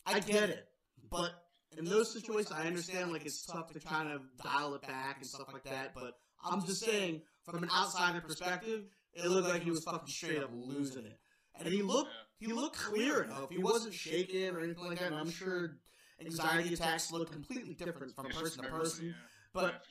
I 0.05 0.19
get 0.19 0.49
it, 0.49 0.67
but 1.09 1.31
in 1.77 1.85
those 1.85 2.11
situations, 2.11 2.51
I 2.51 2.67
understand 2.67 3.11
like 3.11 3.25
it's 3.25 3.45
tough 3.45 3.71
to 3.73 3.79
kind 3.79 4.11
of 4.11 4.21
dial 4.43 4.75
it 4.75 4.81
back 4.81 5.17
and 5.17 5.25
stuff 5.25 5.47
like 5.53 5.63
that. 5.63 5.93
But 5.95 6.17
I'm 6.43 6.65
just 6.65 6.83
saying, 6.83 7.21
from 7.43 7.63
an 7.63 7.69
outsider 7.73 8.21
perspective, 8.21 8.83
it 9.13 9.27
looked 9.27 9.47
like 9.47 9.63
he 9.63 9.71
was 9.71 9.83
fucking 9.83 10.07
straight 10.07 10.43
up 10.43 10.51
losing 10.53 11.05
it, 11.05 11.17
and 11.55 11.67
he 11.67 11.81
looked 11.81 12.11
he 12.39 12.47
looked 12.47 12.77
clear 12.77 13.23
enough. 13.23 13.49
He 13.49 13.59
wasn't 13.59 13.93
shaking 13.93 14.49
or 14.49 14.59
anything 14.59 14.85
like 14.85 14.99
that. 14.99 15.07
And 15.07 15.15
I'm 15.15 15.31
sure 15.31 15.77
anxiety 16.19 16.73
attacks 16.73 17.11
look 17.11 17.31
completely 17.31 17.73
different 17.73 18.15
from 18.15 18.25
person 18.25 18.63
to 18.63 18.69
person. 18.69 19.15
But 19.53 19.85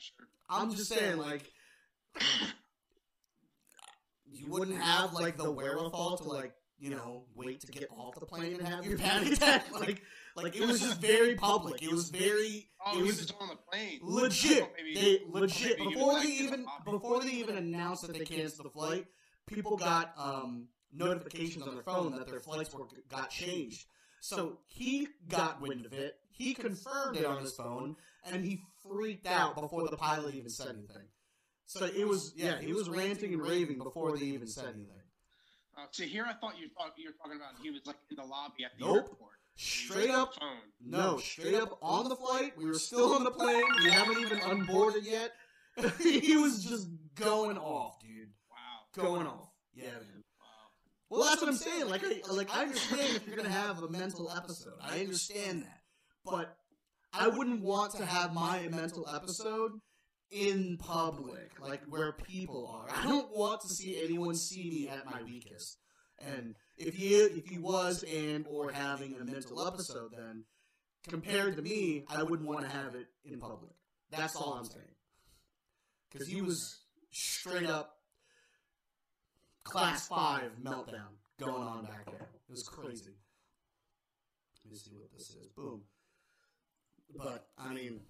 Yeah, 0.51 0.57
for 0.57 0.61
sure. 0.62 0.70
I'm 0.70 0.76
just 0.76 0.93
saying, 0.93 1.18
like, 1.18 1.51
you 4.30 4.47
wouldn't 4.49 4.80
have 4.80 5.12
like 5.12 5.36
the 5.36 5.51
wherewithal 5.51 6.18
to 6.18 6.24
like, 6.24 6.53
you 6.78 6.90
know, 6.90 7.24
wait 7.34 7.61
to 7.61 7.66
get 7.68 7.88
off 7.97 8.18
the 8.18 8.26
plane 8.26 8.55
and 8.59 8.66
have 8.66 8.84
your 8.84 8.99
panic 8.99 9.34
attack. 9.34 9.64
Like, 9.72 10.03
like 10.34 10.57
it 10.57 10.66
was 10.66 10.80
just 10.80 11.01
very 11.01 11.34
public. 11.34 11.82
It 11.82 11.90
was 11.93 12.09
very, 12.09 12.68
Oh, 12.84 12.99
it 12.99 13.03
was 13.03 13.18
just 13.18 13.34
on 13.40 13.49
the 13.49 13.57
plane. 13.57 14.01
legit. 14.03 14.68
They 14.95 15.20
legit 15.28 15.78
before 15.78 16.20
they 16.20 16.28
even 16.28 16.66
before 16.84 17.20
they 17.22 17.30
even 17.32 17.57
announced 17.57 18.03
that 18.07 18.14
they 18.16 18.24
canceled 18.24 18.66
the 18.66 18.70
flight, 18.70 19.07
people 19.47 19.76
got 19.76 20.12
um 20.16 20.68
notifications 20.93 21.66
on 21.66 21.74
their 21.74 21.84
phone 21.84 22.16
that 22.16 22.26
their 22.26 22.40
flights 22.40 22.72
were 22.72 22.86
got 23.09 23.30
changed. 23.30 23.86
So 24.22 24.58
he 24.68 25.08
got 25.28 25.60
wind 25.60 25.84
of 25.84 25.92
it. 25.92 26.14
He 26.30 26.54
confirmed 26.54 27.16
it 27.16 27.24
on 27.24 27.40
his 27.42 27.52
phone, 27.54 27.96
and 28.24 28.44
he 28.44 28.60
freaked 28.88 29.26
out 29.26 29.56
before 29.60 29.88
the 29.88 29.96
pilot 29.96 30.36
even 30.36 30.48
said 30.48 30.68
anything. 30.68 31.08
So 31.66 31.86
it 31.86 32.06
was 32.06 32.32
yeah, 32.36 32.60
he 32.60 32.72
was 32.72 32.88
ranting 32.88 33.32
and 33.32 33.42
raving 33.42 33.78
before 33.78 34.16
they 34.16 34.24
even 34.26 34.46
said 34.46 34.66
anything. 34.66 35.02
Uh, 35.76 35.86
see, 35.90 36.06
here 36.06 36.24
I 36.24 36.34
thought 36.34 36.56
you 36.56 36.68
thought 36.78 36.92
you 36.96 37.08
were 37.08 37.16
talking 37.20 37.36
about 37.36 37.60
he 37.60 37.70
was 37.70 37.80
like 37.84 37.96
in 38.10 38.16
the 38.16 38.22
lobby 38.22 38.64
at 38.64 38.70
the 38.78 38.84
Nope. 38.86 38.96
airport. 39.08 39.32
He 39.56 39.64
Straight 39.88 40.10
up, 40.10 40.34
phone. 40.38 40.58
no, 40.80 41.18
straight 41.18 41.54
up 41.54 41.76
on 41.82 42.08
the 42.08 42.14
flight. 42.14 42.56
We 42.56 42.66
were 42.66 42.74
still 42.74 43.14
on 43.14 43.24
the 43.24 43.32
plane. 43.32 43.64
We 43.82 43.90
haven't 43.90 44.20
even 44.20 44.38
unboarded 44.38 45.04
yet. 45.04 45.32
he 46.00 46.36
was 46.36 46.64
just 46.64 46.86
going 47.16 47.58
off, 47.58 47.98
dude. 48.00 48.28
Wow. 48.48 49.02
Going 49.04 49.26
off. 49.26 49.50
Yeah, 49.74 49.86
man. 49.86 50.11
Wow. 51.12 51.18
Well, 51.18 51.28
that's 51.28 51.42
what 51.42 51.50
I'm 51.50 51.56
saying. 51.56 51.88
Like, 51.88 52.02
I, 52.04 52.32
like 52.32 52.54
I 52.54 52.62
understand 52.62 53.16
if 53.16 53.26
you're 53.26 53.36
gonna 53.36 53.50
have 53.50 53.82
a 53.82 53.88
mental 53.88 54.30
episode. 54.34 54.74
I 54.82 55.00
understand 55.00 55.64
that, 55.64 55.80
but 56.24 56.56
I 57.12 57.28
wouldn't 57.28 57.62
want 57.62 57.94
to 57.96 58.06
have 58.06 58.32
my 58.32 58.66
mental 58.70 59.06
episode 59.14 59.72
in 60.30 60.78
public, 60.78 61.60
like 61.60 61.82
where 61.88 62.12
people 62.12 62.66
are. 62.66 62.88
I 62.94 63.06
don't 63.06 63.36
want 63.36 63.60
to 63.62 63.68
see 63.68 64.02
anyone 64.02 64.34
see 64.34 64.70
me 64.70 64.88
at 64.88 65.04
my 65.04 65.22
weakest. 65.22 65.76
And 66.18 66.54
if 66.78 66.94
he 66.94 67.14
if 67.14 67.46
he 67.46 67.58
was 67.58 68.04
and 68.04 68.46
or 68.48 68.70
having 68.72 69.14
a 69.20 69.24
mental 69.24 69.66
episode, 69.66 70.12
then 70.16 70.44
compared 71.08 71.56
to 71.56 71.62
me, 71.62 72.04
I 72.08 72.22
wouldn't 72.22 72.48
want 72.48 72.62
to 72.62 72.70
have 72.74 72.94
it 72.94 73.08
in 73.24 73.38
public. 73.38 73.72
That's 74.10 74.34
all 74.34 74.54
I'm 74.54 74.64
saying. 74.64 74.86
Because 76.10 76.28
he 76.28 76.40
was 76.40 76.80
straight 77.10 77.68
up 77.68 78.01
class 79.64 80.08
five 80.08 80.52
meltdown 80.62 81.14
going 81.40 81.62
on 81.62 81.84
back 81.84 82.06
there. 82.06 82.28
It 82.48 82.50
was 82.50 82.62
crazy. 82.62 83.14
Let 84.64 84.72
me 84.72 84.78
see 84.78 84.92
what 84.94 85.12
this 85.12 85.30
is. 85.30 85.48
Boom. 85.56 85.82
But 87.16 87.46
I 87.58 87.72
mean, 87.74 88.00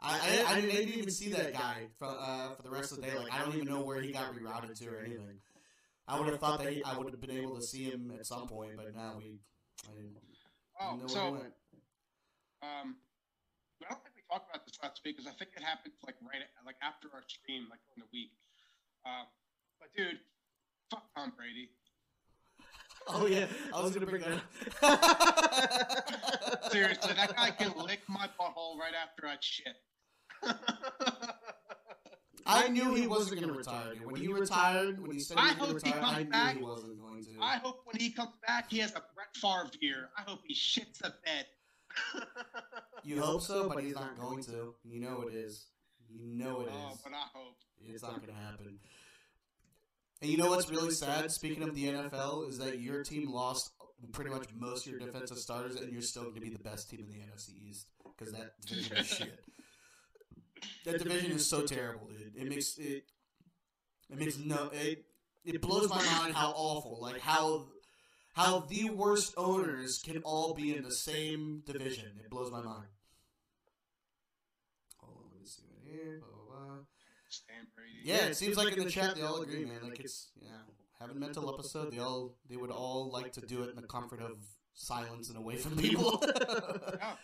I 0.00 0.12
I, 0.12 0.52
I, 0.52 0.60
didn't, 0.60 0.70
I 0.70 0.74
didn't 0.76 0.94
even 0.94 1.10
see 1.10 1.30
that 1.30 1.52
guy 1.52 1.88
for 1.98 2.08
uh, 2.08 2.54
for 2.54 2.62
the 2.62 2.70
rest 2.70 2.92
of 2.92 2.98
the 2.98 3.02
day. 3.04 3.16
Like 3.16 3.32
I 3.32 3.44
don't 3.44 3.54
even 3.54 3.68
know 3.68 3.82
where 3.82 4.00
he 4.00 4.12
got 4.12 4.34
rerouted 4.34 4.78
to 4.78 4.88
or 4.88 5.00
anything. 5.00 5.40
I 6.08 6.18
would 6.18 6.28
have 6.28 6.40
thought 6.40 6.62
that 6.62 6.72
he, 6.72 6.82
I 6.82 6.98
would 6.98 7.12
have 7.12 7.20
been 7.20 7.30
able 7.30 7.56
to 7.56 7.62
see 7.62 7.84
him 7.84 8.12
at 8.18 8.26
some 8.26 8.48
point, 8.48 8.72
but 8.76 8.94
now 8.94 9.14
we 9.18 9.38
I 9.88 9.94
didn't, 9.94 10.16
Oh, 10.80 10.96
didn't 10.96 11.14
know 11.14 11.30
where 11.30 11.40
he 11.40 11.50
so 11.50 11.52
um, 12.62 12.96
I 13.82 13.90
don't 13.90 14.02
think 14.02 14.14
we 14.14 14.22
talked 14.30 14.46
about 14.50 14.62
this 14.66 14.78
last 14.82 15.02
week 15.04 15.18
because 15.18 15.26
I 15.26 15.34
think 15.34 15.50
it 15.58 15.62
happened 15.62 15.94
like 16.06 16.14
right 16.22 16.42
at, 16.42 16.50
like 16.62 16.78
after 16.82 17.10
our 17.10 17.22
stream, 17.26 17.66
like 17.70 17.82
in 17.94 18.06
the 18.06 18.10
week. 18.14 18.30
Um, 19.02 19.26
but 19.82 19.92
dude, 19.96 20.18
fuck 20.90 21.04
Tom 21.16 21.32
Brady. 21.36 21.68
Oh 23.08 23.26
yeah, 23.26 23.46
I 23.74 23.82
was 23.82 23.90
gonna 23.92 24.06
bring 24.06 24.22
that 24.22 24.34
up. 24.84 26.70
Seriously, 26.72 27.12
that 27.14 27.34
guy 27.34 27.50
can 27.50 27.72
lick 27.84 27.98
my 28.08 28.28
butthole 28.40 28.78
right 28.78 28.94
after 28.94 29.26
I 29.26 29.38
shit. 29.40 29.74
I 32.46 32.68
knew 32.68 32.94
he 32.94 33.08
wasn't 33.08 33.40
going 33.40 33.52
to 33.52 33.58
retire. 33.58 33.94
When 34.04 34.20
he 34.20 34.28
retired, 34.28 35.00
when 35.00 35.10
he 35.10 35.20
said 35.20 35.38
he 35.38 35.44
I 35.44 35.48
was 35.48 35.56
going 35.56 35.70
hope 35.70 35.80
to 35.80 35.86
he 35.86 35.94
retire, 35.94 36.14
I 36.14 36.24
comes 36.24 36.54
knew 36.54 36.60
he 36.60 36.64
wasn't 36.64 37.00
going 37.00 37.24
to. 37.24 37.30
I 37.40 37.56
hope 37.56 37.80
when 37.84 37.96
he 38.00 38.10
comes 38.10 38.32
back, 38.46 38.70
he 38.70 38.78
has 38.78 38.90
a 38.92 39.02
Brett 39.14 39.34
Favre 39.34 39.70
year. 39.80 40.10
I 40.16 40.22
hope 40.22 40.40
he 40.46 40.54
shits 40.54 40.98
the 40.98 41.12
bed. 41.24 41.46
you 43.04 43.20
hope 43.20 43.42
so, 43.42 43.68
but 43.68 43.84
he's 43.84 43.94
not 43.94 44.18
going 44.18 44.42
to. 44.44 44.74
You 44.84 45.00
know 45.00 45.24
it 45.28 45.34
is. 45.34 45.66
You 46.08 46.26
know 46.36 46.60
it 46.60 46.68
oh, 46.72 46.92
is. 46.92 46.98
Oh, 46.98 46.98
but 47.04 47.12
I 47.12 47.26
hope. 47.34 47.56
It's 47.84 48.02
not 48.02 48.16
going 48.16 48.28
to 48.28 48.40
happen. 48.40 48.78
And 50.22 50.30
you 50.30 50.36
know 50.36 50.50
what's 50.50 50.70
really 50.70 50.92
sad? 50.92 51.32
Speaking 51.32 51.64
of 51.64 51.74
the 51.74 51.86
NFL, 51.86 52.48
is 52.48 52.58
that 52.58 52.78
your 52.78 53.02
team 53.02 53.28
lost 53.28 53.72
pretty 54.12 54.30
much 54.30 54.46
most 54.54 54.86
of 54.86 54.92
your 54.92 55.00
defensive 55.00 55.36
starters, 55.36 55.74
and 55.74 55.92
you're 55.92 56.00
still 56.00 56.22
going 56.22 56.36
to 56.36 56.40
be 56.40 56.48
the 56.48 56.60
best 56.60 56.88
team 56.88 57.00
in 57.00 57.08
the 57.08 57.26
NFC 57.26 57.50
East 57.68 57.88
because 58.06 58.32
that 58.32 58.52
division 58.64 58.96
is 58.96 59.08
shit. 59.08 59.40
That 60.84 61.02
division 61.02 61.32
is 61.32 61.48
so 61.48 61.62
terrible, 61.66 62.06
dude. 62.06 62.36
It 62.36 62.48
makes 62.48 62.78
it. 62.78 63.02
It 64.08 64.16
makes 64.16 64.38
no. 64.38 64.70
It 64.72 65.04
it 65.44 65.60
blows 65.60 65.88
my 65.88 66.00
mind 66.04 66.34
how 66.34 66.52
awful, 66.54 67.00
like 67.00 67.20
how 67.20 67.66
how 68.32 68.60
the 68.60 68.90
worst 68.90 69.34
owners 69.36 69.98
can 70.04 70.18
all 70.18 70.54
be 70.54 70.76
in 70.76 70.84
the 70.84 70.94
same 70.94 71.64
division. 71.66 72.12
It 72.24 72.30
blows 72.30 72.52
my 72.52 72.62
mind. 72.62 72.86
Hold 74.98 75.16
on, 75.16 75.30
let 75.32 75.40
me 75.40 75.46
see 75.46 75.62
right 75.68 75.92
here. 75.92 76.22
Brady. 78.04 78.18
Yeah, 78.18 78.26
it 78.30 78.36
seems 78.36 78.56
like 78.56 78.76
in 78.76 78.84
the 78.84 78.90
chat 78.90 79.14
they 79.16 79.22
all 79.22 79.40
agree, 79.42 79.64
man. 79.64 79.80
Like 79.82 80.00
it's 80.00 80.28
yeah, 80.40 80.48
having 81.00 81.16
a 81.16 81.20
mental 81.20 81.52
episode. 81.52 81.92
They 81.92 81.98
all 81.98 82.36
they 82.48 82.56
would 82.56 82.70
all 82.70 83.10
like 83.10 83.32
to 83.34 83.40
do 83.40 83.62
it 83.64 83.70
in 83.70 83.76
the 83.76 83.86
comfort 83.88 84.20
of 84.20 84.36
silence 84.74 85.28
and 85.28 85.38
away 85.38 85.56
from 85.56 85.76
people. 85.84 86.22
Yeah. 86.98 87.14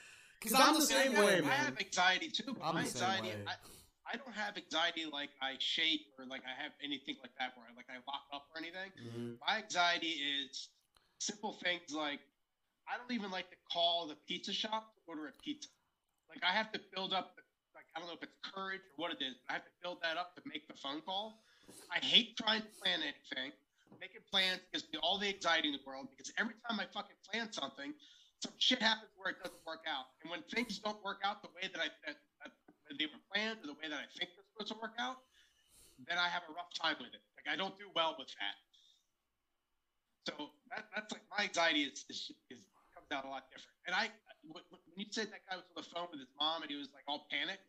Because 0.41 0.57
I'm 0.61 0.75
the 0.75 0.83
See, 0.83 0.95
I 0.95 1.03
same 1.05 1.13
got- 1.15 1.25
way, 1.27 1.41
I 1.45 1.49
have 1.67 1.77
anxiety 1.81 2.29
too. 2.31 2.55
But 2.55 2.63
I'm 2.65 2.75
my 2.77 2.83
the 2.85 2.89
same 2.91 3.03
anxiety, 3.09 3.29
way. 3.29 3.45
I, 3.49 3.55
I 4.13 4.17
don't 4.17 4.35
have 4.35 4.57
anxiety 4.57 5.05
like 5.13 5.31
I 5.43 5.57
shake 5.59 6.03
or 6.17 6.27
like 6.27 6.43
I 6.47 6.55
have 6.63 6.71
anything 6.83 7.17
like 7.23 7.33
that 7.41 7.57
where 7.57 7.67
I 7.67 7.75
like 7.75 7.87
I 7.91 7.99
lock 8.07 8.23
up 8.33 8.47
or 8.55 8.59
anything. 8.63 8.91
Mhm. 9.03 9.37
My 9.45 9.59
anxiety 9.59 10.15
is 10.15 10.69
simple 11.19 11.55
things 11.65 11.91
like 11.93 12.21
I 12.89 12.97
don't 12.97 13.11
even 13.13 13.31
like 13.33 13.51
to 13.51 13.57
call 13.73 14.07
the 14.07 14.15
pizza 14.29 14.53
shop 14.53 14.95
to 14.95 15.01
order 15.09 15.27
a 15.27 15.33
pizza. 15.43 15.69
Like 16.31 16.43
I 16.45 16.53
have 16.57 16.71
to 16.73 16.81
build 16.95 17.13
up 17.13 17.35
the, 17.35 17.43
like 17.43 17.48
I 17.99 18.01
don't 18.01 18.15
know 18.15 18.15
if 18.15 18.23
it's 18.23 18.39
courage 18.47 18.87
or 18.95 19.03
what 19.03 19.11
it 19.11 19.19
is, 19.19 19.35
but 19.43 19.51
I 19.51 19.53
have 19.59 19.67
to 19.67 19.75
build 19.83 19.99
that 20.07 20.15
up 20.15 20.39
to 20.39 20.43
make 20.47 20.71
the 20.71 20.79
phone 20.79 21.03
call. 21.03 21.43
I 21.91 21.99
hate 21.99 22.39
trying 22.39 22.63
to 22.63 22.71
plan 22.79 23.03
anything. 23.03 23.51
Making 23.99 24.23
plans 24.31 24.63
gives 24.71 24.87
me 24.95 25.03
all 25.03 25.19
the 25.19 25.27
anxiety 25.27 25.75
in 25.75 25.75
the 25.75 25.83
world 25.83 26.07
because 26.15 26.31
every 26.39 26.55
time 26.63 26.79
I 26.79 26.87
fucking 26.95 27.19
plan 27.27 27.51
something, 27.51 27.91
some 28.39 28.55
shit 28.63 28.79
happens 28.79 29.11
where 29.19 29.35
it 29.35 29.43
doesn't 29.43 29.59
work 29.67 29.83
out. 29.91 30.15
And 30.23 30.31
when 30.31 30.47
things 30.47 30.79
don't 30.79 31.03
work 31.03 31.27
out 31.27 31.43
the 31.43 31.51
way 31.59 31.67
that 31.67 31.83
I 31.83 31.91
that, 32.07 32.23
that 32.47 32.95
they 33.03 33.11
were 33.11 33.19
planned 33.35 33.67
or 33.67 33.75
the 33.75 33.79
way 33.83 33.91
that 33.91 33.99
I 33.99 34.07
think 34.15 34.31
they're 34.31 34.47
supposed 34.55 34.71
to 34.71 34.79
work 34.79 34.95
out, 35.03 35.19
then 36.07 36.23
I 36.23 36.31
have 36.31 36.47
a 36.47 36.55
rough 36.55 36.71
time 36.79 37.03
with 37.03 37.11
it. 37.11 37.25
Like 37.35 37.51
I 37.51 37.59
don't 37.59 37.75
do 37.75 37.91
well 37.99 38.15
with 38.15 38.31
that. 38.39 38.57
So 40.31 40.55
that, 40.71 40.87
that's 40.95 41.11
like 41.11 41.27
my 41.35 41.51
anxiety 41.51 41.83
is, 41.83 42.07
is, 42.07 42.31
is 42.47 42.63
comes 42.95 43.11
out 43.11 43.27
a 43.27 43.31
lot 43.33 43.51
different. 43.51 43.75
And 43.91 43.97
I, 43.97 44.15
when 44.47 44.63
you 44.95 45.07
said 45.11 45.33
that 45.33 45.43
guy 45.49 45.57
was 45.57 45.67
on 45.73 45.83
the 45.83 45.89
phone 45.91 46.09
with 46.13 46.21
his 46.21 46.33
mom 46.39 46.63
and 46.63 46.71
he 46.71 46.77
was 46.77 46.93
like 46.95 47.03
all 47.09 47.27
panicked, 47.33 47.65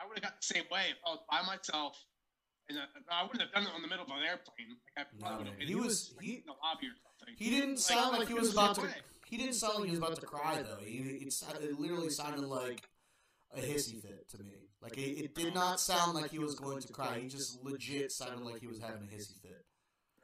I 0.00 0.06
would 0.06 0.16
have 0.18 0.24
got 0.24 0.40
the 0.40 0.46
same 0.46 0.64
way 0.70 0.90
if 0.90 0.98
I 1.06 1.10
was 1.10 1.20
by 1.30 1.42
myself. 1.42 1.96
And 2.68 2.78
uh, 2.78 2.82
I 3.12 3.22
wouldn't 3.22 3.40
have 3.42 3.52
done 3.52 3.62
it 3.62 3.74
on 3.74 3.80
the 3.82 3.88
middle 3.88 4.04
of 4.04 4.10
an 4.10 4.24
airplane. 4.26 4.74
Like 4.96 5.06
I 5.06 5.10
No, 5.14 5.26
probably 5.26 5.44
man. 5.44 5.54
would 5.54 5.60
have 5.60 5.68
He 5.68 5.74
was- 5.76 6.12
like, 6.16 6.24
he- 6.26 6.34
in 6.42 6.46
the 6.46 6.52
lobby 6.62 6.86
or 6.90 6.96
something. 7.18 7.34
He 7.38 7.50
didn't 7.50 7.70
Like- 7.70 7.78
sound 7.78 8.10
like, 8.12 8.18
like 8.20 8.28
he 8.28 8.34
was 8.34 8.52
about 8.52 8.74
to. 8.76 8.80
away. 8.82 8.94
He 9.26 9.36
didn't 9.36 9.54
sound 9.54 9.74
like 9.80 9.84
he 9.86 9.90
was 9.90 9.98
about 9.98 10.20
to 10.20 10.26
cry 10.26 10.62
though. 10.62 10.78
He, 10.82 10.98
it, 10.98 11.34
it 11.62 11.80
literally 11.80 12.10
sounded 12.10 12.46
like 12.46 12.88
a 13.54 13.60
hissy 13.60 14.00
fit 14.02 14.28
to 14.30 14.38
me. 14.42 14.68
Like 14.80 14.96
it, 14.98 15.18
it 15.24 15.34
did 15.34 15.54
not 15.54 15.80
sound 15.80 16.14
like 16.14 16.30
he 16.30 16.38
was 16.38 16.54
going 16.54 16.80
to 16.82 16.92
cry. 16.92 17.18
He 17.20 17.28
just 17.28 17.62
legit 17.64 18.12
sounded 18.12 18.44
like 18.44 18.60
he 18.60 18.66
was 18.66 18.78
having 18.78 19.02
a 19.08 19.10
hissy 19.10 19.40
fit. 19.40 19.64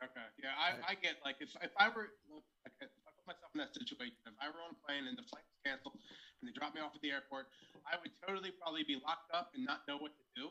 Okay. 0.02 0.26
Yeah, 0.42 0.50
I, 0.58 0.92
I 0.92 0.94
get 0.94 1.16
like 1.24 1.36
if, 1.40 1.50
if 1.62 1.70
I 1.78 1.88
were 1.88 2.10
like, 2.30 2.42
if 2.66 2.72
I 2.74 2.84
put 2.86 2.90
myself 3.26 3.50
in 3.54 3.60
that 3.62 3.72
situation, 3.74 4.18
if 4.26 4.36
I 4.40 4.50
were 4.50 4.62
on 4.62 4.74
a 4.74 4.80
plane 4.82 5.06
and 5.06 5.16
the 5.16 5.26
flight 5.26 5.44
was 5.46 5.60
canceled 5.62 5.96
and 6.40 6.44
they 6.48 6.54
dropped 6.54 6.74
me 6.74 6.82
off 6.82 6.94
at 6.94 7.02
the 7.02 7.10
airport, 7.10 7.50
I 7.86 7.98
would 7.98 8.12
totally 8.24 8.52
probably 8.56 8.84
be 8.84 8.98
locked 9.02 9.30
up 9.32 9.54
and 9.54 9.62
not 9.64 9.86
know 9.86 9.98
what 9.98 10.12
to 10.16 10.24
do. 10.34 10.50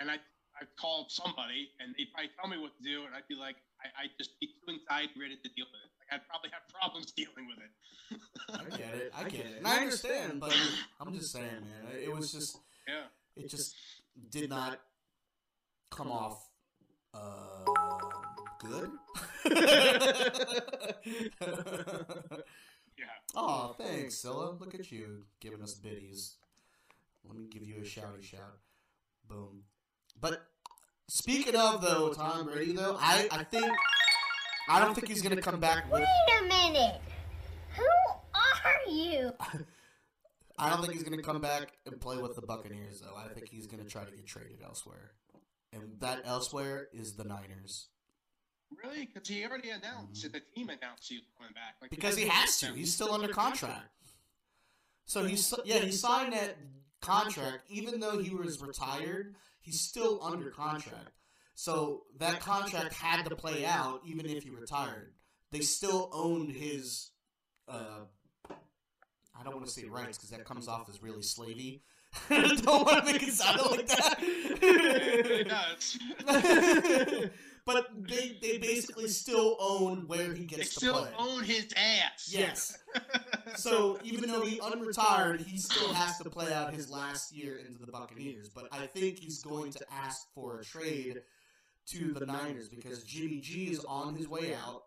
And 0.00 0.08
I 0.10 0.18
I 0.58 0.66
called 0.80 1.08
somebody 1.14 1.70
and 1.78 1.94
they'd 1.94 2.10
probably 2.10 2.32
tell 2.34 2.50
me 2.50 2.58
what 2.58 2.74
to 2.76 2.82
do, 2.82 3.06
and 3.06 3.14
I'd 3.14 3.28
be 3.28 3.36
like, 3.38 3.56
I 3.80 4.08
I 4.08 4.14
just 4.18 4.34
be 4.40 4.50
too 4.50 4.76
anxiety 4.76 5.14
ridden 5.16 5.38
to 5.44 5.50
deal 5.52 5.68
with 5.70 5.82
it. 5.84 5.90
Like 6.00 6.10
I'd 6.18 6.24
probably 6.26 6.50
have 6.50 6.64
problems 6.68 7.12
dealing 7.18 7.46
with 7.46 7.60
it. 7.62 7.72
I 8.50 8.64
get 8.76 8.94
it. 8.94 9.08
I 9.14 9.22
get 9.28 9.46
it. 9.46 9.58
And 9.58 9.66
I 9.66 9.76
understand, 9.84 10.40
but 10.40 10.56
I'm 10.98 11.12
just 11.14 11.32
saying, 11.32 11.62
man. 11.62 11.92
It 11.96 12.12
was 12.12 12.32
just. 12.32 12.58
yeah. 12.88 13.08
It 13.36 13.48
just 13.48 13.76
did 14.30 14.50
not 14.50 14.80
come 15.90 16.10
off 16.10 16.50
uh, 17.14 17.64
good. 18.60 18.90
Yeah. 23.00 23.06
oh, 23.34 23.74
thanks, 23.78 24.16
Scylla. 24.16 24.56
Look 24.60 24.74
at 24.74 24.92
you 24.92 25.24
giving 25.40 25.62
us 25.62 25.72
biddies. 25.72 26.34
Let 27.26 27.34
me 27.34 27.46
give 27.46 27.64
you 27.64 27.76
a 27.76 27.80
shouty 27.80 28.22
shout. 28.22 28.58
Boom. 29.26 29.62
But 30.20 30.42
speaking 31.08 31.56
of 31.56 31.80
though, 31.80 32.12
Tom 32.12 32.44
Brady 32.44 32.72
though, 32.72 32.98
I, 33.00 33.26
I 33.30 33.44
think 33.44 33.72
I 34.68 34.80
don't 34.80 34.94
think 34.94 35.08
he's 35.08 35.22
gonna 35.22 35.40
come 35.40 35.60
back 35.60 35.90
with. 35.90 36.02
Wait 36.02 36.40
a 36.40 36.44
minute. 36.44 37.00
Who 37.76 37.84
are 38.34 38.92
you? 38.92 39.32
I 40.58 40.68
don't 40.68 40.82
think 40.82 40.92
he's 40.92 41.04
gonna 41.04 41.22
come 41.22 41.40
back 41.40 41.72
and 41.86 41.98
play 41.98 42.18
with 42.18 42.36
the 42.36 42.42
Buccaneers 42.42 43.00
though. 43.00 43.16
I 43.16 43.32
think 43.32 43.48
he's 43.48 43.66
gonna 43.66 43.84
try 43.84 44.04
to 44.04 44.10
get 44.10 44.26
traded 44.26 44.60
elsewhere, 44.62 45.12
and 45.72 45.98
that 46.00 46.20
elsewhere 46.26 46.88
is 46.92 47.14
the 47.14 47.24
Niners. 47.24 47.86
Really? 48.82 49.06
Because 49.06 49.28
he 49.28 49.44
already 49.44 49.70
announced 49.70 50.22
the 50.22 50.40
team 50.54 50.68
announced 50.68 51.08
he 51.08 51.16
was 51.16 51.26
coming 51.36 51.52
back. 51.54 51.76
Like 51.80 51.90
Because 51.90 52.16
he 52.16 52.26
has 52.26 52.58
to. 52.60 52.72
He's 52.72 52.94
still 52.94 53.12
under 53.12 53.28
contract. 53.28 53.88
So 55.06 55.24
he's 55.24 55.52
yeah 55.64 55.78
he 55.78 55.90
signed 55.90 56.32
that 56.32 56.56
contract 57.00 57.64
even 57.68 58.00
though 58.00 58.18
he 58.18 58.30
was 58.34 58.60
retired. 58.60 59.34
He's 59.60 59.80
still 59.80 60.20
under 60.22 60.50
contract. 60.50 61.10
So 61.54 62.04
that 62.18 62.40
contract 62.40 62.94
had 62.94 63.28
to 63.28 63.36
play 63.36 63.66
out 63.66 64.02
even 64.06 64.26
if 64.26 64.44
he 64.44 64.50
retired. 64.50 65.12
They 65.50 65.60
still 65.60 66.08
owned 66.12 66.52
his. 66.52 67.10
Uh, 67.68 68.04
I 68.48 69.42
don't 69.42 69.54
want 69.54 69.66
to 69.66 69.72
say 69.72 69.84
rights 69.84 70.16
because 70.16 70.30
that 70.30 70.44
comes 70.44 70.68
off 70.68 70.88
as 70.88 71.02
really 71.02 71.22
slavey. 71.22 71.80
I 72.30 72.54
don't 72.56 72.86
want 72.86 73.06
to 73.06 73.12
make 73.12 73.22
it 73.22 73.32
sound 73.32 73.60
like 73.70 73.86
that. 73.88 74.16
It 74.20 75.48
does. 75.48 77.30
but 77.74 77.88
they 78.08 78.36
they 78.40 78.58
basically 78.58 79.08
still 79.08 79.56
own 79.60 80.06
where 80.06 80.32
he 80.34 80.40
They 80.46 80.56
gets 80.56 80.74
to 80.74 80.80
still 80.80 80.94
play. 81.06 81.10
own 81.18 81.42
his 81.44 81.68
ass. 81.76 82.28
Yes. 82.32 82.78
So 83.56 83.98
even 84.04 84.30
though 84.30 84.42
he 84.42 84.60
unretired, 84.60 85.44
he 85.44 85.58
still 85.58 85.92
has 85.92 86.16
to 86.18 86.30
play 86.30 86.52
out 86.52 86.72
his 86.72 86.88
last 86.88 87.32
year 87.34 87.58
into 87.58 87.84
the 87.84 87.90
Buccaneers. 87.90 88.48
But 88.48 88.68
I 88.70 88.86
think 88.86 89.18
he's 89.18 89.42
going 89.42 89.72
to 89.72 89.84
ask 89.92 90.20
for 90.34 90.60
a 90.60 90.64
trade 90.64 91.22
to 91.88 92.12
the 92.14 92.26
Niners 92.26 92.68
because 92.68 93.02
Jimmy 93.02 93.40
G 93.40 93.64
is 93.72 93.84
on 93.84 94.14
his 94.14 94.28
way 94.28 94.54
out. 94.54 94.82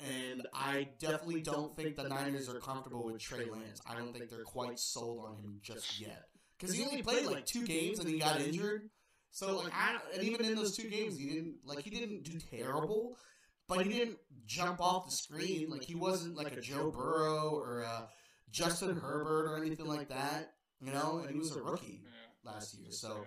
And 0.00 0.42
I 0.52 0.88
definitely 0.98 1.40
don't 1.42 1.76
think 1.76 1.94
the 1.94 2.08
Niners 2.08 2.48
are 2.48 2.58
comfortable 2.58 3.04
with 3.04 3.20
Trey 3.20 3.44
Lance. 3.48 3.80
I 3.88 3.94
don't 3.94 4.12
think 4.12 4.28
they're 4.28 4.42
quite 4.42 4.80
sold 4.80 5.24
on 5.24 5.36
him 5.36 5.60
just 5.62 6.00
yet. 6.00 6.24
Because 6.58 6.74
he 6.74 6.84
only 6.84 7.02
played 7.02 7.26
like 7.26 7.46
two 7.46 7.64
games 7.64 8.00
and 8.00 8.08
he 8.08 8.18
got 8.18 8.40
injured. 8.40 8.90
So 9.34 9.56
like, 9.56 9.72
I, 9.74 9.96
and 10.14 10.22
even 10.22 10.46
in 10.46 10.54
those 10.54 10.76
two 10.76 10.88
games, 10.88 11.18
he 11.18 11.28
didn't 11.28 11.56
like 11.64 11.80
he 11.80 11.90
didn't 11.90 12.22
do 12.22 12.38
terrible, 12.38 13.18
but 13.66 13.84
he 13.84 13.92
didn't 13.92 14.18
jump 14.46 14.80
off 14.80 15.06
the 15.06 15.10
screen. 15.10 15.70
Like 15.70 15.82
he 15.82 15.96
wasn't 15.96 16.36
like 16.36 16.56
a 16.56 16.60
Joe 16.60 16.92
Burrow 16.92 17.50
or 17.50 17.82
uh, 17.84 18.02
a 18.02 18.08
Justin 18.52 18.94
Herbert 18.94 19.50
or 19.50 19.56
anything 19.56 19.86
like 19.86 20.08
that. 20.10 20.52
You 20.80 20.92
know, 20.92 21.24
and 21.26 21.32
he 21.32 21.40
was 21.40 21.56
a 21.56 21.60
rookie 21.60 22.02
Yeah. 22.04 22.52
last 22.52 22.78
year. 22.78 22.92
So 22.92 23.26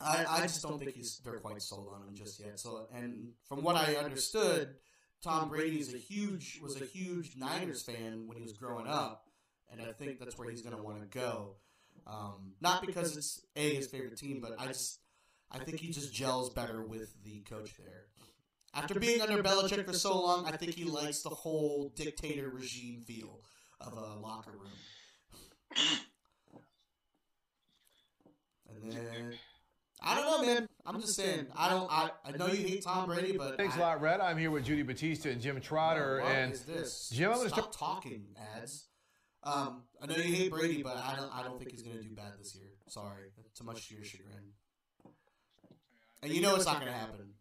I, 0.00 0.24
I 0.26 0.40
just 0.40 0.62
don't 0.62 0.78
think 0.78 0.94
he's 0.94 1.18
they're 1.18 1.38
quite 1.38 1.60
sold 1.60 1.90
on 1.94 2.08
him 2.08 2.14
just 2.14 2.40
yet. 2.40 2.58
So, 2.58 2.88
and 2.90 3.32
from 3.46 3.62
what 3.62 3.76
I 3.76 3.96
understood, 3.96 4.76
Tom 5.22 5.50
Brady 5.50 5.78
is 5.78 5.92
a 5.92 5.98
huge 5.98 6.58
was 6.62 6.80
a 6.80 6.86
huge 6.86 7.36
Niners 7.36 7.82
fan 7.82 8.26
when 8.26 8.38
he 8.38 8.42
was 8.42 8.54
growing 8.54 8.86
up, 8.86 9.26
and 9.70 9.78
I 9.82 9.92
think 9.92 10.20
that's 10.20 10.38
where 10.38 10.48
he's 10.48 10.62
going 10.62 10.74
to 10.74 10.82
want 10.82 11.00
to 11.02 11.06
go. 11.06 11.56
Um, 12.06 12.54
not 12.60 12.84
because 12.84 13.16
it's 13.16 13.42
a 13.56 13.74
his 13.76 13.86
favorite 13.86 14.16
team, 14.18 14.40
but 14.40 14.54
I 14.58 14.66
just 14.66 15.00
I 15.50 15.58
think 15.58 15.80
he 15.80 15.90
just 15.90 16.12
gels 16.12 16.50
better 16.50 16.82
with 16.82 17.14
the 17.24 17.40
coach 17.42 17.76
there. 17.76 18.06
After 18.74 18.98
being 18.98 19.20
under 19.20 19.42
Belichick 19.42 19.84
for 19.84 19.92
so 19.92 20.20
long, 20.20 20.46
I 20.46 20.56
think 20.56 20.74
he 20.74 20.84
likes 20.84 21.20
the 21.22 21.28
whole 21.28 21.92
dictator 21.94 22.48
regime 22.48 23.02
feel 23.06 23.40
of 23.80 23.92
a 23.92 24.18
locker 24.20 24.52
room. 24.52 24.70
And 28.68 28.90
then 28.92 29.34
I 30.00 30.14
don't 30.16 30.24
know, 30.24 30.46
man. 30.54 30.68
I'm 30.84 31.00
just 31.00 31.14
saying. 31.14 31.46
I 31.54 31.68
don't. 31.68 31.90
I, 31.90 32.10
I 32.24 32.36
know 32.36 32.46
you 32.46 32.66
hate 32.66 32.82
Tom 32.82 33.06
Brady, 33.06 33.36
but 33.36 33.56
Thanks 33.56 33.76
I, 33.76 33.78
a 33.78 33.82
lot, 33.82 34.00
Red. 34.00 34.20
I'm 34.20 34.36
here 34.36 34.50
with 34.50 34.64
Judy 34.64 34.82
Battista 34.82 35.30
and 35.30 35.40
Jim 35.40 35.60
Trotter. 35.60 36.20
What 36.22 36.32
and 36.32 36.52
is 36.52 36.62
this? 36.62 37.10
Jim, 37.12 37.30
I'm 37.30 37.36
gonna 37.36 37.48
Stop 37.50 37.72
start- 37.74 38.02
talking 38.02 38.24
ads. 38.56 38.86
Um, 39.44 39.82
I 40.00 40.06
know 40.06 40.16
you 40.16 40.34
hate 40.34 40.50
Brady, 40.50 40.82
but 40.82 40.96
I 40.96 41.16
don't. 41.16 41.32
I 41.34 41.42
don't 41.42 41.58
think 41.58 41.70
he's 41.72 41.82
gonna 41.82 42.02
do 42.02 42.14
bad 42.14 42.32
this 42.38 42.54
year. 42.54 42.68
Sorry, 42.88 43.30
too 43.56 43.64
much 43.64 43.88
to 43.88 43.94
your 43.94 44.04
chagrin. 44.04 44.52
And 46.22 46.32
you 46.32 46.40
know 46.40 46.54
it's 46.54 46.66
not 46.66 46.78
gonna 46.78 46.92
happen. 46.92 47.34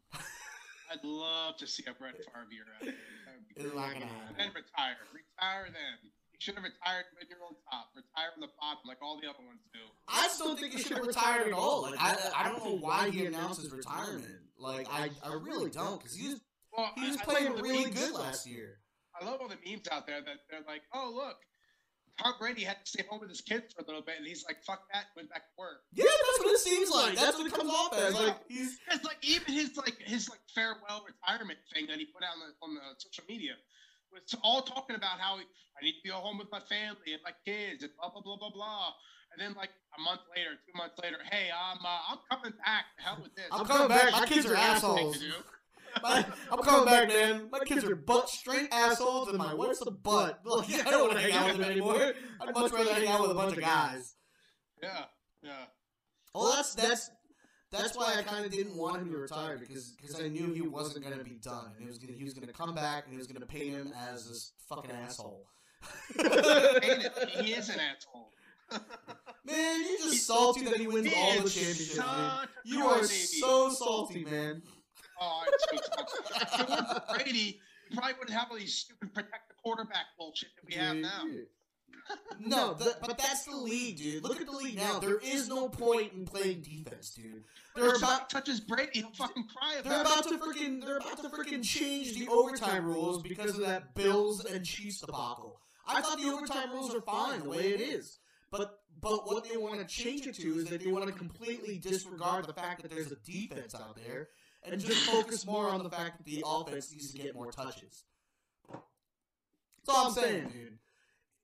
I'd 0.91 1.03
love 1.03 1.57
to 1.57 1.67
see 1.67 1.83
a 1.87 1.93
Brett 1.93 2.17
Favre 2.17 2.47
year 2.51 2.65
out. 2.75 2.85
That 2.85 2.93
would 3.55 3.65
It's 3.65 3.75
not 3.75 3.93
gonna 3.93 4.05
happen. 4.05 4.35
Then 4.37 4.47
retire. 4.49 4.97
Retire 5.13 5.65
then. 5.67 6.09
You 6.33 6.39
should 6.39 6.55
have 6.55 6.63
retired 6.63 7.05
when 7.15 7.27
you're 7.29 7.39
on 7.45 7.53
top. 7.69 7.93
Retire 7.95 8.33
from 8.33 8.41
the 8.41 8.51
bottom 8.59 8.81
like 8.87 8.97
all 9.01 9.19
the 9.21 9.29
other 9.29 9.45
ones 9.45 9.61
do. 9.71 9.79
I 10.09 10.23
just 10.23 10.39
don't 10.39 10.59
think 10.59 10.73
he 10.73 10.81
should 10.81 10.97
have 10.97 11.05
retired 11.05 11.47
at 11.47 11.53
all. 11.53 11.83
Like 11.83 11.95
I, 12.01 12.17
I 12.35 12.49
don't 12.49 12.65
know 12.65 12.77
why 12.77 13.09
he 13.11 13.25
announced 13.27 13.61
his 13.61 13.71
retirement. 13.71 14.25
Like 14.57 14.87
I, 14.91 15.11
I 15.23 15.33
really 15.35 15.69
don't, 15.69 15.99
because 16.01 16.15
he 16.17 16.27
was 16.33 16.41
Well, 16.75 16.91
he 16.97 17.07
was 17.07 17.17
I- 17.17 17.21
I 17.21 17.25
playing 17.25 17.45
love 17.53 17.57
the 17.57 17.63
really 17.63 17.91
good 17.91 18.13
last 18.13 18.47
year. 18.47 18.79
I 19.19 19.23
love 19.25 19.39
all 19.39 19.47
the 19.47 19.57
memes 19.63 19.87
out 19.91 20.07
there 20.07 20.19
that 20.21 20.37
they're 20.49 20.65
like, 20.67 20.81
oh 20.93 21.11
look, 21.13 21.37
Tom 22.17 22.33
Brady 22.39 22.63
had 22.63 22.83
to 22.83 22.89
stay 22.89 23.03
home 23.09 23.19
with 23.19 23.29
his 23.29 23.41
kids 23.41 23.73
for 23.73 23.83
a 23.83 23.85
little 23.85 24.01
bit, 24.01 24.15
and 24.17 24.27
he's 24.27 24.43
like, 24.45 24.63
fuck 24.63 24.83
that, 24.93 25.05
went 25.15 25.29
back 25.29 25.43
to 25.47 25.55
work. 25.57 25.81
Yeah, 25.93 26.05
that's 26.05 26.39
what 26.39 26.53
it 26.53 26.59
seems 26.59 26.89
like. 26.89 27.15
That's 27.15 27.37
what 27.37 27.47
it 27.47 27.53
comes 27.53 27.71
off 27.71 27.97
as. 27.97 28.13
Like 28.13 28.37
he's 28.47 28.77
It's 28.91 29.05
like 29.05 29.17
even 29.21 29.53
his 29.53 29.77
like 29.77 29.97
his 30.03 30.29
like 30.29 30.41
farewell 30.53 31.05
retirement 31.07 31.59
thing 31.73 31.87
that 31.87 31.97
he 31.97 32.05
put 32.05 32.23
out 32.23 32.35
on 32.35 32.41
the, 32.41 32.51
on 32.61 32.69
the 32.75 32.99
social 32.99 33.23
media 33.27 33.53
was 34.11 34.35
all 34.43 34.61
talking 34.61 34.95
about 34.95 35.19
how 35.19 35.37
he, 35.37 35.43
I 35.79 35.85
need 35.85 35.93
to 35.93 36.03
be 36.03 36.09
at 36.09 36.15
home 36.15 36.37
with 36.37 36.51
my 36.51 36.59
family 36.67 37.15
and 37.15 37.21
my 37.23 37.31
kids 37.45 37.83
and 37.83 37.91
blah 37.97 38.09
blah 38.11 38.21
blah 38.21 38.37
blah 38.37 38.51
blah. 38.51 38.93
And 39.31 39.39
then 39.39 39.55
like 39.55 39.71
a 39.97 40.01
month 40.01 40.21
later, 40.35 40.59
two 40.67 40.75
months 40.75 40.99
later, 41.01 41.17
hey, 41.31 41.47
I'm 41.49 41.79
uh, 41.79 42.11
I'm 42.11 42.19
coming 42.29 42.53
back. 42.65 42.85
The 42.97 43.03
hell 43.03 43.19
with 43.23 43.33
this. 43.35 43.47
I'm 43.51 43.65
coming 43.65 43.87
back. 43.87 44.11
My 44.11 44.25
kids 44.25 44.45
are 44.45 44.55
assholes. 44.55 45.23
My, 46.03 46.25
I'm 46.51 46.59
coming 46.59 46.85
back, 46.85 47.07
man. 47.07 47.49
My 47.51 47.59
kids 47.59 47.83
are 47.83 47.95
butt 47.95 48.29
straight 48.29 48.69
assholes, 48.71 49.29
and 49.29 49.37
my 49.37 49.53
wife's 49.53 49.81
a 49.85 49.91
butt. 49.91 50.39
Look, 50.45 50.65
I 50.85 50.89
don't 50.89 51.07
want 51.07 51.13
to 51.13 51.19
hang 51.19 51.33
out 51.33 51.47
with 51.47 51.57
them 51.57 51.71
anymore. 51.71 52.13
I'd 52.41 52.53
much 52.53 52.71
rather 52.71 52.93
hang 52.93 53.07
out 53.07 53.21
with 53.21 53.31
a 53.31 53.35
bunch 53.35 53.53
of 53.57 53.61
guys. 53.61 54.15
Yeah, 54.81 55.05
yeah. 55.43 55.65
Well, 56.33 56.53
that's 56.53 56.73
that's 56.75 57.11
that's 57.71 57.95
why 57.97 58.15
I 58.17 58.21
kind 58.23 58.45
of 58.45 58.51
didn't 58.51 58.75
want 58.75 59.01
him 59.01 59.11
to 59.11 59.17
retire 59.17 59.57
because 59.57 59.95
because 59.99 60.19
I 60.19 60.27
knew 60.27 60.53
he 60.53 60.61
wasn't 60.61 61.05
going 61.05 61.17
to 61.17 61.23
be 61.23 61.39
done, 61.43 61.71
and 61.77 61.85
it 61.85 61.89
was 61.89 61.97
gonna, 61.97 62.13
he 62.13 62.23
was 62.23 62.33
going 62.33 62.47
to 62.47 62.53
come 62.53 62.73
back, 62.73 63.05
and 63.05 63.13
he 63.13 63.17
was 63.17 63.27
going 63.27 63.41
to 63.41 63.47
pay 63.47 63.69
him 63.69 63.93
as 64.11 64.27
this 64.27 64.53
fucking 64.69 64.91
asshole. 64.91 65.45
Ain't? 66.19 67.07
He 67.41 67.53
is 67.53 67.69
an 67.69 67.79
asshole. 67.79 68.31
Man, 69.43 69.81
you're 69.81 69.97
just 69.97 70.27
salty 70.27 70.65
that 70.65 70.77
he 70.77 70.87
wins 70.87 71.11
all 71.15 71.41
the 71.41 71.49
championships, 71.49 71.95
such 71.95 72.05
dude. 72.05 72.05
a 72.05 72.49
You 72.63 72.85
are 72.85 73.03
so 73.03 73.69
salty, 73.69 74.23
man. 74.23 74.61
Oh, 75.21 75.43
I'm 75.45 75.53
so 75.59 75.83
sorry. 75.93 76.07
If 76.41 76.69
it 76.69 77.05
for 77.07 77.13
Brady, 77.15 77.59
we 77.89 77.95
probably 77.95 78.13
wouldn't 78.19 78.37
have 78.37 78.47
all 78.51 78.57
these 78.57 78.73
stupid 78.73 79.13
protect 79.13 79.49
the 79.49 79.55
quarterback 79.61 80.05
bullshit 80.17 80.49
that 80.55 80.67
we 80.67 80.73
have 80.75 80.97
now. 80.97 81.23
No, 82.39 82.73
th- 82.73 82.95
but 82.99 83.17
that's 83.17 83.45
the 83.45 83.55
league, 83.55 83.97
dude. 83.97 84.23
Look 84.23 84.41
at 84.41 84.47
the 84.47 84.51
league 84.51 84.75
now. 84.75 84.99
There 84.99 85.19
is 85.19 85.47
no 85.47 85.69
point 85.69 86.11
in 86.13 86.25
playing 86.25 86.61
defense, 86.61 87.11
dude. 87.11 87.43
They're 87.75 87.89
if 87.95 87.97
about 87.99 88.31
somebody 88.31 88.33
touches 88.33 88.59
Brady, 88.59 88.89
he'll 89.01 89.11
fucking 89.11 89.45
cry 89.55 89.75
they're 89.83 90.01
about 90.01 90.25
about 90.25 90.25
it. 90.25 90.39
to 90.39 90.45
freaking 90.45 90.83
they're 90.83 90.97
about 90.97 91.21
to 91.21 91.29
freaking 91.29 91.63
change 91.63 92.17
the 92.17 92.27
overtime 92.27 92.85
rules 92.85 93.21
because 93.21 93.51
of 93.51 93.61
that 93.65 93.93
Bills 93.93 94.43
and 94.43 94.65
Chiefs 94.65 95.01
debacle. 95.01 95.61
I 95.87 96.01
thought 96.01 96.19
the 96.19 96.29
overtime 96.29 96.71
rules 96.71 96.93
are 96.95 97.01
fine 97.01 97.43
the 97.43 97.49
way 97.49 97.69
it 97.73 97.81
is. 97.81 98.17
But 98.49 98.79
but 98.99 99.27
what 99.27 99.47
they 99.49 99.55
want 99.57 99.79
to 99.79 99.85
change 99.85 100.27
it 100.27 100.35
to 100.35 100.57
is 100.57 100.65
that 100.65 100.83
they 100.83 100.91
want 100.91 101.05
to 101.07 101.13
completely 101.13 101.77
disregard 101.77 102.45
the 102.45 102.53
fact 102.53 102.81
that 102.81 102.91
there's 102.91 103.11
a 103.11 103.17
defense 103.17 103.73
out 103.75 103.95
there 103.95 104.29
and 104.63 104.79
just 104.79 105.09
focus 105.09 105.45
more 105.45 105.69
on 105.69 105.83
the 105.83 105.89
fact 105.89 106.17
that 106.17 106.25
the 106.25 106.43
offense 106.45 106.91
needs 106.91 107.11
to 107.13 107.17
get 107.19 107.33
more 107.35 107.51
touches. 107.51 108.03
That's 108.69 109.97
all 109.97 110.07
I'm 110.07 110.13
saying, 110.13 110.49
dude. 110.49 110.77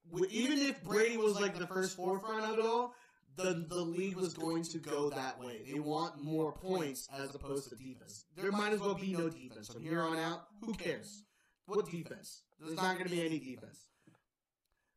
With- 0.09 0.31
Even 0.31 0.59
if 0.59 0.81
Brady 0.83 1.17
was 1.17 1.33
like 1.39 1.57
the 1.57 1.67
first 1.67 1.95
forefront 1.95 2.45
of 2.45 2.59
it 2.59 2.65
all, 2.65 2.93
the 3.35 3.65
the 3.67 3.75
league 3.81 4.15
was 4.15 4.33
going 4.33 4.63
to 4.63 4.77
go 4.79 5.09
that 5.11 5.39
way. 5.39 5.61
They 5.71 5.79
want 5.79 6.23
more 6.23 6.51
points 6.53 7.07
as 7.19 7.33
opposed 7.35 7.69
to 7.69 7.75
defense. 7.75 8.25
There 8.35 8.51
might 8.51 8.73
as 8.73 8.79
well 8.79 8.95
be 8.95 9.13
no 9.13 9.29
defense 9.29 9.67
from 9.71 9.83
here 9.83 10.01
on 10.01 10.17
out. 10.17 10.43
Who 10.61 10.73
cares? 10.73 11.23
What 11.65 11.89
defense? 11.89 12.43
There's 12.59 12.75
not 12.75 12.97
going 12.97 13.09
to 13.09 13.15
be 13.15 13.23
any 13.25 13.39
defense. 13.39 13.85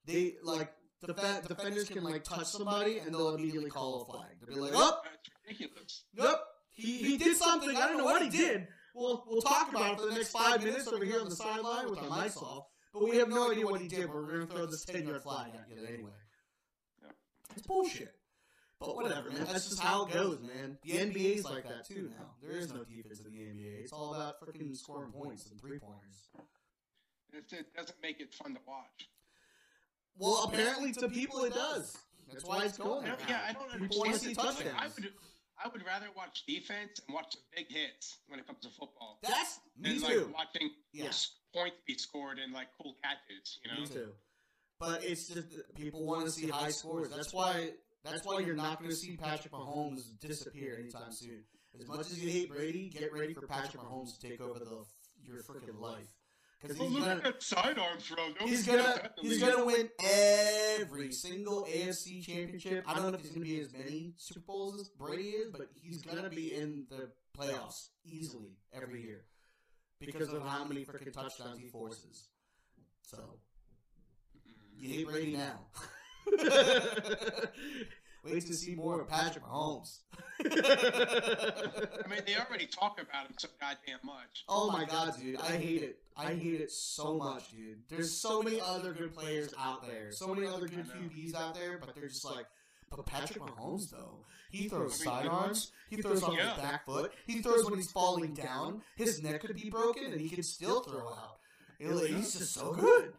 They 0.07 0.35
like 0.43 0.73
def- 1.05 1.47
defenders 1.49 1.89
can 1.89 2.03
like 2.05 2.25
touch 2.25 2.47
somebody 2.47 2.99
and 2.99 3.13
they'll 3.13 3.35
immediately 3.35 3.71
call 3.71 4.03
a 4.03 4.05
flag. 4.13 4.31
They'll 4.47 4.55
be 4.55 4.61
like, 4.61 4.73
"Oh, 4.75 5.01
That's 5.05 5.29
ridiculous. 5.47 6.05
Nope. 6.15 6.41
He, 6.73 6.99
he 6.99 7.17
did 7.17 7.37
something. 7.37 7.77
I 7.77 7.87
don't 7.89 7.99
know 7.99 8.05
what 8.05 8.23
he 8.23 8.31
did. 8.31 8.67
We'll, 8.95 9.25
we'll 9.29 9.43
talk 9.43 9.71
about 9.71 9.93
it 9.93 10.01
for 10.01 10.07
the 10.07 10.15
next 10.15 10.31
five 10.31 10.63
minutes 10.63 10.89
over 10.89 11.05
here 11.05 11.21
on 11.21 11.29
the 11.29 11.37
sideline 11.37 11.91
with 11.91 11.99
our 12.01 12.09
mics 12.09 12.43
off. 12.43 12.67
But 12.93 13.05
we 13.05 13.17
have 13.19 13.29
no 13.29 13.51
idea 13.51 13.67
what 13.67 13.81
he 13.81 13.89
did. 13.89 14.07
But 14.07 14.17
we're 14.17 14.27
going 14.27 14.47
to 14.49 14.55
throw 14.55 14.67
this 14.67 14.85
10 14.85 15.07
yard 15.07 15.23
flag 15.23 15.53
at 15.55 15.69
you 15.69 15.85
anyway. 15.87 16.11
It's 17.57 17.67
bullshit. 17.67 18.15
But 18.81 18.97
whatever, 18.97 19.31
man. 19.31 19.45
That's 19.45 19.69
just 19.69 19.81
how 19.81 20.07
it 20.07 20.13
goes, 20.15 20.41
man. 20.41 20.79
The 20.83 20.93
NBA's 20.93 21.45
like 21.45 21.65
that 21.69 21.87
too 21.87 22.11
now. 22.19 22.31
There 22.43 22.57
is 22.57 22.73
no 22.73 22.83
defense 22.85 23.21
in 23.21 23.31
the 23.31 23.39
NBA. 23.39 23.83
It's 23.83 23.93
all 23.93 24.15
about 24.15 24.41
freaking 24.41 24.75
scoring 24.75 25.13
points 25.13 25.51
and 25.51 25.61
three 25.61 25.79
pointers. 25.79 26.31
It, 27.33 27.45
it 27.53 27.75
doesn't 27.77 27.97
make 28.03 28.21
it 28.21 28.33
fun 28.33 28.55
to 28.55 28.61
watch. 28.67 29.09
Well, 30.19 30.45
apparently 30.45 30.93
to 30.95 31.09
people 31.09 31.45
it 31.45 31.55
does. 31.55 31.97
That's 32.33 32.45
why 32.45 32.65
it's 32.65 32.79
going 32.79 33.05
I 33.05 33.09
there. 33.09 33.17
don't, 33.17 33.29
yeah, 33.29 33.41
I 33.49 33.53
don't 33.53 33.63
understand. 33.65 33.91
People 33.91 33.99
want 33.99 34.13
to 34.15 34.19
see 34.19 34.35
touchdowns. 34.35 34.77
I 34.79 34.87
would, 34.87 35.13
I 35.63 35.69
would 35.69 35.85
rather 35.85 36.07
watch 36.17 36.45
defense 36.47 37.01
and 37.07 37.15
watch 37.15 37.33
some 37.33 37.43
big 37.55 37.67
hits 37.69 38.19
when 38.29 38.41
it 38.41 38.47
comes 38.47 38.61
to 38.61 38.69
football. 38.71 39.19
That's 39.23 39.61
me 39.79 39.99
than, 39.99 40.11
too. 40.11 40.25
Like 40.27 40.35
watching 40.35 40.71
Yeah. 40.93 41.11
points 41.55 41.77
be 41.87 41.95
scored 41.99 42.39
and 42.39 42.53
like 42.53 42.69
cool 42.81 42.97
catches. 43.03 43.59
You 43.65 43.73
know. 43.75 43.81
Me 43.83 43.87
too. 43.87 44.13
But 44.79 45.05
it's 45.05 45.29
just 45.29 45.51
that 45.51 45.75
people 45.75 46.07
want 46.07 46.25
to 46.25 46.31
see 46.31 46.49
high 46.49 46.71
scores. 46.71 47.11
That's 47.11 47.35
why. 47.35 47.73
That's 48.03 48.25
why 48.25 48.41
you're 48.41 48.57
not 48.57 48.79
going 48.79 48.91
to 48.91 48.97
see 48.97 49.17
Patrick 49.17 49.53
Mahomes 49.53 50.19
disappear 50.21 50.79
anytime 50.81 51.13
soon. 51.13 51.45
As 51.79 51.87
much 51.87 52.01
as 52.11 52.19
you 52.23 52.31
hate 52.31 52.49
Brady, 52.51 52.89
get 52.89 53.13
ready 53.13 53.35
for 53.35 53.47
Patrick 53.47 53.83
Mahomes 53.83 54.19
to 54.19 54.29
take 54.29 54.41
over 54.41 54.59
the 54.59 54.85
your 55.23 55.43
freaking 55.43 55.79
life. 55.79 56.09
Because 56.61 56.79
Oh, 56.79 56.85
he's 56.85 56.93
look 56.93 57.05
gonna, 57.07 57.29
at 57.29 57.43
sidearm 57.43 57.99
throw. 57.99 58.17
Don't 58.39 58.49
he's 58.49 58.67
gonna 58.67 58.83
that. 58.83 59.13
he's 59.21 59.41
gonna 59.43 59.65
win 59.65 59.89
every 60.79 61.11
single 61.11 61.65
AFC 61.65 62.23
championship. 62.25 62.85
I 62.87 62.95
don't 62.95 63.05
know 63.11 63.15
if 63.15 63.23
he's 63.23 63.31
gonna 63.31 63.45
be 63.47 63.61
as 63.61 63.73
many 63.73 64.13
Super 64.17 64.41
Bowls 64.41 64.79
as 64.81 64.89
Brady 64.89 65.31
is, 65.31 65.51
but 65.51 65.69
he's 65.81 66.03
gonna 66.03 66.29
be 66.29 66.55
in 66.55 66.85
the 66.91 67.11
playoffs 67.39 67.89
easily 68.05 68.59
every 68.75 69.03
year 69.03 69.25
because 70.01 70.29
of 70.33 70.43
how 70.43 70.65
many 70.65 70.85
freaking 70.85 71.13
touchdowns 71.13 71.59
he 71.59 71.69
forces. 71.69 72.29
So 73.03 73.19
you 74.77 74.89
hate 74.91 75.07
Brady 75.09 75.37
now. 75.37 75.67
Wait 78.25 78.47
to 78.47 78.55
see 78.55 78.75
more 78.75 79.01
of 79.01 79.09
Patrick 79.09 79.45
Mahomes. 79.45 80.01
I 80.45 82.09
mean, 82.09 82.21
they 82.27 82.37
already 82.37 82.67
talk 82.67 83.01
about 83.01 83.27
him 83.27 83.35
so 83.39 83.49
goddamn 83.61 83.99
much. 84.05 84.45
Oh 84.49 84.71
my 84.71 84.85
god, 84.85 85.15
dude. 85.21 85.41
I 85.41 85.53
hate 85.57 85.83
it. 85.83 85.99
I 86.17 86.35
hate 86.35 86.61
it 86.61 86.71
so 86.71 87.15
much, 87.17 87.51
dude. 87.51 87.79
There's 87.89 88.11
so 88.13 88.43
many 88.43 88.61
other 88.61 88.93
good 88.93 89.15
players 89.15 89.55
out 89.59 89.87
there. 89.87 90.13
So 90.13 90.35
many 90.35 90.47
other 90.47 90.69
good 90.69 90.87
QBs 90.87 91.35
out 91.35 91.55
there, 91.55 91.79
but 91.79 91.95
they're 91.95 92.09
just 92.09 92.25
like, 92.25 92.47
but 92.91 93.07
Patrick 93.07 93.41
Mahomes, 93.41 93.91
though. 93.91 94.25
He 94.51 94.69
throws 94.69 95.03
sidearms. 95.03 95.71
He 95.89 95.97
throws 96.03 96.23
off 96.23 96.35
Yeah. 96.37 96.55
his 96.55 96.63
back 96.63 96.85
foot. 96.85 97.13
He 97.27 97.41
throws 97.41 97.65
when 97.65 97.75
he's 97.77 97.91
falling 97.91 98.35
down. 98.35 98.83
His 98.97 99.23
neck 99.23 99.41
could 99.41 99.55
be 99.57 99.71
broken, 99.71 100.13
and 100.13 100.21
he 100.21 100.29
can 100.29 100.43
still 100.43 100.83
throw 100.83 101.09
out. 101.09 101.39
He's 101.79 102.35
just 102.37 102.53
so 102.53 102.73
good. 102.73 103.15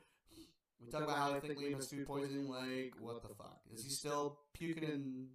We 0.84 0.92
talk 0.92 1.04
about 1.04 1.18
how 1.18 1.34
I 1.34 1.40
think 1.40 1.58
Liam 1.60 1.76
has 1.76 1.90
food 1.90 2.06
poisoning. 2.06 2.50
Like, 2.50 2.94
what 3.00 3.22
the 3.22 3.30
fuck? 3.36 3.60
Is 3.74 3.84
he 3.84 3.90
still 3.90 4.40
puking 4.62 4.84
in 4.84 5.26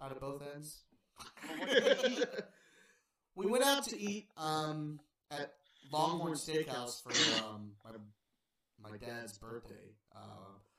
out 0.00 0.12
of 0.12 0.20
both 0.20 0.42
ends? 0.54 0.82
Well, 1.48 1.58
what 1.58 1.68
did 1.70 1.96
he 2.06 2.12
eat? 2.22 2.24
we 3.34 3.46
went 3.46 3.64
out 3.64 3.84
to 3.88 3.98
eat 3.98 4.28
um, 4.36 5.00
at 5.30 5.54
Longhorn 5.90 6.34
Steakhouse 6.34 7.02
for 7.02 7.10
um, 7.44 7.72
my 7.84 7.90
my 8.90 8.96
dad's 8.98 9.38
birthday. 9.38 9.90
Uh, 10.14 10.18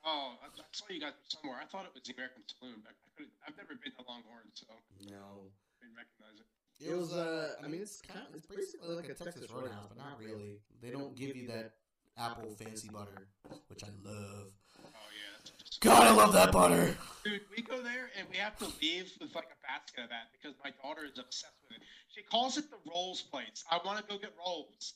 Oh, 0.09 0.39
I, 0.41 0.45
I 0.47 0.63
saw 0.71 0.85
you 0.89 1.01
guys 1.01 1.11
somewhere. 1.27 1.59
I 1.61 1.65
thought 1.67 1.83
it 1.83 1.91
was 1.93 2.03
the 2.07 2.13
American 2.13 2.39
Saloon. 2.47 2.79
I, 2.87 2.91
I 2.95 3.09
couldn't, 3.17 3.33
I've 3.43 3.57
never 3.59 3.75
been 3.75 3.91
to 3.91 4.03
Longhorn, 4.07 4.47
so 4.53 4.63
I 4.71 4.79
No. 5.11 5.51
didn't 5.83 5.99
recognize 5.99 6.39
it. 6.39 6.47
It 6.79 6.95
was 6.95 7.11
uh 7.11 7.57
I 7.59 7.67
mean 7.67 7.81
it's 7.81 7.99
kind 7.99 8.21
of, 8.29 8.33
it's 8.35 8.45
basically 8.45 8.95
like 8.95 9.09
a 9.09 9.15
Texas 9.15 9.51
Roadhouse, 9.51 9.89
but 9.89 9.97
not 9.97 10.15
really. 10.21 10.61
They 10.81 10.91
don't 10.91 11.13
give 11.17 11.35
you 11.35 11.47
that 11.49 11.73
apple 12.17 12.55
fancy 12.55 12.87
butter, 12.87 13.27
which 13.67 13.83
I 13.83 13.89
love. 14.05 14.53
Oh 14.79 15.09
yeah, 15.11 15.33
that's 15.35 15.49
just 15.51 15.65
God, 15.79 16.03
I 16.03 16.11
love 16.11 16.33
that 16.33 16.51
butter. 16.51 16.97
Dude, 17.23 17.41
we 17.55 17.61
go 17.61 17.81
there 17.81 18.09
and 18.17 18.27
we 18.31 18.37
have 18.37 18.57
to 18.57 18.65
leave 18.81 19.11
with 19.19 19.35
like 19.35 19.45
a 19.45 19.59
basket 19.67 20.03
of 20.05 20.09
that 20.09 20.29
because 20.31 20.55
my 20.63 20.71
daughter 20.81 21.05
is 21.05 21.19
obsessed 21.19 21.53
with 21.69 21.77
it. 21.77 21.83
She 22.15 22.23
calls 22.23 22.57
it 22.57 22.69
the 22.69 22.77
rolls 22.89 23.21
plates. 23.21 23.63
I 23.69 23.79
want 23.85 23.99
to 23.99 24.03
go 24.11 24.19
get 24.19 24.33
rolls. 24.43 24.93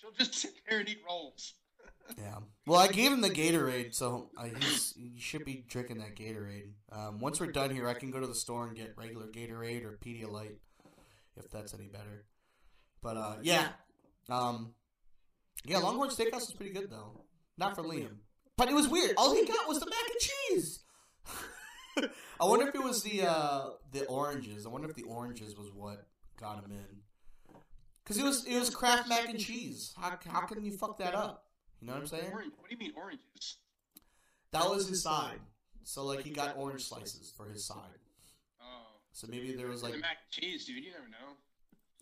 She'll 0.00 0.10
just 0.12 0.34
sit 0.34 0.52
there 0.68 0.80
and 0.80 0.88
eat 0.88 1.00
rolls. 1.06 1.54
Yeah. 2.18 2.38
Well, 2.66 2.78
I 2.78 2.86
gave 2.86 3.10
him 3.12 3.20
the 3.20 3.30
Gatorade, 3.30 3.92
so 3.92 4.30
I, 4.38 4.52
he's, 4.60 4.94
he 4.96 5.18
should 5.18 5.44
be 5.44 5.64
drinking 5.68 5.98
that 5.98 6.14
Gatorade. 6.14 6.70
Um, 6.92 7.18
once 7.18 7.40
we're 7.40 7.50
done 7.50 7.70
here, 7.70 7.88
I 7.88 7.94
can 7.94 8.12
go 8.12 8.20
to 8.20 8.26
the 8.28 8.34
store 8.34 8.66
and 8.68 8.76
get 8.76 8.94
regular 8.96 9.26
Gatorade 9.26 9.84
or 9.84 9.98
Pedialyte, 10.04 10.56
if 11.36 11.50
that's 11.50 11.74
any 11.74 11.86
better. 11.88 12.24
But 13.02 13.16
uh, 13.16 13.36
yeah, 13.42 13.68
um, 14.28 14.74
yeah, 15.64 15.78
Longhorn 15.78 16.10
Steakhouse 16.10 16.42
is 16.42 16.52
pretty 16.52 16.72
good 16.72 16.90
though. 16.90 17.24
Not 17.58 17.74
for 17.74 17.82
Liam, 17.82 18.18
but 18.56 18.68
it 18.68 18.74
was 18.74 18.88
weird. 18.88 19.14
All 19.16 19.34
he 19.34 19.44
got 19.46 19.68
was 19.68 19.80
the 19.80 19.86
mac 19.86 19.98
and 20.10 20.20
cheese. 20.20 20.80
I 22.40 22.44
wonder 22.44 22.68
if 22.68 22.74
it 22.74 22.82
was 22.82 23.02
the 23.02 23.22
uh, 23.28 23.70
the 23.92 24.04
oranges. 24.06 24.66
I 24.66 24.68
wonder 24.68 24.88
if 24.88 24.96
the 24.96 25.04
oranges 25.04 25.56
was 25.56 25.70
what 25.72 26.06
got 26.38 26.64
him 26.64 26.70
in. 26.72 26.96
Cause 28.04 28.18
it 28.18 28.24
was 28.24 28.44
it 28.44 28.56
was 28.58 28.70
Kraft 28.70 29.08
mac 29.08 29.28
and 29.28 29.38
cheese. 29.38 29.92
How 30.00 30.18
how 30.28 30.42
can 30.42 30.64
you 30.64 30.72
fuck 30.72 30.98
that 30.98 31.14
up? 31.14 31.44
You 31.80 31.88
know 31.88 31.94
what 31.94 32.02
I'm 32.02 32.06
saying? 32.08 32.30
Orange. 32.32 32.52
What 32.58 32.68
do 32.70 32.74
you 32.74 32.78
mean 32.78 32.92
oranges? 32.96 33.56
That 34.52 34.68
was 34.68 34.88
his 34.88 35.02
side. 35.02 35.40
So 35.82 36.04
like 36.04 36.20
he 36.20 36.30
got 36.30 36.56
orange 36.56 36.84
slices 36.84 37.32
for 37.36 37.46
his 37.48 37.64
side. 37.64 37.98
Oh, 38.60 38.64
So 39.12 39.26
maybe 39.28 39.54
there 39.54 39.68
was 39.68 39.82
like 39.82 39.92
the 39.92 39.98
mac 39.98 40.18
and 40.22 40.30
cheese, 40.44 40.66
dude. 40.66 40.84
You 40.84 40.92
never 40.92 41.08
know. 41.08 41.34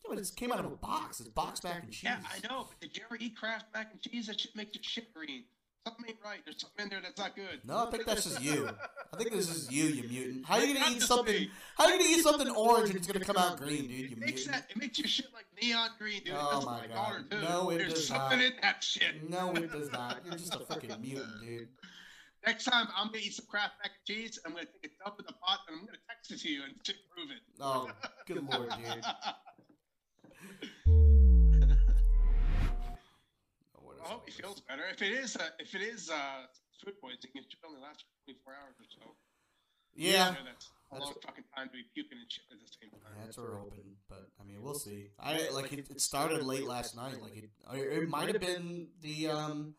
yeah, 0.05 0.09
but 0.11 0.19
it 0.19 0.31
came 0.37 0.53
out 0.53 0.61
of 0.61 0.67
a 0.67 0.77
box. 0.77 1.21
It's 1.21 1.29
box 1.29 1.63
mac 1.65 1.83
and 1.83 1.93
cheese. 1.93 2.05
Yeah, 2.05 2.19
I 2.23 2.47
know. 2.47 2.67
But 2.69 2.81
did 2.81 2.97
you 2.97 3.05
ever 3.07 3.17
eat 3.21 3.37
Kraft 3.37 3.67
mac 3.75 3.91
and 3.93 4.01
cheese? 4.03 4.27
That 4.27 4.41
shit 4.41 4.55
makes 4.57 4.75
your 4.75 4.83
shit 4.83 5.15
green. 5.15 5.45
Something 5.87 6.07
ain't 6.09 6.19
right. 6.25 6.39
There's 6.47 6.61
something 6.61 6.85
in 6.85 6.89
there 6.91 7.01
that's 7.03 7.19
not 7.19 7.37
good. 7.37 7.61
No, 7.65 7.87
I 7.87 7.91
think 7.91 8.07
that's 8.07 8.25
just 8.25 8.41
you. 8.43 8.69
I 9.13 9.17
think 9.19 9.33
this 9.33 9.51
is 9.55 9.71
you, 9.71 9.85
you 9.85 10.09
mutant. 10.09 10.47
How 10.47 10.57
are 10.57 10.65
you 10.65 10.75
gonna 10.75 10.91
eat 10.91 11.03
something? 11.03 11.49
How 11.77 11.85
are 11.85 11.91
you 11.91 11.99
gonna 11.99 12.11
eat 12.11 12.23
something 12.23 12.49
orange 12.51 12.89
and 12.89 12.97
it's 12.99 13.07
gonna 13.07 13.25
come 13.25 13.37
out 13.37 13.59
green, 13.59 13.83
dude? 13.83 13.91
You 13.91 14.05
It 14.13 14.19
makes 14.19 14.47
mutant. 14.47 14.53
that. 14.67 14.71
It 14.71 14.77
makes 14.81 14.99
your 14.99 15.09
shit 15.09 15.27
like 15.35 15.45
neon 15.63 15.91
green, 15.99 16.23
dude. 16.25 16.35
Oh 16.39 16.51
That's 16.55 16.65
my 16.67 16.81
my 16.81 16.87
God. 16.87 16.95
daughter 16.95 17.25
too. 17.31 17.41
No, 17.43 17.71
it 17.71 17.79
There's 17.79 17.95
does 17.95 18.09
something 18.09 18.39
not. 18.39 18.47
in 18.47 18.53
that 18.63 18.83
shit. 18.83 19.29
No, 19.31 19.53
it 19.53 19.71
does 19.71 19.93
not. 19.93 20.23
You're 20.25 20.35
just 20.37 20.55
a 20.55 20.61
fucking 20.61 20.91
mutant, 21.03 21.29
dude. 21.43 21.69
Next 22.47 22.65
time, 22.65 22.87
I'm 22.97 23.09
gonna 23.09 23.19
eat 23.19 23.35
some 23.35 23.47
Kraft 23.47 23.75
mac 23.83 23.93
and 23.93 24.07
cheese. 24.17 24.39
I'm 24.47 24.53
gonna 24.53 24.65
take 24.65 24.91
a 24.91 25.05
dump 25.05 25.17
in 25.21 25.27
the 25.27 25.33
pot 25.35 25.61
and 25.69 25.79
I'm 25.81 25.85
gonna 25.87 25.99
text 26.09 26.31
it 26.33 26.41
to 26.41 26.49
you 26.51 26.63
and 26.65 26.75
prove 27.15 27.31
it. 27.31 27.41
Oh, 27.61 27.91
good 28.27 28.43
lord, 28.51 28.71
dude. 28.71 29.05
I 34.05 34.09
hope 34.09 34.21
all 34.21 34.23
he 34.27 34.33
feels 34.33 34.61
better. 34.61 34.83
If 34.93 35.03
it 35.03 35.13
is, 35.13 35.37
uh, 35.37 35.49
if 35.59 35.75
it 35.75 35.83
is 35.83 36.11
uh, 36.11 36.47
food 36.85 36.95
poisoning, 37.01 37.33
it 37.35 37.45
should 37.49 37.59
only 37.67 37.81
last 37.81 38.05
24 38.27 38.53
hours 38.53 38.75
or 38.79 38.87
so. 38.91 39.15
Yeah, 39.97 40.11
You 40.11 40.35
know, 40.35 40.39
that's 40.51 40.67
a 40.67 40.95
That's 40.95 41.05
long 41.05 41.13
what- 41.15 41.23
fucking 41.25 41.45
time 41.57 41.67
to 41.69 41.73
be 41.73 41.85
puking 41.95 42.19
and 42.19 42.31
shit 42.31 42.45
at 42.53 42.59
the 42.61 42.67
same 42.67 42.91
time. 42.91 43.01
Yeah, 43.17 43.25
that's 43.25 43.39
what 43.39 43.49
we're 43.49 43.59
hoping, 43.59 43.97
but 44.09 44.29
I 44.41 44.45
mean, 44.45 44.61
we'll 44.63 44.75
see. 44.75 45.11
I 45.21 45.49
like 45.51 45.73
it. 45.73 45.89
It 45.91 46.01
started 46.01 46.43
late 46.45 46.67
last 46.67 46.97
night. 46.97 47.23
Like 47.23 47.37
it, 47.37 47.51
it 47.73 48.09
might 48.09 48.29
have 48.29 48.41
been 48.41 48.89
the 49.01 49.29
um, 49.29 49.75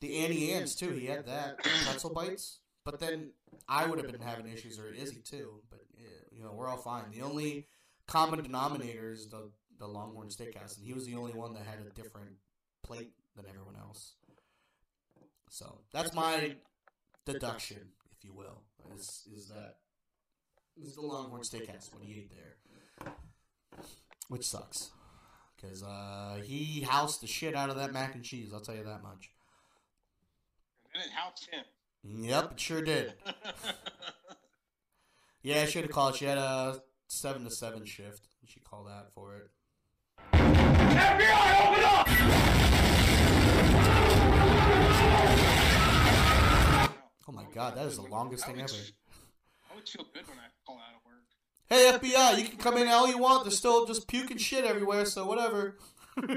the 0.00 0.18
Auntie 0.18 0.52
Anne's 0.52 0.74
too. 0.74 0.90
He 0.90 1.06
had 1.06 1.26
that 1.26 1.62
pretzel 1.64 2.12
bites, 2.12 2.58
but 2.84 3.00
then 3.00 3.30
I 3.68 3.86
would 3.86 3.98
have 3.98 4.12
been 4.12 4.20
having 4.20 4.46
issues, 4.46 4.78
or 4.78 4.88
Izzy 4.92 5.22
too. 5.24 5.62
But 5.70 5.80
yeah, 5.98 6.08
you 6.30 6.42
know, 6.44 6.52
we're 6.52 6.68
all 6.68 6.76
fine. 6.76 7.04
The 7.10 7.22
only 7.22 7.66
common 8.06 8.42
denominator 8.42 9.12
is 9.12 9.28
the 9.28 9.50
the 9.78 9.86
Longhorn 9.88 10.28
Steakhouse, 10.28 10.76
and 10.76 10.86
he 10.86 10.92
was 10.92 11.06
the 11.06 11.14
only 11.16 11.32
one 11.32 11.54
that 11.54 11.64
had 11.64 11.78
a 11.80 11.90
different 11.90 12.32
plate 12.82 13.12
than 13.36 13.46
everyone 13.48 13.76
else. 13.80 14.14
So 15.50 15.80
that's 15.92 16.14
my 16.14 16.56
deduction, 17.24 17.78
if 18.10 18.24
you 18.24 18.32
will, 18.32 18.62
is 18.96 19.28
is 19.36 19.48
that 19.48 19.76
is 20.80 20.94
the 20.94 21.02
Longhorn 21.02 21.42
Steakhouse 21.42 21.92
what 21.92 22.02
he 22.02 22.12
ate 22.14 22.32
there, 22.32 23.12
which 24.28 24.46
sucks 24.46 24.90
because 25.56 25.82
uh, 25.82 26.40
he 26.42 26.80
housed 26.82 27.22
the 27.22 27.26
shit 27.26 27.54
out 27.54 27.70
of 27.70 27.76
that 27.76 27.92
mac 27.92 28.14
and 28.14 28.24
cheese. 28.24 28.50
I'll 28.52 28.60
tell 28.60 28.74
you 28.74 28.84
that 28.84 29.02
much. 29.02 29.30
And 30.92 31.02
it 31.02 31.10
helps 31.10 31.46
him. 31.46 31.64
Yep, 32.04 32.52
it 32.52 32.60
sure 32.60 32.82
did. 32.82 33.14
Yeah, 35.44 35.60
I 35.60 35.66
should 35.66 35.82
have 35.82 35.90
called. 35.90 36.16
She 36.16 36.24
had 36.24 36.38
a 36.38 36.80
seven 37.06 37.44
to 37.44 37.50
seven 37.50 37.84
shift. 37.84 38.28
She 38.46 38.60
called 38.60 38.88
out 38.88 39.12
for 39.12 39.36
it. 39.36 39.50
Oh 47.26 47.32
my 47.32 47.44
god, 47.54 47.76
that 47.76 47.86
is 47.86 47.96
the 47.96 48.02
longest 48.02 48.46
thing 48.46 48.60
ever. 48.60 48.72
I 49.70 49.74
would 49.74 49.88
feel 49.88 50.04
good 50.12 50.28
when 50.28 50.38
I 50.38 50.48
call 50.66 50.76
out 50.76 50.94
of 50.94 51.04
work. 51.06 51.22
Hey 51.68 51.90
FBI, 51.92 52.38
you 52.38 52.48
can 52.48 52.58
come 52.58 52.76
in 52.76 52.88
all 52.88 53.08
you 53.08 53.18
want. 53.18 53.44
There's 53.44 53.56
still 53.56 53.86
just 53.86 54.06
puking 54.08 54.36
shit 54.38 54.64
everywhere, 54.64 55.04
so 55.06 55.26
whatever. 55.26 55.78
no, 56.16 56.36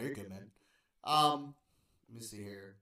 you're 0.00 0.14
good, 0.14 0.30
man. 0.30 0.50
Um, 1.04 1.54
let 2.08 2.16
me 2.16 2.22
see 2.22 2.42
here, 2.42 2.76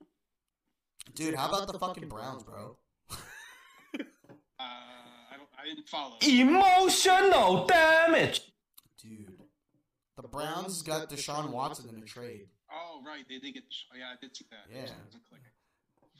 dude. 1.14 1.34
How 1.34 1.48
about 1.48 1.70
the 1.70 1.78
fucking 1.78 2.09
Browns, 2.09 2.42
bro? 2.42 2.76
Uh, 3.12 3.18
I 4.59 5.36
don't. 5.36 5.48
I 5.59 5.64
didn't 5.66 5.88
follow. 5.88 6.16
Emotional 6.22 7.66
damage. 7.66 8.49
Dude, 10.20 10.30
the 10.30 10.36
Browns 10.36 10.82
got 10.82 11.09
Deshaun 11.09 11.51
Watson 11.51 11.88
in 11.94 12.02
a 12.02 12.06
trade. 12.06 12.47
Oh 12.72 13.02
right, 13.05 13.24
they 13.28 13.38
did 13.38 13.55
get. 13.55 13.64
The 13.68 13.74
oh, 13.94 13.98
yeah, 13.98 14.05
I 14.12 14.16
did 14.20 14.36
see 14.36 14.47
that. 14.51 14.72
Yeah. 14.72 14.82
It 14.82 14.92
wasn't 15.05 15.22
clicking. 15.28 15.47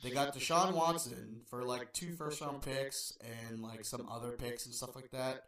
They 0.03 0.09
got 0.09 0.35
Deshaun 0.35 0.73
Watson 0.73 1.41
for 1.49 1.63
like 1.63 1.93
two 1.93 2.13
first 2.13 2.41
round 2.41 2.61
picks 2.63 3.13
and 3.49 3.61
like 3.61 3.85
some 3.85 4.07
other 4.09 4.31
picks 4.31 4.65
and 4.65 4.73
stuff 4.73 4.95
like 4.95 5.11
that. 5.11 5.43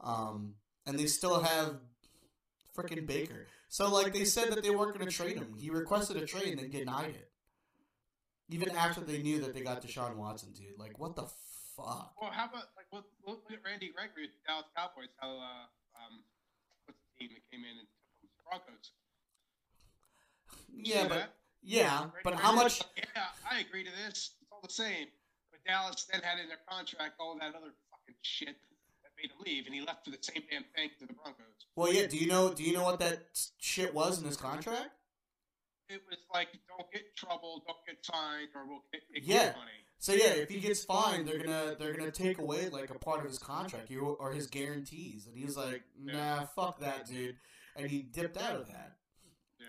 Um, 0.00 0.54
and 0.86 0.98
they 0.98 1.06
still 1.06 1.42
have 1.42 1.76
freaking 2.76 3.06
Baker. 3.06 3.46
So 3.68 3.90
like 3.90 4.12
they 4.12 4.24
said 4.24 4.50
that 4.52 4.62
they 4.62 4.70
weren't 4.70 4.94
going 4.94 5.08
to 5.08 5.14
trade 5.14 5.36
him. 5.36 5.54
He 5.58 5.70
requested 5.70 6.16
a 6.16 6.26
trade 6.26 6.58
and 6.58 6.58
they 6.58 6.78
denied 6.78 7.10
it. 7.10 7.30
Even 8.48 8.70
after 8.70 9.00
they 9.02 9.22
knew 9.22 9.40
that 9.42 9.54
they 9.54 9.60
got 9.60 9.82
Deshaun 9.82 10.16
Watson, 10.16 10.52
dude. 10.52 10.78
Like 10.78 10.98
what 10.98 11.14
the 11.14 11.26
fuck? 11.76 12.14
Well, 12.20 12.30
how 12.32 12.46
about 12.46 12.68
like 12.76 12.86
look, 12.92 13.04
look 13.26 13.42
at 13.52 13.58
Randy 13.64 13.92
Gregory 13.94 14.22
with 14.22 14.32
the 14.32 14.42
Dallas 14.46 14.66
Cowboys? 14.74 15.12
How 15.18 15.28
uh 15.28 15.36
um 15.36 15.68
what's 15.68 15.76
the 15.76 15.79
team 17.20 17.30
that 17.36 17.44
came 17.52 17.60
in 17.64 17.76
and 17.76 17.86
took 17.86 18.08
them? 18.24 18.32
The 18.32 18.44
Broncos. 18.48 18.86
You 20.72 20.94
Yeah, 20.94 21.08
but 21.08 21.36
yeah, 21.62 22.06
but 22.24 22.34
how 22.34 22.52
much? 22.52 22.80
Yeah, 22.96 23.04
I 23.48 23.60
agree 23.60 23.84
to 23.84 23.90
this. 24.04 24.32
It's 24.40 24.50
all 24.50 24.60
the 24.62 24.72
same. 24.72 25.06
But 25.52 25.60
Dallas 25.66 26.06
then 26.10 26.22
had 26.22 26.38
in 26.40 26.48
their 26.48 26.62
contract 26.68 27.14
all 27.20 27.36
that 27.38 27.54
other 27.54 27.74
fucking 27.90 28.16
shit 28.22 28.56
that 29.04 29.12
made 29.20 29.30
him 29.30 29.40
leave, 29.44 29.66
and 29.66 29.74
he 29.74 29.80
left 29.82 30.04
for 30.04 30.10
the 30.10 30.22
same 30.22 30.42
damn 30.50 30.64
thing 30.74 30.88
to 31.00 31.06
the 31.06 31.12
Broncos. 31.12 31.68
Well, 31.76 31.92
yeah. 31.92 32.06
Do 32.06 32.16
you 32.16 32.26
know? 32.26 32.54
Do 32.54 32.62
you 32.62 32.72
know 32.72 32.84
what 32.84 32.98
that 33.00 33.28
shit 33.58 33.92
was 33.94 34.18
in 34.20 34.24
his 34.26 34.36
contract? 34.38 34.88
It 35.90 36.02
was 36.08 36.18
like, 36.32 36.48
don't 36.70 36.86
get 36.92 37.16
trouble, 37.16 37.64
don't 37.66 37.82
get 37.84 37.98
fined, 38.06 38.48
or 38.54 38.64
we'll 38.64 38.84
get, 38.92 39.02
get 39.12 39.24
Yeah. 39.24 39.52
money. 39.58 39.82
So 40.02 40.12
yeah, 40.14 40.30
if 40.32 40.48
he 40.48 40.60
gets 40.60 40.82
fined, 40.82 41.28
they're 41.28 41.38
gonna 41.38 41.76
they're 41.78 41.92
gonna 41.94 42.10
take 42.10 42.38
away 42.38 42.68
like 42.70 42.88
a 42.90 42.98
part 42.98 43.20
of 43.20 43.26
his 43.26 43.38
contract 43.38 43.90
you- 43.90 44.00
or 44.18 44.32
his 44.32 44.46
guarantees, 44.46 45.26
and 45.26 45.36
he 45.36 45.44
was 45.44 45.56
like, 45.58 45.82
"Nah, 45.98 46.46
fuck 46.46 46.80
that, 46.80 47.06
dude," 47.06 47.36
and 47.76 47.88
he 47.90 48.00
dipped 48.02 48.38
out 48.38 48.56
of 48.56 48.66
that. 48.68 48.96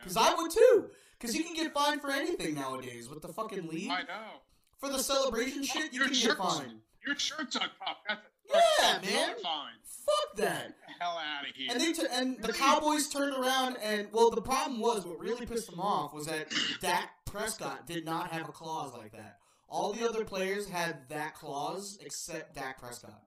Cause 0.03 0.15
I 0.17 0.33
would 0.33 0.49
too. 0.49 0.89
Cause 1.19 1.35
you 1.35 1.43
can 1.43 1.53
get 1.53 1.73
fined 1.73 2.01
for 2.01 2.09
anything 2.09 2.55
nowadays 2.55 3.07
with 3.09 3.21
the 3.21 3.27
fucking 3.33 3.67
league. 3.67 3.91
I 3.91 4.01
know. 4.03 4.39
For 4.79 4.89
the 4.89 4.99
celebration 4.99 5.63
shit, 5.63 5.91
you 5.93 5.99
Your 5.99 6.05
can 6.05 6.13
get 6.13 6.21
shirt's- 6.21 6.37
fined. 6.57 6.79
Your 7.05 7.15
shirt's 7.19 7.55
untucked. 7.55 8.07
That's 8.07 8.21
a 8.21 8.57
Yeah, 8.81 8.93
that's 8.99 9.05
man. 9.11 9.35
Fine. 9.43 9.73
Fuck 9.83 10.35
that. 10.37 10.67
Get 10.67 10.75
the 10.87 11.03
hell 11.03 11.17
out 11.17 11.47
of 11.49 11.55
here. 11.55 11.67
And 11.71 11.81
they 11.81 11.91
t- 11.93 12.07
and 12.11 12.41
the 12.41 12.53
Cowboys 12.53 13.09
turned 13.09 13.35
around 13.35 13.77
and 13.83 14.07
well, 14.13 14.31
the 14.31 14.41
problem 14.41 14.79
was 14.79 15.05
what 15.05 15.19
really 15.19 15.45
pissed 15.45 15.69
them 15.69 15.79
off 15.81 16.13
was 16.13 16.25
that 16.27 16.47
Dak 16.81 17.09
Prescott 17.25 17.85
did 17.85 18.05
not 18.05 18.31
have 18.31 18.47
a 18.49 18.51
clause 18.51 18.93
like 18.93 19.11
that. 19.11 19.37
All 19.71 19.93
the 19.93 20.07
other 20.07 20.25
players 20.25 20.67
had 20.67 21.07
that 21.09 21.33
clause 21.33 21.97
except 22.01 22.55
Dak 22.55 22.79
Prescott. 22.79 23.23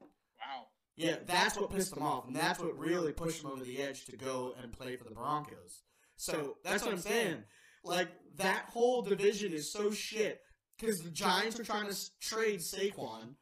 wow. 0.00 0.66
Yeah, 0.96 1.16
that's 1.24 1.56
what 1.56 1.70
pissed 1.70 1.94
them 1.94 2.02
off, 2.02 2.26
and 2.26 2.34
that's 2.34 2.58
what 2.58 2.76
really 2.76 3.12
pushed 3.12 3.42
them 3.42 3.52
over 3.52 3.62
the 3.62 3.80
edge 3.80 4.06
to 4.06 4.16
go 4.16 4.54
and 4.60 4.72
play 4.72 4.96
for 4.96 5.04
the 5.04 5.10
Broncos. 5.10 5.82
So 6.16 6.56
that's 6.64 6.82
what 6.82 6.92
I'm 6.92 6.98
saying. 6.98 7.44
Like 7.84 8.08
that 8.38 8.64
whole 8.70 9.02
division 9.02 9.52
is 9.52 9.70
so 9.70 9.92
shit 9.92 10.40
because 10.78 11.00
the 11.00 11.10
Giants 11.10 11.60
are 11.60 11.64
trying 11.64 11.88
to 11.88 11.96
trade 12.20 12.60
Saquon, 12.60 13.34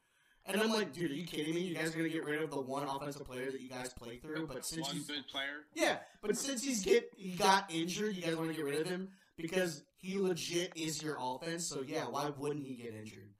and 0.45 0.61
I'm 0.61 0.69
like, 0.69 0.93
dude, 0.93 1.09
are 1.09 1.15
you 1.15 1.25
kidding 1.25 1.55
me? 1.55 1.61
You 1.61 1.73
guys 1.75 1.93
are 1.93 1.97
gonna 1.97 2.09
get 2.09 2.25
rid 2.25 2.43
of 2.43 2.51
the 2.51 2.61
one 2.61 2.83
offensive 2.87 3.25
player 3.25 3.49
that 3.51 3.61
you 3.61 3.69
guys 3.69 3.93
play 3.93 4.17
through, 4.17 4.45
but 4.47 4.63
since 4.65 4.85
One 4.85 4.97
he's 4.97 5.07
good 5.07 5.27
player. 5.31 5.65
yeah, 5.73 5.97
but 6.21 6.37
since 6.37 6.61
he's 6.63 6.83
get 6.83 7.09
he 7.17 7.31
got 7.31 7.73
injured, 7.73 8.15
you 8.15 8.21
guys 8.21 8.35
want 8.35 8.49
to 8.51 8.55
get 8.55 8.65
rid 8.65 8.81
of 8.81 8.87
him. 8.87 9.09
Because 9.37 9.83
he 9.97 10.17
legit 10.19 10.73
is 10.75 11.01
your 11.01 11.17
offense. 11.19 11.65
So 11.65 11.81
yeah, 11.81 12.03
why 12.03 12.29
wouldn't 12.37 12.65
he 12.65 12.75
get 12.75 12.93
injured? 12.93 13.31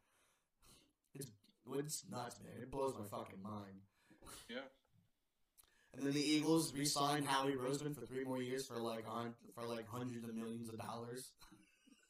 It's 1.14 1.28
it's 1.74 2.04
nuts, 2.10 2.40
man. 2.44 2.62
It 2.62 2.72
blows 2.72 2.94
my 2.98 3.06
fucking 3.06 3.42
mind. 3.42 3.82
Yeah. 4.50 4.58
And 5.96 6.06
then 6.06 6.14
the 6.14 6.22
Eagles 6.22 6.74
re-signed 6.74 7.26
Howie 7.26 7.54
Roseman 7.54 7.96
for 7.96 8.06
three 8.06 8.26
more 8.26 8.42
years 8.42 8.66
for 8.68 8.78
like 8.78 9.06
on 9.10 9.34
for 9.54 9.66
like 9.66 9.88
hundreds 9.88 10.28
of 10.28 10.36
millions 10.36 10.70
of 10.70 10.78
dollars. 10.78 11.32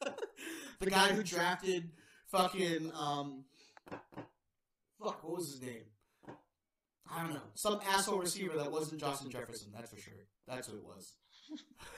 the 0.80 0.90
guy 0.90 1.12
who 1.12 1.22
drafted 1.22 1.90
fucking 2.26 2.90
um, 2.98 3.44
fuck, 3.90 5.22
what 5.22 5.36
was 5.36 5.52
his 5.52 5.62
name? 5.62 5.84
I 7.08 7.22
don't 7.22 7.34
know. 7.34 7.40
Some 7.54 7.80
asshole 7.88 8.18
receiver 8.18 8.56
that 8.58 8.72
wasn't 8.72 9.00
Justin 9.00 9.30
Jefferson. 9.30 9.70
That's 9.72 9.90
for 9.90 9.98
sure. 9.98 10.14
That's 10.48 10.66
who 10.66 10.78
it 10.78 10.84
was. 10.84 11.14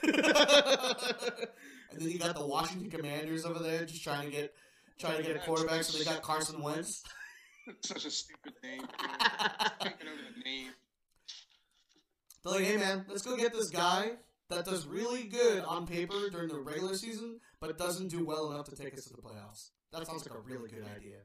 and 1.91 2.01
then 2.01 2.09
you 2.09 2.19
got 2.19 2.35
the 2.35 2.45
Washington 2.45 2.89
Commanders 2.89 3.45
over 3.45 3.59
there 3.59 3.85
just 3.85 4.03
trying 4.03 4.29
to 4.29 4.31
get 4.31 4.53
trying 4.99 5.17
to 5.17 5.23
get 5.23 5.35
a 5.35 5.39
quarterback. 5.39 5.83
So 5.83 5.97
they 5.97 6.05
got 6.05 6.21
Carson 6.21 6.61
Wentz. 6.61 7.03
Such 7.81 8.05
a 8.05 8.11
stupid 8.11 8.53
name. 8.63 8.81
Can't 8.99 9.99
get 9.99 10.07
over 10.07 10.21
the 10.35 10.43
name. 10.43 10.71
They're 12.43 12.53
like, 12.53 12.63
hey 12.63 12.77
man, 12.77 13.05
let's 13.07 13.21
go 13.21 13.35
get 13.35 13.53
this 13.53 13.69
guy 13.69 14.11
that 14.49 14.65
does 14.65 14.87
really 14.87 15.23
good 15.23 15.63
on 15.63 15.85
paper 15.85 16.29
during 16.31 16.49
the 16.49 16.59
regular 16.59 16.95
season, 16.95 17.39
but 17.59 17.77
doesn't 17.77 18.07
do 18.07 18.25
well 18.25 18.51
enough 18.51 18.67
to 18.69 18.75
take 18.75 18.97
us 18.97 19.05
to 19.05 19.13
the 19.13 19.21
playoffs. 19.21 19.69
That 19.91 20.05
sounds 20.07 20.27
like 20.27 20.37
a 20.37 20.41
really 20.41 20.69
good 20.69 20.85
idea. 20.95 21.17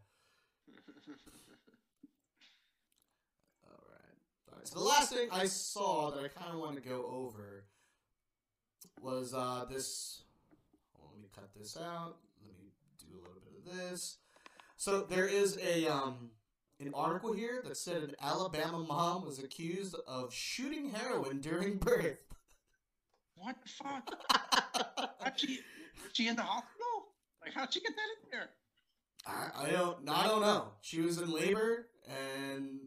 All 3.66 3.84
right. 3.88 4.50
All 4.50 4.58
right. 4.58 4.68
So 4.68 4.78
the 4.78 4.84
last 4.84 5.12
thing 5.12 5.28
I 5.30 5.46
saw 5.46 6.10
that 6.10 6.24
I 6.24 6.28
kind 6.28 6.52
of 6.52 6.60
want 6.60 6.76
to 6.76 6.82
go 6.86 7.06
over 7.06 7.64
was 9.00 9.34
uh, 9.34 9.64
this. 9.70 10.22
Hold 10.94 11.10
on, 11.10 11.14
let 11.16 11.22
me 11.22 11.23
cut 11.34 11.50
this 11.56 11.76
out. 11.76 12.16
Let 12.44 12.58
me 12.58 12.70
do 12.98 13.06
a 13.14 13.20
little 13.20 13.42
bit 13.44 13.72
of 13.72 13.90
this. 13.90 14.18
So 14.76 15.02
there 15.02 15.26
is 15.26 15.58
a 15.58 15.86
um, 15.86 16.30
an 16.80 16.92
article 16.94 17.32
here 17.32 17.62
that 17.64 17.76
said 17.76 18.02
an 18.02 18.14
Alabama 18.20 18.78
mom 18.78 19.24
was 19.24 19.38
accused 19.38 19.96
of 20.06 20.32
shooting 20.32 20.90
heroin 20.90 21.40
during 21.40 21.76
birth. 21.76 22.18
What 23.36 23.56
the 23.62 23.68
fuck? 23.68 24.08
How'd 25.20 25.38
she, 25.40 25.60
was 26.02 26.12
she 26.12 26.28
in 26.28 26.36
the 26.36 26.42
hospital? 26.42 27.14
Like, 27.42 27.54
how'd 27.54 27.72
she 27.72 27.80
get 27.80 27.92
that 27.94 28.24
in 28.24 28.30
there? 28.30 28.50
I, 29.26 29.66
I 29.66 29.70
don't 29.70 30.08
I 30.08 30.26
don't 30.26 30.42
know. 30.42 30.68
She 30.82 31.00
was 31.00 31.18
in 31.18 31.30
labor 31.30 31.88
and 32.06 32.78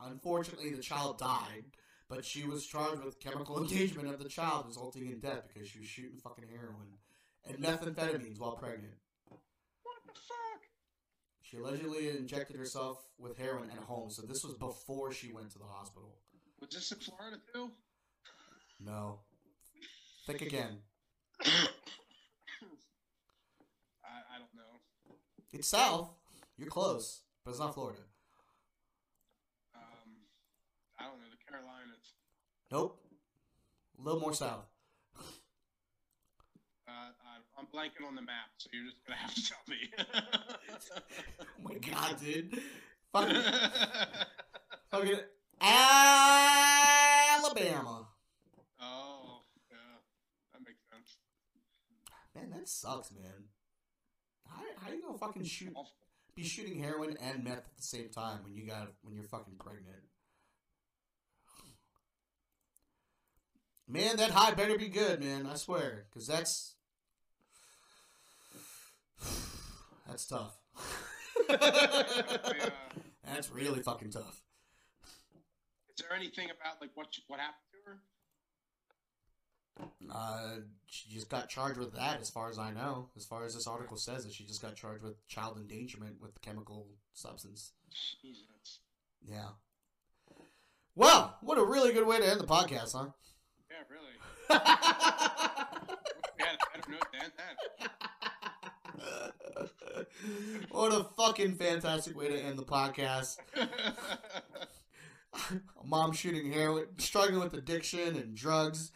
unfortunately 0.00 0.70
the 0.70 0.82
child 0.82 1.18
died, 1.18 1.64
but 2.08 2.24
she 2.24 2.44
was 2.44 2.66
charged 2.66 3.02
with 3.02 3.20
chemical 3.20 3.58
endangerment 3.62 4.12
of 4.12 4.22
the 4.22 4.28
child 4.28 4.66
resulting 4.66 5.10
in 5.10 5.20
death 5.20 5.44
because 5.52 5.68
she 5.68 5.78
was 5.78 5.88
shooting 5.88 6.18
fucking 6.18 6.48
heroin 6.50 6.98
and 7.46 7.58
methamphetamines 7.58 8.38
while 8.38 8.56
pregnant. 8.56 8.94
What 9.28 9.96
the 10.06 10.12
fuck? 10.12 10.62
She 11.42 11.56
allegedly 11.56 12.10
injected 12.10 12.56
herself 12.56 13.04
with 13.18 13.38
heroin 13.38 13.70
at 13.70 13.84
home, 13.84 14.10
so 14.10 14.22
this 14.22 14.44
was 14.44 14.54
before 14.54 15.12
she 15.12 15.32
went 15.32 15.50
to 15.52 15.58
the 15.58 15.64
hospital. 15.64 16.16
Was 16.60 16.70
this 16.70 16.92
in 16.92 16.98
Florida 16.98 17.38
too? 17.52 17.70
No. 18.80 19.20
Think 20.26 20.42
again. 20.42 20.78
I, 21.40 21.46
I 24.04 24.38
don't 24.38 24.54
know. 24.54 25.14
It's 25.52 25.68
south. 25.68 26.10
You're 26.56 26.68
close, 26.68 27.22
but 27.44 27.52
it's 27.52 27.60
not 27.60 27.74
Florida. 27.74 28.00
Um, 29.74 29.80
I 30.98 31.04
don't 31.04 31.18
know. 31.18 31.26
The 31.30 31.50
Carolinas. 31.50 32.14
Nope. 32.70 33.00
A 33.98 34.02
little 34.02 34.20
more 34.20 34.34
south. 34.34 34.66
I'm 37.58 37.66
blanking 37.66 38.06
on 38.06 38.14
the 38.14 38.22
map, 38.22 38.50
so 38.58 38.70
you're 38.72 38.84
just 38.84 39.04
gonna 39.04 39.18
have 39.18 39.34
to 39.34 39.42
tell 39.42 39.58
me. 39.68 39.90
Oh 41.40 41.44
my 41.64 41.74
god, 41.74 42.20
dude. 42.20 42.60
Fucking, 43.12 43.42
fucking 44.90 45.18
Alabama. 45.60 45.96
oh, 48.80 49.42
yeah, 49.70 49.98
that 50.52 50.60
makes 50.64 50.78
sense. 50.88 51.18
Man, 52.34 52.50
that 52.50 52.68
sucks, 52.68 53.10
man. 53.10 53.48
How, 54.46 54.62
how 54.80 54.92
you 54.92 55.02
gonna 55.02 55.18
fucking 55.18 55.44
shoot, 55.44 55.74
be 56.36 56.44
shooting 56.44 56.78
heroin 56.78 57.16
and 57.20 57.42
meth 57.42 57.58
at 57.58 57.76
the 57.76 57.82
same 57.82 58.08
time 58.10 58.44
when 58.44 58.54
you 58.54 58.66
got 58.66 58.92
when 59.02 59.16
you're 59.16 59.24
fucking 59.24 59.56
pregnant? 59.58 60.04
Man, 63.88 64.16
that 64.18 64.30
high 64.30 64.52
better 64.52 64.78
be 64.78 64.88
good, 64.88 65.20
man. 65.24 65.46
I 65.46 65.56
swear, 65.56 66.06
because 66.08 66.28
that's 66.28 66.76
that's 70.06 70.26
tough. 70.26 70.56
Yeah. 71.48 72.70
that's 73.24 73.50
really 73.50 73.80
fucking 73.80 74.10
tough. 74.10 74.42
Is 75.96 76.04
there 76.04 76.16
anything 76.16 76.46
about 76.46 76.80
like 76.80 76.90
what 76.94 77.08
what 77.26 77.40
happened 77.40 77.54
to 77.72 77.90
her? 77.90 77.98
Uh, 80.10 80.60
she 80.86 81.10
just 81.10 81.28
got 81.28 81.48
charged 81.48 81.78
with 81.78 81.94
that, 81.94 82.20
as 82.20 82.30
far 82.30 82.50
as 82.50 82.58
I 82.58 82.70
know. 82.72 83.10
As 83.16 83.24
far 83.24 83.44
as 83.44 83.54
this 83.54 83.66
article 83.66 83.96
says, 83.96 84.24
that 84.24 84.32
she 84.32 84.44
just 84.44 84.62
got 84.62 84.74
charged 84.74 85.02
with 85.02 85.26
child 85.28 85.56
endangerment 85.56 86.20
with 86.20 86.40
chemical 86.40 86.88
substance. 87.12 87.72
Jesus. 88.20 88.80
Yeah. 89.26 89.50
Well, 90.94 91.36
what 91.42 91.58
a 91.58 91.64
really 91.64 91.92
good 91.92 92.06
way 92.06 92.18
to 92.18 92.28
end 92.28 92.40
the 92.40 92.46
podcast, 92.46 92.92
huh? 92.92 93.10
Yeah, 93.70 93.84
really. 93.88 94.14
A 94.50 94.60
better 96.38 96.90
note 96.90 97.06
to 97.12 97.22
end 97.22 97.32
that. 97.36 97.90
what 100.70 100.92
a 100.92 101.04
fucking 101.16 101.54
fantastic 101.54 102.16
way 102.16 102.28
to 102.28 102.38
end 102.38 102.58
the 102.58 102.64
podcast. 102.64 103.36
Mom 105.84 106.12
shooting 106.12 106.52
heroin, 106.52 106.86
struggling 106.98 107.40
with 107.40 107.54
addiction 107.54 108.16
and 108.16 108.34
drugs, 108.34 108.90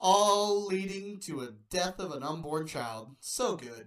all 0.00 0.66
leading 0.66 1.18
to 1.20 1.40
a 1.40 1.50
death 1.70 1.98
of 1.98 2.12
an 2.12 2.22
unborn 2.22 2.66
child. 2.66 3.16
So 3.20 3.56
good. 3.56 3.86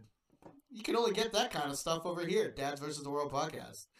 You 0.69 0.83
can 0.83 0.95
only 0.95 1.13
get 1.13 1.33
that 1.33 1.51
kind 1.51 1.71
of 1.71 1.77
stuff 1.77 2.05
over 2.05 2.25
here 2.25 2.51
Dads 2.51 2.81
versus 2.81 3.03
the 3.03 3.09
World 3.09 3.31
podcast. 3.31 3.85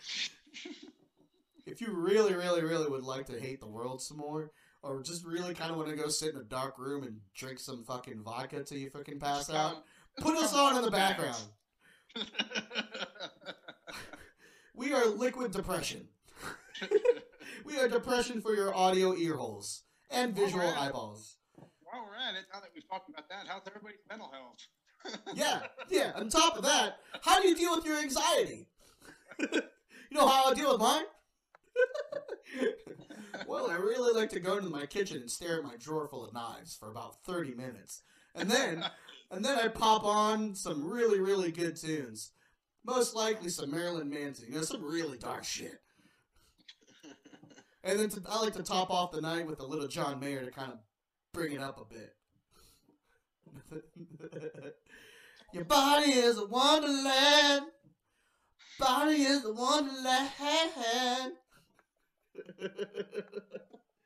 If 1.68 1.81
you 1.81 1.91
really, 1.91 2.34
really, 2.34 2.64
really 2.64 2.89
would 2.89 3.03
like 3.03 3.26
to 3.26 3.38
hate 3.39 3.59
the 3.59 3.68
world 3.68 4.01
some 4.01 4.15
more, 4.18 4.51
or 4.81 5.01
just 5.03 5.26
really 5.26 5.53
kind 5.53 5.69
of 5.69 5.76
want 5.76 5.89
to 5.89 5.97
go 5.97 6.07
sit 6.07 6.34
in 6.34 6.39
a 6.39 6.43
dark 6.45 6.80
room 6.80 7.03
and 7.03 7.19
drink 7.35 7.59
some 7.59 7.84
fucking 7.84 8.23
vodka 8.23 8.64
till 8.64 8.77
you 8.77 8.89
fucking 8.89 9.19
pass 9.19 9.49
out, 9.49 9.84
put 10.19 10.38
us 10.38 10.53
on 10.53 10.77
in 10.77 10.84
the 10.84 10.91
background. 10.91 11.44
We 14.77 14.94
are 14.94 15.07
liquid 15.07 15.52
depression. 15.52 16.07
we 17.65 17.80
are 17.80 17.88
depression 17.88 18.41
for 18.41 18.53
your 18.53 18.76
audio 18.76 19.15
ear 19.15 19.35
holes 19.35 19.81
and 20.11 20.35
visual 20.35 20.68
Alright. 20.68 20.89
eyeballs. 20.89 21.38
While 21.56 22.06
we're 22.06 22.15
at 22.15 22.35
it, 22.35 22.45
now 22.53 22.60
that 22.60 22.69
we've 22.76 22.88
talked 22.88 23.10
about 23.10 23.27
that, 23.27 23.48
how's 23.48 23.64
everybody's 23.65 24.06
mental 24.07 24.31
health? 24.31 25.19
Yeah, 25.34 25.61
yeah. 25.89 26.11
On 26.15 26.30
top 26.30 26.57
of 26.57 26.64
that, 26.64 26.98
how 27.22 27.41
do 27.41 27.48
you 27.48 27.56
deal 27.56 27.76
with 27.76 27.85
your 27.85 27.98
anxiety? 27.98 28.68
you 29.39 29.61
know 30.11 30.27
how 30.27 30.52
I 30.52 30.53
deal 30.53 30.73
with 30.73 30.81
mine? 30.81 31.06
well, 33.48 33.72
I 33.72 33.76
really 33.76 34.14
like 34.14 34.30
to 34.31 34.39
go 34.39 34.57
into 34.57 34.69
my 34.69 34.85
kitchen 34.85 35.22
and 35.22 35.31
stare 35.31 35.57
at 35.57 35.64
my 35.64 35.76
drawer 35.77 36.07
full 36.07 36.26
of 36.26 36.34
knives 36.34 36.76
for 36.76 36.91
about 36.91 37.23
30 37.23 37.56
minutes. 37.56 38.03
And 38.35 38.49
then 38.52 38.85
and 39.32 39.44
then 39.44 39.58
I 39.58 39.68
pop 39.68 40.04
on 40.04 40.56
some 40.56 40.84
really, 40.84 41.20
really 41.20 41.52
good 41.52 41.76
tunes. 41.76 42.32
Most 42.86 43.16
likely 43.16 43.49
some 43.49 43.72
Marilyn 43.72 44.10
Manson, 44.10 44.48
you 44.48 44.56
know, 44.56 44.62
some 44.62 44.84
really 44.84 45.18
dark 45.18 45.44
shit. 45.44 45.80
And 47.84 47.99
then 47.99 48.10
to, 48.10 48.22
I 48.28 48.41
like 48.41 48.54
to 48.54 48.64
top 48.64 48.90
off 48.90 49.12
the 49.12 49.22
night 49.22 49.48
with 49.48 49.62
a 49.62 49.66
little 49.66 49.88
John 49.88 50.20
Mayer 50.20 50.44
to 50.44 50.52
kind 50.52 50.74
of 50.74 50.80
bring 51.34 51.54
it 51.54 51.62
up 51.62 51.80
a 51.80 51.86
bit. 51.86 52.16
Your 55.54 55.64
body 55.64 56.12
is 56.12 56.38
a 56.38 56.45
wonderland. 56.45 57.66
Body 58.78 59.22
is 59.22 59.45
a 59.45 59.54
wonderland. 59.54 60.30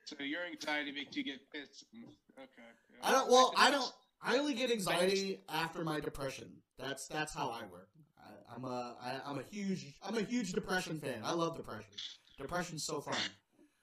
so 0.06 0.16
your 0.20 0.46
anxiety 0.50 0.92
makes 0.92 1.18
you 1.18 1.24
get 1.24 1.40
pissed. 1.52 1.86
Mm, 1.94 2.04
okay. 2.38 2.48
yeah. 2.94 3.10
I 3.10 3.12
don't. 3.12 3.30
Well, 3.30 3.54
I 3.58 3.72
don't. 3.72 3.92
I 4.24 4.38
only 4.38 4.54
get 4.54 4.72
anxiety 4.72 5.42
after 5.50 5.84
my 5.84 6.00
depression. 6.00 6.48
That's 6.78 7.08
that's 7.08 7.34
how 7.34 7.50
I 7.50 7.62
work. 7.72 7.90
I, 8.20 8.56
I'm 8.56 8.66
a 8.66 8.96
I, 9.02 9.20
I'm 9.26 9.40
a 9.40 9.44
huge 9.44 9.96
I'm 10.04 10.18
a 10.18 10.22
huge 10.22 10.54
depression 10.54 11.00
fan. 11.00 11.22
I 11.24 11.34
love 11.34 11.58
depression. 11.58 11.92
Depression's 12.38 12.84
so 12.84 13.02
fun. 13.02 13.16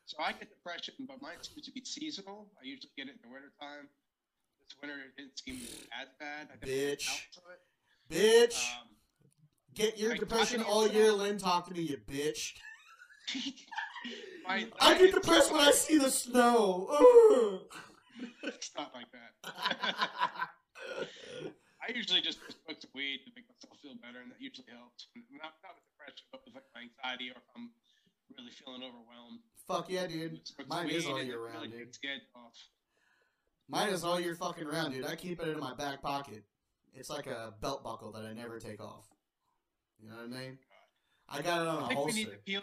So 0.07 0.17
I 0.23 0.33
get 0.33 0.49
depression, 0.49 0.95
but 1.07 1.21
mine 1.21 1.37
seems 1.43 1.67
to 1.67 1.73
be 1.73 1.83
seasonal. 1.85 2.49
I 2.63 2.67
usually 2.67 2.91
get 2.97 3.09
it 3.09 3.17
in 3.23 3.29
the 3.29 3.29
wintertime. 3.29 3.89
This 4.61 4.77
winter 4.81 4.97
it 4.99 5.17
didn't 5.21 5.39
seem 5.39 5.69
as 6.01 6.09
bad. 6.19 6.49
I 6.53 6.67
Bitch. 6.67 7.09
out 7.09 7.37
of 7.37 7.43
it. 7.53 8.51
Bitch, 8.51 8.65
Um, 8.81 8.89
get 9.75 9.99
your 9.99 10.13
I- 10.13 10.17
depression 10.17 10.63
all 10.63 10.89
year, 10.89 11.13
Lynn. 11.13 11.37
Talk 11.39 11.67
to 11.69 11.75
me, 11.75 11.83
you 11.83 11.99
bitch. 11.99 12.53
I 14.49 14.97
get 14.99 15.15
depressed 15.15 15.53
when 15.53 15.61
I 15.61 15.73
see 15.73 15.99
the 15.99 16.11
snow. 16.11 17.61
It's 18.43 18.71
not 18.77 18.93
like 18.95 19.07
that. 19.13 19.33
I 21.79 21.93
usually 21.95 22.21
just 22.21 22.39
smoke 22.39 22.81
some 22.81 22.91
weed 22.95 23.21
to 23.25 23.31
make 23.37 23.47
myself 23.49 23.79
feel 23.81 23.95
better, 24.03 24.21
and 24.21 24.31
that 24.31 24.41
usually 24.41 24.67
helps. 24.69 25.09
Not, 25.31 25.55
not 25.63 25.79
with 25.79 25.87
depression, 25.95 26.27
but 26.33 26.43
with 26.45 26.55
like 26.55 26.67
my 26.75 26.83
anxiety 26.85 27.31
or 27.31 27.39
if 27.39 27.47
I'm 27.55 27.71
really 28.37 28.51
feeling 28.51 28.83
overwhelmed. 28.83 29.41
Fuck 29.67 29.89
yeah, 29.89 30.07
dude. 30.07 30.41
Mine 30.69 30.91
is 30.91 31.07
all 31.07 31.23
year 31.23 31.41
round, 31.41 31.73
really 31.73 31.87
dude. 31.87 32.23
off. 32.35 32.57
Mine 33.69 33.91
is 33.91 34.05
all 34.05 34.19
year 34.21 34.35
fucking 34.35 34.67
round, 34.67 34.95
dude. 34.95 35.07
I 35.07 35.15
keep 35.17 35.41
it 35.41 35.49
in 35.49 35.61
my 35.61 35.75
back 35.75 36.03
pocket. 36.03 36.45
It's 36.95 37.11
like 37.11 37.27
a 37.27 37.55
belt 37.61 37.85
buckle 37.85 38.13
that 38.13 38.25
I 38.25 38.33
never 38.33 38.59
take 38.59 38.81
off. 38.81 39.07
You 40.01 40.09
know 40.09 40.17
what 40.17 40.25
I 40.25 40.41
mean? 40.41 40.59
I 41.29 41.43
got 41.43 41.61
it 41.61 41.69
on 41.69 41.83
I 41.83 41.85
a 41.85 41.89
think 41.89 42.07
we 42.07 42.13
need 42.13 42.25
holster. 42.25 42.37
to 42.37 42.45
peel. 42.45 42.63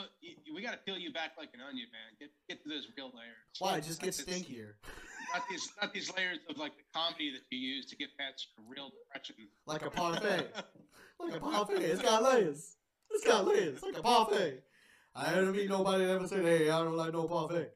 We 0.56 0.61
got 0.64 0.72
to 0.72 0.77
peel 0.77 0.98
you 0.98 1.14
back 1.14 1.34
like 1.38 1.49
an 1.53 1.61
onion, 1.61 1.88
man. 1.94 2.18
Get 2.19 2.30
get 2.49 2.64
to 2.64 2.69
those 2.69 2.88
real 2.98 3.11
layers. 3.14 3.53
Why? 3.60 3.80
Just 3.80 4.02
get 4.02 4.14
stinkier. 4.14 4.73
Not 5.34 5.44
these 5.50 5.72
not 5.82 5.94
these 5.94 6.12
layers 6.16 6.40
of 6.50 6.58
like 6.58 6.74
the 6.78 6.84
comedy 6.94 7.32
that 7.32 7.42
you 7.50 7.58
use 7.58 7.86
to 7.88 7.96
get 7.96 8.10
past 8.18 8.48
your 8.58 8.66
real 8.70 8.92
depression. 8.92 9.36
Like 9.66 9.86
a 9.86 9.90
parfait. 9.90 10.54
Like 11.18 11.36
a 11.36 11.40
parfait. 11.40 11.82
It's 11.82 12.02
got 12.02 12.24
layers. 12.24 12.76
It's 13.10 13.26
got 13.26 13.48
layers. 13.48 13.82
Like 13.82 13.98
a 13.98 14.02
parfait. 14.02 14.64
I 15.16 15.30
haven't 15.30 15.54
meet 15.54 15.70
nobody 15.70 16.04
that 16.04 16.16
ever 16.16 16.28
said, 16.28 16.44
hey, 16.44 16.70
I 16.70 16.84
don't 16.84 16.98
like 16.98 17.14
no 17.14 17.26
parfait. 17.26 17.72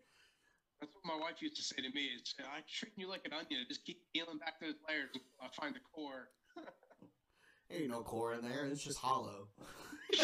That's 0.82 0.94
what 0.94 1.06
my 1.06 1.16
wife 1.18 1.42
used 1.42 1.56
to 1.56 1.64
say 1.64 1.78
to 1.78 1.90
me. 1.96 2.10
Is 2.14 2.36
I 2.40 2.60
treat 2.70 2.92
you 2.98 3.08
like 3.10 3.22
an 3.24 3.32
onion. 3.32 3.66
Just 3.70 3.86
keep 3.86 4.02
peeling 4.14 4.40
back 4.40 4.60
those 4.60 4.76
layers. 4.90 5.10
until 5.14 5.22
I 5.42 5.48
find 5.56 5.74
the 5.74 5.80
core. 5.94 6.28
Ain't 7.72 7.92
no 7.92 8.02
core 8.02 8.34
in 8.34 8.42
there. 8.42 8.66
It's 8.66 8.84
just 8.84 8.98
hollow. 8.98 9.48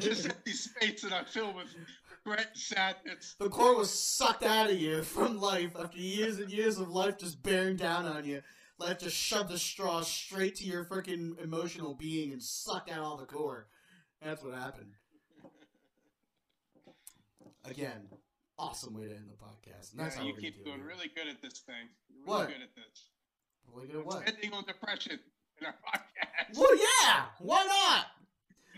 Just 0.00 0.26
empty 0.26 0.50
space 0.50 1.02
that 1.02 1.12
I 1.12 1.22
fill 1.24 1.54
with 1.54 1.68
regret 2.24 2.56
sadness. 2.56 3.36
the 3.38 3.48
core 3.48 3.76
was 3.76 3.90
sucked 3.90 4.42
out 4.44 4.70
of 4.70 4.78
you 4.78 5.02
from 5.02 5.40
life 5.40 5.72
after 5.78 5.98
years 5.98 6.38
and 6.38 6.50
years 6.50 6.78
of 6.78 6.88
life 6.88 7.18
just 7.18 7.42
bearing 7.42 7.76
down 7.76 8.06
on 8.06 8.24
you. 8.24 8.42
Life 8.78 8.98
just 9.00 9.16
shoved 9.16 9.50
the 9.50 9.58
straw 9.58 10.00
straight 10.00 10.56
to 10.56 10.64
your 10.64 10.84
freaking 10.84 11.38
emotional 11.42 11.94
being 11.94 12.32
and 12.32 12.42
sucked 12.42 12.90
out 12.90 12.98
all 13.00 13.16
the 13.16 13.26
core. 13.26 13.68
That's 14.20 14.42
what 14.42 14.54
happened. 14.54 14.92
Again, 17.64 18.08
awesome 18.58 18.94
way 18.94 19.08
to 19.08 19.14
end 19.14 19.28
the 19.30 19.36
podcast. 19.42 19.92
And 19.92 20.00
that's 20.00 20.16
Yeah, 20.16 20.22
how 20.22 20.28
you 20.28 20.34
keep 20.34 20.64
doing 20.64 20.82
really 20.82 21.10
good 21.14 21.28
at 21.28 21.40
this 21.40 21.60
thing. 21.60 21.88
You're 22.08 22.24
really 22.26 22.38
What? 22.38 22.48
good 22.48 22.62
at 22.62 22.74
this. 22.74 23.10
Really 23.72 23.86
good 23.88 24.00
at 24.00 24.06
what? 24.06 24.26
Ending 24.28 24.52
on 24.52 24.64
depression 24.64 25.18
in 25.60 25.66
our 25.66 25.72
podcast. 25.86 26.58
Well, 26.58 26.76
yeah. 26.76 27.26
Why 27.38 27.64
not? 27.64 28.06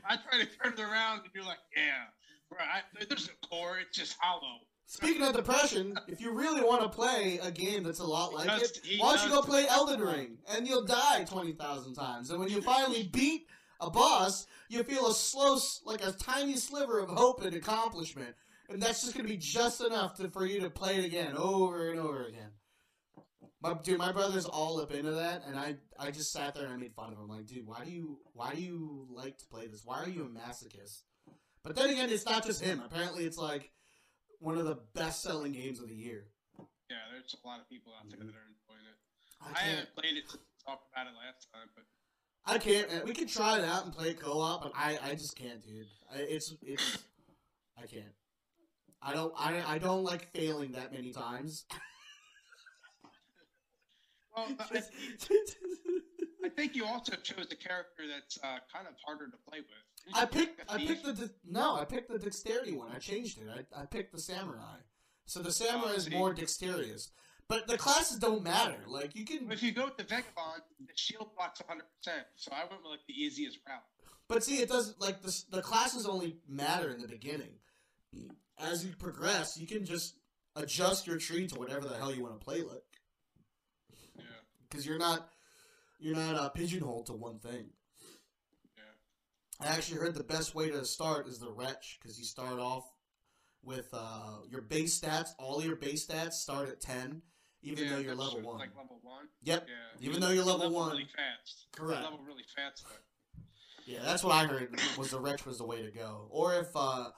I 0.08 0.16
try 0.16 0.38
to 0.44 0.46
turn 0.46 0.74
it 0.74 0.80
around, 0.80 1.20
and 1.20 1.30
you're 1.34 1.44
like, 1.44 1.58
"Yeah, 1.76 2.04
bro. 2.50 2.58
I, 2.60 3.04
there's 3.08 3.28
a 3.28 3.46
core. 3.46 3.78
It's 3.78 3.96
just 3.96 4.16
hollow." 4.20 4.60
Speaking 4.88 5.22
of 5.22 5.34
depression, 5.34 5.98
if 6.06 6.20
you 6.20 6.30
really 6.30 6.62
want 6.62 6.80
to 6.82 6.88
play 6.88 7.40
a 7.42 7.50
game 7.50 7.82
that's 7.82 7.98
a 7.98 8.04
lot 8.04 8.32
like 8.32 8.46
does- 8.46 8.70
it, 8.70 9.00
why 9.00 9.16
don't 9.16 9.24
you 9.24 9.34
go 9.34 9.42
play 9.42 9.66
Elden 9.68 10.00
Ring 10.00 10.38
and 10.48 10.66
you'll 10.66 10.84
die 10.84 11.24
twenty 11.24 11.52
thousand 11.52 11.94
times. 11.94 12.30
And 12.30 12.38
when 12.38 12.48
you 12.48 12.62
finally 12.62 13.02
beat 13.12 13.46
a 13.80 13.90
boss, 13.90 14.46
you 14.68 14.82
feel 14.84 15.08
a 15.08 15.14
slow, 15.14 15.58
like 15.84 16.06
a 16.06 16.12
tiny 16.12 16.56
sliver 16.56 17.00
of 17.00 17.08
hope 17.08 17.42
and 17.42 17.54
accomplishment, 17.54 18.34
and 18.68 18.80
that's 18.80 19.02
just 19.02 19.16
gonna 19.16 19.28
be 19.28 19.36
just 19.36 19.80
enough 19.80 20.14
to, 20.18 20.30
for 20.30 20.46
you 20.46 20.60
to 20.60 20.70
play 20.70 20.96
it 20.96 21.04
again, 21.04 21.36
over 21.36 21.90
and 21.90 21.98
over 21.98 22.24
again. 22.24 22.50
My 23.60 23.74
dude, 23.74 23.98
my 23.98 24.12
brother's 24.12 24.44
all 24.44 24.80
up 24.80 24.92
into 24.92 25.12
that, 25.12 25.42
and 25.46 25.58
I, 25.58 25.76
I 25.98 26.10
just 26.12 26.30
sat 26.30 26.54
there 26.54 26.64
and 26.66 26.74
I 26.74 26.76
made 26.76 26.94
fun 26.94 27.12
of 27.12 27.18
him. 27.18 27.26
Like, 27.26 27.46
dude, 27.46 27.66
why 27.66 27.84
do 27.84 27.90
you, 27.90 28.20
why 28.34 28.54
do 28.54 28.60
you 28.60 29.06
like 29.10 29.38
to 29.38 29.46
play 29.46 29.66
this? 29.66 29.82
Why 29.84 30.02
are 30.02 30.08
you 30.08 30.24
a 30.24 30.28
masochist? 30.28 31.02
But 31.66 31.74
then 31.74 31.90
again, 31.90 32.10
it's 32.10 32.24
not 32.24 32.46
just 32.46 32.62
him. 32.62 32.80
Apparently, 32.86 33.24
it's 33.24 33.38
like 33.38 33.72
one 34.38 34.56
of 34.56 34.66
the 34.66 34.78
best-selling 34.94 35.50
games 35.50 35.80
of 35.80 35.88
the 35.88 35.94
year. 35.94 36.28
Yeah, 36.88 36.98
there's 37.10 37.34
a 37.42 37.46
lot 37.46 37.58
of 37.58 37.68
people 37.68 37.92
out 37.98 38.08
there 38.08 38.20
that 38.20 38.24
are 38.24 38.46
enjoying 38.46 38.86
it. 38.86 38.94
I 39.42 39.50
I, 39.50 39.58
haven't 39.70 39.92
played 39.96 40.16
it 40.16 40.30
since 40.30 40.44
we 40.44 40.54
talked 40.64 40.86
about 40.92 41.08
it 41.08 41.14
last 41.18 41.48
time, 41.52 41.68
but 41.74 41.82
I 42.46 42.58
can't. 42.58 42.88
Man. 42.88 43.02
We 43.04 43.12
can 43.12 43.26
try 43.26 43.58
it 43.58 43.64
out 43.64 43.84
and 43.84 43.92
play 43.92 44.14
co-op, 44.14 44.62
but 44.62 44.70
I, 44.76 44.96
I 45.02 45.14
just 45.14 45.36
can't, 45.36 45.60
dude. 45.60 45.88
I, 46.14 46.18
it's, 46.20 46.54
it's, 46.62 46.98
I 47.76 47.86
can't. 47.86 48.14
I 49.02 49.12
don't, 49.12 49.34
I, 49.36 49.60
I 49.66 49.78
don't 49.78 50.04
like 50.04 50.32
failing 50.32 50.70
that 50.72 50.92
many 50.92 51.12
times. 51.12 51.64
well, 54.36 54.46
I, 54.60 54.82
I 56.44 56.48
think 56.50 56.76
you 56.76 56.86
also 56.86 57.16
chose 57.16 57.48
a 57.50 57.56
character 57.56 58.06
that's 58.08 58.38
uh, 58.44 58.60
kind 58.72 58.86
of 58.86 58.94
harder 59.04 59.26
to 59.26 59.36
play 59.48 59.58
with. 59.58 59.85
I 60.14 60.24
picked, 60.26 60.58
pick 60.58 60.66
I 60.68 60.78
picked 60.86 61.04
the, 61.04 61.12
de- 61.12 61.30
no, 61.48 61.76
I 61.76 61.84
picked 61.84 62.10
the 62.10 62.18
dexterity 62.18 62.72
one. 62.72 62.90
I 62.94 62.98
changed 62.98 63.38
it. 63.38 63.66
I, 63.74 63.82
I 63.82 63.86
picked 63.86 64.12
the 64.12 64.20
samurai. 64.20 64.76
So 65.26 65.40
the 65.40 65.52
samurai 65.52 65.90
Oh, 65.92 65.96
is 65.96 66.10
more 66.10 66.32
dexterous. 66.32 67.10
But 67.48 67.68
the 67.68 67.78
classes 67.78 68.18
don't 68.18 68.42
matter. 68.42 68.76
Like 68.88 69.14
you 69.14 69.24
can, 69.24 69.50
If 69.50 69.62
you 69.62 69.72
go 69.72 69.84
with 69.84 69.96
the 69.96 70.02
Vagabond, 70.04 70.62
the 70.80 70.92
shield 70.96 71.30
blocks 71.36 71.60
100%. 71.60 71.80
So 72.36 72.52
I 72.52 72.60
went 72.60 72.82
with 72.82 72.90
like 72.90 73.06
the 73.06 73.14
easiest 73.14 73.58
route. 73.66 73.82
But 74.28 74.42
see, 74.42 74.56
it 74.56 74.68
doesn't 74.68 75.00
like 75.00 75.22
the 75.22 75.44
the 75.50 75.62
classes 75.62 76.06
only 76.06 76.38
matter 76.48 76.90
in 76.90 77.00
the 77.00 77.06
beginning. 77.08 77.54
As 78.58 78.84
you 78.84 78.92
progress, 78.96 79.56
you 79.56 79.66
can 79.66 79.84
just 79.84 80.16
adjust 80.56 81.06
your 81.06 81.18
tree 81.18 81.46
to 81.46 81.58
whatever 81.58 81.86
the 81.86 81.96
hell 81.96 82.12
you 82.12 82.22
want 82.22 82.38
to 82.40 82.44
play 82.44 82.62
like, 82.62 82.82
Yeah, 84.16 84.22
because 84.68 84.84
you're 84.86 84.98
not 84.98 85.28
you're 86.00 86.16
not 86.16 86.34
uh, 86.34 86.48
pigeonholed 86.48 87.06
to 87.06 87.12
one 87.12 87.38
thing. 87.38 87.66
I 89.60 89.68
actually 89.68 90.00
heard 90.00 90.14
the 90.14 90.24
best 90.24 90.54
way 90.54 90.70
to 90.70 90.84
start 90.84 91.26
is 91.28 91.38
the 91.38 91.50
wretch, 91.50 91.98
because 92.00 92.18
you 92.18 92.24
start 92.24 92.58
off 92.58 92.84
with 93.62 93.88
uh, 93.92 94.38
your 94.48 94.60
base 94.62 95.00
stats. 95.00 95.30
All 95.38 95.62
your 95.62 95.76
base 95.76 96.06
stats 96.06 96.34
start 96.34 96.68
at 96.68 96.80
ten, 96.80 97.22
even 97.62 97.84
yeah, 97.84 97.90
though 97.90 97.98
you're 97.98 98.14
level 98.14 98.42
one. 98.42 98.58
Like 98.58 98.76
level 98.76 99.00
one. 99.02 99.26
Yep. 99.42 99.66
Yeah. 99.66 100.08
Even 100.08 100.20
though 100.20 100.30
you're 100.30 100.44
level 100.44 100.70
one. 100.70 100.90
really 100.90 101.04
fast. 101.16 101.66
Correct. 101.72 102.02
Level 102.02 102.20
really 102.26 102.44
fast. 102.54 102.84
Yeah, 103.86 104.00
that's 104.04 104.24
what 104.24 104.34
I 104.34 104.46
heard 104.46 104.78
was 104.98 105.10
the 105.10 105.20
wretch 105.20 105.46
was 105.46 105.58
the 105.58 105.66
way 105.66 105.82
to 105.82 105.90
go. 105.90 106.26
Or 106.30 106.54
if 106.54 106.68
uh 106.74 107.10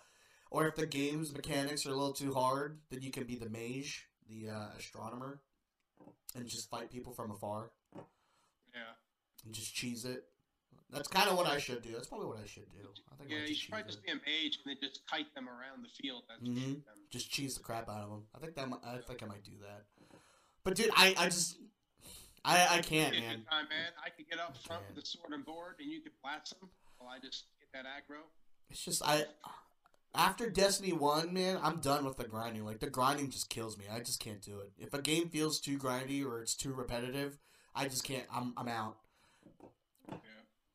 or 0.51 0.69
if 0.69 0.77
the 0.77 0.87
game's 0.87 1.33
mechanics 1.33 1.87
are 1.87 1.91
a 1.91 1.95
little 1.95 2.13
too 2.13 2.33
hard, 2.33 2.81
then 2.91 3.03
you 3.03 3.11
can 3.11 3.25
be 3.25 3.37
the 3.37 3.49
mage, 3.49 4.07
the 4.29 4.51
uh, 4.51 4.69
astronomer, 4.79 5.41
and 6.35 6.47
just 6.47 6.71
fight 6.71 6.91
people 6.91 7.13
from 7.13 7.31
afar 7.31 7.71
Yeah. 8.75 8.95
and 9.45 9.55
just 9.55 9.75
cheese 9.75 10.05
it. 10.05 10.25
That's 10.91 11.09
kind 11.09 11.29
of 11.29 11.37
what 11.37 11.47
I 11.47 11.59
should 11.59 11.83
do. 11.83 11.93
That's 11.93 12.07
probably 12.09 12.29
what 12.29 12.39
I 12.43 12.47
should 12.47 12.71
do. 12.73 12.89
I 13.13 13.17
think 13.17 13.31
Yeah, 13.31 13.39
I'll 13.39 13.49
you 13.49 13.55
should 13.55 13.71
probably 13.71 13.87
just 13.87 13.99
it. 13.99 14.05
be 14.07 14.13
a 14.13 14.15
mage 14.17 14.59
and 14.65 14.67
then 14.67 14.77
just 14.81 15.07
kite 15.07 15.35
them 15.35 15.49
around 15.49 15.85
the 15.85 15.89
field. 15.91 16.25
That's 16.29 16.41
Mhm. 16.43 16.85
them. 16.85 17.07
Just 17.11 17.31
cheese 17.31 17.57
the 17.57 17.63
crap 17.63 17.89
out 17.89 18.03
of 18.03 18.11
them. 18.11 18.27
I 18.35 18.39
think 18.39 18.55
that 18.55 18.69
I 18.85 18.99
think 19.03 19.23
I 19.23 19.27
might 19.27 19.45
do 19.45 19.59
that. 19.59 19.85
But 20.65 20.77
dude, 20.77 20.91
I 20.97 21.15
I 21.19 21.25
just 21.27 21.59
I 22.45 22.79
I 22.79 22.83
can't, 22.83 23.13
man. 23.15 23.39
good 23.41 23.49
time, 23.51 23.69
man. 23.69 23.93
I 24.03 24.09
could 24.11 24.29
get 24.29 24.39
up 24.39 24.57
front 24.57 24.83
can't. 24.83 24.95
with 24.95 25.05
the 25.05 25.09
sword 25.09 25.33
and 25.33 25.45
board, 25.45 25.77
and 25.81 25.91
you 25.91 26.01
could 26.01 26.13
blast 26.23 26.59
them 26.59 26.71
while 26.97 27.11
I 27.11 27.19
just 27.19 27.47
get 27.61 27.71
that 27.73 27.85
aggro. 27.85 28.23
It's 28.71 28.83
just 28.83 29.03
I 29.05 29.27
after 30.15 30.49
Destiny 30.49 30.93
One, 30.95 31.35
man, 31.35 31.59
I'm 31.63 31.81
done 31.81 32.05
with 32.07 32.17
the 32.17 32.25
grinding. 32.27 32.65
Like 32.65 32.81
the 32.81 32.89
grinding 32.89 33.31
just 33.31 33.51
kills 33.51 33.77
me. 33.77 33.85
I 33.91 34.01
just 34.01 34.21
can't 34.21 34.41
do 34.41 34.61
it. 34.61 34.73
If 34.79 34.95
a 34.95 35.03
game 35.03 35.29
feels 35.29 35.61
too 35.61 35.79
grindy 35.79 36.25
or 36.25 36.41
it's 36.41 36.55
too 36.55 36.73
repetitive, 36.73 37.39
I 37.75 37.85
just 37.89 38.05
can't. 38.05 38.27
I'm 38.33 38.55
I'm 38.57 38.69
out. 38.69 38.97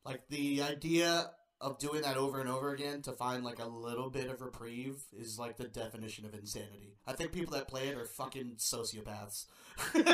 Like 0.04 0.28
the 0.28 0.62
idea 0.62 1.30
of 1.60 1.78
doing 1.78 2.02
that 2.02 2.16
over 2.18 2.40
and 2.40 2.48
over 2.48 2.72
again 2.72 3.00
to 3.02 3.12
find 3.12 3.42
like 3.42 3.58
a 3.58 3.66
little 3.66 4.10
bit 4.10 4.28
of 4.28 4.42
reprieve 4.42 5.02
is 5.18 5.38
like 5.38 5.56
the 5.56 5.64
definition 5.64 6.26
of 6.26 6.34
insanity. 6.34 6.98
I 7.06 7.14
think 7.14 7.32
people 7.32 7.54
that 7.54 7.68
play 7.68 7.88
it 7.88 7.96
are 7.96 8.04
fucking 8.04 8.56
sociopaths. 8.58 9.46
if 9.94 10.04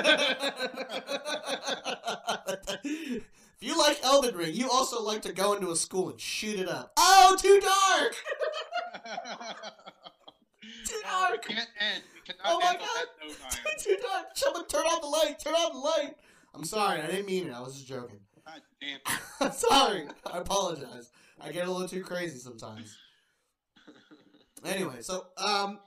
you 3.60 3.76
like 3.76 3.98
Elden 4.04 4.36
Ring, 4.36 4.54
you 4.54 4.70
also 4.70 5.02
like 5.02 5.22
to 5.22 5.32
go 5.32 5.54
into 5.54 5.72
a 5.72 5.76
school 5.76 6.10
and 6.10 6.20
shoot 6.20 6.60
it 6.60 6.68
up. 6.68 6.92
Oh, 6.96 7.36
too 7.38 7.60
dark! 7.60 8.14
Too 10.84 11.00
dark! 11.02 11.42
can't 11.46 11.68
end. 11.80 12.02
We 12.14 12.20
cannot 12.20 12.42
Oh 12.44 12.60
my 12.60 12.74
God. 12.74 12.80
that 12.80 13.06
note, 13.26 13.36
Ryan. 13.42 13.78
too 13.78 13.96
dark! 14.02 14.26
Someone 14.34 14.66
turn 14.66 14.82
off 14.82 15.00
the 15.00 15.06
light! 15.08 15.38
Turn 15.38 15.54
off 15.54 15.72
the 15.72 15.78
light! 15.78 16.16
I'm 16.54 16.64
sorry, 16.64 17.00
I 17.00 17.06
didn't 17.06 17.26
mean 17.26 17.46
it. 17.48 17.52
I 17.52 17.60
was 17.60 17.74
just 17.74 17.86
joking. 17.86 18.20
God 18.46 18.60
damn. 18.80 19.00
I'm 19.40 19.52
sorry. 19.52 20.04
I 20.30 20.38
apologize. 20.38 21.10
I 21.40 21.52
get 21.52 21.66
a 21.66 21.70
little 21.70 21.88
too 21.88 22.02
crazy 22.02 22.38
sometimes. 22.38 22.96
Anyway, 24.62 25.00
so 25.00 25.24
um, 25.38 25.78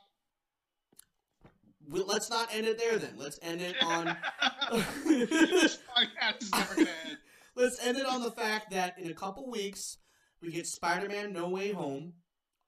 we, 1.88 2.01
let's 2.01 2.31
not 2.31 2.49
end 2.51 2.65
it 2.65 2.80
there 2.80 2.97
then. 2.97 3.13
Let's 3.17 3.38
end 3.43 3.61
it 3.61 3.75
on. 3.84 4.05
this 5.05 5.77
podcast 5.95 6.41
is 6.41 6.51
never 6.51 6.75
gonna 6.75 6.89
end. 7.07 7.17
let's 7.55 7.85
end 7.85 7.99
it 7.99 8.07
on 8.07 8.23
the 8.23 8.31
fact 8.31 8.71
that 8.71 8.97
in 8.97 9.11
a 9.11 9.13
couple 9.13 9.47
weeks 9.47 9.97
we 10.41 10.51
get 10.51 10.65
Spider-Man: 10.65 11.34
No 11.34 11.49
Way 11.49 11.71
Home 11.71 12.13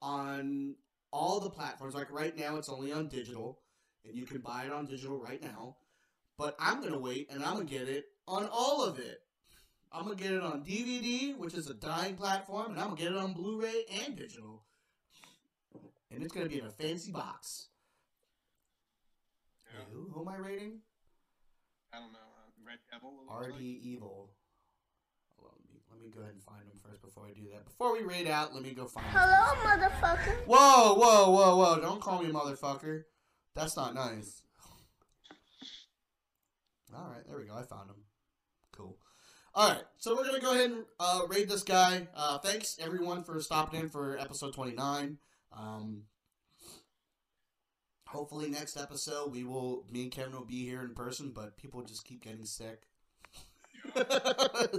on 0.00 0.76
all 1.12 1.40
the 1.40 1.50
platforms. 1.50 1.94
Like 1.94 2.12
right 2.12 2.36
now, 2.36 2.56
it's 2.56 2.68
only 2.68 2.92
on 2.92 3.08
digital, 3.08 3.60
and 4.04 4.14
you 4.14 4.26
can 4.26 4.38
buy 4.38 4.64
it 4.64 4.72
on 4.72 4.86
digital 4.86 5.18
right 5.18 5.42
now. 5.42 5.76
But 6.38 6.54
I'm 6.60 6.82
gonna 6.82 7.00
wait, 7.00 7.28
and 7.30 7.42
I'm 7.42 7.54
gonna 7.54 7.64
get 7.64 7.88
it 7.88 8.04
on 8.28 8.48
all 8.52 8.84
of 8.84 8.98
it. 8.98 9.18
I'm 9.92 10.04
gonna 10.04 10.16
get 10.16 10.32
it 10.32 10.42
on 10.42 10.62
DVD, 10.62 11.36
which 11.36 11.54
is 11.54 11.70
a 11.70 11.74
dying 11.74 12.16
platform, 12.16 12.72
and 12.72 12.80
I'm 12.80 12.88
gonna 12.88 13.00
get 13.00 13.12
it 13.12 13.18
on 13.18 13.32
Blu-ray 13.32 13.84
and 14.04 14.16
digital. 14.16 14.62
And 16.10 16.22
it's 16.22 16.32
gonna 16.32 16.48
be 16.48 16.58
in 16.58 16.66
a 16.66 16.70
fancy 16.70 17.12
box. 17.12 17.68
Yeah. 19.72 19.80
Who, 19.92 20.08
who 20.12 20.22
am 20.22 20.28
I 20.28 20.36
rating? 20.36 20.80
I 21.92 21.98
don't 21.98 22.12
know. 22.12 22.18
Uh, 22.18 22.50
Red 22.66 22.78
Devil. 22.90 23.12
RD 23.30 23.52
like. 23.52 23.60
Evil. 23.60 24.30
Hold 25.38 25.52
let 25.52 25.72
me, 25.72 25.80
let 25.90 26.00
me 26.00 26.10
go 26.14 26.20
ahead 26.20 26.34
and 26.34 26.42
find 26.42 26.62
him 26.62 26.78
first 26.82 27.02
before 27.02 27.26
I 27.26 27.32
do 27.32 27.48
that. 27.52 27.64
Before 27.64 27.92
we 27.92 28.02
raid 28.02 28.28
out, 28.28 28.54
let 28.54 28.62
me 28.62 28.72
go 28.72 28.86
find 28.86 29.06
him. 29.06 29.12
Hello, 29.14 29.54
motherfucker. 29.62 30.36
Whoa, 30.46 30.94
whoa, 30.94 31.30
whoa, 31.30 31.56
whoa. 31.56 31.80
Don't 31.80 32.00
call 32.00 32.22
me 32.22 32.30
motherfucker. 32.30 33.04
That's 33.54 33.76
not 33.76 33.94
nice. 33.94 34.42
Alright, 36.94 37.26
there 37.26 37.38
we 37.38 37.44
go. 37.44 37.54
I 37.54 37.62
found 37.62 37.90
him. 37.90 37.96
Cool. 39.56 39.64
Alright, 39.64 39.84
so 39.98 40.14
we're 40.14 40.24
going 40.24 40.34
to 40.34 40.40
go 40.40 40.52
ahead 40.52 40.70
and 40.70 40.84
uh, 41.00 41.20
raid 41.28 41.48
this 41.48 41.62
guy. 41.62 42.06
Uh, 42.14 42.38
thanks, 42.38 42.76
everyone, 42.80 43.24
for 43.24 43.40
stopping 43.40 43.80
in 43.80 43.88
for 43.88 44.18
episode 44.18 44.52
29. 44.54 45.16
Um, 45.56 46.02
hopefully, 48.06 48.50
next 48.50 48.76
episode, 48.76 49.32
we 49.32 49.44
will, 49.44 49.86
me 49.90 50.02
and 50.02 50.10
Kevin 50.12 50.32
will 50.32 50.44
be 50.44 50.64
here 50.66 50.82
in 50.82 50.94
person, 50.94 51.32
but 51.34 51.56
people 51.56 51.82
just 51.82 52.04
keep 52.04 52.22
getting 52.22 52.44
sick. 52.44 52.82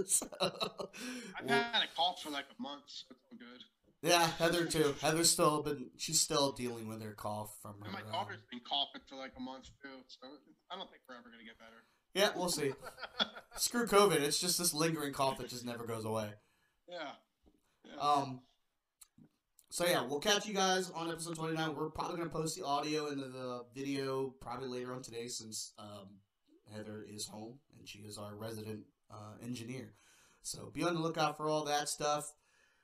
So, 0.06 0.26
I've 0.40 0.52
we'll- 1.44 1.56
had 1.56 1.82
a 1.82 1.96
cough 1.96 2.22
for 2.22 2.30
like 2.30 2.44
a 2.56 2.62
month, 2.62 2.82
so 2.86 3.06
it's 3.10 3.20
all 3.32 3.38
good. 3.38 3.62
yeah, 4.02 4.26
Heather 4.38 4.66
too. 4.66 4.94
Heather's 5.00 5.30
still 5.30 5.62
been, 5.62 5.86
she's 5.96 6.20
still 6.20 6.52
dealing 6.52 6.88
with 6.88 7.02
her 7.02 7.14
cough 7.14 7.56
from 7.62 7.76
her. 7.80 7.86
And 7.86 7.94
my 7.94 8.00
uh, 8.00 8.12
daughter's 8.12 8.42
been 8.50 8.60
coughing 8.68 9.00
for 9.08 9.16
like 9.16 9.32
a 9.36 9.40
month 9.40 9.70
too, 9.82 10.04
so 10.08 10.28
I 10.70 10.76
don't 10.76 10.90
think 10.90 11.02
we're 11.08 11.14
ever 11.16 11.30
gonna 11.30 11.44
get 11.44 11.58
better. 11.58 11.82
Yeah, 12.18 12.30
we'll 12.34 12.48
see. 12.48 12.72
Screw 13.56 13.86
COVID. 13.86 14.20
It's 14.20 14.40
just 14.40 14.58
this 14.58 14.74
lingering 14.74 15.12
cough 15.12 15.38
that 15.38 15.48
just 15.48 15.64
never 15.64 15.84
goes 15.84 16.04
away. 16.04 16.30
Yeah. 16.88 17.10
yeah. 17.84 18.00
Um. 18.00 18.40
So 19.70 19.86
yeah, 19.86 20.04
we'll 20.04 20.18
catch 20.18 20.44
you 20.44 20.52
guys 20.52 20.90
on 20.90 21.08
episode 21.10 21.36
twenty 21.36 21.54
nine. 21.54 21.76
We're 21.76 21.90
probably 21.90 22.16
gonna 22.16 22.30
post 22.30 22.58
the 22.58 22.64
audio 22.64 23.06
and 23.06 23.22
the, 23.22 23.28
the 23.28 23.64
video 23.72 24.34
probably 24.40 24.66
later 24.68 24.92
on 24.92 25.02
today 25.02 25.28
since 25.28 25.74
um, 25.78 26.08
Heather 26.74 27.06
is 27.08 27.26
home 27.26 27.60
and 27.78 27.86
she 27.86 28.00
is 28.00 28.18
our 28.18 28.34
resident 28.34 28.80
uh, 29.12 29.34
engineer. 29.40 29.92
So 30.42 30.72
be 30.74 30.82
on 30.82 30.94
the 30.94 31.00
lookout 31.00 31.36
for 31.36 31.48
all 31.48 31.66
that 31.66 31.88
stuff. 31.88 32.32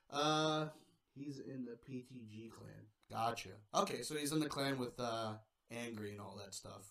Uh, 0.09 0.67
he's 1.13 1.39
in 1.39 1.65
the 1.65 1.77
PTG 1.91 2.51
clan. 2.51 2.85
Gotcha. 3.11 3.49
Okay, 3.73 4.01
so 4.01 4.15
he's 4.15 4.31
in 4.31 4.39
the 4.39 4.47
clan 4.47 4.77
with 4.77 4.97
uh, 4.97 5.33
Angry 5.71 6.11
and 6.11 6.21
all 6.21 6.39
that 6.41 6.53
stuff. 6.53 6.87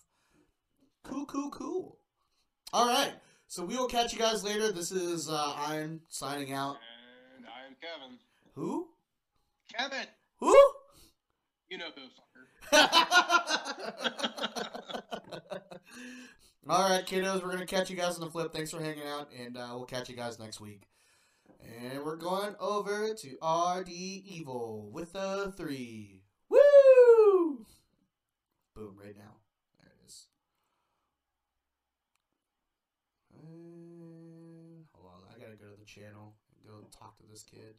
Cool, 1.03 1.25
cool, 1.25 1.49
cool. 1.49 1.99
All 2.73 2.87
right. 2.87 3.13
So 3.47 3.63
we 3.63 3.75
will 3.77 3.87
catch 3.87 4.11
you 4.13 4.19
guys 4.19 4.43
later. 4.43 4.71
This 4.71 4.91
is 4.91 5.29
uh, 5.29 5.53
Iron 5.67 6.01
signing 6.09 6.51
out. 6.53 6.77
and 7.37 7.45
I 7.45 7.67
am 7.67 7.75
Kevin. 7.81 8.17
Who? 8.55 8.87
Kevin, 9.77 10.07
Who? 10.39 10.55
you 11.69 11.77
know 11.77 11.87
who, 11.95 12.77
fucker. 12.77 12.89
All 16.67 16.89
right, 16.89 17.05
kiddos, 17.05 17.43
we're 17.43 17.51
gonna 17.51 17.65
catch 17.65 17.89
you 17.89 17.95
guys 17.95 18.15
on 18.15 18.21
the 18.21 18.31
flip. 18.31 18.53
Thanks 18.53 18.71
for 18.71 18.79
hanging 18.81 19.05
out, 19.07 19.29
and 19.37 19.57
uh, 19.57 19.69
we'll 19.73 19.85
catch 19.85 20.09
you 20.09 20.15
guys 20.15 20.39
next 20.39 20.59
week. 20.59 20.87
And 21.81 22.03
we're 22.03 22.15
going 22.15 22.55
over 22.59 23.13
to 23.13 23.27
RD 23.79 23.89
Evil 23.89 24.89
with 24.91 25.13
a 25.15 25.51
three. 25.51 26.23
Woo! 26.49 27.65
Boom! 28.75 28.95
Right 29.03 29.15
now, 29.17 29.35
there 29.79 29.91
it 29.91 30.05
is. 30.07 30.27
And 33.33 34.85
hold 34.93 35.07
on, 35.13 35.21
I 35.35 35.39
gotta 35.39 35.55
go 35.57 35.65
to 35.69 35.79
the 35.79 35.84
channel 35.95 36.33
and 36.49 36.71
go 36.71 36.87
talk 36.97 37.17
to 37.17 37.23
this 37.31 37.43
kid. 37.43 37.75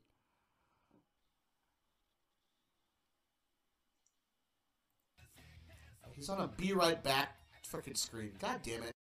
He's 6.15 6.31
on 6.31 6.41
a 6.41 6.49
be 6.49 6.73
right 6.73 7.03
back 7.03 7.37
freaking 7.71 7.97
screen. 7.97 8.33
God 8.41 8.61
damn 8.63 8.83
it. 8.85 8.96